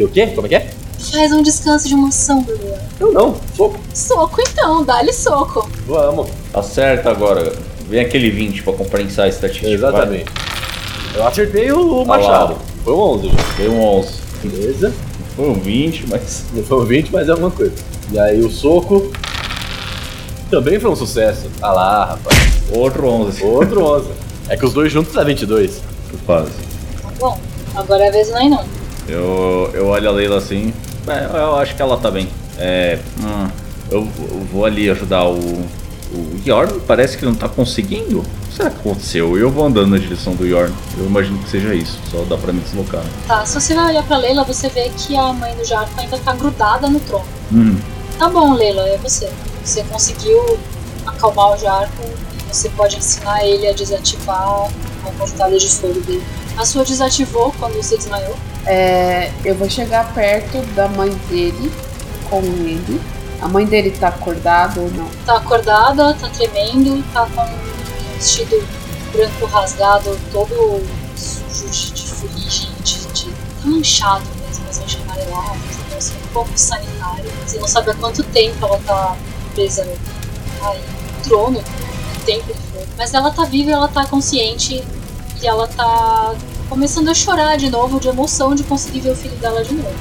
O 0.00 0.08
quê? 0.08 0.26
Como 0.28 0.46
é 0.46 0.48
que 0.48 0.54
é? 0.56 0.70
Faz 1.12 1.32
um 1.32 1.42
descanso 1.42 1.88
de 1.88 1.94
emoção, 1.94 2.42
Bruno. 2.42 2.74
Eu 2.98 3.12
não, 3.12 3.36
soco. 3.56 3.78
Soco 3.92 4.40
então, 4.40 4.84
dá-lhe 4.84 5.12
soco. 5.12 5.68
Vamos. 5.86 6.28
Acerta 6.52 7.10
agora. 7.10 7.52
Vem 7.88 8.00
aquele 8.00 8.30
20 8.30 8.62
pra 8.62 8.72
compensar 8.72 9.26
a 9.26 9.28
estatística. 9.28 9.68
Exatamente. 9.68 10.26
Eu 11.14 11.26
acertei 11.26 11.70
o, 11.70 12.00
o 12.00 12.06
Tá 12.06 12.16
machado. 12.16 12.56
Foi 12.82 12.92
um 12.94 13.00
11 13.00 13.28
já. 13.28 13.34
vai. 13.34 13.44
Foi 13.56 13.68
um 13.68 13.82
11. 13.82 14.08
Beleza. 14.42 14.94
Foi 15.36 15.48
um 15.50 15.54
20, 15.54 16.06
mas. 16.08 16.44
Não 16.52 16.64
foi 16.64 16.78
um 16.78 16.84
20, 16.84 17.10
mas 17.12 17.28
é 17.28 17.30
alguma 17.32 17.50
coisa. 17.50 17.74
E 18.10 18.18
aí 18.18 18.40
o 18.40 18.50
soco. 18.50 19.12
Também 20.50 20.78
foi 20.78 20.90
um 20.90 20.96
sucesso. 20.96 21.48
Ah 21.60 21.72
lá, 21.72 22.04
rapaz. 22.06 22.38
Outro 22.72 23.06
11. 23.08 23.44
Outro 23.44 23.84
11. 23.84 24.08
É 24.48 24.56
que 24.56 24.64
os 24.64 24.72
dois 24.72 24.92
juntos 24.92 25.12
dá 25.12 25.24
22. 25.24 25.80
Quase. 26.26 26.52
Tá 27.02 27.08
bom, 27.18 27.38
agora 27.74 28.04
é 28.04 28.08
a 28.08 28.12
vez 28.12 28.28
do 28.28 28.34
Nainon. 28.34 28.64
Eu, 29.08 29.70
eu 29.74 29.86
olho 29.88 30.08
a 30.08 30.12
Leila 30.12 30.38
assim. 30.38 30.72
É, 31.06 31.24
eu 31.38 31.56
acho 31.56 31.74
que 31.74 31.82
ela 31.82 31.96
tá 31.96 32.10
bem. 32.10 32.28
É. 32.58 32.98
hum, 33.20 33.48
eu, 33.90 34.08
eu 34.18 34.46
vou 34.52 34.64
ali 34.64 34.90
ajudar 34.90 35.26
o. 35.26 35.64
O 36.12 36.40
Yorn 36.46 36.80
parece 36.86 37.18
que 37.18 37.24
não 37.24 37.34
tá 37.34 37.48
conseguindo. 37.48 38.20
O 38.20 38.22
que 38.48 38.54
será 38.54 38.70
que 38.70 38.76
aconteceu? 38.76 39.36
Eu 39.36 39.50
vou 39.50 39.66
andando 39.66 39.88
na 39.90 39.98
direção 39.98 40.36
do 40.36 40.46
Yorn. 40.46 40.72
Eu 40.96 41.06
imagino 41.06 41.36
que 41.38 41.50
seja 41.50 41.74
isso. 41.74 41.98
Só 42.08 42.18
dá 42.28 42.36
pra 42.36 42.52
me 42.52 42.60
deslocar. 42.60 43.02
Tá, 43.26 43.44
se 43.44 43.60
você 43.60 43.74
vai 43.74 43.90
olhar 43.90 44.04
pra 44.04 44.18
Leila, 44.18 44.44
você 44.44 44.68
vê 44.68 44.92
que 44.96 45.16
a 45.16 45.32
mãe 45.32 45.52
do 45.56 45.64
Jarko 45.64 46.00
ainda 46.00 46.16
tá 46.18 46.32
grudada 46.34 46.88
no 46.88 47.00
trono. 47.00 47.24
Hum. 47.52 47.76
Tá 48.16 48.28
bom, 48.28 48.54
Leila, 48.54 48.82
é 48.82 48.96
você. 48.98 49.28
Você 49.64 49.82
conseguiu 49.84 50.56
acalmar 51.04 51.54
o 51.54 51.56
Jarko 51.58 52.04
e 52.04 52.54
você 52.54 52.68
pode 52.68 52.96
ensinar 52.96 53.44
ele 53.44 53.66
a 53.66 53.72
desativar 53.72 54.40
a 54.40 55.10
mortalha 55.18 55.58
de 55.58 55.68
fogo 55.68 56.00
dele. 56.02 56.22
A 56.56 56.64
sua 56.64 56.84
desativou 56.84 57.52
quando 57.58 57.74
você 57.74 57.96
desmaiou. 57.96 58.36
É, 58.66 59.30
eu 59.44 59.54
vou 59.54 59.68
chegar 59.68 60.12
perto 60.14 60.58
da 60.74 60.88
mãe 60.88 61.10
dele 61.28 61.72
com 62.30 62.40
ele. 62.40 63.00
A 63.40 63.48
mãe 63.48 63.66
dele 63.66 63.90
tá 63.90 64.08
acordada 64.08 64.80
ou 64.80 64.90
não? 64.90 65.08
Tá 65.26 65.36
acordada, 65.36 66.14
tá 66.14 66.28
tremendo, 66.28 67.04
tá 67.12 67.26
com 67.26 67.42
um 67.42 68.14
vestido 68.16 68.66
branco 69.12 69.46
rasgado, 69.46 70.18
todo 70.32 70.82
sujo 71.16 71.70
de, 71.70 71.92
de 71.92 72.06
fuligem, 72.08 72.70
de, 72.82 73.06
de. 73.08 73.24
tá 73.26 73.66
manchado 73.66 74.24
mesmo, 74.40 74.64
amarelada, 75.04 75.56
entendeu? 75.56 75.98
Assim, 75.98 76.14
um 76.16 76.32
pouco 76.32 76.50
sanitário. 76.54 77.24
Você 77.46 77.58
não 77.58 77.68
sabe 77.68 77.90
há 77.90 77.94
quanto 77.94 78.22
tempo 78.24 78.64
ela 78.64 78.80
tá 78.86 79.16
presa 79.54 79.82
aí 79.82 80.80
no 80.80 81.24
trono, 81.24 81.58
no 81.60 82.24
templo 82.24 82.54
de 82.54 82.60
fogo. 82.60 82.86
Mas 82.96 83.12
ela 83.12 83.30
tá 83.30 83.44
viva, 83.44 83.70
ela 83.70 83.88
tá 83.88 84.06
consciente 84.06 84.82
e 85.42 85.46
ela 85.46 85.66
tá 85.66 86.34
começando 86.68 87.08
a 87.08 87.14
chorar 87.14 87.56
de 87.56 87.70
novo 87.70 88.00
de 88.00 88.08
emoção 88.08 88.54
de 88.54 88.64
conseguir 88.64 89.00
ver 89.00 89.10
o 89.10 89.16
filho 89.16 89.36
dela 89.36 89.62
de 89.64 89.74
novo. 89.74 89.94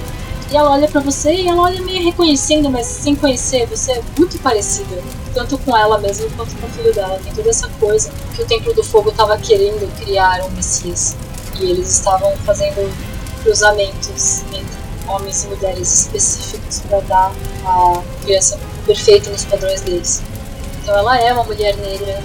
E 0.52 0.56
ela 0.56 0.72
olha 0.72 0.88
pra 0.88 1.02
você 1.02 1.34
e 1.34 1.48
ela 1.48 1.64
olha 1.64 1.82
meio 1.82 2.04
reconhecendo, 2.04 2.70
mas 2.70 2.86
sem 2.86 3.16
conhecer, 3.16 3.66
você 3.66 3.94
é 3.94 4.04
muito 4.18 4.38
parecida. 4.40 5.02
Tanto 5.34 5.58
com 5.58 5.76
ela 5.76 5.98
mesma 5.98 6.28
quanto 6.36 6.56
com 6.56 6.68
o 6.68 6.70
filho 6.70 6.94
dela. 6.94 7.20
Tem 7.24 7.34
toda 7.34 7.50
essa 7.50 7.68
coisa 7.80 8.12
que 8.36 8.44
o 8.44 8.46
Templo 8.46 8.74
do 8.74 8.84
Fogo 8.84 9.10
estava 9.10 9.36
querendo 9.38 9.92
criar 10.00 10.44
um 10.44 10.50
Messias. 10.52 11.16
E 11.60 11.72
eles 11.72 11.90
estavam 11.90 12.36
fazendo 12.46 12.92
cruzamentos 13.42 14.44
entre 14.54 14.84
homens 15.08 15.44
e 15.44 15.48
mulheres 15.48 16.02
específicos 16.02 16.80
para 16.88 17.00
dar 17.02 17.32
a 17.66 18.02
criança 18.24 18.60
perfeita 18.86 19.30
nos 19.32 19.46
padrões 19.46 19.82
deles. 19.82 20.22
Então 20.82 20.96
ela 20.96 21.20
é 21.20 21.34
uma 21.34 21.44
mulher 21.44 21.76
negra 21.78 22.22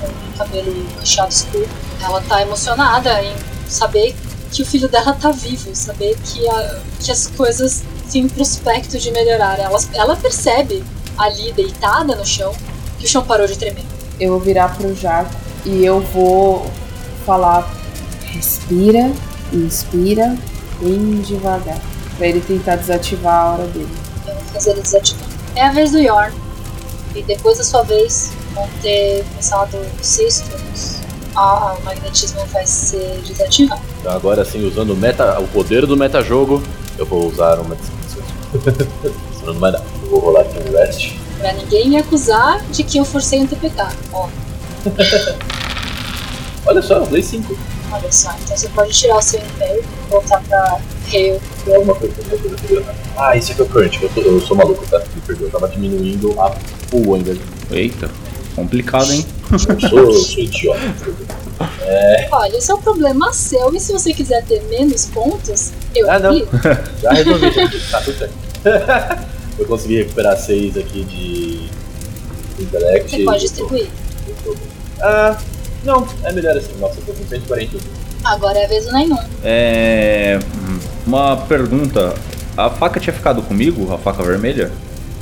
com 0.00 0.38
cabelo 0.38 0.86
cacheado 0.98 1.30
escuro. 1.30 1.68
Ela 2.02 2.20
tá 2.22 2.42
emocionada 2.42 3.22
em 3.22 3.34
saber 3.68 4.14
que 4.52 4.62
o 4.62 4.66
filho 4.66 4.88
dela 4.88 5.12
tá 5.14 5.30
vivo, 5.30 5.74
saber 5.74 6.16
que, 6.24 6.48
a- 6.48 6.78
que 7.00 7.10
as 7.12 7.26
coisas 7.26 7.82
têm 8.10 8.28
prospecto 8.28 8.98
de 8.98 9.10
melhorar. 9.10 9.58
Ela, 9.58 9.78
ela 9.92 10.16
percebe 10.16 10.82
ali, 11.18 11.52
deitada 11.52 12.14
no 12.16 12.24
chão, 12.24 12.52
que 12.98 13.04
o 13.04 13.08
chão 13.08 13.22
parou 13.24 13.46
de 13.46 13.56
tremer. 13.58 13.84
Eu 14.18 14.30
vou 14.30 14.40
virar 14.40 14.74
pro 14.74 14.94
Jaco 14.94 15.30
e 15.64 15.84
eu 15.84 16.00
vou 16.00 16.70
falar: 17.26 17.68
respira, 18.24 19.12
inspira, 19.52 20.36
bem 20.80 21.20
devagar. 21.20 21.78
Pra 22.16 22.26
ele 22.26 22.40
tentar 22.40 22.76
desativar 22.76 23.34
a 23.34 23.52
hora 23.52 23.66
dele. 23.68 23.88
Eu 24.26 24.34
vou 24.34 24.42
fazer 24.52 24.70
ele 24.70 24.82
desativar. 24.82 25.28
É 25.54 25.66
a 25.66 25.72
vez 25.72 25.92
do 25.92 25.98
Yorn. 25.98 26.34
E 27.14 27.22
depois 27.22 27.58
da 27.58 27.64
sua 27.64 27.82
vez, 27.84 28.30
vão 28.54 28.68
ter 28.82 29.24
passado 29.36 29.78
seis 30.02 30.40
turnos. 30.40 30.97
A, 31.38 31.76
o 31.78 31.84
magnetismo 31.84 32.44
vai 32.46 32.66
ser 32.66 33.20
desativado. 33.26 33.80
Então 34.00 34.12
agora 34.12 34.44
sim, 34.44 34.66
usando 34.66 34.90
o, 34.92 34.96
meta, 34.96 35.38
o 35.38 35.46
poder 35.48 35.86
do 35.86 35.96
metajogo, 35.96 36.60
eu 36.98 37.06
vou 37.06 37.28
usar 37.28 37.60
uma. 37.60 37.76
Senão 39.38 39.52
não 39.54 39.60
vai 39.60 39.70
dar. 39.72 39.82
Eu 40.02 40.08
vou 40.10 40.18
rolar 40.20 40.40
aqui 40.40 40.58
um 40.68 40.72
rest. 40.72 41.12
Pra 41.38 41.52
ninguém 41.52 41.88
me 41.90 41.96
acusar 41.96 42.60
de 42.70 42.82
que 42.82 42.98
eu 42.98 43.04
forcei 43.04 43.38
um 43.40 43.46
TPK. 43.46 43.86
Ó, 44.12 44.28
Olha 46.66 46.82
só, 46.82 46.94
eu 46.94 47.06
dei 47.06 47.22
5. 47.22 47.56
olha 47.92 48.12
só. 48.12 48.34
Então 48.42 48.56
você 48.56 48.68
pode 48.70 48.92
tirar 48.92 49.16
o 49.16 49.22
seu 49.22 49.40
império, 49.40 49.84
voltar 50.10 50.42
pra 50.42 50.78
Hale. 51.06 51.40
Tem 51.64 51.74
alguma 51.74 51.94
coisa 51.94 52.14
que 52.14 52.20
eu 52.32 52.38
tô 52.50 52.56
pegando. 52.66 52.86
Ah, 53.16 53.36
esse 53.36 53.52
aqui 53.52 53.60
é 53.60 53.64
o 53.64 53.68
current. 53.68 54.02
Eu, 54.02 54.08
tô- 54.10 54.20
eu 54.20 54.40
sou 54.40 54.56
maluco, 54.56 54.84
tá? 54.88 54.98
Me 54.98 55.20
perdoa, 55.26 55.46
eu 55.46 55.50
tava 55.52 55.68
diminuindo 55.68 56.38
a 56.40 56.50
full 56.90 57.14
ainda. 57.14 57.36
Eita. 57.70 58.10
Complicado, 58.54 59.10
hein? 59.12 59.24
Eu 59.52 59.58
sou, 59.58 60.12
sou 60.12 60.38
idiota. 60.42 60.80
Olha, 62.30 62.56
esse 62.56 62.70
é 62.70 62.74
um 62.74 62.80
problema 62.82 63.32
seu. 63.32 63.74
E 63.74 63.80
se 63.80 63.92
você 63.92 64.12
quiser 64.12 64.44
ter 64.44 64.62
menos 64.64 65.06
pontos, 65.06 65.72
eu 65.94 66.10
Ah, 66.10 66.18
não. 66.18 66.30
aplico. 66.30 66.50
Já 67.02 67.10
resolvi, 67.12 67.50
já. 67.50 67.68
Tá 67.90 68.00
tudo 68.02 68.18
certo. 68.18 68.34
eu 69.58 69.66
consegui 69.66 69.96
recuperar 69.98 70.36
6 70.36 70.76
aqui 70.76 71.04
de 71.04 72.62
intellect. 72.62 73.10
Você 73.10 73.24
pode 73.24 73.40
distribuir. 73.40 73.88
Ah, 75.00 75.36
não, 75.84 76.06
é 76.24 76.32
melhor 76.32 76.56
assim. 76.56 76.72
Nossa, 76.78 76.98
eu 77.00 77.04
tô 77.06 77.12
com 77.12 77.26
141. 77.28 77.80
Agora 78.24 78.58
é 78.58 78.64
a 78.64 78.68
vez 78.68 78.84
do 78.84 78.92
Nainon. 78.92 79.18
É. 79.44 80.38
hum, 80.68 80.78
Uma 81.06 81.36
pergunta. 81.36 82.14
A 82.56 82.68
faca 82.68 82.98
tinha 82.98 83.14
ficado 83.14 83.40
comigo, 83.42 83.92
a 83.94 83.98
faca 83.98 84.22
vermelha? 84.22 84.70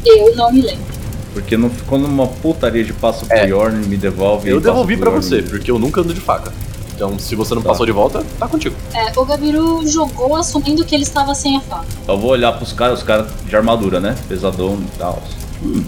Eu 0.04 0.34
não 0.34 0.50
me 0.50 0.62
lembro. 0.62 0.95
Porque 1.36 1.54
não 1.54 1.68
ficou 1.68 1.98
numa 1.98 2.26
putaria 2.26 2.82
de 2.82 2.94
passo 2.94 3.26
É. 3.28 3.46
Yorn, 3.46 3.86
me 3.86 3.96
devolve. 3.98 4.48
Eu 4.48 4.58
devolvi 4.58 4.94
Yorn. 4.94 5.10
você, 5.20 5.42
porque 5.42 5.70
eu 5.70 5.78
nunca 5.78 6.00
ando 6.00 6.14
de 6.14 6.20
faca. 6.20 6.50
Então, 6.94 7.18
se 7.18 7.34
você 7.36 7.54
não 7.54 7.60
Tá. 7.60 7.68
passou 7.68 7.84
de 7.84 7.92
volta, 7.92 8.24
tá 8.38 8.48
contigo. 8.48 8.74
É, 8.94 9.12
o 9.20 9.22
Gabiru 9.22 9.86
jogou 9.86 10.34
assumindo 10.34 10.82
que 10.82 10.94
ele 10.94 11.02
estava 11.04 11.34
sem 11.34 11.54
a 11.58 11.60
faca. 11.60 11.84
Eu 12.08 12.16
vou 12.18 12.30
olhar 12.30 12.52
pros 12.52 12.72
caras, 12.72 13.00
os 13.00 13.04
caras 13.04 13.26
de 13.46 13.54
armadura, 13.54 14.00
né? 14.00 14.16
Pesadão 14.26 14.78
e 14.80 14.98
tal. 14.98 15.22
Hum, 15.62 15.84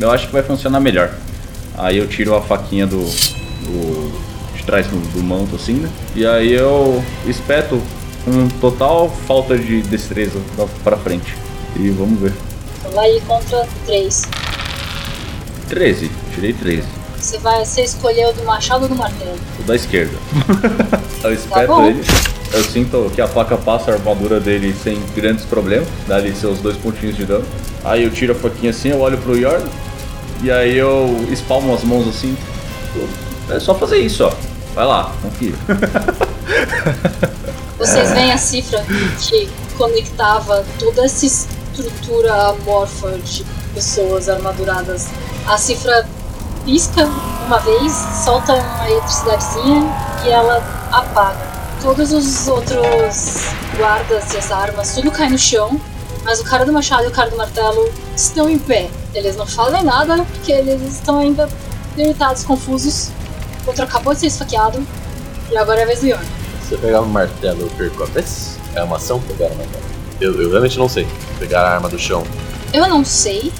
eu 0.00 0.08
acho 0.12 0.28
que 0.28 0.32
vai 0.32 0.44
funcionar 0.44 0.78
melhor. 0.78 1.10
Aí 1.76 1.98
eu 1.98 2.06
tiro 2.06 2.36
a 2.36 2.40
faquinha 2.40 2.86
do. 2.86 2.98
do 2.98 4.12
de 4.56 4.62
trás 4.64 4.86
do, 4.86 4.96
do 5.14 5.22
manto 5.24 5.56
assim, 5.56 5.72
né? 5.72 5.88
E 6.14 6.24
aí 6.24 6.52
eu 6.52 7.02
espeto 7.26 7.82
com 8.24 8.46
total 8.60 9.10
falta 9.26 9.58
de 9.58 9.82
destreza 9.82 10.38
pra- 10.84 10.96
frente. 10.96 11.34
E 11.74 11.90
vamos 11.90 12.20
ver. 12.20 12.32
Vou 12.84 12.94
lá 12.94 13.08
ir 13.08 13.20
contra 13.22 13.66
3. 13.86 14.22
13, 15.72 16.10
tirei 16.34 16.52
13. 16.52 16.82
Você 17.18 17.38
vai. 17.38 17.64
Você 17.64 17.80
escolheu 17.80 18.30
do 18.34 18.44
machado 18.44 18.82
ou 18.82 18.90
do 18.90 18.94
martelo? 18.94 19.38
O 19.58 19.62
da 19.62 19.74
esquerda. 19.74 20.12
eu 21.24 21.32
espeto 21.32 21.68
bom. 21.68 21.86
ele. 21.86 22.04
Eu 22.52 22.62
sinto 22.62 23.10
que 23.14 23.22
a 23.22 23.26
faca 23.26 23.56
passa 23.56 23.90
a 23.90 23.94
armadura 23.94 24.38
dele 24.38 24.74
sem 24.74 25.02
grandes 25.16 25.46
problemas. 25.46 25.88
Dá 26.06 26.16
ali 26.16 26.36
seus 26.36 26.58
dois 26.58 26.76
pontinhos 26.76 27.16
de 27.16 27.24
dano. 27.24 27.46
Aí 27.84 28.04
eu 28.04 28.10
tiro 28.10 28.32
a 28.32 28.34
faquinha 28.34 28.70
assim, 28.70 28.90
eu 28.90 29.00
olho 29.00 29.16
pro 29.16 29.34
Yorn. 29.34 29.64
E 30.42 30.50
aí 30.50 30.76
eu 30.76 31.26
espalmo 31.30 31.74
as 31.74 31.82
mãos 31.82 32.06
assim. 32.06 32.36
É 33.48 33.58
só 33.58 33.74
fazer 33.74 33.96
isso, 33.96 34.26
ó. 34.26 34.32
Vai 34.74 34.84
lá, 34.84 35.10
confia. 35.22 35.54
Vocês 37.78 38.12
veem 38.12 38.30
a 38.30 38.36
cifra 38.36 38.84
que 39.20 39.48
conectava 39.78 40.66
toda 40.78 41.06
essa 41.06 41.24
estrutura 41.24 42.50
amorfa 42.50 43.12
de 43.24 43.42
pessoas 43.74 44.28
armaduradas. 44.28 45.08
A 45.46 45.58
cifra 45.58 46.06
pisca 46.64 47.04
uma 47.46 47.58
vez, 47.58 47.92
solta 48.24 48.54
uma 48.54 48.90
eletricidadezinha 48.90 49.82
e 50.24 50.30
ela 50.30 50.62
apaga. 50.90 51.52
Todos 51.82 52.12
os 52.12 52.46
outros 52.46 53.48
guardas 53.76 54.32
e 54.32 54.38
as 54.38 54.52
armas, 54.52 54.94
tudo 54.94 55.10
cai 55.10 55.28
no 55.28 55.38
chão, 55.38 55.80
mas 56.24 56.40
o 56.40 56.44
cara 56.44 56.64
do 56.64 56.72
machado 56.72 57.04
e 57.04 57.08
o 57.08 57.10
cara 57.10 57.30
do 57.30 57.36
martelo 57.36 57.92
estão 58.16 58.48
em 58.48 58.58
pé. 58.58 58.88
Eles 59.14 59.36
não 59.36 59.46
falam 59.46 59.82
nada 59.82 60.24
porque 60.24 60.52
eles 60.52 60.80
estão 60.82 61.18
ainda 61.18 61.48
limitados, 61.96 62.44
confusos. 62.44 63.10
O 63.64 63.68
outro 63.68 63.84
acabou 63.84 64.14
de 64.14 64.20
ser 64.20 64.26
esfaqueado 64.26 64.86
e 65.50 65.56
agora 65.56 65.80
é 65.80 65.82
a 65.82 65.86
vez 65.86 66.00
do 66.00 66.06
Yorn. 66.06 66.26
Se 66.68 66.74
eu 66.74 66.78
pegar 66.78 67.00
o 67.00 67.06
martelo, 67.06 67.62
eu 67.62 67.70
perco 67.70 68.04
a 68.04 68.06
vez? 68.06 68.56
É 68.74 68.82
uma 68.82 68.96
ação 68.96 69.20
pegar 69.20 69.46
o 69.46 69.56
martelo? 69.56 69.84
Eu, 70.20 70.40
eu 70.40 70.50
realmente 70.50 70.78
não 70.78 70.88
sei. 70.88 71.06
Pegar 71.38 71.62
a 71.62 71.74
arma 71.74 71.88
do 71.88 71.98
chão. 71.98 72.24
Eu 72.72 72.88
não 72.88 73.04
sei, 73.04 73.52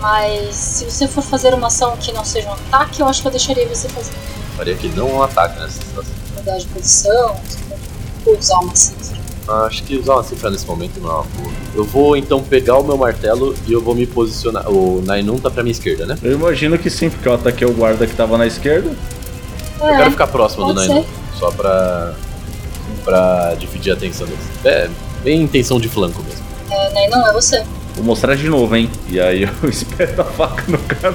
mas 0.00 0.54
se 0.54 0.84
você 0.84 1.08
for 1.08 1.22
fazer 1.22 1.54
uma 1.54 1.68
ação 1.68 1.96
que 1.96 2.12
não 2.12 2.24
seja 2.24 2.48
um 2.48 2.52
ataque, 2.52 3.00
eu 3.00 3.08
acho 3.08 3.22
que 3.22 3.28
eu 3.28 3.32
deixaria 3.32 3.66
você 3.68 3.88
fazer. 3.88 4.12
Faria 4.56 4.74
que 4.74 4.88
não 4.88 5.08
um 5.08 5.22
ataque 5.22 5.58
nessa 5.58 5.80
situação. 5.82 6.12
Mudar 6.36 6.58
de 6.58 6.66
posição, 6.66 7.36
ou 8.26 8.38
usar 8.38 8.58
uma 8.60 8.74
cifra. 8.74 9.18
Ah, 9.48 9.64
Acho 9.64 9.82
que 9.82 9.96
usar 9.96 10.14
uma 10.14 10.22
cifra 10.22 10.50
nesse 10.50 10.66
momento 10.66 11.00
não 11.00 11.10
é 11.10 11.12
uma 11.14 11.22
boa. 11.22 11.52
Eu 11.74 11.84
vou 11.84 12.16
então 12.16 12.42
pegar 12.42 12.76
o 12.78 12.84
meu 12.84 12.96
martelo 12.96 13.54
e 13.66 13.72
eu 13.72 13.80
vou 13.80 13.94
me 13.94 14.06
posicionar. 14.06 14.68
O 14.70 15.02
Nainun 15.04 15.38
tá 15.38 15.50
pra 15.50 15.62
minha 15.62 15.72
esquerda, 15.72 16.04
né? 16.06 16.18
Eu 16.22 16.32
imagino 16.32 16.78
que 16.78 16.90
sim, 16.90 17.08
porque 17.10 17.26
eu 17.26 17.34
ataquei 17.34 17.66
o 17.66 17.72
guarda 17.72 18.06
que 18.06 18.14
tava 18.14 18.36
na 18.36 18.46
esquerda. 18.46 18.90
Eu 19.80 19.86
quero 19.88 20.02
É, 20.02 20.10
ficar 20.10 20.26
próximo 20.26 20.66
do 20.66 20.74
Nainun. 20.74 21.04
Só 21.38 21.50
pra. 21.50 22.14
pra 23.04 23.54
dividir 23.58 23.92
a 23.92 23.94
atenção 23.94 24.26
deles. 24.26 24.44
É, 24.64 24.88
bem 25.24 25.40
intenção 25.42 25.80
de 25.80 25.88
flanco 25.88 26.22
mesmo. 26.22 26.44
é, 26.70 26.90
né, 26.92 27.08
não 27.08 27.26
é 27.26 27.32
você. 27.32 27.64
Vou 28.00 28.06
mostrar 28.06 28.34
de 28.34 28.48
novo, 28.48 28.74
hein? 28.74 28.90
E 29.10 29.20
aí 29.20 29.42
eu 29.42 29.50
espeto 29.68 30.22
a 30.22 30.24
faca 30.24 30.64
no 30.68 30.78
cara. 30.78 31.14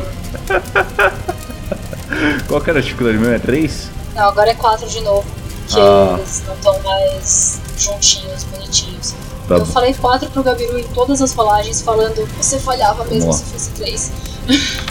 Qual 2.47 2.61
que 2.61 2.69
era 2.69 2.77
a 2.77 2.81
dificuldade 2.81 3.17
mesmo? 3.17 3.33
É 3.33 3.39
3? 3.39 3.89
Não, 4.13 4.25
agora 4.27 4.51
é 4.51 4.53
4 4.53 4.87
de 4.87 5.01
novo, 5.01 5.25
que 5.67 5.79
Ah. 5.79 6.15
eles 6.19 6.43
não 6.45 6.53
estão 6.53 6.79
mais 6.83 7.59
juntinhos, 7.75 8.43
bonitinhos. 8.43 9.15
Tá 9.47 9.55
eu 9.55 9.59
bom. 9.61 9.65
falei 9.65 9.95
4 9.95 10.29
pro 10.29 10.43
Gabiru 10.43 10.77
em 10.77 10.83
todas 10.89 11.23
as 11.23 11.33
rolagens, 11.33 11.81
falando 11.81 12.27
você 12.37 12.59
falhava 12.59 13.03
mesmo 13.05 13.33
se 13.33 13.43
fosse 13.45 13.69
3. 13.71 14.11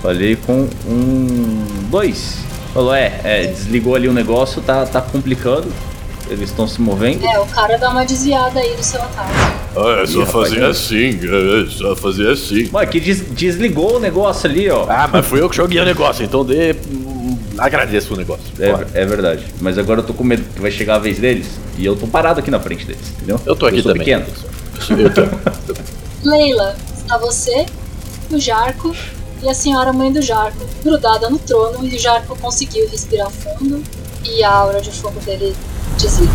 Falei 0.00 0.34
com 0.36 0.68
um. 0.86 1.64
dois. 1.88 2.38
Falou, 2.74 2.92
é, 2.94 3.20
é, 3.24 3.46
desligou 3.46 3.94
ali 3.94 4.08
o 4.08 4.12
negócio, 4.12 4.60
tá, 4.62 4.84
tá 4.86 5.00
complicando. 5.00 5.72
Eles 6.32 6.50
estão 6.50 6.66
se 6.66 6.80
movendo. 6.80 7.24
É, 7.26 7.38
o 7.38 7.46
cara 7.46 7.76
dá 7.78 7.90
uma 7.90 8.04
desviada 8.04 8.58
aí 8.60 8.74
do 8.74 8.82
seu 8.82 9.00
ataque. 9.02 9.32
Ah, 9.76 10.00
é 10.02 10.06
só 10.06 10.26
fazer 10.26 10.64
assim, 10.64 11.10
é 11.18 11.70
só 11.70 11.96
fazer 11.96 12.30
assim. 12.30 12.68
Mano, 12.70 12.86
que 12.88 13.00
des- 13.00 13.24
desligou 13.30 13.96
o 13.96 14.00
negócio 14.00 14.48
ali, 14.48 14.68
ó. 14.70 14.86
Ah, 14.88 15.08
mas 15.12 15.26
fui 15.26 15.40
eu 15.40 15.48
que 15.48 15.56
joguei 15.56 15.80
o 15.80 15.84
negócio, 15.84 16.24
então 16.24 16.44
dê. 16.44 16.72
hum, 16.90 17.38
Agradeço 17.58 18.14
o 18.14 18.16
negócio. 18.16 18.44
É, 18.58 19.02
é 19.02 19.04
verdade. 19.06 19.44
Mas 19.60 19.76
agora 19.78 20.00
eu 20.00 20.04
tô 20.04 20.12
com 20.14 20.24
medo 20.24 20.42
que 20.54 20.60
vai 20.60 20.70
chegar 20.70 20.96
a 20.96 20.98
vez 20.98 21.18
deles. 21.18 21.46
E 21.78 21.84
eu 21.84 21.94
tô 21.94 22.06
parado 22.06 22.40
aqui 22.40 22.50
na 22.50 22.58
frente 22.60 22.84
deles, 22.86 23.12
entendeu? 23.16 23.38
Eu 23.46 23.54
tô 23.54 23.66
aqui 23.66 23.82
sou 23.82 23.92
também. 23.92 24.04
pequeno. 24.06 24.26
Eu 24.98 25.12
tô. 25.12 25.22
Leila, 26.28 26.74
está 26.96 27.18
você, 27.18 27.66
o 28.30 28.38
Jarco 28.38 28.94
e 29.42 29.48
a 29.48 29.54
senhora 29.54 29.92
mãe 29.92 30.12
do 30.12 30.22
Jarco, 30.22 30.64
grudada 30.84 31.28
no 31.28 31.38
trono, 31.38 31.84
e 31.86 31.94
o 31.94 31.98
Jarco 31.98 32.36
conseguiu 32.38 32.88
respirar 32.88 33.28
fundo 33.30 33.82
e 34.24 34.42
a 34.44 34.50
aura 34.50 34.80
de 34.80 34.90
fogo 34.90 35.18
dele 35.20 35.54
desliga. 35.98 36.32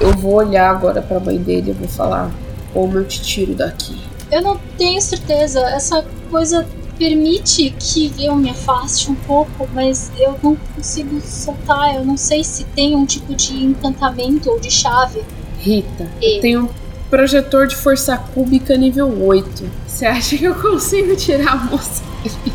Eu 0.00 0.12
vou 0.12 0.34
olhar 0.34 0.70
agora 0.70 1.02
pra 1.02 1.18
mãe 1.18 1.36
dele 1.38 1.70
e 1.70 1.74
vou 1.74 1.88
falar: 1.88 2.30
Como 2.72 2.96
eu 2.98 3.04
te 3.04 3.20
tiro 3.20 3.54
daqui? 3.54 3.96
Eu 4.30 4.42
não 4.42 4.58
tenho 4.76 5.00
certeza, 5.00 5.60
essa 5.60 6.04
coisa 6.30 6.66
permite 6.98 7.74
que 7.78 8.12
eu 8.18 8.34
me 8.36 8.50
afaste 8.50 9.10
um 9.10 9.14
pouco, 9.14 9.68
mas 9.74 10.10
eu 10.18 10.36
não 10.42 10.56
consigo 10.74 11.20
soltar. 11.20 11.94
Eu 11.96 12.04
não 12.04 12.16
sei 12.16 12.42
se 12.44 12.64
tem 12.64 12.94
um 12.96 13.04
tipo 13.04 13.34
de 13.34 13.64
encantamento 13.64 14.50
ou 14.50 14.58
de 14.60 14.70
chave. 14.70 15.22
Rita, 15.58 16.08
E- 16.20 16.36
eu 16.36 16.40
tenho 16.40 16.64
um 16.64 16.68
projetor 17.10 17.66
de 17.66 17.76
força 17.76 18.16
cúbica 18.16 18.76
nível 18.76 19.08
8. 19.24 19.68
Você 19.86 20.06
acha 20.06 20.36
que 20.36 20.44
eu 20.44 20.54
consigo 20.54 21.14
tirar 21.16 21.52
a 21.52 21.56
moça 21.56 22.02
daqui? 22.22 22.52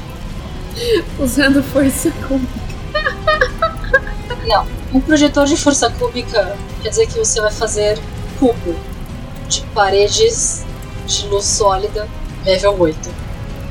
usando 1.20 1.62
força 1.64 2.12
cúbica? 2.28 2.61
Não. 4.52 4.68
Um 4.94 4.99
projetor 4.99 5.45
de 5.45 5.56
força 5.56 5.90
cúbica 5.90 6.57
quer 6.84 6.90
dizer 6.90 7.07
que 7.07 7.18
você 7.18 7.40
vai 7.40 7.52
fazer 7.52 7.98
cubo 8.38 8.76
de 9.48 9.61
paredes 9.73 10.64
de 11.07 11.28
luz 11.28 11.45
sólida, 11.45 12.07
level 12.45 12.76
8. 12.80 12.98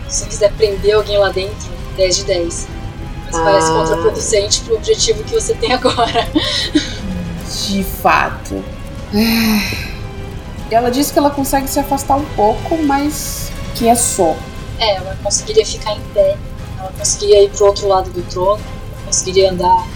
Se 0.09 0.21
você 0.21 0.27
quiser 0.27 0.53
prender 0.53 0.95
alguém 0.95 1.19
lá 1.19 1.29
dentro, 1.31 1.69
10 1.97 2.17
de 2.17 2.25
10. 2.25 2.67
Mas 3.27 3.43
parece 3.43 3.71
Ah. 3.71 3.75
contraproducente 3.75 4.61
pro 4.63 4.77
objetivo 4.77 5.23
que 5.25 5.35
você 5.35 5.55
tem 5.55 5.73
agora. 5.75 6.27
De 7.69 7.85
fato. 7.85 8.65
Ela 10.71 10.91
disse 10.91 11.13
que 11.13 11.19
ela 11.19 11.31
consegue 11.31 11.69
se 11.69 11.79
afastar 11.79 12.17
um 12.17 12.25
pouco, 12.37 12.77
mas 12.85 13.51
que 13.75 13.87
é 13.89 13.95
só. 13.95 14.35
É, 14.79 14.95
ela 14.97 15.17
conseguiria 15.23 15.67
ficar 15.67 15.93
em 15.93 16.01
pé, 16.15 16.37
ela 16.79 16.91
conseguiria 16.97 17.43
ir 17.45 17.51
pro 17.51 17.67
outro 17.67 17.87
lado 17.87 18.09
do 18.11 18.23
trono, 18.23 18.63
conseguiria 19.05 19.51
andar 19.51 19.87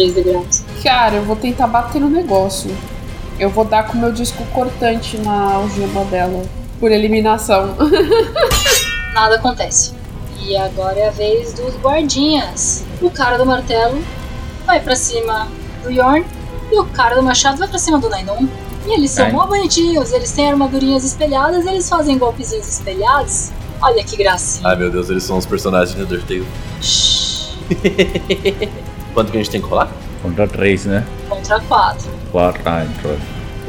3 0.00 0.14
degraus. 0.14 0.62
Cara, 0.82 1.16
eu 1.16 1.24
vou 1.24 1.36
tentar 1.36 1.66
bater 1.66 2.00
no 2.00 2.08
negócio. 2.08 2.74
Eu 3.38 3.50
vou 3.50 3.64
dar 3.64 3.86
com 3.86 3.98
o 3.98 4.00
meu 4.00 4.10
disco 4.10 4.42
cortante 4.46 5.18
na 5.18 5.54
algema 5.54 6.04
dela. 6.06 6.42
Por 6.78 6.90
eliminação. 6.90 7.76
Nada 9.12 9.36
acontece. 9.36 9.92
E 10.42 10.56
agora 10.56 10.98
é 10.98 11.08
a 11.08 11.10
vez 11.10 11.52
dos 11.52 11.74
guardinhas. 11.76 12.82
O 13.02 13.10
cara 13.10 13.36
do 13.36 13.44
martelo 13.44 14.02
vai 14.64 14.80
pra 14.80 14.96
cima 14.96 15.48
do 15.82 15.90
Yorn 15.90 16.24
e 16.72 16.78
o 16.78 16.86
cara 16.86 17.16
do 17.16 17.22
machado 17.22 17.58
vai 17.58 17.68
pra 17.68 17.78
cima 17.78 17.98
do 17.98 18.08
Nainun. 18.08 18.48
E 18.86 18.94
eles 18.94 19.10
são 19.10 19.26
Ai. 19.26 19.32
mó 19.32 19.46
bonitinhos, 19.46 20.12
eles 20.12 20.32
têm 20.32 20.48
armadurinhas 20.48 21.04
espelhadas, 21.04 21.66
eles 21.66 21.86
fazem 21.86 22.16
golpezinhos 22.16 22.66
espelhados. 22.66 23.50
Olha 23.82 24.02
que 24.02 24.16
gracinha. 24.16 24.66
Ai 24.66 24.76
meu 24.76 24.90
Deus, 24.90 25.10
eles 25.10 25.22
são 25.22 25.36
os 25.36 25.44
personagens 25.44 25.94
de 25.94 26.02
Undertale. 26.02 26.46
Quanto 29.14 29.30
que 29.30 29.38
a 29.38 29.40
gente 29.42 29.50
tem 29.50 29.60
que 29.60 29.66
rolar? 29.68 29.90
Contra 30.22 30.46
3, 30.46 30.84
né? 30.86 31.06
Contra 31.28 31.60
quatro. 31.60 32.08
4. 32.32 32.62
Ah, 32.64 32.84
entrou. 32.84 33.16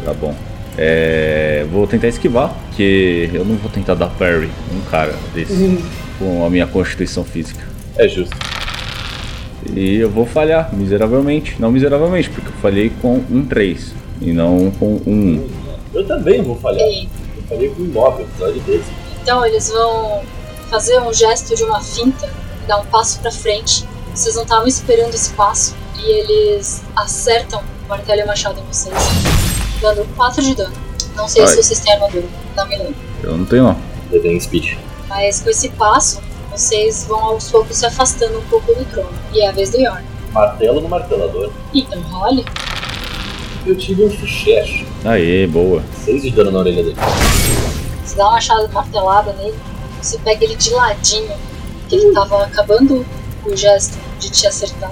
Tá 0.06 0.14
bom. 0.14 0.36
É, 0.78 1.66
vou 1.72 1.86
tentar 1.86 2.08
esquivar, 2.08 2.54
porque 2.68 3.30
eu 3.34 3.44
não 3.46 3.56
vou 3.58 3.70
tentar 3.70 3.94
dar 3.96 4.08
parry 4.08 4.50
um 4.74 4.82
cara 4.90 5.14
desse 5.34 5.80
com 6.18 6.46
a 6.46 6.50
minha 6.50 6.66
constituição 6.68 7.24
física. 7.24 7.64
É 7.98 8.08
justo. 8.08 8.36
E 9.76 9.98
eu 9.98 10.10
vou 10.10 10.26
falhar 10.26 10.74
miseravelmente. 10.74 11.56
Não 11.60 11.72
miseravelmente, 11.72 12.30
porque 12.30 12.48
eu 12.50 12.54
falhei 12.62 12.92
com 13.02 13.16
um 13.30 13.46
3 13.46 13.94
e 14.22 14.32
não 14.34 14.72
com 14.72 15.00
um 15.06 15.40
1. 15.40 15.48
Eu 15.94 16.08
também 16.08 16.42
vou 16.42 16.56
falhar. 16.58 16.88
E, 16.88 17.08
Eu 17.38 17.44
falei 17.50 17.70
com 17.70 17.84
9, 17.84 18.24
episódio 18.24 18.62
desse. 18.62 18.86
então 19.22 19.46
eles 19.46 19.70
vão 19.70 20.22
fazer 20.70 21.00
um 21.02 21.14
gesto 21.14 21.56
de 21.56 21.64
uma 21.64 21.82
finta, 21.82 22.30
dar 22.68 22.78
um 22.80 22.86
passo 22.86 23.20
pra 23.20 23.32
frente. 23.32 23.86
Vocês 24.14 24.36
não 24.36 24.44
estavam 24.44 24.68
esperando 24.68 25.14
esse 25.14 25.32
passo 25.34 25.76
e 25.98 26.04
eles 26.04 26.82
acertam 26.96 27.64
o 27.86 27.90
martelo 27.90 28.20
e 28.20 28.24
o 28.24 28.28
machado 28.28 28.60
em 28.60 28.64
vocês, 28.64 28.94
dando 29.82 30.06
4 30.16 30.42
de 30.42 30.56
dano. 30.56 30.74
Não 31.16 31.28
sei 31.28 31.44
Ai. 31.44 31.48
se 31.48 31.64
vocês 31.64 31.80
têm 31.80 31.94
armadura, 31.94 32.26
não 32.56 32.68
me 32.68 32.78
lembro. 32.78 32.96
Eu 33.24 33.38
não 33.38 33.46
tenho 33.46 33.64
não. 33.64 33.78
Eu 34.12 34.22
tenho 34.22 34.40
speed. 34.40 34.78
Mas 35.08 35.42
com 35.42 35.50
esse 35.50 35.70
passo, 35.70 36.22
vocês 36.52 37.06
vão 37.08 37.20
aos 37.20 37.50
poucos 37.50 37.78
se 37.78 37.86
afastando 37.86 38.38
um 38.38 38.44
pouco 38.44 38.74
do 38.74 38.84
trono. 38.86 39.14
E 39.34 39.42
é 39.42 39.48
a 39.48 39.52
vez 39.52 39.70
do 39.70 39.80
Yorn. 39.80 40.04
Martelo 40.32 40.82
no 40.82 40.90
martelador. 40.90 41.52
Então 41.74 42.02
role. 42.02 42.46
Eu 43.66 43.78
tive 43.78 44.04
um 44.04 44.10
ficheche. 44.10 44.88
Aê, 45.06 45.48
boa. 45.48 45.84
6 46.04 46.22
de 46.24 46.32
dano 46.32 46.52
na 46.52 46.60
orelha 46.60 46.84
dele. 46.84 46.98
Você 48.04 48.16
dá 48.16 48.24
uma 48.26 48.34
machada 48.34 48.68
martelada 48.70 49.34
nele, 49.34 49.56
você 50.02 50.18
pega 50.18 50.44
ele 50.44 50.56
de 50.56 50.72
ladinho, 50.72 51.32
que 51.88 51.96
ele 51.96 52.12
tava 52.14 52.44
acabando 52.44 53.06
o 53.46 53.56
gesto 53.56 53.98
de 54.20 54.30
te 54.30 54.48
acertar. 54.48 54.92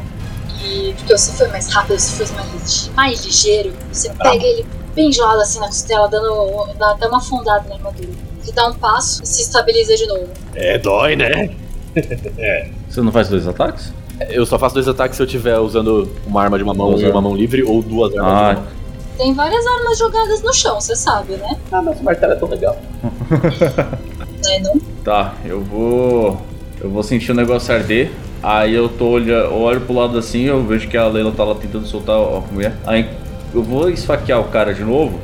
E 0.63 0.93
porque 0.97 1.17
você 1.17 1.31
foi 1.31 1.47
mais 1.47 1.67
rápido, 1.71 1.97
você 1.99 2.25
foi 2.25 2.35
mais, 2.35 2.91
mais 2.95 3.25
ligeiro, 3.25 3.73
você 3.91 4.09
pega 4.09 4.45
ele 4.45 4.65
bem 4.93 5.09
de 5.09 5.21
lado 5.21 5.41
assim 5.41 5.59
na 5.59 5.67
costela, 5.67 6.07
dando 6.07 6.67
dá 6.77 6.91
até 6.91 7.07
uma 7.07 7.17
afundada 7.17 7.67
na 7.69 7.75
armadura. 7.75 8.09
Ele 8.43 8.51
dá 8.51 8.67
um 8.67 8.73
passo 8.73 9.23
e 9.23 9.25
se 9.25 9.41
estabiliza 9.41 9.95
de 9.95 10.05
novo. 10.07 10.27
É, 10.55 10.77
dói, 10.77 11.15
né? 11.15 11.55
Você 12.89 13.01
não 13.01 13.11
faz 13.11 13.29
dois 13.29 13.47
ataques? 13.47 13.91
Eu 14.29 14.45
só 14.45 14.59
faço 14.59 14.75
dois 14.75 14.87
ataques 14.87 15.15
se 15.15 15.21
eu 15.21 15.25
estiver 15.25 15.57
usando 15.59 16.11
uma 16.27 16.41
arma 16.43 16.57
de 16.57 16.63
uma 16.63 16.73
mão 16.73 16.99
e 16.99 17.09
uma 17.09 17.21
mão 17.21 17.35
livre 17.35 17.63
ou 17.63 17.81
duas 17.81 18.15
armas 18.15 18.31
de 18.31 18.35
Ah, 18.35 18.49
uma 18.49 18.53
mão. 18.53 18.79
Tem 19.17 19.33
várias 19.33 19.65
armas 19.65 19.97
jogadas 19.97 20.41
no 20.41 20.53
chão, 20.53 20.79
você 20.79 20.95
sabe, 20.95 21.33
né? 21.33 21.57
Ah, 21.71 21.81
mas 21.81 21.99
o 21.99 22.03
martelo 22.03 22.33
é 22.33 22.35
tão 22.35 22.47
legal. 22.47 22.77
Né, 24.41 24.59
não? 24.59 24.79
tá. 25.03 25.35
Eu 25.43 25.61
vou. 25.61 26.39
Eu 26.79 26.89
vou 26.89 27.03
sentir 27.03 27.31
o 27.31 27.35
negócio 27.35 27.73
arder. 27.75 28.09
Aí 28.41 28.73
eu 28.73 28.87
tô 28.87 29.09
olha, 29.09 29.33
eu 29.33 29.57
olho 29.57 29.81
pro 29.81 29.93
lado 29.93 30.17
assim, 30.17 30.43
eu 30.43 30.63
vejo 30.63 30.87
que 30.87 30.97
a 30.97 31.07
Leila 31.07 31.31
tá 31.31 31.43
lá 31.43 31.55
tentando 31.55 31.85
soltar 31.85 32.15
a 32.15 32.41
mulher. 32.51 32.73
Aí 32.85 33.07
eu 33.53 33.61
vou 33.61 33.89
esfaquear 33.89 34.39
o 34.39 34.45
cara 34.45 34.73
de 34.73 34.83
novo. 34.83 35.19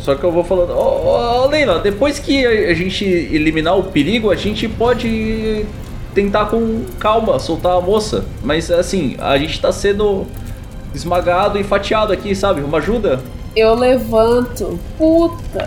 Só 0.00 0.14
que 0.14 0.24
eu 0.24 0.32
vou 0.32 0.42
falando, 0.42 0.72
ô 0.72 1.42
ô, 1.42 1.46
Leila, 1.46 1.78
depois 1.78 2.18
que 2.18 2.44
a 2.44 2.74
gente 2.74 3.04
eliminar 3.04 3.78
o 3.78 3.84
perigo, 3.84 4.30
a 4.30 4.34
gente 4.34 4.66
pode 4.66 5.64
tentar 6.14 6.46
com 6.46 6.84
calma 6.98 7.38
soltar 7.38 7.76
a 7.76 7.80
moça. 7.80 8.24
Mas 8.42 8.70
assim, 8.70 9.16
a 9.18 9.36
gente 9.38 9.60
tá 9.60 9.70
sendo 9.70 10.26
esmagado 10.94 11.58
e 11.58 11.64
fatiado 11.64 12.12
aqui, 12.12 12.34
sabe? 12.34 12.62
Uma 12.62 12.78
ajuda? 12.78 13.20
Eu 13.54 13.74
levanto. 13.74 14.80
Puta. 14.98 15.66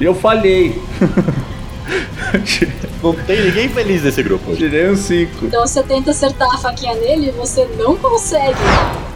Eu 0.00 0.14
falhei. 0.14 0.80
Não 3.02 3.12
tem 3.14 3.42
ninguém 3.42 3.68
feliz 3.68 4.02
nesse 4.02 4.22
grupo. 4.22 4.54
Tirei 4.54 4.88
um 4.90 4.96
5. 4.96 5.46
Então 5.46 5.66
você 5.66 5.82
tenta 5.82 6.12
acertar 6.12 6.48
a 6.54 6.58
faquinha 6.58 6.94
nele 6.94 7.28
e 7.28 7.30
você 7.32 7.64
não 7.78 7.96
consegue. 7.96 8.54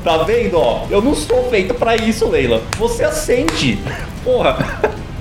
Tá 0.02 0.18
vendo, 0.24 0.58
ó? 0.58 0.86
Eu 0.90 1.00
não 1.00 1.14
sou 1.14 1.48
feito 1.50 1.72
pra 1.74 1.94
isso, 1.96 2.26
Leila. 2.28 2.62
Você 2.78 3.04
assente. 3.04 3.78
Porra, 4.24 4.56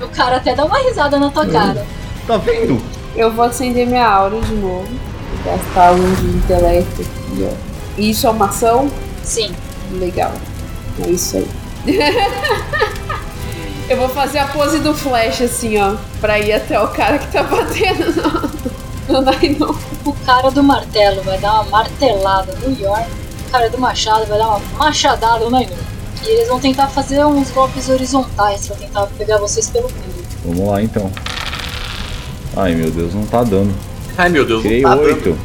O 0.02 0.08
cara 0.08 0.38
até 0.38 0.56
dá 0.56 0.66
uma 0.66 0.80
risada 0.80 1.18
na 1.20 1.30
tua 1.30 1.46
cara. 1.46 1.86
tá 2.28 2.38
vendo? 2.38 2.82
Eu 3.16 3.32
vou 3.32 3.46
acender 3.46 3.86
minha 3.88 4.08
aura 4.08 4.40
de 4.42 4.54
novo. 4.54 4.88
Gastar 5.46 5.92
um 5.94 6.14
de 6.16 6.26
intelecto 6.38 7.02
aqui, 7.02 7.48
ó. 7.50 7.54
Isso 8.02 8.26
é 8.26 8.30
uma 8.32 8.48
ação? 8.48 8.90
Sim. 9.24 9.52
Legal. 9.94 10.34
É 11.06 11.10
isso 11.10 11.38
aí. 11.38 11.48
Eu 13.88 13.98
vou 13.98 14.10
fazer 14.10 14.40
a 14.40 14.48
pose 14.48 14.80
do 14.80 14.96
flash 14.96 15.42
assim, 15.42 15.78
ó. 15.78 15.96
Pra 16.20 16.40
ir 16.40 16.54
até 16.54 16.80
o 16.80 16.88
cara 16.88 17.20
que 17.20 17.32
tá 17.32 17.44
batendo 17.44 18.06
no, 19.08 19.14
no 19.14 19.22
Nainon. 19.22 19.76
O 20.04 20.14
cara 20.26 20.50
do 20.50 20.64
martelo 20.64 21.22
vai 21.22 21.38
dar 21.38 21.54
uma 21.54 21.64
martelada 21.66 22.56
no 22.64 22.80
Yorn. 22.80 23.06
O 23.48 23.52
cara 23.52 23.70
do 23.70 23.78
machado 23.78 24.26
vai 24.26 24.40
dar 24.40 24.48
uma 24.48 24.62
machadada 24.78 25.46
no 25.46 25.52
Nainu. 25.52 25.76
E 26.24 26.28
eles 26.28 26.48
vão 26.48 26.60
tentar 26.60 26.88
fazer 26.88 27.24
uns 27.26 27.52
golpes 27.52 27.88
horizontais 27.88 28.66
pra 28.66 28.76
tentar 28.76 29.06
pegar 29.18 29.38
vocês 29.38 29.70
pelo 29.70 29.88
meio. 29.90 30.26
Vamos 30.44 30.68
lá 30.68 30.82
então. 30.82 31.12
Ai 32.58 32.74
meu 32.74 32.90
Deus, 32.90 33.14
não 33.14 33.26
tá 33.26 33.44
dando. 33.44 33.74
Ai 34.18 34.30
meu 34.30 34.46
Deus, 34.46 34.64
Tirei 34.64 34.82
não 34.82 34.90
tá 34.90 34.96
dando. 34.96 35.08
8. 35.08 35.38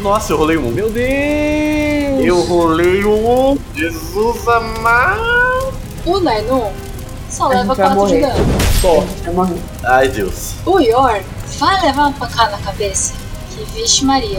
Nossa, 0.00 0.32
eu 0.32 0.38
rolei 0.38 0.56
um. 0.56 0.70
Meu 0.70 0.88
Deus! 0.88 2.24
Eu 2.24 2.40
rolei 2.40 3.04
um. 3.04 3.58
Jesus 3.74 4.48
amado. 4.48 5.74
O 6.06 6.18
Nainu 6.18 6.72
só 7.32 7.44
A 7.44 7.48
leva 7.48 7.74
gente 7.74 7.76
vai 7.76 7.94
4 7.94 8.06
de 8.06 8.20
dano. 8.20 8.46
Só. 8.80 9.04
Ai 9.84 10.08
Deus. 10.08 10.52
O 10.66 10.78
Yorn 10.78 11.24
vai 11.58 11.80
levar 11.82 12.02
uma 12.06 12.12
pancada 12.12 12.52
na 12.52 12.58
cabeça. 12.58 13.14
Que 13.50 13.64
vixe 13.72 14.04
Maria. 14.04 14.38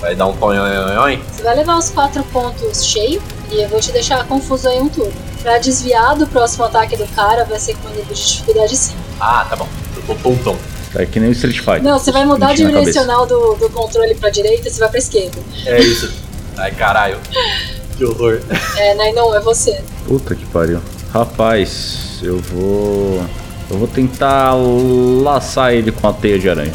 Vai 0.00 0.14
dar 0.14 0.26
um 0.26 0.36
tonhonhonhon? 0.36 1.20
Você 1.30 1.42
vai 1.42 1.56
levar 1.56 1.76
os 1.78 1.90
4 1.90 2.22
pontos 2.24 2.84
cheio 2.84 3.22
e 3.50 3.62
eu 3.62 3.68
vou 3.68 3.80
te 3.80 3.92
deixar 3.92 4.24
confuso 4.26 4.68
aí 4.68 4.80
um 4.80 4.88
turno. 4.88 5.12
Pra 5.42 5.58
desviar 5.58 6.16
do 6.16 6.26
próximo 6.26 6.64
ataque 6.64 6.96
do 6.96 7.06
cara, 7.14 7.44
vai 7.44 7.58
ser 7.60 7.76
com 7.76 7.88
nível 7.90 8.14
de 8.14 8.26
dificuldade 8.26 8.76
5. 8.76 8.98
Ah, 9.20 9.46
tá 9.48 9.56
bom. 9.56 9.68
Eu 9.96 10.02
tô 10.02 10.14
tontão. 10.14 10.56
É 10.94 11.04
que 11.04 11.20
nem 11.20 11.28
o 11.28 11.32
Street 11.32 11.58
Fighter. 11.58 11.82
Não, 11.82 11.98
você 11.98 12.10
vai 12.10 12.24
mudar 12.24 12.52
o 12.52 12.54
direcional 12.54 13.26
do, 13.26 13.54
do 13.54 13.68
controle 13.70 14.14
pra 14.14 14.30
direita 14.30 14.68
e 14.68 14.70
você 14.70 14.80
vai 14.80 14.88
pra 14.88 14.98
esquerda. 14.98 15.38
É 15.66 15.80
isso. 15.80 16.12
Ai 16.56 16.70
caralho. 16.72 17.18
Que 17.98 18.04
horror. 18.04 18.40
É, 18.76 18.94
Nainon, 18.94 19.34
é 19.34 19.40
você. 19.40 19.82
Puta 20.06 20.32
que 20.36 20.46
pariu. 20.46 20.80
Rapaz, 21.12 22.20
eu 22.22 22.38
vou. 22.38 23.24
Eu 23.70 23.78
vou 23.78 23.88
tentar 23.88 24.54
laçar 24.54 25.72
ele 25.72 25.92
com 25.92 26.08
a 26.08 26.12
teia 26.12 26.38
de 26.38 26.48
aranha. 26.48 26.74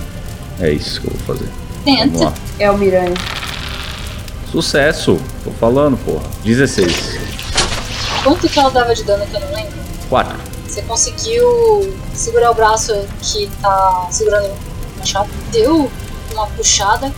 É 0.60 0.72
isso 0.72 1.01
que 1.01 1.07
eu 1.07 1.14
vou 1.14 1.35
fazer. 1.35 1.49
Tenta. 1.84 2.34
É 2.60 2.69
o 2.69 2.77
Miranha. 2.77 3.14
Sucesso! 4.51 5.19
Tô 5.43 5.51
falando, 5.51 5.97
porra. 5.97 6.23
16. 6.43 7.18
Quanto 8.23 8.47
que 8.47 8.60
ela 8.60 8.69
dava 8.69 8.93
de 8.93 9.03
dano 9.03 9.26
que 9.26 9.35
eu 9.35 9.39
não 9.39 9.53
lembro? 9.53 9.73
4. 10.10 10.38
Você 10.68 10.81
conseguiu 10.84 11.93
segurar 12.14 12.51
o 12.51 12.53
braço 12.53 12.93
que 13.22 13.49
tá 13.61 14.07
segurando 14.11 14.45
o 14.45 14.99
machado. 14.99 15.30
Deu 15.51 15.91
uma 16.31 16.47
puxada. 16.47 17.11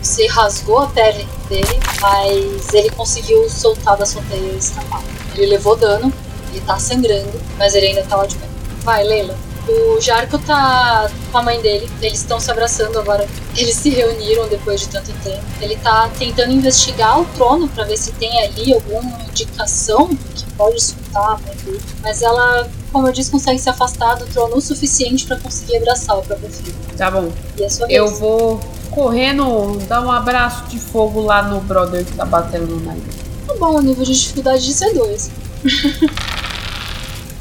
Você 0.00 0.26
rasgou 0.28 0.78
a 0.78 0.86
pele 0.86 1.26
dele, 1.48 1.80
mas 2.00 2.72
ele 2.72 2.90
conseguiu 2.90 3.50
soltar 3.50 3.96
da 3.96 4.06
sua 4.06 4.22
teia 4.28 4.52
e 4.52 4.56
escapar. 4.56 5.02
Ele 5.34 5.46
levou 5.46 5.76
dano, 5.76 6.12
ele 6.56 6.64
tá 6.64 6.78
sangrando, 6.78 7.40
mas 7.58 7.74
ele 7.74 7.88
ainda 7.88 8.02
tá 8.02 8.16
lá 8.16 8.26
de 8.26 8.36
pé. 8.36 8.46
Vai, 8.82 9.04
Leila. 9.04 9.36
O 9.68 10.00
Jarko 10.00 10.38
tá 10.38 11.10
com 11.32 11.38
a 11.38 11.42
mãe 11.42 11.60
dele, 11.60 11.90
eles 12.00 12.20
estão 12.20 12.38
se 12.38 12.48
abraçando 12.50 13.00
agora. 13.00 13.26
Eles 13.56 13.74
se 13.74 13.90
reuniram 13.90 14.46
depois 14.48 14.82
de 14.82 14.88
tanto 14.88 15.12
tempo. 15.24 15.42
Ele 15.60 15.76
tá 15.76 16.08
tentando 16.16 16.52
investigar 16.52 17.20
o 17.20 17.24
trono 17.34 17.66
pra 17.68 17.82
ver 17.84 17.96
se 17.96 18.12
tem 18.12 18.44
ali 18.44 18.72
alguma 18.72 19.20
indicação 19.28 20.06
que 20.06 20.44
pode 20.56 20.80
soltar 20.80 21.32
a 21.32 21.38
mãe 21.38 21.56
dele. 21.64 21.80
Mas 22.00 22.22
ela, 22.22 22.68
como 22.92 23.08
eu 23.08 23.12
disse, 23.12 23.28
consegue 23.28 23.58
se 23.58 23.68
afastar 23.68 24.14
do 24.14 24.26
trono 24.26 24.56
o 24.56 24.60
suficiente 24.60 25.26
pra 25.26 25.36
conseguir 25.36 25.78
abraçar 25.78 26.16
o 26.16 26.22
próprio 26.22 26.48
filho. 26.48 26.74
Tá 26.96 27.10
bom. 27.10 27.32
E 27.58 27.64
é 27.64 27.68
sua 27.68 27.90
Eu 27.90 28.06
vou 28.14 28.60
correndo 28.92 29.78
dar 29.88 30.00
um 30.00 30.12
abraço 30.12 30.64
de 30.66 30.78
fogo 30.78 31.22
lá 31.22 31.42
no 31.42 31.60
brother 31.60 32.04
que 32.04 32.12
tá 32.12 32.24
batendo 32.24 32.68
no 32.68 32.80
Nainon. 32.84 33.02
Tá 33.48 33.54
bom, 33.58 33.78
o 33.78 33.82
nível 33.82 34.04
de 34.04 34.14
dificuldade 34.14 34.64
de 34.64 34.72
C2. 34.72 35.28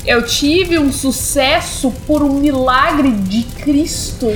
Eu 0.06 0.24
tive 0.24 0.78
um 0.78 0.92
sucesso 0.92 1.92
por 2.06 2.22
um 2.22 2.34
milagre 2.40 3.12
de 3.12 3.44
Cristo. 3.44 4.28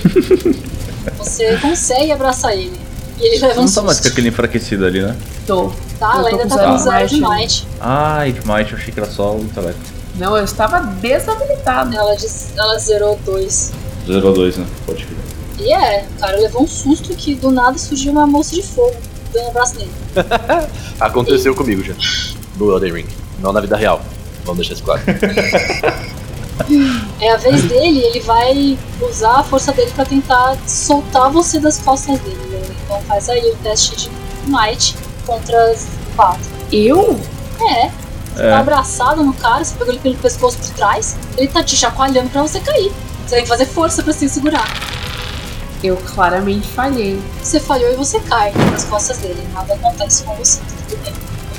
Você 1.17 1.57
consegue 1.57 2.11
abraçar 2.11 2.53
ele. 2.53 2.79
E 3.19 3.25
ele 3.27 3.39
leva 3.39 3.61
um 3.61 3.65
Não 3.65 3.71
tá 3.71 3.81
mais 3.81 3.97
com 3.97 4.03
susto. 4.03 4.07
aquele 4.13 4.29
enfraquecido 4.29 4.85
ali, 4.85 5.01
né? 5.01 5.15
Tô. 5.45 5.71
Tá, 5.99 6.13
Eu 6.13 6.19
ela 6.19 6.29
ainda 6.29 6.43
com 6.43 6.49
tá 6.49 6.71
com 6.71 6.77
zero 6.77 7.07
de 7.07 7.21
might. 7.21 7.67
Ai, 7.79 8.31
demais, 8.31 8.71
eu 8.71 8.77
achei 8.77 8.93
que 8.93 8.99
era 8.99 9.09
só 9.09 9.35
o 9.35 9.41
intelecto. 9.41 9.81
Não, 10.15 10.35
eu 10.35 10.43
estava 10.43 10.79
desabilitado. 10.79 11.95
Ela, 11.95 12.15
diz, 12.15 12.51
ela 12.57 12.77
zerou 12.79 13.19
dois. 13.25 13.71
02, 14.07 14.57
né? 14.57 14.65
Pode 14.85 15.05
crer. 15.05 15.17
E 15.59 15.71
é, 15.73 16.05
o 16.15 16.19
cara 16.19 16.37
levou 16.37 16.63
um 16.63 16.67
susto 16.67 17.13
que 17.13 17.35
do 17.35 17.51
nada 17.51 17.77
surgiu 17.77 18.11
uma 18.13 18.25
moça 18.25 18.55
de 18.55 18.63
fogo 18.63 18.95
dando 19.33 19.45
um 19.45 19.49
abraço 19.49 19.75
nele. 19.75 19.91
Aconteceu 20.99 21.53
comigo 21.53 21.83
já. 21.83 21.93
No 22.57 22.71
Elden 22.71 22.93
Ring. 22.93 23.07
Não 23.39 23.53
na 23.53 23.61
vida 23.61 23.75
real. 23.77 24.01
Vamos 24.45 24.57
deixar 24.67 24.73
isso 24.73 24.83
claro. 24.83 25.01
É 27.21 27.31
a 27.31 27.37
vez 27.37 27.63
dele, 27.63 27.99
ele 27.99 28.19
vai 28.19 28.77
usar 29.01 29.39
a 29.39 29.43
força 29.43 29.71
dele 29.71 29.91
pra 29.95 30.05
tentar 30.05 30.55
soltar 30.67 31.31
você 31.31 31.57
das 31.59 31.79
costas 31.79 32.19
dele. 32.19 32.35
né? 32.49 32.61
Então 32.85 33.01
faz 33.03 33.29
aí 33.29 33.49
o 33.51 33.55
teste 33.57 33.95
de 33.95 34.09
might 34.45 34.95
contra 35.25 35.71
as 35.71 35.87
quatro. 36.15 36.43
Eu? 36.71 37.19
É. 37.61 37.89
Você 38.35 38.43
É. 38.43 38.49
tá 38.51 38.59
abraçado 38.59 39.23
no 39.23 39.33
cara, 39.33 39.63
você 39.63 39.73
pegou 39.75 39.93
ele 39.93 40.01
pelo 40.01 40.15
pescoço 40.15 40.57
por 40.57 40.69
trás, 40.71 41.15
ele 41.37 41.47
tá 41.47 41.63
te 41.63 41.75
chacoalhando 41.75 42.29
pra 42.29 42.41
você 42.43 42.59
cair. 42.59 42.91
Você 43.25 43.35
tem 43.35 43.43
que 43.43 43.49
fazer 43.49 43.65
força 43.65 44.03
pra 44.03 44.13
se 44.13 44.27
segurar. 44.29 44.67
Eu 45.83 45.95
claramente 45.97 46.67
falhei. 46.67 47.19
Você 47.41 47.59
falhou 47.59 47.91
e 47.91 47.95
você 47.95 48.19
cai 48.19 48.51
nas 48.71 48.83
costas 48.83 49.17
dele. 49.19 49.41
Nada 49.53 49.73
acontece 49.73 50.23
com 50.23 50.35
você, 50.35 50.59
tudo 50.89 51.01
bem. 51.03 51.13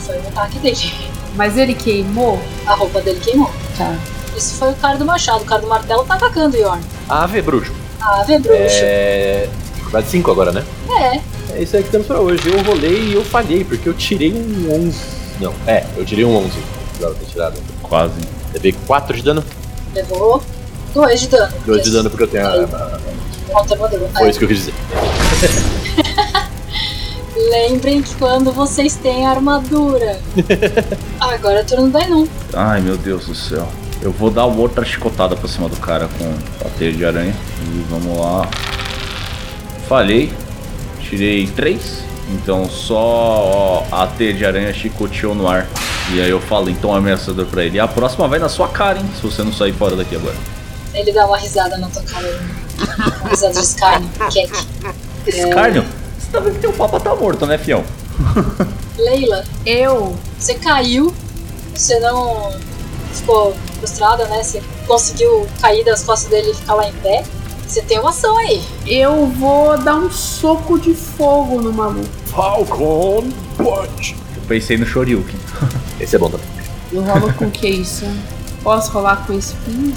Foi 0.07 0.16
o 0.19 0.28
ataque 0.28 0.59
dele. 0.59 1.11
Mas 1.35 1.57
ele 1.57 1.74
queimou? 1.74 2.40
A 2.66 2.74
roupa 2.74 3.01
dele 3.01 3.20
queimou. 3.20 3.51
Tá. 3.77 3.94
Isso 4.36 4.55
foi 4.57 4.70
o 4.70 4.74
cara 4.74 4.97
do 4.98 5.05
machado. 5.05 5.43
O 5.43 5.47
cara 5.47 5.61
do 5.62 5.69
martelo 5.69 6.05
tá 6.05 6.15
atacando 6.15 6.57
o 6.57 6.61
Yorn. 6.61 6.82
Ave 7.09 7.43
bruxo. 7.43 7.73
Ah, 8.01 8.23
vê 8.27 8.39
bruxo. 8.39 8.57
É. 8.59 9.48
Dificuldade 9.74 10.07
5 10.09 10.31
agora, 10.31 10.52
né? 10.52 10.65
É. 10.90 11.20
É 11.57 11.62
isso 11.62 11.77
aí 11.77 11.82
que 11.82 11.90
temos 11.90 12.07
pra 12.07 12.20
hoje. 12.20 12.43
Eu 12.48 12.62
rolei 12.62 13.09
e 13.11 13.15
eu 13.15 13.24
falhei, 13.24 13.65
porque 13.65 13.89
eu 13.89 13.94
tirei 13.94 14.32
um 14.32 14.86
11. 14.86 14.98
Não, 15.40 15.52
é, 15.66 15.85
eu 15.97 16.05
tirei 16.05 16.24
um 16.24 16.36
11. 16.36 16.51
Precisava 16.93 17.15
ter 17.15 17.27
tirado. 17.27 17.55
Quase. 17.82 18.15
Levei 18.52 18.73
4 18.86 19.16
de 19.16 19.23
dano. 19.23 19.44
Levou 19.94 20.43
2 20.94 21.20
de 21.20 21.28
dano. 21.28 21.52
2 21.66 21.82
de 21.82 21.90
dano 21.90 22.09
porque 22.11 22.24
eu 22.24 22.28
tenho 22.28 22.47
a. 22.47 22.51
A-. 22.51 23.01
Foi 24.16 24.27
É. 24.27 24.31
isso 24.31 24.39
que 24.39 24.44
eu 24.44 24.48
quis 24.48 24.59
dizer. 24.59 24.74
Lembrem 27.49 28.03
que 28.03 28.15
quando 28.17 28.53
vocês 28.53 28.97
têm 28.97 29.27
armadura. 29.27 30.21
Agora 31.19 31.61
é 31.61 31.62
turno 31.65 31.87
do 31.87 31.93
Dainun. 31.93 32.27
Ai, 32.53 32.81
meu 32.81 32.97
Deus 32.99 33.27
do 33.27 33.35
céu. 33.35 33.67
Eu 34.03 34.12
vou 34.12 34.31
dar 34.31 34.45
outra 34.45 34.85
chicotada 34.85 35.35
pra 35.37 35.49
cima 35.49 35.69
do 35.69 35.77
cara 35.77 36.09
com 36.19 36.67
a 36.67 36.71
teia 36.71 36.93
de 36.93 37.05
aranha. 37.05 37.35
E 37.62 37.85
vamos 37.89 38.19
lá. 38.19 38.49
Falhei. 39.89 40.33
Tirei 41.01 41.47
3. 41.47 42.05
Então 42.31 42.69
só 42.69 43.85
a 43.91 44.07
teia 44.07 44.33
de 44.35 44.45
aranha 44.45 44.73
chicoteou 44.73 45.35
no 45.35 45.49
ar. 45.49 45.67
E 46.12 46.21
aí 46.21 46.31
eu 46.31 46.41
falo 46.41 46.69
então 46.71 46.95
ameaçador 46.95 47.47
pra 47.47 47.65
ele. 47.65 47.79
A 47.81 47.89
próxima 47.89 48.29
vai 48.29 48.39
na 48.39 48.49
sua 48.49 48.69
cara, 48.69 48.99
hein? 48.99 49.11
Se 49.17 49.23
você 49.23 49.43
não 49.43 49.53
sair 49.53 49.73
fora 49.73 49.97
daqui 49.97 50.15
agora. 50.17 50.37
Ele 50.93 51.12
dá 51.12 51.27
uma 51.27 51.39
risada 51.39 51.77
na 51.79 51.89
tua 51.89 52.03
cara. 52.03 52.27
Uma 53.21 53.29
risada 53.29 53.53
de 53.53 53.61
escárnio. 53.61 54.09
Keck. 54.33 54.53
Escárnio? 55.27 55.85
Você 56.31 56.39
tá 56.39 56.40
vendo 56.44 56.55
que 56.55 56.61
teu 56.61 56.73
papa 56.73 57.01
tá 57.01 57.12
morto, 57.12 57.44
né, 57.44 57.59
fião? 57.59 57.82
Leila, 58.97 59.44
Eu? 59.66 60.15
você 60.39 60.55
caiu. 60.55 61.12
Você 61.74 61.98
não 61.98 62.52
ficou 63.12 63.52
frustrada, 63.78 64.27
né? 64.27 64.40
Você 64.44 64.62
conseguiu 64.86 65.48
cair 65.61 65.85
das 65.85 66.05
costas 66.05 66.31
dele 66.31 66.52
e 66.52 66.55
ficar 66.55 66.74
lá 66.74 66.86
em 66.89 66.93
pé. 66.93 67.24
Você 67.66 67.82
tem 67.82 67.98
uma 67.98 68.11
ação 68.11 68.39
aí. 68.39 68.62
Eu 68.86 69.27
vou 69.27 69.77
dar 69.78 69.97
um 69.97 70.09
soco 70.09 70.78
de 70.78 70.94
fogo 70.94 71.61
no 71.61 71.73
maluco. 71.73 72.09
Falcon 72.27 73.24
Punch. 73.57 74.15
Eu 74.36 74.43
pensei 74.47 74.78
no 74.78 74.86
Shoryuken. 74.86 75.35
Esse 75.98 76.15
é 76.15 76.19
bom 76.19 76.31
também. 76.31 76.47
Eu 76.93 77.02
rolo 77.02 77.32
com 77.35 77.47
o 77.47 77.51
que 77.51 77.69
isso? 77.69 78.05
Posso 78.62 78.93
rolar 78.93 79.27
com 79.27 79.40
speed? 79.40 79.97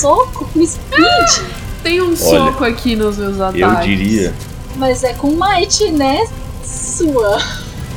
Soco 0.00 0.48
com 0.52 0.66
speed. 0.66 1.46
Tem 1.80 2.02
um 2.02 2.16
soco 2.16 2.64
aqui 2.64 2.96
nos 2.96 3.18
meus 3.18 3.40
ataques. 3.40 3.60
Eu 3.60 3.80
diria. 3.82 4.34
Mas 4.76 5.04
é 5.04 5.12
com 5.14 5.30
might, 5.30 5.90
né? 5.92 6.26
Sua. 6.64 7.38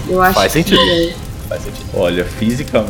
Eu 0.07 0.21
acho 0.21 0.33
Faz 0.35 0.53
que 0.53 0.59
sentido. 0.63 0.79
é. 0.79 1.13
Faz 1.49 1.63
sentido. 1.63 1.87
Olha, 1.93 2.25
física, 2.25 2.85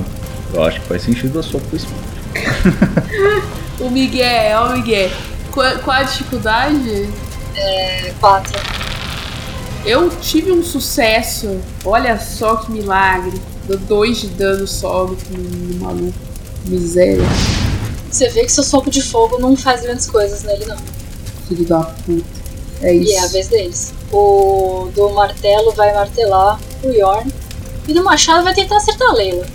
eu 0.53 0.63
acho 0.63 0.79
que 0.81 0.87
faz 0.87 1.01
sentido 1.03 1.39
a 1.39 1.43
sua 1.43 1.59
coisa. 1.61 1.87
O 3.79 3.91
Miguel, 3.91 4.57
ó 4.59 4.69
o 4.69 4.73
Miguel. 4.73 5.11
Qual, 5.51 5.77
qual 5.79 5.97
a 5.97 6.03
dificuldade? 6.03 7.07
É, 7.55 8.11
quatro. 8.19 8.59
Eu 9.85 10.09
tive 10.19 10.51
um 10.51 10.63
sucesso. 10.63 11.59
Olha 11.85 12.19
só 12.19 12.55
que 12.55 12.71
milagre. 12.71 13.39
Deu 13.67 13.77
dois 13.77 14.17
de 14.17 14.29
dano 14.29 14.65
só 14.65 15.05
no, 15.05 15.15
no 15.37 15.79
maluco. 15.79 16.17
Miséria. 16.65 17.23
Você 18.09 18.29
vê 18.29 18.45
que 18.45 18.51
seu 18.51 18.63
soco 18.63 18.89
de 18.89 19.03
fogo 19.03 19.37
não 19.37 19.55
faz 19.55 19.81
grandes 19.81 20.07
coisas 20.09 20.41
nele, 20.41 20.65
não. 20.65 20.77
Filho 21.47 21.65
da 21.65 21.81
puta. 21.81 22.25
É 22.81 22.93
isso. 22.93 23.11
E 23.11 23.15
é 23.15 23.23
a 23.23 23.27
vez 23.27 23.47
deles. 23.47 23.93
O 24.11 24.89
do 24.95 25.09
martelo 25.09 25.71
vai 25.71 25.93
martelar 25.93 26.59
o 26.83 26.89
Yorn. 26.89 27.31
E 27.87 27.93
do 27.93 28.03
machado 28.03 28.43
vai 28.43 28.53
tentar 28.53 28.77
acertar 28.77 29.09
a 29.09 29.13
Leila. 29.13 29.45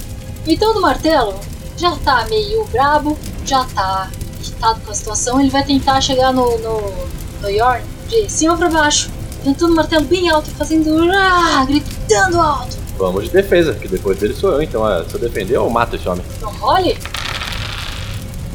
Então 0.47 0.71
o 0.71 0.75
do 0.75 0.81
martelo 0.81 1.35
já 1.77 1.95
tá 1.97 2.27
meio 2.29 2.65
brabo, 2.67 3.19
já 3.45 3.65
tá 3.65 4.11
irritado 4.41 4.81
com 4.81 4.91
a 4.91 4.95
situação. 4.95 5.41
Ele 5.41 5.51
vai 5.51 5.65
tentar 5.65 6.01
chegar 6.01 6.33
no, 6.33 6.59
no, 6.59 6.93
no 7.41 7.51
Yorn 7.51 7.83
de 8.09 8.29
cima 8.31 8.57
pra 8.57 8.69
baixo. 8.69 9.11
Tentando 9.45 9.73
o 9.73 9.77
martelo 9.77 10.05
bem 10.05 10.31
alto, 10.31 10.51
fazendo. 10.53 11.11
Ah, 11.13 11.65
gritando 11.67 12.41
alto. 12.41 12.77
Vamos 12.97 13.25
de 13.25 13.31
defesa, 13.31 13.75
que 13.75 13.89
depois 13.89 14.19
dele 14.19 14.35
sou 14.35 14.53
eu, 14.53 14.63
então 14.63 14.89
é, 14.89 15.03
se 15.05 15.15
eu 15.15 15.21
defender 15.21 15.57
eu 15.57 15.69
mato 15.69 15.97
esse 15.97 16.09
homem. 16.09 16.25
Então 16.37 16.53
role. 16.53 16.97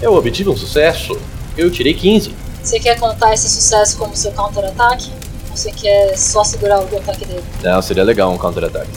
Eu 0.02 0.14
obtive 0.14 0.50
um 0.50 0.56
sucesso. 0.56 1.18
Eu 1.58 1.72
tirei 1.72 1.94
15. 1.94 2.34
Você 2.68 2.82
quer 2.82 3.00
contar 3.00 3.34
esse 3.34 3.48
sucesso 3.48 3.98
como 3.98 4.14
seu 4.14 4.30
counter-ataque? 4.34 5.10
Ou 5.50 5.56
você 5.56 5.72
quer 5.72 6.18
só 6.18 6.44
segurar 6.44 6.82
o 6.82 6.84
ataque 6.84 7.24
dele? 7.24 7.42
Não, 7.64 7.82
seria 7.82 8.04
legal 8.04 8.30
um 8.30 8.38
counter-ataque. 8.38 8.92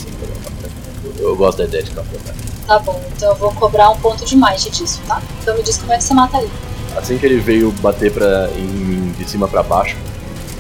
Eu, 1.05 1.29
eu 1.29 1.37
gosto 1.37 1.59
da 1.59 1.65
ideia 1.67 1.85
de 1.85 1.93
counter-ataque. 1.93 2.39
Tá 2.67 2.81
bom, 2.81 3.01
então 3.17 3.29
eu 3.29 3.37
vou 3.37 3.53
cobrar 3.53 3.91
um 3.91 3.97
ponto 3.99 4.25
de 4.25 4.35
might 4.35 4.69
disso, 4.71 4.99
tá? 5.07 5.23
Então 5.41 5.57
me 5.57 5.63
diz 5.63 5.79
como 5.79 5.93
é 5.93 5.99
que 5.99 6.03
você 6.03 6.13
mata 6.13 6.39
ele. 6.39 6.51
Assim 6.97 7.17
que 7.17 7.25
ele 7.25 7.39
veio 7.39 7.71
bater 7.81 8.13
pra, 8.13 8.51
em 8.57 8.67
mim 8.67 9.13
de 9.13 9.31
cima 9.31 9.47
pra 9.47 9.63
baixo, 9.63 9.97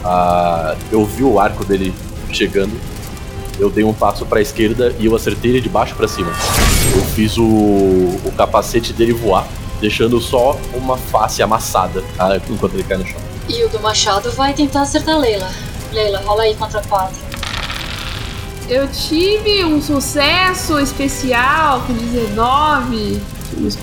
ah, 0.04 0.76
eu 0.92 1.04
vi 1.04 1.24
o 1.24 1.40
arco 1.40 1.64
dele 1.64 1.92
chegando. 2.30 2.80
Eu 3.58 3.68
dei 3.68 3.82
um 3.82 3.92
passo 3.92 4.24
pra 4.24 4.40
esquerda 4.40 4.94
e 5.00 5.06
eu 5.06 5.16
acertei 5.16 5.50
ele 5.50 5.60
de 5.60 5.68
baixo 5.68 5.96
pra 5.96 6.06
cima. 6.06 6.30
Eu 6.94 7.04
fiz 7.06 7.36
o, 7.36 7.42
o 7.42 8.32
capacete 8.36 8.92
dele 8.92 9.12
voar, 9.12 9.48
deixando 9.80 10.20
só 10.20 10.58
uma 10.74 10.96
face 10.96 11.42
amassada 11.42 12.04
ah, 12.18 12.36
enquanto 12.48 12.74
ele 12.74 12.84
cai 12.84 12.98
no 12.98 13.06
chão. 13.06 13.20
E 13.48 13.64
o 13.64 13.68
do 13.68 13.80
machado 13.80 14.30
vai 14.32 14.52
tentar 14.52 14.82
acertar 14.82 15.16
a 15.16 15.18
Leila. 15.18 15.50
Leila, 15.92 16.22
rola 16.24 16.42
aí 16.42 16.54
contra 16.54 16.80
4. 16.82 17.16
Eu 18.68 18.86
tive 18.86 19.64
um 19.64 19.82
sucesso 19.82 20.78
especial 20.78 21.82
com 21.82 21.92
19. 21.92 23.20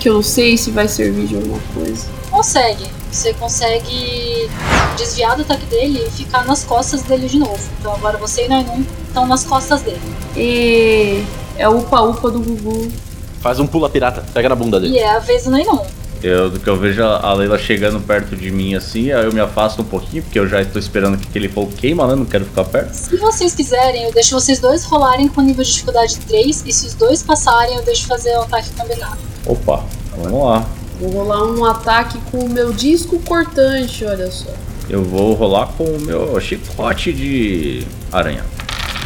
Que 0.00 0.08
eu 0.08 0.14
não 0.14 0.22
sei 0.22 0.56
se 0.56 0.70
vai 0.70 0.88
servir 0.88 1.26
de 1.26 1.36
alguma 1.36 1.60
coisa. 1.74 2.06
Consegue. 2.30 2.86
Você 3.12 3.34
consegue 3.34 4.48
desviar 4.96 5.36
do 5.36 5.42
ataque 5.42 5.66
dele 5.66 6.04
e 6.06 6.10
ficar 6.10 6.44
nas 6.46 6.64
costas 6.64 7.02
dele 7.02 7.28
de 7.28 7.38
novo. 7.38 7.58
Então 7.78 7.92
agora 7.92 8.16
você 8.16 8.46
e 8.46 8.48
Nainun 8.48 8.82
estão 9.06 9.26
nas 9.26 9.44
costas 9.44 9.82
dele. 9.82 10.00
E 10.34 11.22
é 11.58 11.68
o 11.68 11.80
upa-upa 11.80 12.30
do 12.30 12.40
Gugu. 12.40 12.90
Faz 13.40 13.60
um 13.60 13.66
pula 13.66 13.88
pirata, 13.88 14.24
pega 14.34 14.48
na 14.48 14.54
bunda 14.54 14.80
dele. 14.80 14.94
E 14.94 14.98
é 14.98 15.16
a 15.16 15.18
vez 15.18 15.44
do 15.44 15.50
Nainun. 15.50 15.80
Eu, 16.22 16.50
do 16.50 16.58
que 16.58 16.68
eu 16.68 16.76
vejo 16.76 17.04
a 17.04 17.32
Leila 17.32 17.56
chegando 17.56 18.00
perto 18.00 18.34
de 18.34 18.50
mim 18.50 18.74
assim, 18.74 19.12
aí 19.12 19.24
eu 19.24 19.32
me 19.32 19.38
afasto 19.38 19.82
um 19.82 19.84
pouquinho, 19.84 20.22
porque 20.24 20.38
eu 20.38 20.48
já 20.48 20.60
estou 20.60 20.80
esperando 20.80 21.16
que 21.16 21.28
aquele 21.28 21.48
fogo 21.48 21.70
queima, 21.72 22.08
né? 22.08 22.16
Não 22.16 22.24
quero 22.24 22.44
ficar 22.44 22.64
perto. 22.64 22.92
Se 22.92 23.16
vocês 23.16 23.54
quiserem, 23.54 24.02
eu 24.02 24.12
deixo 24.12 24.34
vocês 24.34 24.58
dois 24.58 24.84
rolarem 24.84 25.28
com 25.28 25.40
nível 25.40 25.62
de 25.62 25.70
dificuldade 25.70 26.18
3. 26.18 26.64
E 26.66 26.72
se 26.72 26.86
os 26.86 26.94
dois 26.94 27.22
passarem, 27.22 27.76
eu 27.76 27.84
deixo 27.84 28.06
fazer 28.08 28.36
o 28.36 28.42
ataque 28.42 28.70
combinado. 28.76 29.18
Opa, 29.46 29.84
vamos 30.16 30.44
lá. 30.44 30.66
Vou 31.00 31.10
rolar 31.10 31.44
um 31.44 31.64
ataque 31.64 32.18
com 32.32 32.38
o 32.38 32.48
meu 32.48 32.72
disco 32.72 33.20
cortante, 33.20 34.04
olha 34.04 34.28
só. 34.32 34.50
Eu 34.90 35.04
vou 35.04 35.34
rolar 35.34 35.68
com 35.78 35.84
o 35.84 36.00
meu 36.00 36.40
chicote 36.40 37.12
de 37.12 37.86
aranha. 38.10 38.44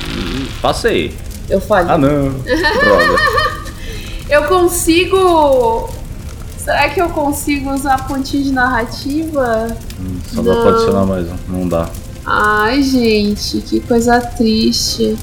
E 0.09 0.49
passei. 0.63 1.15
Eu 1.51 1.61
falhei. 1.61 1.93
Ah 1.93 1.99
não. 1.99 2.31
Droga. 2.41 3.62
Eu 4.33 4.45
consigo. 4.45 5.91
Será 6.57 6.89
que 6.89 7.03
eu 7.03 7.11
consigo 7.11 7.71
usar 7.71 8.09
pontinho 8.09 8.45
de 8.45 8.51
narrativa? 8.51 9.77
Hum, 10.01 10.19
Só 10.27 10.41
dá 10.41 10.55
Não. 10.55 10.63
pra 10.63 10.71
adicionar 10.71 11.05
mais 11.05 11.27
um. 11.29 11.37
Não 11.49 11.69
dá. 11.69 11.91
Ai, 12.25 12.83
gente, 12.83 13.61
que 13.61 13.79
coisa 13.81 14.23
triste. 14.23 15.19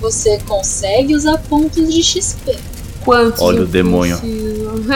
Você 0.00 0.38
consegue 0.48 1.14
usar 1.14 1.36
pontos 1.42 1.92
de 1.92 2.02
XP. 2.02 2.56
Quantos 3.04 3.42
Olha 3.42 3.58
eu 3.58 3.64
o 3.64 3.66
demônio. 3.66 4.18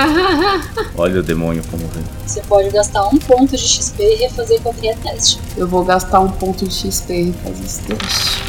Olha 0.97 1.21
o 1.21 1.23
demônio 1.23 1.63
como 1.71 1.87
vem. 1.89 2.05
Você 2.27 2.41
pode 2.49 2.71
gastar 2.71 3.07
um 3.09 3.19
ponto 3.19 3.55
de 3.55 3.59
XP 3.59 4.03
e 4.03 4.15
refazer 4.23 4.63
qualquer 4.63 4.97
teste. 4.97 5.39
eu 5.59 5.69
vou 5.69 5.85
gastar 5.85 6.21
um 6.21 6.31
ponto 6.31 6.67
de 6.67 6.73
XP 6.73 7.13
e 7.13 7.33
fazer 7.45 7.65
esse 7.67 7.83
teste. 7.83 8.43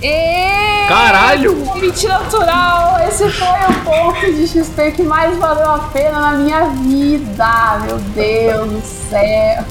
E... 0.00 0.86
Caralho! 0.86 1.64
20 1.74 2.06
natural! 2.06 3.00
Esse 3.08 3.28
foi 3.30 3.48
o 3.48 3.84
ponto 3.84 4.32
de 4.32 4.46
XP 4.46 4.92
que 4.92 5.02
mais 5.02 5.36
valeu 5.38 5.70
a 5.70 5.78
pena 5.92 6.20
na 6.20 6.32
minha 6.38 6.66
vida! 6.66 7.78
Meu 7.84 7.98
Deus 7.98 8.70
do 8.70 8.82
céu! 9.10 9.64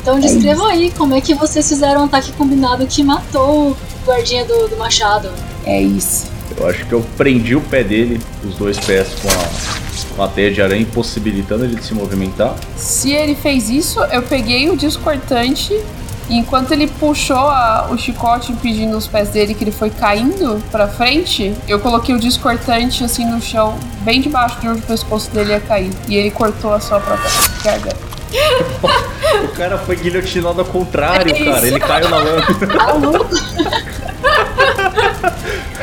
Então 0.00 0.18
descrevam 0.18 0.66
aí 0.66 0.90
como 0.90 1.14
é 1.14 1.20
que 1.20 1.34
vocês 1.34 1.68
fizeram 1.68 2.02
um 2.02 2.04
ataque 2.04 2.32
combinado 2.32 2.84
que 2.86 3.02
matou 3.02 3.70
o 3.70 3.76
guardinha 4.04 4.44
do, 4.44 4.68
do 4.68 4.76
machado. 4.76 5.30
É 5.64 5.80
isso. 5.80 6.26
Eu 6.56 6.68
acho 6.68 6.84
que 6.84 6.92
eu 6.92 7.04
prendi 7.16 7.54
o 7.54 7.60
pé 7.60 7.82
dele, 7.82 8.20
os 8.44 8.56
dois 8.56 8.78
pés 8.78 9.08
com 9.22 9.28
a, 9.28 10.16
com 10.16 10.22
a 10.22 10.28
teia 10.28 10.52
de 10.52 10.60
aranha, 10.60 10.82
impossibilitando 10.82 11.64
ele 11.64 11.76
de 11.76 11.84
se 11.84 11.94
movimentar. 11.94 12.54
Se 12.76 13.12
ele 13.12 13.34
fez 13.34 13.70
isso, 13.70 14.00
eu 14.00 14.22
peguei 14.22 14.68
o 14.68 14.76
disco 14.76 15.02
cortante 15.02 15.80
e 16.28 16.36
enquanto 16.38 16.72
ele 16.72 16.86
puxou 16.86 17.36
a- 17.36 17.86
o 17.90 17.98
chicote 17.98 18.52
impedindo 18.52 18.96
os 18.96 19.06
pés 19.06 19.28
dele, 19.30 19.54
que 19.54 19.62
ele 19.64 19.70
foi 19.72 19.90
caindo 19.90 20.62
pra 20.70 20.88
frente, 20.88 21.54
eu 21.68 21.78
coloquei 21.80 22.14
o 22.14 22.18
disco 22.18 22.42
cortante 22.42 23.04
assim 23.04 23.24
no 23.26 23.40
chão, 23.40 23.78
bem 24.00 24.20
debaixo 24.20 24.58
de 24.60 24.68
onde 24.68 24.80
o 24.80 24.82
pescoço 24.82 25.30
dele 25.30 25.50
ia 25.50 25.60
cair. 25.60 25.90
E 26.08 26.16
ele 26.16 26.30
cortou 26.30 26.72
a 26.74 26.80
sua 26.80 27.00
própria 27.00 27.30
garganta. 27.62 28.14
O 29.44 29.48
cara 29.56 29.78
foi 29.78 29.96
guilhotinado 29.96 30.60
ao 30.60 30.66
contrário, 30.66 31.30
É 31.34 31.44
cara. 31.44 31.66
Ele 31.66 31.78
caiu 31.80 32.08
na 32.08 32.18
louco? 32.18 33.34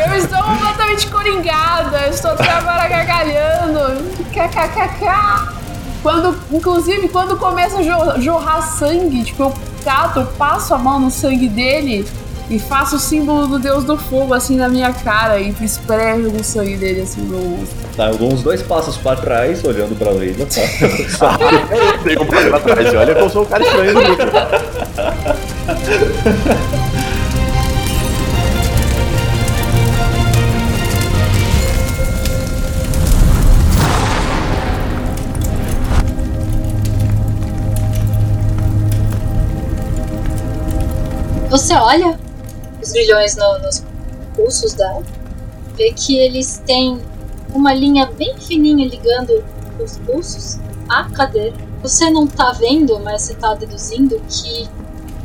Eu 0.05 0.15
estou 0.17 0.41
completamente 0.43 1.07
coringada, 1.07 2.07
estou 2.07 2.31
até 2.31 2.49
agora 2.49 2.87
gargalhando. 2.87 4.03
KKKK. 4.31 5.61
Quando, 6.01 6.35
inclusive, 6.51 7.07
quando 7.09 7.37
começa 7.37 7.77
a 7.79 7.81
jo- 7.83 8.21
jorrar 8.21 8.61
sangue, 8.61 9.23
tipo, 9.23 9.43
eu 9.43 9.53
cato, 9.83 10.19
eu 10.19 10.25
passo 10.25 10.73
a 10.73 10.77
mão 10.77 10.99
no 10.99 11.11
sangue 11.11 11.47
dele 11.47 12.05
e 12.49 12.59
faço 12.59 12.97
o 12.97 12.99
símbolo 12.99 13.47
do 13.47 13.57
deus 13.57 13.85
do 13.85 13.97
fogo 13.97 14.33
assim 14.33 14.57
na 14.57 14.67
minha 14.67 14.91
cara 14.91 15.39
e 15.39 15.55
esprego 15.61 16.35
o 16.37 16.43
sangue 16.43 16.75
dele 16.75 16.99
assim 17.01 17.21
no 17.21 17.55
rosto. 17.57 17.73
Tá, 17.95 18.09
eu 18.09 18.17
dou 18.17 18.33
uns 18.33 18.43
dois 18.43 18.61
passos 18.61 18.97
pra 18.97 19.15
trás, 19.15 19.63
olhando 19.63 19.97
pra 19.97 20.11
Leila, 20.11 20.45
tá? 20.45 20.59
Eu 21.71 21.97
dei 22.03 22.17
um 22.17 22.25
passo 22.25 22.49
pra 22.49 22.59
trás 22.59 22.93
e 22.93 22.95
olha 22.95 23.15
que 23.15 23.21
eu 23.21 23.29
sou 23.29 23.43
um 23.43 23.45
cara 23.45 23.63
estranho 23.63 23.93
no 23.93 24.01
Você 41.51 41.73
olha 41.75 42.17
os 42.81 42.91
grilhões 42.91 43.35
no- 43.35 43.59
nos 43.59 43.83
pulsos 44.35 44.73
dela. 44.73 45.03
Vê 45.75 45.91
que 45.91 46.17
eles 46.17 46.63
têm 46.65 46.99
uma 47.53 47.73
linha 47.73 48.05
bem 48.05 48.35
fininha 48.37 48.87
ligando 48.87 49.43
os 49.83 49.97
pulsos 49.97 50.57
à 50.89 51.03
cadeira. 51.09 51.53
Você 51.83 52.09
não 52.09 52.25
tá 52.25 52.53
vendo, 52.53 52.97
mas 53.01 53.23
você 53.23 53.33
tá 53.35 53.53
deduzindo 53.53 54.19
que 54.29 54.69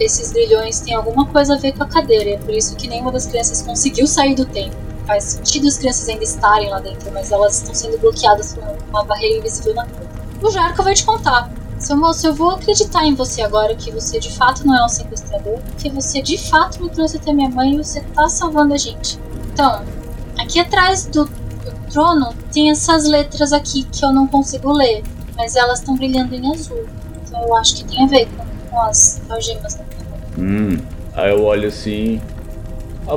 esses 0.01 0.33
grilhões 0.33 0.81
têm 0.81 0.95
alguma 0.95 1.27
coisa 1.27 1.55
a 1.55 1.59
ver 1.59 1.73
com 1.77 1.85
a 1.85 1.87
cadeira. 1.89 2.31
É 2.31 2.39
por 2.39 2.53
isso 2.53 2.75
que 2.75 2.89
nenhuma 2.89 3.13
das 3.13 3.27
crianças 3.27 3.63
conseguiu 3.63 4.07
sair 4.07 4.35
do 4.35 4.45
templo. 4.47 4.77
Faz 5.07 5.23
sentido 5.23 5.69
as 5.69 5.79
crianças 5.79 6.09
ainda 6.09 6.25
estarem 6.25 6.69
lá 6.71 6.81
dentro, 6.81 7.09
mas 7.13 7.31
elas 7.31 7.59
estão 7.59 7.73
sendo 7.73 7.97
bloqueadas 7.99 8.55
por 8.55 8.65
uma 8.91 9.05
barreira 9.05 9.39
invisível 9.39 9.73
na 9.75 9.85
porta. 9.87 10.09
O 10.43 10.51
Jarko 10.51 10.83
vai 10.83 10.95
te 10.95 11.05
contar. 11.05 11.49
Seu 11.79 11.97
moço, 11.97 12.27
eu 12.27 12.35
vou 12.35 12.51
acreditar 12.51 13.05
em 13.05 13.15
você 13.15 13.43
agora 13.43 13.75
que 13.75 13.91
você 13.91 14.19
de 14.19 14.33
fato 14.33 14.67
não 14.67 14.77
é 14.77 14.85
um 14.85 14.89
sequestrador, 14.89 15.59
que 15.79 15.89
você 15.91 16.23
de 16.23 16.39
fato 16.39 16.83
me 16.83 16.91
trouxe 16.91 17.17
até 17.17 17.33
minha 17.33 17.51
mãe 17.51 17.75
e 17.75 17.77
você 17.77 18.01
tá 18.15 18.29
salvando 18.29 18.75
a 18.75 18.79
gente. 18.79 19.19
Então, 19.53 19.83
aqui 20.39 20.59
atrás 20.59 21.07
do, 21.07 21.29
trono 21.97 22.35
tem 22.53 22.71
essas 22.71 23.07
letras 23.07 23.53
aqui 23.53 23.85
que 23.85 24.05
eu 24.05 24.13
não 24.13 24.27
consigo 24.27 24.73
ler, 24.73 25.03
mas 25.37 25.57
elas 25.57 25.79
estão 25.79 25.97
brilhando 25.97 26.35
em 26.35 26.53
azul. 26.53 26.85
Então 27.25 27.41
eu 27.43 27.57
acho 27.57 27.77
que 27.77 27.85
tem 27.85 28.05
a 28.05 28.07
ver 28.07 28.29
com, 28.37 28.45
com 28.71 28.81
as 28.83 29.23
algemas 29.29 29.75
da 29.75 29.85
minha 29.85 30.11
mãe. 30.11 30.77
Hum. 30.77 30.79
Aí 31.15 31.31
eu 31.31 31.43
olho 31.43 31.69
assim. 31.69 32.21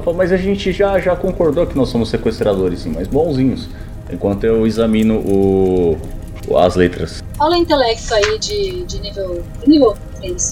Pô, 0.04 0.14
mas 0.14 0.32
a 0.32 0.38
gente 0.38 0.72
já, 0.72 1.00
já 1.00 1.16
concordou 1.16 1.66
que 1.66 1.76
nós 1.76 1.90
somos 1.90 2.10
sequestradores, 2.10 2.82
sim, 2.82 2.92
mas 2.96 3.08
bonzinhos. 3.08 3.68
Enquanto 4.10 4.44
eu 4.44 4.66
examino 4.66 5.16
o- 5.16 5.98
as 6.58 6.76
letras. 6.76 7.24
Fala 7.38 7.56
o 7.56 7.60
intelecto 7.60 8.14
aí 8.14 8.40
de, 8.40 8.84
de 8.84 9.00
nível, 9.00 9.44
de 9.62 9.70
nível 9.70 9.98
3. 10.18 10.52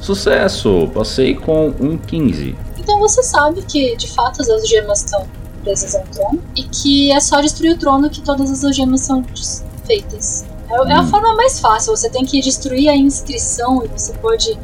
Sucesso! 0.00 0.88
Passei 0.94 1.34
com 1.34 1.68
um 1.80 1.96
15. 1.98 2.56
Então 2.78 2.98
você 2.98 3.22
sabe 3.22 3.62
que 3.62 3.96
de 3.96 4.08
fato 4.08 4.40
as 4.40 4.48
algemas 4.48 5.00
estão 5.04 5.26
presas 5.62 5.94
ao 5.94 6.02
trono 6.04 6.42
e 6.56 6.62
que 6.64 7.12
é 7.12 7.20
só 7.20 7.40
destruir 7.40 7.74
o 7.74 7.78
trono 7.78 8.08
que 8.08 8.22
todas 8.22 8.50
as 8.50 8.64
algemas 8.64 9.02
são 9.02 9.20
desfeitas. 9.22 10.44
É, 10.70 10.74
é 10.74 10.92
a 10.94 11.02
Hum. 11.02 11.06
forma 11.08 11.34
mais 11.34 11.60
fácil. 11.60 11.94
Você 11.96 12.08
tem 12.08 12.24
que 12.24 12.40
destruir 12.40 12.88
a 12.88 12.96
inscrição 12.96 13.84
e 13.84 13.88
você 13.88 14.12
pode 14.14 14.58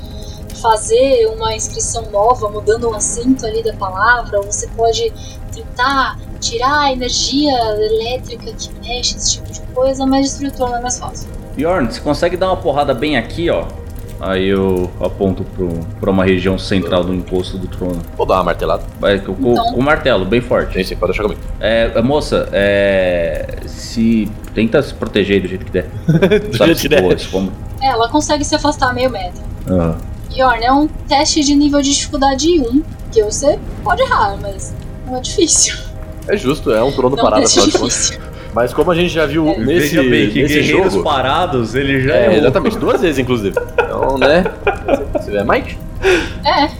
fazer 0.62 1.26
uma 1.26 1.54
inscrição 1.54 2.10
nova, 2.10 2.48
mudando 2.48 2.88
um 2.88 2.94
acento 2.94 3.44
ali 3.44 3.62
da 3.62 3.74
palavra, 3.74 4.38
ou 4.38 4.44
você 4.44 4.66
pode 4.68 5.12
tentar 5.52 6.18
tirar 6.40 6.80
a 6.84 6.92
energia 6.92 7.52
elétrica 7.76 8.52
que 8.52 8.70
mexe, 8.80 9.16
esse 9.16 9.32
tipo 9.34 9.52
de 9.52 9.60
coisa, 9.74 10.06
mas 10.06 10.26
destruir 10.26 10.48
o 10.50 10.52
trono 10.52 10.74
é 10.76 10.80
mais 10.80 10.98
fácil. 10.98 11.28
Bjorn, 11.56 11.90
você 11.92 12.00
consegue 12.00 12.36
dar 12.36 12.48
uma 12.48 12.56
porrada 12.56 12.92
bem 12.94 13.16
aqui, 13.16 13.48
ó? 13.50 13.64
Aí 14.18 14.46
eu 14.46 14.90
aponto 14.98 15.44
pro, 15.44 15.68
pra 16.00 16.10
uma 16.10 16.24
região 16.24 16.58
central 16.58 17.04
do 17.04 17.12
encosto 17.14 17.58
do 17.58 17.68
trono. 17.68 18.00
Vou 18.16 18.24
dar 18.26 18.36
uma 18.36 18.44
martelada. 18.44 18.82
Vai, 18.98 19.18
com, 19.18 19.32
Então. 19.32 19.72
com 19.74 19.78
o 19.80 19.82
martelo, 19.82 20.24
bem 20.24 20.40
forte. 20.40 20.72
Sim, 20.72 20.84
sim, 20.84 20.96
pode 20.96 21.12
deixar 21.12 21.22
comigo. 21.24 21.40
É, 21.60 22.00
moça, 22.00 22.48
é. 22.52 23.56
Se. 23.66 24.30
Tenta 24.54 24.82
se 24.82 24.94
proteger 24.94 25.42
do 25.42 25.48
jeito 25.48 25.66
que 25.66 25.70
der. 25.70 25.84
Do 26.50 26.56
Sabe, 26.56 26.74
jeito 26.74 26.80
que 26.80 26.88
der. 26.88 27.30
como- 27.30 27.52
É, 27.82 27.88
ela 27.88 28.08
consegue 28.08 28.42
se 28.42 28.54
afastar 28.54 28.94
meio 28.94 29.10
metro. 29.10 29.42
Ah. 29.68 29.96
Yorn, 30.34 30.64
é 30.64 30.72
um 30.72 30.86
teste 30.86 31.42
de 31.44 31.54
nível 31.54 31.82
de 31.82 31.90
dificuldade 31.94 32.58
1, 32.58 32.82
que 33.12 33.22
você 33.22 33.58
pode 33.84 34.00
errar, 34.00 34.38
mas 34.40 34.74
não 35.06 35.16
é 35.18 35.20
difícil. 35.20 35.76
É 36.28 36.36
justo, 36.36 36.72
é 36.72 36.82
um 36.82 36.92
trono 36.92 37.16
Não 37.16 37.22
é 37.22 37.24
parado, 37.30 37.44
afinal 37.46 37.66
de 37.66 37.72
contas. 37.78 38.18
Mas 38.54 38.72
como 38.72 38.90
a 38.90 38.94
gente 38.94 39.10
já 39.12 39.26
viu 39.26 39.48
É. 39.50 39.58
nesse, 39.58 39.96
Veja 39.96 40.02
bem 40.10 40.30
que 40.30 40.42
nesse 40.42 40.54
guerreiros 40.54 40.92
jogo. 40.94 41.04
parados, 41.04 41.74
ele 41.74 42.00
já 42.02 42.14
É, 42.14 42.26
é, 42.34 42.38
exatamente, 42.38 42.78
duas 42.78 43.00
vezes, 43.00 43.18
inclusive. 43.18 43.54
Então, 43.74 44.16
né? 44.18 44.44
Você 45.12 45.30
vê, 45.30 45.44
Mike? 45.44 45.76
É, 46.44 46.70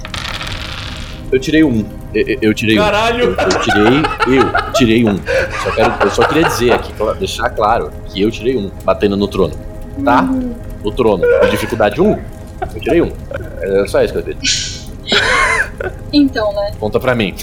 Eu 1.30 1.38
tirei 1.40 1.62
um. 1.64 1.84
Eu, 2.14 2.38
eu- 2.40 2.54
tirei 2.54 2.78
um. 2.78 2.82
Caralho! 2.82 3.24
Eu, 3.24 3.30
eu 3.30 3.60
tirei. 3.60 4.38
Eu 4.38 4.72
tirei 4.72 5.04
um. 5.08 5.16
Só 5.64 5.70
quero, 5.72 5.92
eu 6.02 6.10
só 6.10 6.22
queria 6.22 6.44
dizer 6.44 6.72
aqui, 6.72 6.92
deixar 7.18 7.50
claro 7.50 7.90
que 8.08 8.22
eu 8.22 8.30
tirei 8.30 8.56
um, 8.56 8.70
batendo 8.84 9.16
no 9.16 9.26
trono. 9.28 9.52
Tá? 10.04 10.22
No 10.22 10.90
trono. 10.92 11.24
De 11.42 11.50
dificuldade 11.50 12.00
um, 12.00 12.12
eu 12.74 12.80
tirei 12.80 13.02
um. 13.02 13.10
É 13.60 13.86
só 13.86 14.02
isso 14.02 14.14
que 14.14 14.30
eu 14.30 14.34
disse. 14.34 14.88
então, 16.12 16.52
né? 16.54 16.70
Conta 16.78 16.98
pra 17.00 17.14
mim. 17.14 17.34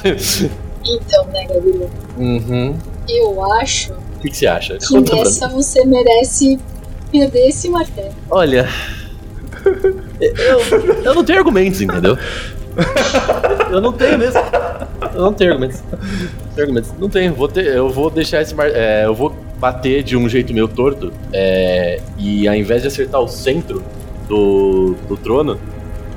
Então, 0.86 1.26
né, 1.28 1.46
Gabriel? 1.46 1.90
Uhum. 2.18 2.76
Eu 3.08 3.44
acho 3.56 3.94
O 3.94 4.20
que, 4.22 4.30
que 4.30 4.38
você 4.38 4.48
acha? 4.48 4.78
que 4.78 4.88
Conta 4.88 5.16
nessa 5.16 5.48
você 5.48 5.86
merece 5.86 6.60
perder 7.12 7.48
esse 7.48 7.70
martelo. 7.70 8.14
Olha. 8.30 8.68
Eu, 10.20 10.60
eu 11.04 11.14
não 11.16 11.24
tenho 11.24 11.40
argumentos, 11.40 11.82
entendeu? 11.82 12.18
Eu 13.72 13.82
não 13.82 13.92
tenho 13.92 14.18
mesmo. 14.18 14.40
Eu 15.14 15.22
não 15.22 15.34
tenho 15.34 15.52
argumentos. 15.52 15.82
Não 15.92 16.00
tenho 16.54 16.62
argumentos. 16.62 16.94
Não 17.00 17.10
tenho. 17.10 17.34
Vou 17.34 17.48
ter, 17.48 17.66
eu 17.68 17.90
vou 17.90 18.10
deixar 18.10 18.42
esse 18.42 18.56
mar... 18.56 18.70
é, 18.70 19.06
eu 19.06 19.14
vou 19.14 19.34
bater 19.60 20.02
de 20.04 20.16
um 20.18 20.28
jeito 20.30 20.54
meio 20.54 20.68
torto. 20.68 21.12
é, 21.32 22.00
e 22.18 22.48
ao 22.48 22.56
invés 22.56 22.82
de 22.82 22.88
acertar 22.88 23.22
o 23.22 23.28
centro 23.28 23.84
do, 24.28 24.96
do 25.08 25.18
trono, 25.18 25.60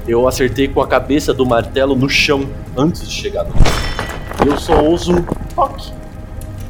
eu 0.06 0.26
acertei 0.28 0.68
com 0.68 0.80
a 0.80 0.86
cabeça 0.86 1.34
do 1.34 1.44
martelo 1.44 1.94
no 1.96 2.08
chão 2.08 2.48
antes 2.76 3.08
de 3.08 3.12
chegar 3.14 3.44
no 3.44 3.52
eu 4.46 4.56
só 4.58 4.82
uso 4.84 5.12
um 5.12 5.22
toque. 5.54 5.92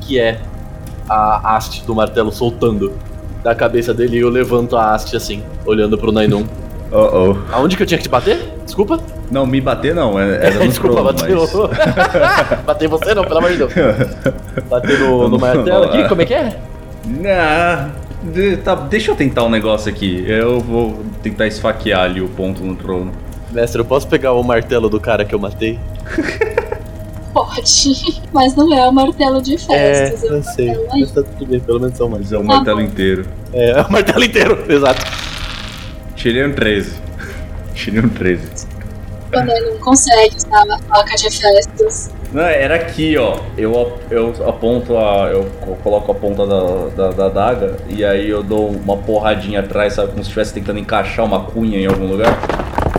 Que 0.00 0.18
é 0.20 0.40
a 1.08 1.56
haste 1.56 1.84
do 1.84 1.94
martelo 1.94 2.32
soltando 2.32 2.92
da 3.42 3.54
cabeça 3.54 3.94
dele 3.94 4.16
e 4.16 4.20
eu 4.20 4.28
levanto 4.28 4.76
a 4.76 4.94
haste 4.94 5.16
assim, 5.16 5.42
olhando 5.64 5.96
pro 5.98 6.12
Nainun. 6.12 6.44
Oh, 6.92 7.32
oh. 7.32 7.36
Aonde 7.52 7.76
que 7.76 7.82
eu 7.82 7.86
tinha 7.86 7.98
que 7.98 8.04
te 8.04 8.08
bater? 8.08 8.38
Desculpa? 8.64 9.00
Não, 9.28 9.44
me 9.44 9.60
bater 9.60 9.92
não, 9.92 10.18
é- 10.20 10.36
era 10.46 10.60
no 10.60 10.68
Desculpa, 10.68 11.02
bateu. 11.02 11.36
mas... 11.40 12.62
bater 12.64 12.86
você 12.88 13.12
não, 13.12 13.24
pelo 13.24 13.38
amor 13.38 13.50
de 13.50 13.56
Deus. 13.58 13.72
Bater 14.70 15.00
no, 15.00 15.28
no 15.28 15.36
martelo 15.36 15.84
aqui, 15.86 16.08
como 16.08 16.22
é 16.22 16.24
que 16.24 16.32
é? 16.32 16.56
Nah, 17.04 17.88
de- 18.22 18.56
tá, 18.58 18.76
deixa 18.76 19.10
eu 19.10 19.16
tentar 19.16 19.42
um 19.42 19.50
negócio 19.50 19.90
aqui. 19.90 20.24
Eu 20.28 20.60
vou 20.60 21.02
tentar 21.24 21.48
esfaquear 21.48 22.02
ali 22.02 22.20
o 22.20 22.28
ponto 22.28 22.62
no 22.62 22.76
trono. 22.76 23.10
Mestre, 23.50 23.80
eu 23.80 23.84
posso 23.84 24.06
pegar 24.06 24.32
o 24.34 24.42
martelo 24.44 24.88
do 24.88 25.00
cara 25.00 25.24
que 25.24 25.34
eu 25.34 25.40
matei? 25.40 25.80
Pode, 27.54 28.22
mas 28.32 28.54
não 28.54 28.72
é 28.74 28.88
o 28.88 28.92
martelo 28.92 29.40
de 29.42 29.56
festas, 29.58 30.22
é, 30.24 30.26
o 30.28 30.32
martelo 30.34 30.86
aí. 30.92 31.00
Mas 31.00 31.10
tá 31.12 31.22
tudo 31.22 31.46
bem, 31.46 31.60
pelo 31.60 31.80
menos 31.80 31.96
são 31.96 32.08
mais. 32.08 32.22
Mas 32.24 32.32
é 32.32 32.36
o 32.36 32.40
Tá 32.40 32.46
martelo 32.46 32.76
bom. 32.78 32.82
inteiro. 32.82 33.26
É, 33.52 33.70
é 33.70 33.82
o 33.82 33.90
martelo 33.92 34.24
inteiro, 34.24 34.64
exato. 34.72 35.04
Tirei 36.14 36.44
um 36.46 36.52
13. 36.54 36.92
Tirei 37.74 38.00
um 38.00 38.08
13. 38.08 38.66
Quando 39.32 39.50
ele 39.50 39.70
não 39.70 39.78
consegue 39.78 40.36
usar 40.36 40.62
a 40.72 40.78
faca 40.78 41.14
de 41.16 41.30
festas. 41.30 42.10
Não, 42.32 42.42
era 42.42 42.74
aqui, 42.76 43.16
ó. 43.18 43.38
Eu, 43.56 43.98
eu 44.10 44.34
aponto 44.48 44.96
a. 44.96 45.28
Eu 45.30 45.44
co- 45.60 45.76
coloco 45.76 46.12
a 46.12 46.14
ponta 46.14 46.46
da, 46.46 46.88
da, 46.96 47.10
da 47.12 47.26
adaga 47.26 47.76
e 47.88 48.04
aí 48.04 48.28
eu 48.28 48.42
dou 48.42 48.68
uma 48.70 48.96
porradinha 48.96 49.60
atrás, 49.60 49.94
sabe? 49.94 50.08
Como 50.08 50.18
se 50.22 50.28
estivesse 50.28 50.54
tentando 50.54 50.78
encaixar 50.78 51.24
uma 51.24 51.40
cunha 51.44 51.78
em 51.78 51.86
algum 51.86 52.06
lugar. 52.06 52.36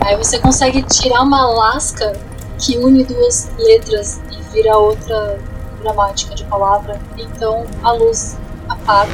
Aí 0.04 0.16
você 0.16 0.38
consegue 0.38 0.82
tirar 0.82 1.22
uma 1.22 1.46
lasca 1.50 2.12
que 2.58 2.76
une 2.78 3.04
duas 3.04 3.50
letras 3.58 4.20
e 4.30 4.42
vira 4.52 4.76
outra 4.76 5.38
gramática 5.82 6.34
de 6.34 6.44
palavra. 6.44 6.98
Então 7.16 7.64
a 7.82 7.92
luz 7.92 8.36
apaga 8.68 9.10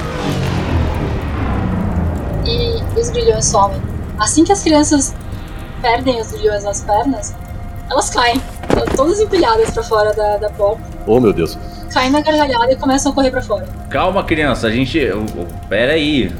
e 2.46 2.82
os 2.98 3.10
brilhões 3.10 3.44
somem. 3.46 3.80
Assim 4.18 4.44
que 4.44 4.52
as 4.52 4.62
crianças 4.62 5.14
perdem 5.82 6.20
os 6.20 6.30
brilhões 6.32 6.64
nas 6.64 6.82
pernas, 6.82 7.34
elas 7.90 8.10
caem, 8.10 8.40
estão 8.68 8.84
todas 8.96 9.20
empilhadas 9.20 9.70
pra 9.70 9.82
fora 9.82 10.12
da, 10.14 10.36
da 10.38 10.50
porta, 10.50 10.82
Oh, 11.06 11.20
meu 11.20 11.32
Deus. 11.34 11.58
caem 11.92 12.10
na 12.10 12.20
gargalhada 12.22 12.72
e 12.72 12.76
começam 12.76 13.12
a 13.12 13.14
correr 13.14 13.30
pra 13.30 13.42
fora. 13.42 13.66
Calma, 13.90 14.24
criança, 14.24 14.68
a 14.68 14.70
gente. 14.70 14.98
Pera 15.68 15.92
aí. 15.92 16.28
V- 16.28 16.34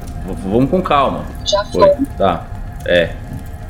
Vamos 0.47 0.71
com 0.71 0.81
calma. 0.81 1.27
Já 1.45 1.63
Foi. 1.67 1.83
foi. 1.95 2.07
Tá. 2.17 2.47
É. 2.87 3.11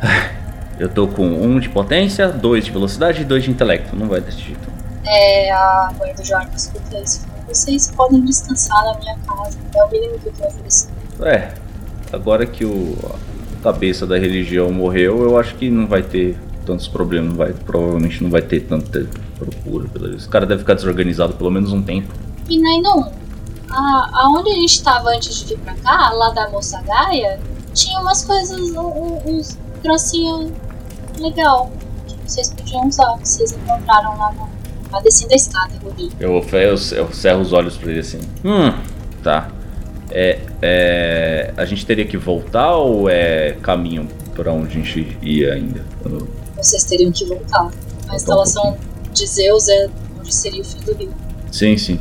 Eu 0.78 0.88
tô 0.88 1.06
com 1.06 1.24
um 1.26 1.58
de 1.60 1.68
potência, 1.68 2.28
dois 2.28 2.64
de 2.64 2.70
velocidade 2.70 3.22
e 3.22 3.24
dois 3.24 3.44
de 3.44 3.50
intelecto. 3.50 3.94
Não 3.94 4.08
vai 4.08 4.20
desse 4.20 4.38
jeito. 4.38 4.72
É, 5.06 5.52
a 5.52 5.92
mãe 5.98 6.14
do 6.14 6.24
Jarco 6.24 6.54
escuta 6.56 6.98
isso. 6.98 7.24
Vocês 7.46 7.90
podem 7.90 8.20
descansar 8.24 8.84
na 8.84 8.98
minha 8.98 9.16
casa. 9.18 9.56
É 9.74 9.84
o 9.84 9.90
mínimo 9.90 10.18
que 10.18 10.28
eu 10.28 10.32
tô 10.32 10.46
oferecendo. 10.46 10.92
É. 11.22 11.52
Agora 12.12 12.46
que 12.46 12.64
o 12.64 12.96
cabeça 13.62 14.06
da 14.06 14.18
religião 14.18 14.70
morreu, 14.72 15.22
eu 15.22 15.38
acho 15.38 15.54
que 15.54 15.70
não 15.70 15.86
vai 15.86 16.02
ter 16.02 16.36
tantos 16.66 16.88
problemas. 16.88 17.30
Não 17.30 17.36
vai, 17.36 17.52
provavelmente 17.52 18.22
não 18.22 18.30
vai 18.30 18.42
ter 18.42 18.60
tanta 18.60 19.06
procura. 19.38 19.88
pela- 19.88 20.14
Esse 20.14 20.28
cara 20.28 20.44
deve 20.46 20.60
ficar 20.60 20.74
desorganizado 20.74 21.34
pelo 21.34 21.50
menos 21.50 21.72
um 21.72 21.82
tempo. 21.82 22.12
E 22.48 22.58
Nainon, 22.60 23.10
a, 23.70 24.10
aonde 24.24 24.50
a 24.50 24.54
gente 24.54 24.82
tava 24.82 25.10
antes 25.10 25.34
de 25.36 25.54
vir 25.54 25.58
pra 25.60 25.74
cá, 25.74 26.10
lá 26.12 26.30
da 26.30 26.48
moça 26.50 26.80
Gaia, 26.82 27.38
tinha 27.72 27.98
umas 28.00 28.24
coisas, 28.24 28.60
uns 29.24 29.58
trocinhos 29.84 30.50
legal 31.20 31.70
que 32.08 32.16
vocês 32.26 32.50
podiam 32.50 32.88
usar, 32.88 33.16
que 33.18 33.28
vocês 33.28 33.52
encontraram 33.52 34.16
lá 34.16 34.32
na, 34.32 34.48
na 34.90 35.00
descida 35.00 35.28
da 35.28 35.36
escada, 35.36 35.72
eu 35.84 35.90
vi. 35.92 36.10
Eu, 36.18 36.44
eu, 36.52 36.74
eu 36.96 37.12
cerro 37.12 37.40
os 37.42 37.52
olhos 37.52 37.76
pra 37.76 37.90
ele 37.90 38.00
assim. 38.00 38.20
Hum, 38.44 38.72
tá. 39.22 39.50
É, 40.10 40.40
é, 40.62 41.54
a 41.56 41.64
gente 41.64 41.84
teria 41.84 42.04
que 42.04 42.16
voltar 42.16 42.76
ou 42.76 43.08
é 43.08 43.52
caminho 43.62 44.08
pra 44.34 44.52
onde 44.52 44.68
a 44.68 44.82
gente 44.82 45.16
ia 45.22 45.52
ainda? 45.52 45.84
Vocês 46.56 46.84
teriam 46.84 47.12
que 47.12 47.24
voltar. 47.26 47.70
A 48.08 48.16
instalação 48.16 48.76
de 49.12 49.26
Zeus 49.26 49.68
é 49.68 49.88
onde 50.18 50.34
seria 50.34 50.62
o 50.62 50.64
fim 50.64 50.80
do 50.80 50.94
rio. 50.94 51.12
Sim, 51.50 51.76
sim. 51.76 52.00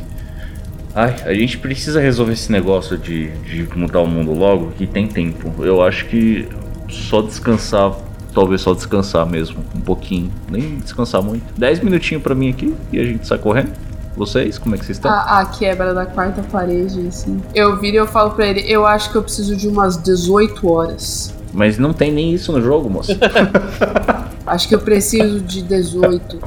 Ai, 0.94 1.16
a 1.24 1.34
gente 1.34 1.58
precisa 1.58 2.00
resolver 2.00 2.34
esse 2.34 2.52
negócio 2.52 2.96
de, 2.96 3.30
de 3.38 3.68
mudar 3.76 4.00
o 4.00 4.06
mundo 4.06 4.32
logo, 4.32 4.70
que 4.72 4.86
tem 4.86 5.08
tempo. 5.08 5.64
Eu 5.64 5.82
acho 5.82 6.06
que 6.06 6.48
só 6.88 7.22
descansar, 7.22 7.92
talvez 8.34 8.60
só 8.60 8.74
descansar 8.74 9.26
mesmo, 9.26 9.64
um 9.74 9.80
pouquinho. 9.80 10.30
Nem 10.50 10.76
descansar 10.78 11.22
muito. 11.22 11.44
10 11.58 11.80
minutinhos 11.80 12.22
pra 12.22 12.34
mim 12.34 12.50
aqui 12.50 12.74
e 12.92 12.98
a 12.98 13.04
gente 13.04 13.26
sai 13.26 13.38
correndo. 13.38 13.72
Vocês, 14.16 14.58
como 14.58 14.74
é 14.74 14.78
que 14.78 14.84
vocês 14.84 14.96
estão? 14.96 15.10
A, 15.10 15.40
a 15.40 15.46
quebra 15.46 15.92
da 15.92 16.06
quarta 16.06 16.40
parede, 16.42 17.08
assim. 17.08 17.42
Eu 17.52 17.80
viro 17.80 17.96
e 17.96 17.98
eu 17.98 18.06
falo 18.06 18.30
pra 18.30 18.46
ele, 18.46 18.64
eu 18.70 18.86
acho 18.86 19.10
que 19.10 19.16
eu 19.16 19.22
preciso 19.22 19.56
de 19.56 19.66
umas 19.66 19.96
18 19.96 20.70
horas. 20.70 21.34
Mas 21.52 21.78
não 21.78 21.92
tem 21.92 22.12
nem 22.12 22.32
isso 22.32 22.52
no 22.52 22.60
jogo, 22.60 22.90
moça. 22.90 23.16
Acho 24.46 24.68
que 24.68 24.74
eu 24.74 24.80
preciso 24.80 25.40
de 25.40 25.62
18. 25.62 26.38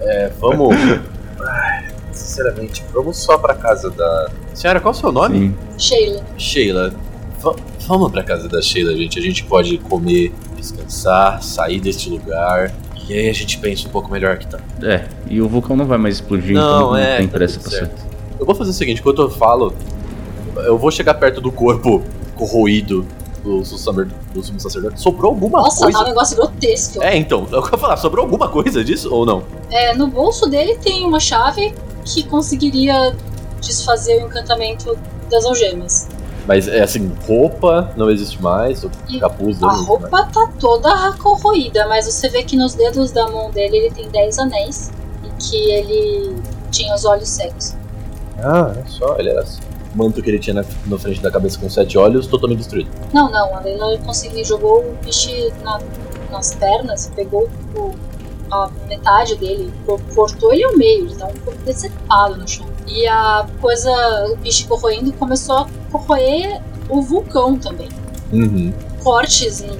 É, 0.00 0.32
vamos. 0.40 0.74
Sinceramente, 2.10 2.84
vamos 2.92 3.18
só 3.18 3.36
pra 3.36 3.54
casa 3.54 3.90
da. 3.90 4.30
Senhora, 4.54 4.80
qual 4.80 4.94
é 4.94 4.96
o 4.96 5.00
seu 5.00 5.12
nome? 5.12 5.38
Sim. 5.38 5.54
Sheila, 5.76 6.22
Sheila. 6.38 6.94
Va- 7.44 7.56
vamos 7.86 8.10
pra 8.10 8.22
casa 8.22 8.48
da 8.48 8.60
Sheila, 8.62 8.96
gente. 8.96 9.18
A 9.18 9.22
gente 9.22 9.44
pode 9.44 9.78
comer, 9.78 10.32
descansar, 10.56 11.42
sair 11.42 11.80
deste 11.80 12.08
lugar. 12.08 12.74
E 13.08 13.12
aí 13.12 13.28
a 13.28 13.32
gente 13.34 13.58
pensa 13.58 13.86
um 13.86 13.90
pouco 13.90 14.10
melhor 14.10 14.38
que 14.38 14.46
tá. 14.46 14.58
É, 14.82 15.06
e 15.28 15.40
o 15.40 15.48
vulcão 15.48 15.76
não 15.76 15.84
vai 15.84 15.98
mais 15.98 16.14
explodir, 16.16 16.54
Não, 16.54 16.62
então 16.62 16.90
não 16.92 16.96
é, 16.96 17.18
tem 17.18 17.28
tá 17.28 17.36
pressa 17.36 17.60
pra 17.60 17.70
certo. 17.70 18.02
Eu 18.40 18.46
vou 18.46 18.54
fazer 18.54 18.70
o 18.70 18.74
seguinte, 18.74 19.00
enquanto 19.00 19.20
eu 19.20 19.30
falo, 19.30 19.74
eu 20.56 20.78
vou 20.78 20.90
chegar 20.90 21.14
perto 21.14 21.40
do 21.40 21.52
corpo 21.52 22.02
corroído 22.34 23.06
do, 23.42 23.58
do, 23.58 24.42
sumo 24.42 24.58
sacerdote. 24.58 25.00
Sobrou 25.00 25.32
alguma 25.32 25.60
nossa, 25.60 25.84
coisa? 25.84 25.98
tá 25.98 26.04
um 26.04 26.08
negócio 26.08 26.36
grotesco. 26.36 27.02
É, 27.02 27.16
então, 27.16 27.46
eu 27.52 27.62
quero 27.62 27.78
falar, 27.78 27.96
sobrou 27.98 28.24
alguma 28.24 28.48
coisa 28.48 28.82
disso 28.82 29.12
ou 29.12 29.26
não? 29.26 29.44
É, 29.70 29.94
no 29.94 30.06
bolso 30.06 30.48
dele 30.48 30.76
tem 30.76 31.06
uma 31.06 31.20
chave 31.20 31.74
que 32.04 32.22
conseguiria 32.22 33.14
desfazer 33.60 34.22
o 34.22 34.26
encantamento 34.26 34.96
das 35.30 35.44
algemas. 35.44 36.08
Mas 36.46 36.68
é 36.68 36.82
assim, 36.82 37.10
roupa 37.26 37.90
não 37.96 38.10
existe 38.10 38.40
mais, 38.42 38.84
o 38.84 38.90
capuz 39.18 39.62
A 39.62 39.66
não 39.66 39.72
existe 39.72 39.86
mais. 39.86 39.86
roupa 39.86 40.22
tá 40.32 40.50
toda 40.60 41.12
corroída, 41.14 41.86
mas 41.88 42.04
você 42.06 42.28
vê 42.28 42.42
que 42.42 42.54
nos 42.56 42.74
dedos 42.74 43.12
da 43.12 43.26
mão 43.28 43.50
dele 43.50 43.78
ele 43.78 43.90
tem 43.90 44.08
10 44.10 44.38
anéis 44.38 44.90
e 45.24 45.28
que 45.42 45.70
ele 45.70 46.36
tinha 46.70 46.94
os 46.94 47.04
olhos 47.04 47.28
cegos. 47.30 47.74
Ah, 48.38 48.74
é 48.76 48.86
só, 48.88 49.16
ele 49.18 49.30
era 49.30 49.40
assim. 49.40 49.60
O 49.94 49.98
manto 49.98 50.20
que 50.20 50.28
ele 50.28 50.38
tinha 50.40 50.54
na, 50.54 50.64
na 50.86 50.98
frente 50.98 51.20
da 51.22 51.30
cabeça 51.30 51.58
com 51.58 51.70
sete 51.70 51.96
olhos, 51.96 52.26
totalmente 52.26 52.58
destruído. 52.58 52.90
Não, 53.12 53.30
não, 53.30 53.56
a 53.56 53.60
Leila 53.60 53.96
conseguiu, 53.98 54.44
jogou 54.44 54.80
o 54.80 54.96
bicho 55.04 55.30
na- 55.62 55.80
nas 56.32 56.54
pernas, 56.56 57.10
pegou 57.14 57.48
o- 57.76 57.94
a 58.50 58.68
metade 58.88 59.36
dele, 59.36 59.72
co- 59.86 60.00
cortou 60.14 60.52
ele 60.52 60.64
ao 60.64 60.76
meio, 60.76 61.06
ele 61.06 61.14
tava 61.14 61.30
um 61.30 61.36
pouco 61.36 61.58
decepado 61.64 62.36
no 62.36 62.46
chão. 62.46 62.66
E 62.86 63.06
a 63.06 63.46
coisa, 63.60 63.90
o 64.30 64.36
bicho 64.36 64.66
corroendo, 64.68 65.12
começou 65.12 65.58
a 65.58 65.66
corroer 65.90 66.60
o 66.88 67.00
vulcão 67.00 67.56
também. 67.56 67.88
Uhum. 68.32 68.72
Cortes 69.02 69.62
em 69.62 69.78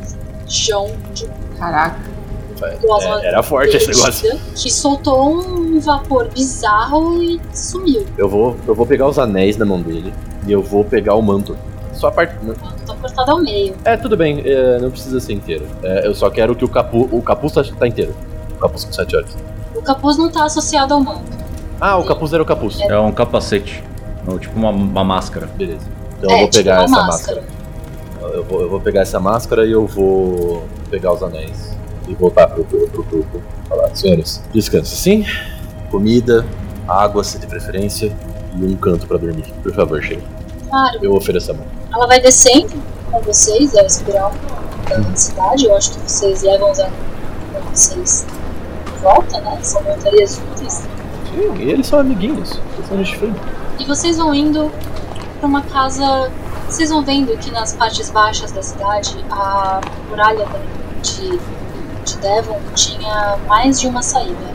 chão 0.48 0.90
de 1.12 1.28
Caraca. 1.58 2.14
É, 2.62 3.26
era 3.26 3.42
forte 3.42 3.76
esse 3.76 3.88
negócio. 3.88 4.38
que 4.54 4.70
soltou 4.70 5.34
um 5.38 5.80
vapor 5.80 6.28
bizarro 6.28 7.22
e 7.22 7.40
sumiu. 7.52 8.06
Eu 8.16 8.28
vou, 8.28 8.56
eu 8.66 8.74
vou 8.74 8.86
pegar 8.86 9.08
os 9.08 9.18
anéis 9.18 9.56
na 9.56 9.64
mão 9.64 9.82
dele 9.82 10.14
e 10.46 10.52
eu 10.52 10.62
vou 10.62 10.84
pegar 10.84 11.14
o 11.14 11.22
manto. 11.22 11.56
Só 11.92 12.08
a 12.08 12.12
parte. 12.12 12.36
O 12.42 12.46
manto 12.46 12.60
tá 12.86 12.94
cortado 12.94 13.30
ao 13.32 13.40
meio. 13.40 13.74
É, 13.84 13.96
tudo 13.96 14.16
bem, 14.16 14.42
é, 14.44 14.78
não 14.78 14.90
precisa 14.90 15.20
ser 15.20 15.32
inteiro. 15.32 15.66
É, 15.82 16.06
eu 16.06 16.14
só 16.14 16.30
quero 16.30 16.54
que 16.54 16.64
o, 16.64 16.68
capu, 16.68 17.08
o 17.10 17.20
capuz 17.20 17.52
tá, 17.52 17.62
tá 17.62 17.86
inteiro. 17.86 18.14
O 18.56 18.58
capuz 18.58 18.84
com 18.84 18.92
sete 18.92 19.16
olhos. 19.16 19.36
O 19.74 19.82
capuz 19.82 20.16
não 20.16 20.30
tá 20.30 20.44
associado 20.44 20.94
ao 20.94 21.00
manto. 21.00 21.33
Ah, 21.86 21.98
o 21.98 22.04
capuz 22.06 22.32
era 22.32 22.42
o 22.42 22.46
capuz. 22.46 22.80
É 22.80 22.98
um 22.98 23.12
capacete. 23.12 23.84
Ou 24.26 24.38
tipo 24.38 24.56
uma, 24.58 24.70
uma 24.70 25.04
máscara. 25.04 25.46
Beleza. 25.54 25.86
Então 26.16 26.30
é, 26.30 26.34
eu 26.34 26.38
vou 26.38 26.48
tipo 26.48 26.64
pegar 26.64 26.76
uma 26.76 26.84
essa 26.84 27.06
máscara. 27.06 27.40
máscara. 27.42 28.34
Eu 28.34 28.44
vou, 28.44 28.60
eu 28.62 28.70
vou 28.70 28.80
pegar 28.80 29.00
essa 29.02 29.20
máscara 29.20 29.66
e 29.66 29.72
eu 29.72 29.86
vou 29.86 30.64
pegar 30.88 31.12
os 31.12 31.22
anéis. 31.22 31.76
E 32.08 32.14
voltar 32.14 32.46
pro, 32.46 32.64
pro, 32.64 32.88
pro 32.88 33.02
grupo. 33.02 33.42
Falar, 33.68 33.94
senhores, 33.94 34.42
descanse 34.54 34.96
sim. 34.96 35.26
Comida, 35.90 36.46
água, 36.88 37.22
se 37.22 37.38
de 37.38 37.46
preferência. 37.46 38.10
E 38.58 38.64
um 38.64 38.76
canto 38.76 39.06
pra 39.06 39.18
dormir. 39.18 39.52
Por 39.62 39.74
favor, 39.74 40.02
Sheila. 40.02 40.22
Claro, 40.70 40.98
Eu 41.02 41.14
ofereço 41.14 41.50
a 41.50 41.54
mão. 41.54 41.66
ela 41.94 42.06
vai 42.06 42.18
descendo 42.18 42.82
com 43.10 43.20
vocês, 43.20 43.76
a 43.76 43.82
espiral 43.82 44.32
da 44.88 45.14
cidade. 45.14 45.66
Eu 45.66 45.76
acho 45.76 45.90
que 45.92 46.10
vocês 46.10 46.42
levam 46.44 46.70
os 46.70 46.80
anéis 46.80 46.94
com 47.52 47.60
vocês 47.74 48.26
de 48.86 49.02
volta, 49.02 49.38
né? 49.42 49.58
São 49.60 49.82
montarias 49.82 50.40
úteis. 50.50 50.93
E 51.36 51.70
eles 51.70 51.86
são 51.86 51.98
amiguinhos. 51.98 52.60
Eles 52.74 52.88
são 52.88 52.96
gente 52.98 53.18
fina. 53.18 53.36
E 53.78 53.84
vocês 53.84 54.16
vão 54.16 54.34
indo 54.34 54.70
pra 55.38 55.48
uma 55.48 55.62
casa. 55.62 56.30
Vocês 56.68 56.90
vão 56.90 57.02
vendo 57.02 57.36
que 57.38 57.50
nas 57.50 57.74
partes 57.74 58.10
baixas 58.10 58.52
da 58.52 58.62
cidade 58.62 59.16
a 59.30 59.80
muralha 60.08 60.46
de, 61.02 61.38
de 62.04 62.16
Devon 62.18 62.58
tinha 62.74 63.36
mais 63.46 63.80
de 63.80 63.86
uma 63.86 64.02
saída. 64.02 64.54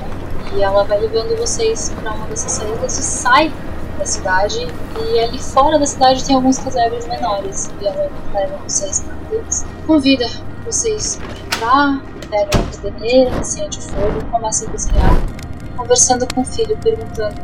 E 0.56 0.64
ela 0.64 0.84
vai 0.84 1.00
levando 1.00 1.38
vocês 1.38 1.94
pra 2.02 2.12
uma 2.12 2.26
dessas 2.28 2.52
saídas 2.54 2.98
e 2.98 3.04
sai 3.04 3.54
da 3.98 4.06
cidade. 4.06 4.68
E 4.98 5.20
ali 5.20 5.40
fora 5.40 5.78
da 5.78 5.86
cidade 5.86 6.24
tem 6.24 6.36
alguns 6.36 6.58
casebres 6.58 7.06
menores. 7.08 7.72
E 7.82 7.86
ela 7.86 8.10
leva 8.34 8.58
vocês 8.68 9.04
um 9.06 9.30
deles. 9.30 9.66
Convida 9.86 10.28
vocês 10.66 11.20
a 11.22 11.56
entrar, 11.56 12.02
pegam 12.30 12.62
a 12.62 12.76
cadeneira, 12.76 13.40
acende 13.40 13.80
o 13.80 13.82
fogo 13.82 14.20
e 14.20 14.32
começam 14.32 14.68
a 14.68 14.72
cozinhar. 14.72 15.40
Conversando 15.80 16.28
com 16.36 16.42
o 16.42 16.46
filho, 16.46 16.78
perguntando 16.78 17.36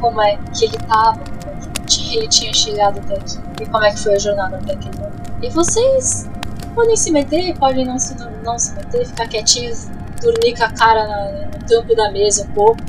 como 0.00 0.20
é 0.20 0.36
que 0.52 0.64
ele 0.64 0.76
tava, 0.78 1.16
como 1.20 1.52
é 1.52 1.86
que 1.86 2.16
ele 2.16 2.28
tinha 2.28 2.52
chegado 2.52 2.98
até 2.98 3.14
aqui 3.14 3.38
e 3.62 3.66
como 3.66 3.84
é 3.84 3.92
que 3.92 4.00
foi 4.00 4.14
a 4.14 4.18
jornada 4.18 4.56
até 4.56 4.74
momento. 4.74 5.12
E 5.40 5.48
vocês 5.50 6.28
podem 6.74 6.96
se 6.96 7.12
meter, 7.12 7.56
podem 7.56 7.84
não 7.84 7.96
se, 7.96 8.16
não 8.42 8.58
se 8.58 8.74
meter, 8.74 9.06
ficar 9.06 9.28
quietinhos, 9.28 9.86
dormir 10.20 10.56
com 10.56 10.64
a 10.64 10.72
cara 10.72 11.06
na- 11.06 11.46
no 11.46 11.64
tampo 11.68 11.94
da 11.94 12.10
mesa 12.10 12.42
um 12.42 12.52
pouco, 12.52 12.80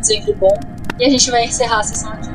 sempre 0.00 0.32
bom. 0.34 0.56
E 0.96 1.06
a 1.06 1.10
gente 1.10 1.28
vai 1.30 1.44
encerrar 1.44 1.80
a 1.80 1.82
sessão 1.82 2.12
aqui. 2.12 2.30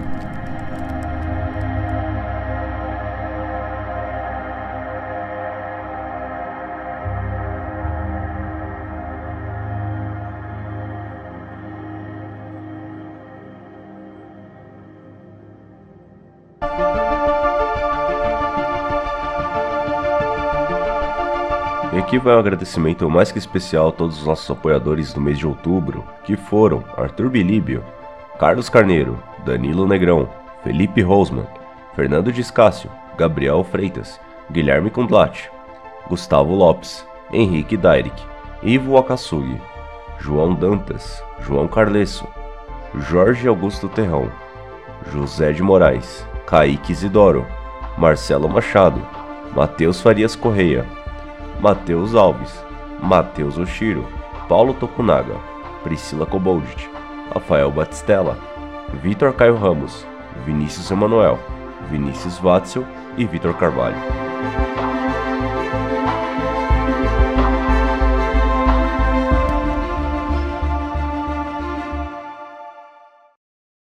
Aqui 22.18 22.20
vai 22.20 22.36
um 22.36 22.40
agradecimento 22.40 23.08
mais 23.10 23.32
que 23.32 23.38
especial 23.38 23.90
a 23.90 23.92
todos 23.92 24.20
os 24.20 24.26
nossos 24.26 24.50
apoiadores 24.50 25.14
do 25.14 25.22
mês 25.22 25.38
de 25.38 25.46
outubro, 25.46 26.04
que 26.24 26.36
foram 26.36 26.84
Arthur 26.98 27.30
Bilíbio, 27.30 27.84
Carlos 28.40 28.70
Carneiro, 28.70 29.22
Danilo 29.46 29.88
Negrão, 29.88 30.28
Felipe 30.64 31.02
Rosman, 31.02 31.46
Fernando 31.96 32.32
Discácio, 32.32 32.90
Gabriel 33.18 33.64
Freitas, 33.64 34.20
Guilherme 34.52 34.90
Kundlat, 34.90 35.48
Gustavo 36.10 36.56
Lopes, 36.56 37.06
Henrique 37.32 37.78
Dairick, 37.78 38.20
Ivo 38.64 38.98
Akasugi, 38.98 39.62
João 40.20 40.56
Dantas, 40.56 41.24
João 41.42 41.68
Carlesso, 41.68 42.28
Jorge 42.96 43.48
Augusto 43.48 43.88
Terrão, 43.90 44.32
José 45.12 45.52
de 45.52 45.62
Moraes, 45.62 46.26
Kaique 46.48 46.94
Isidoro, 46.94 47.46
Marcelo 47.96 48.50
Machado, 48.50 49.02
Matheus 49.54 50.02
Farias 50.02 50.36
Correia, 50.36 50.84
Matheus 51.60 52.14
Alves, 52.14 52.54
Matheus 53.02 53.58
Oshiro, 53.58 54.06
Paulo 54.48 54.74
Tokunaga, 54.74 55.36
Priscila 55.84 56.26
Koboldit, 56.26 56.90
Rafael 57.34 57.72
Batistella, 57.72 58.38
Vitor 59.02 59.34
Caio 59.34 59.56
Ramos, 59.56 60.06
Vinícius 60.46 60.92
Emanuel, 60.92 61.40
Vinícius 61.90 62.40
Watzel 62.40 62.86
e 63.18 63.26
Vitor 63.26 63.54
Carvalho. 63.56 63.98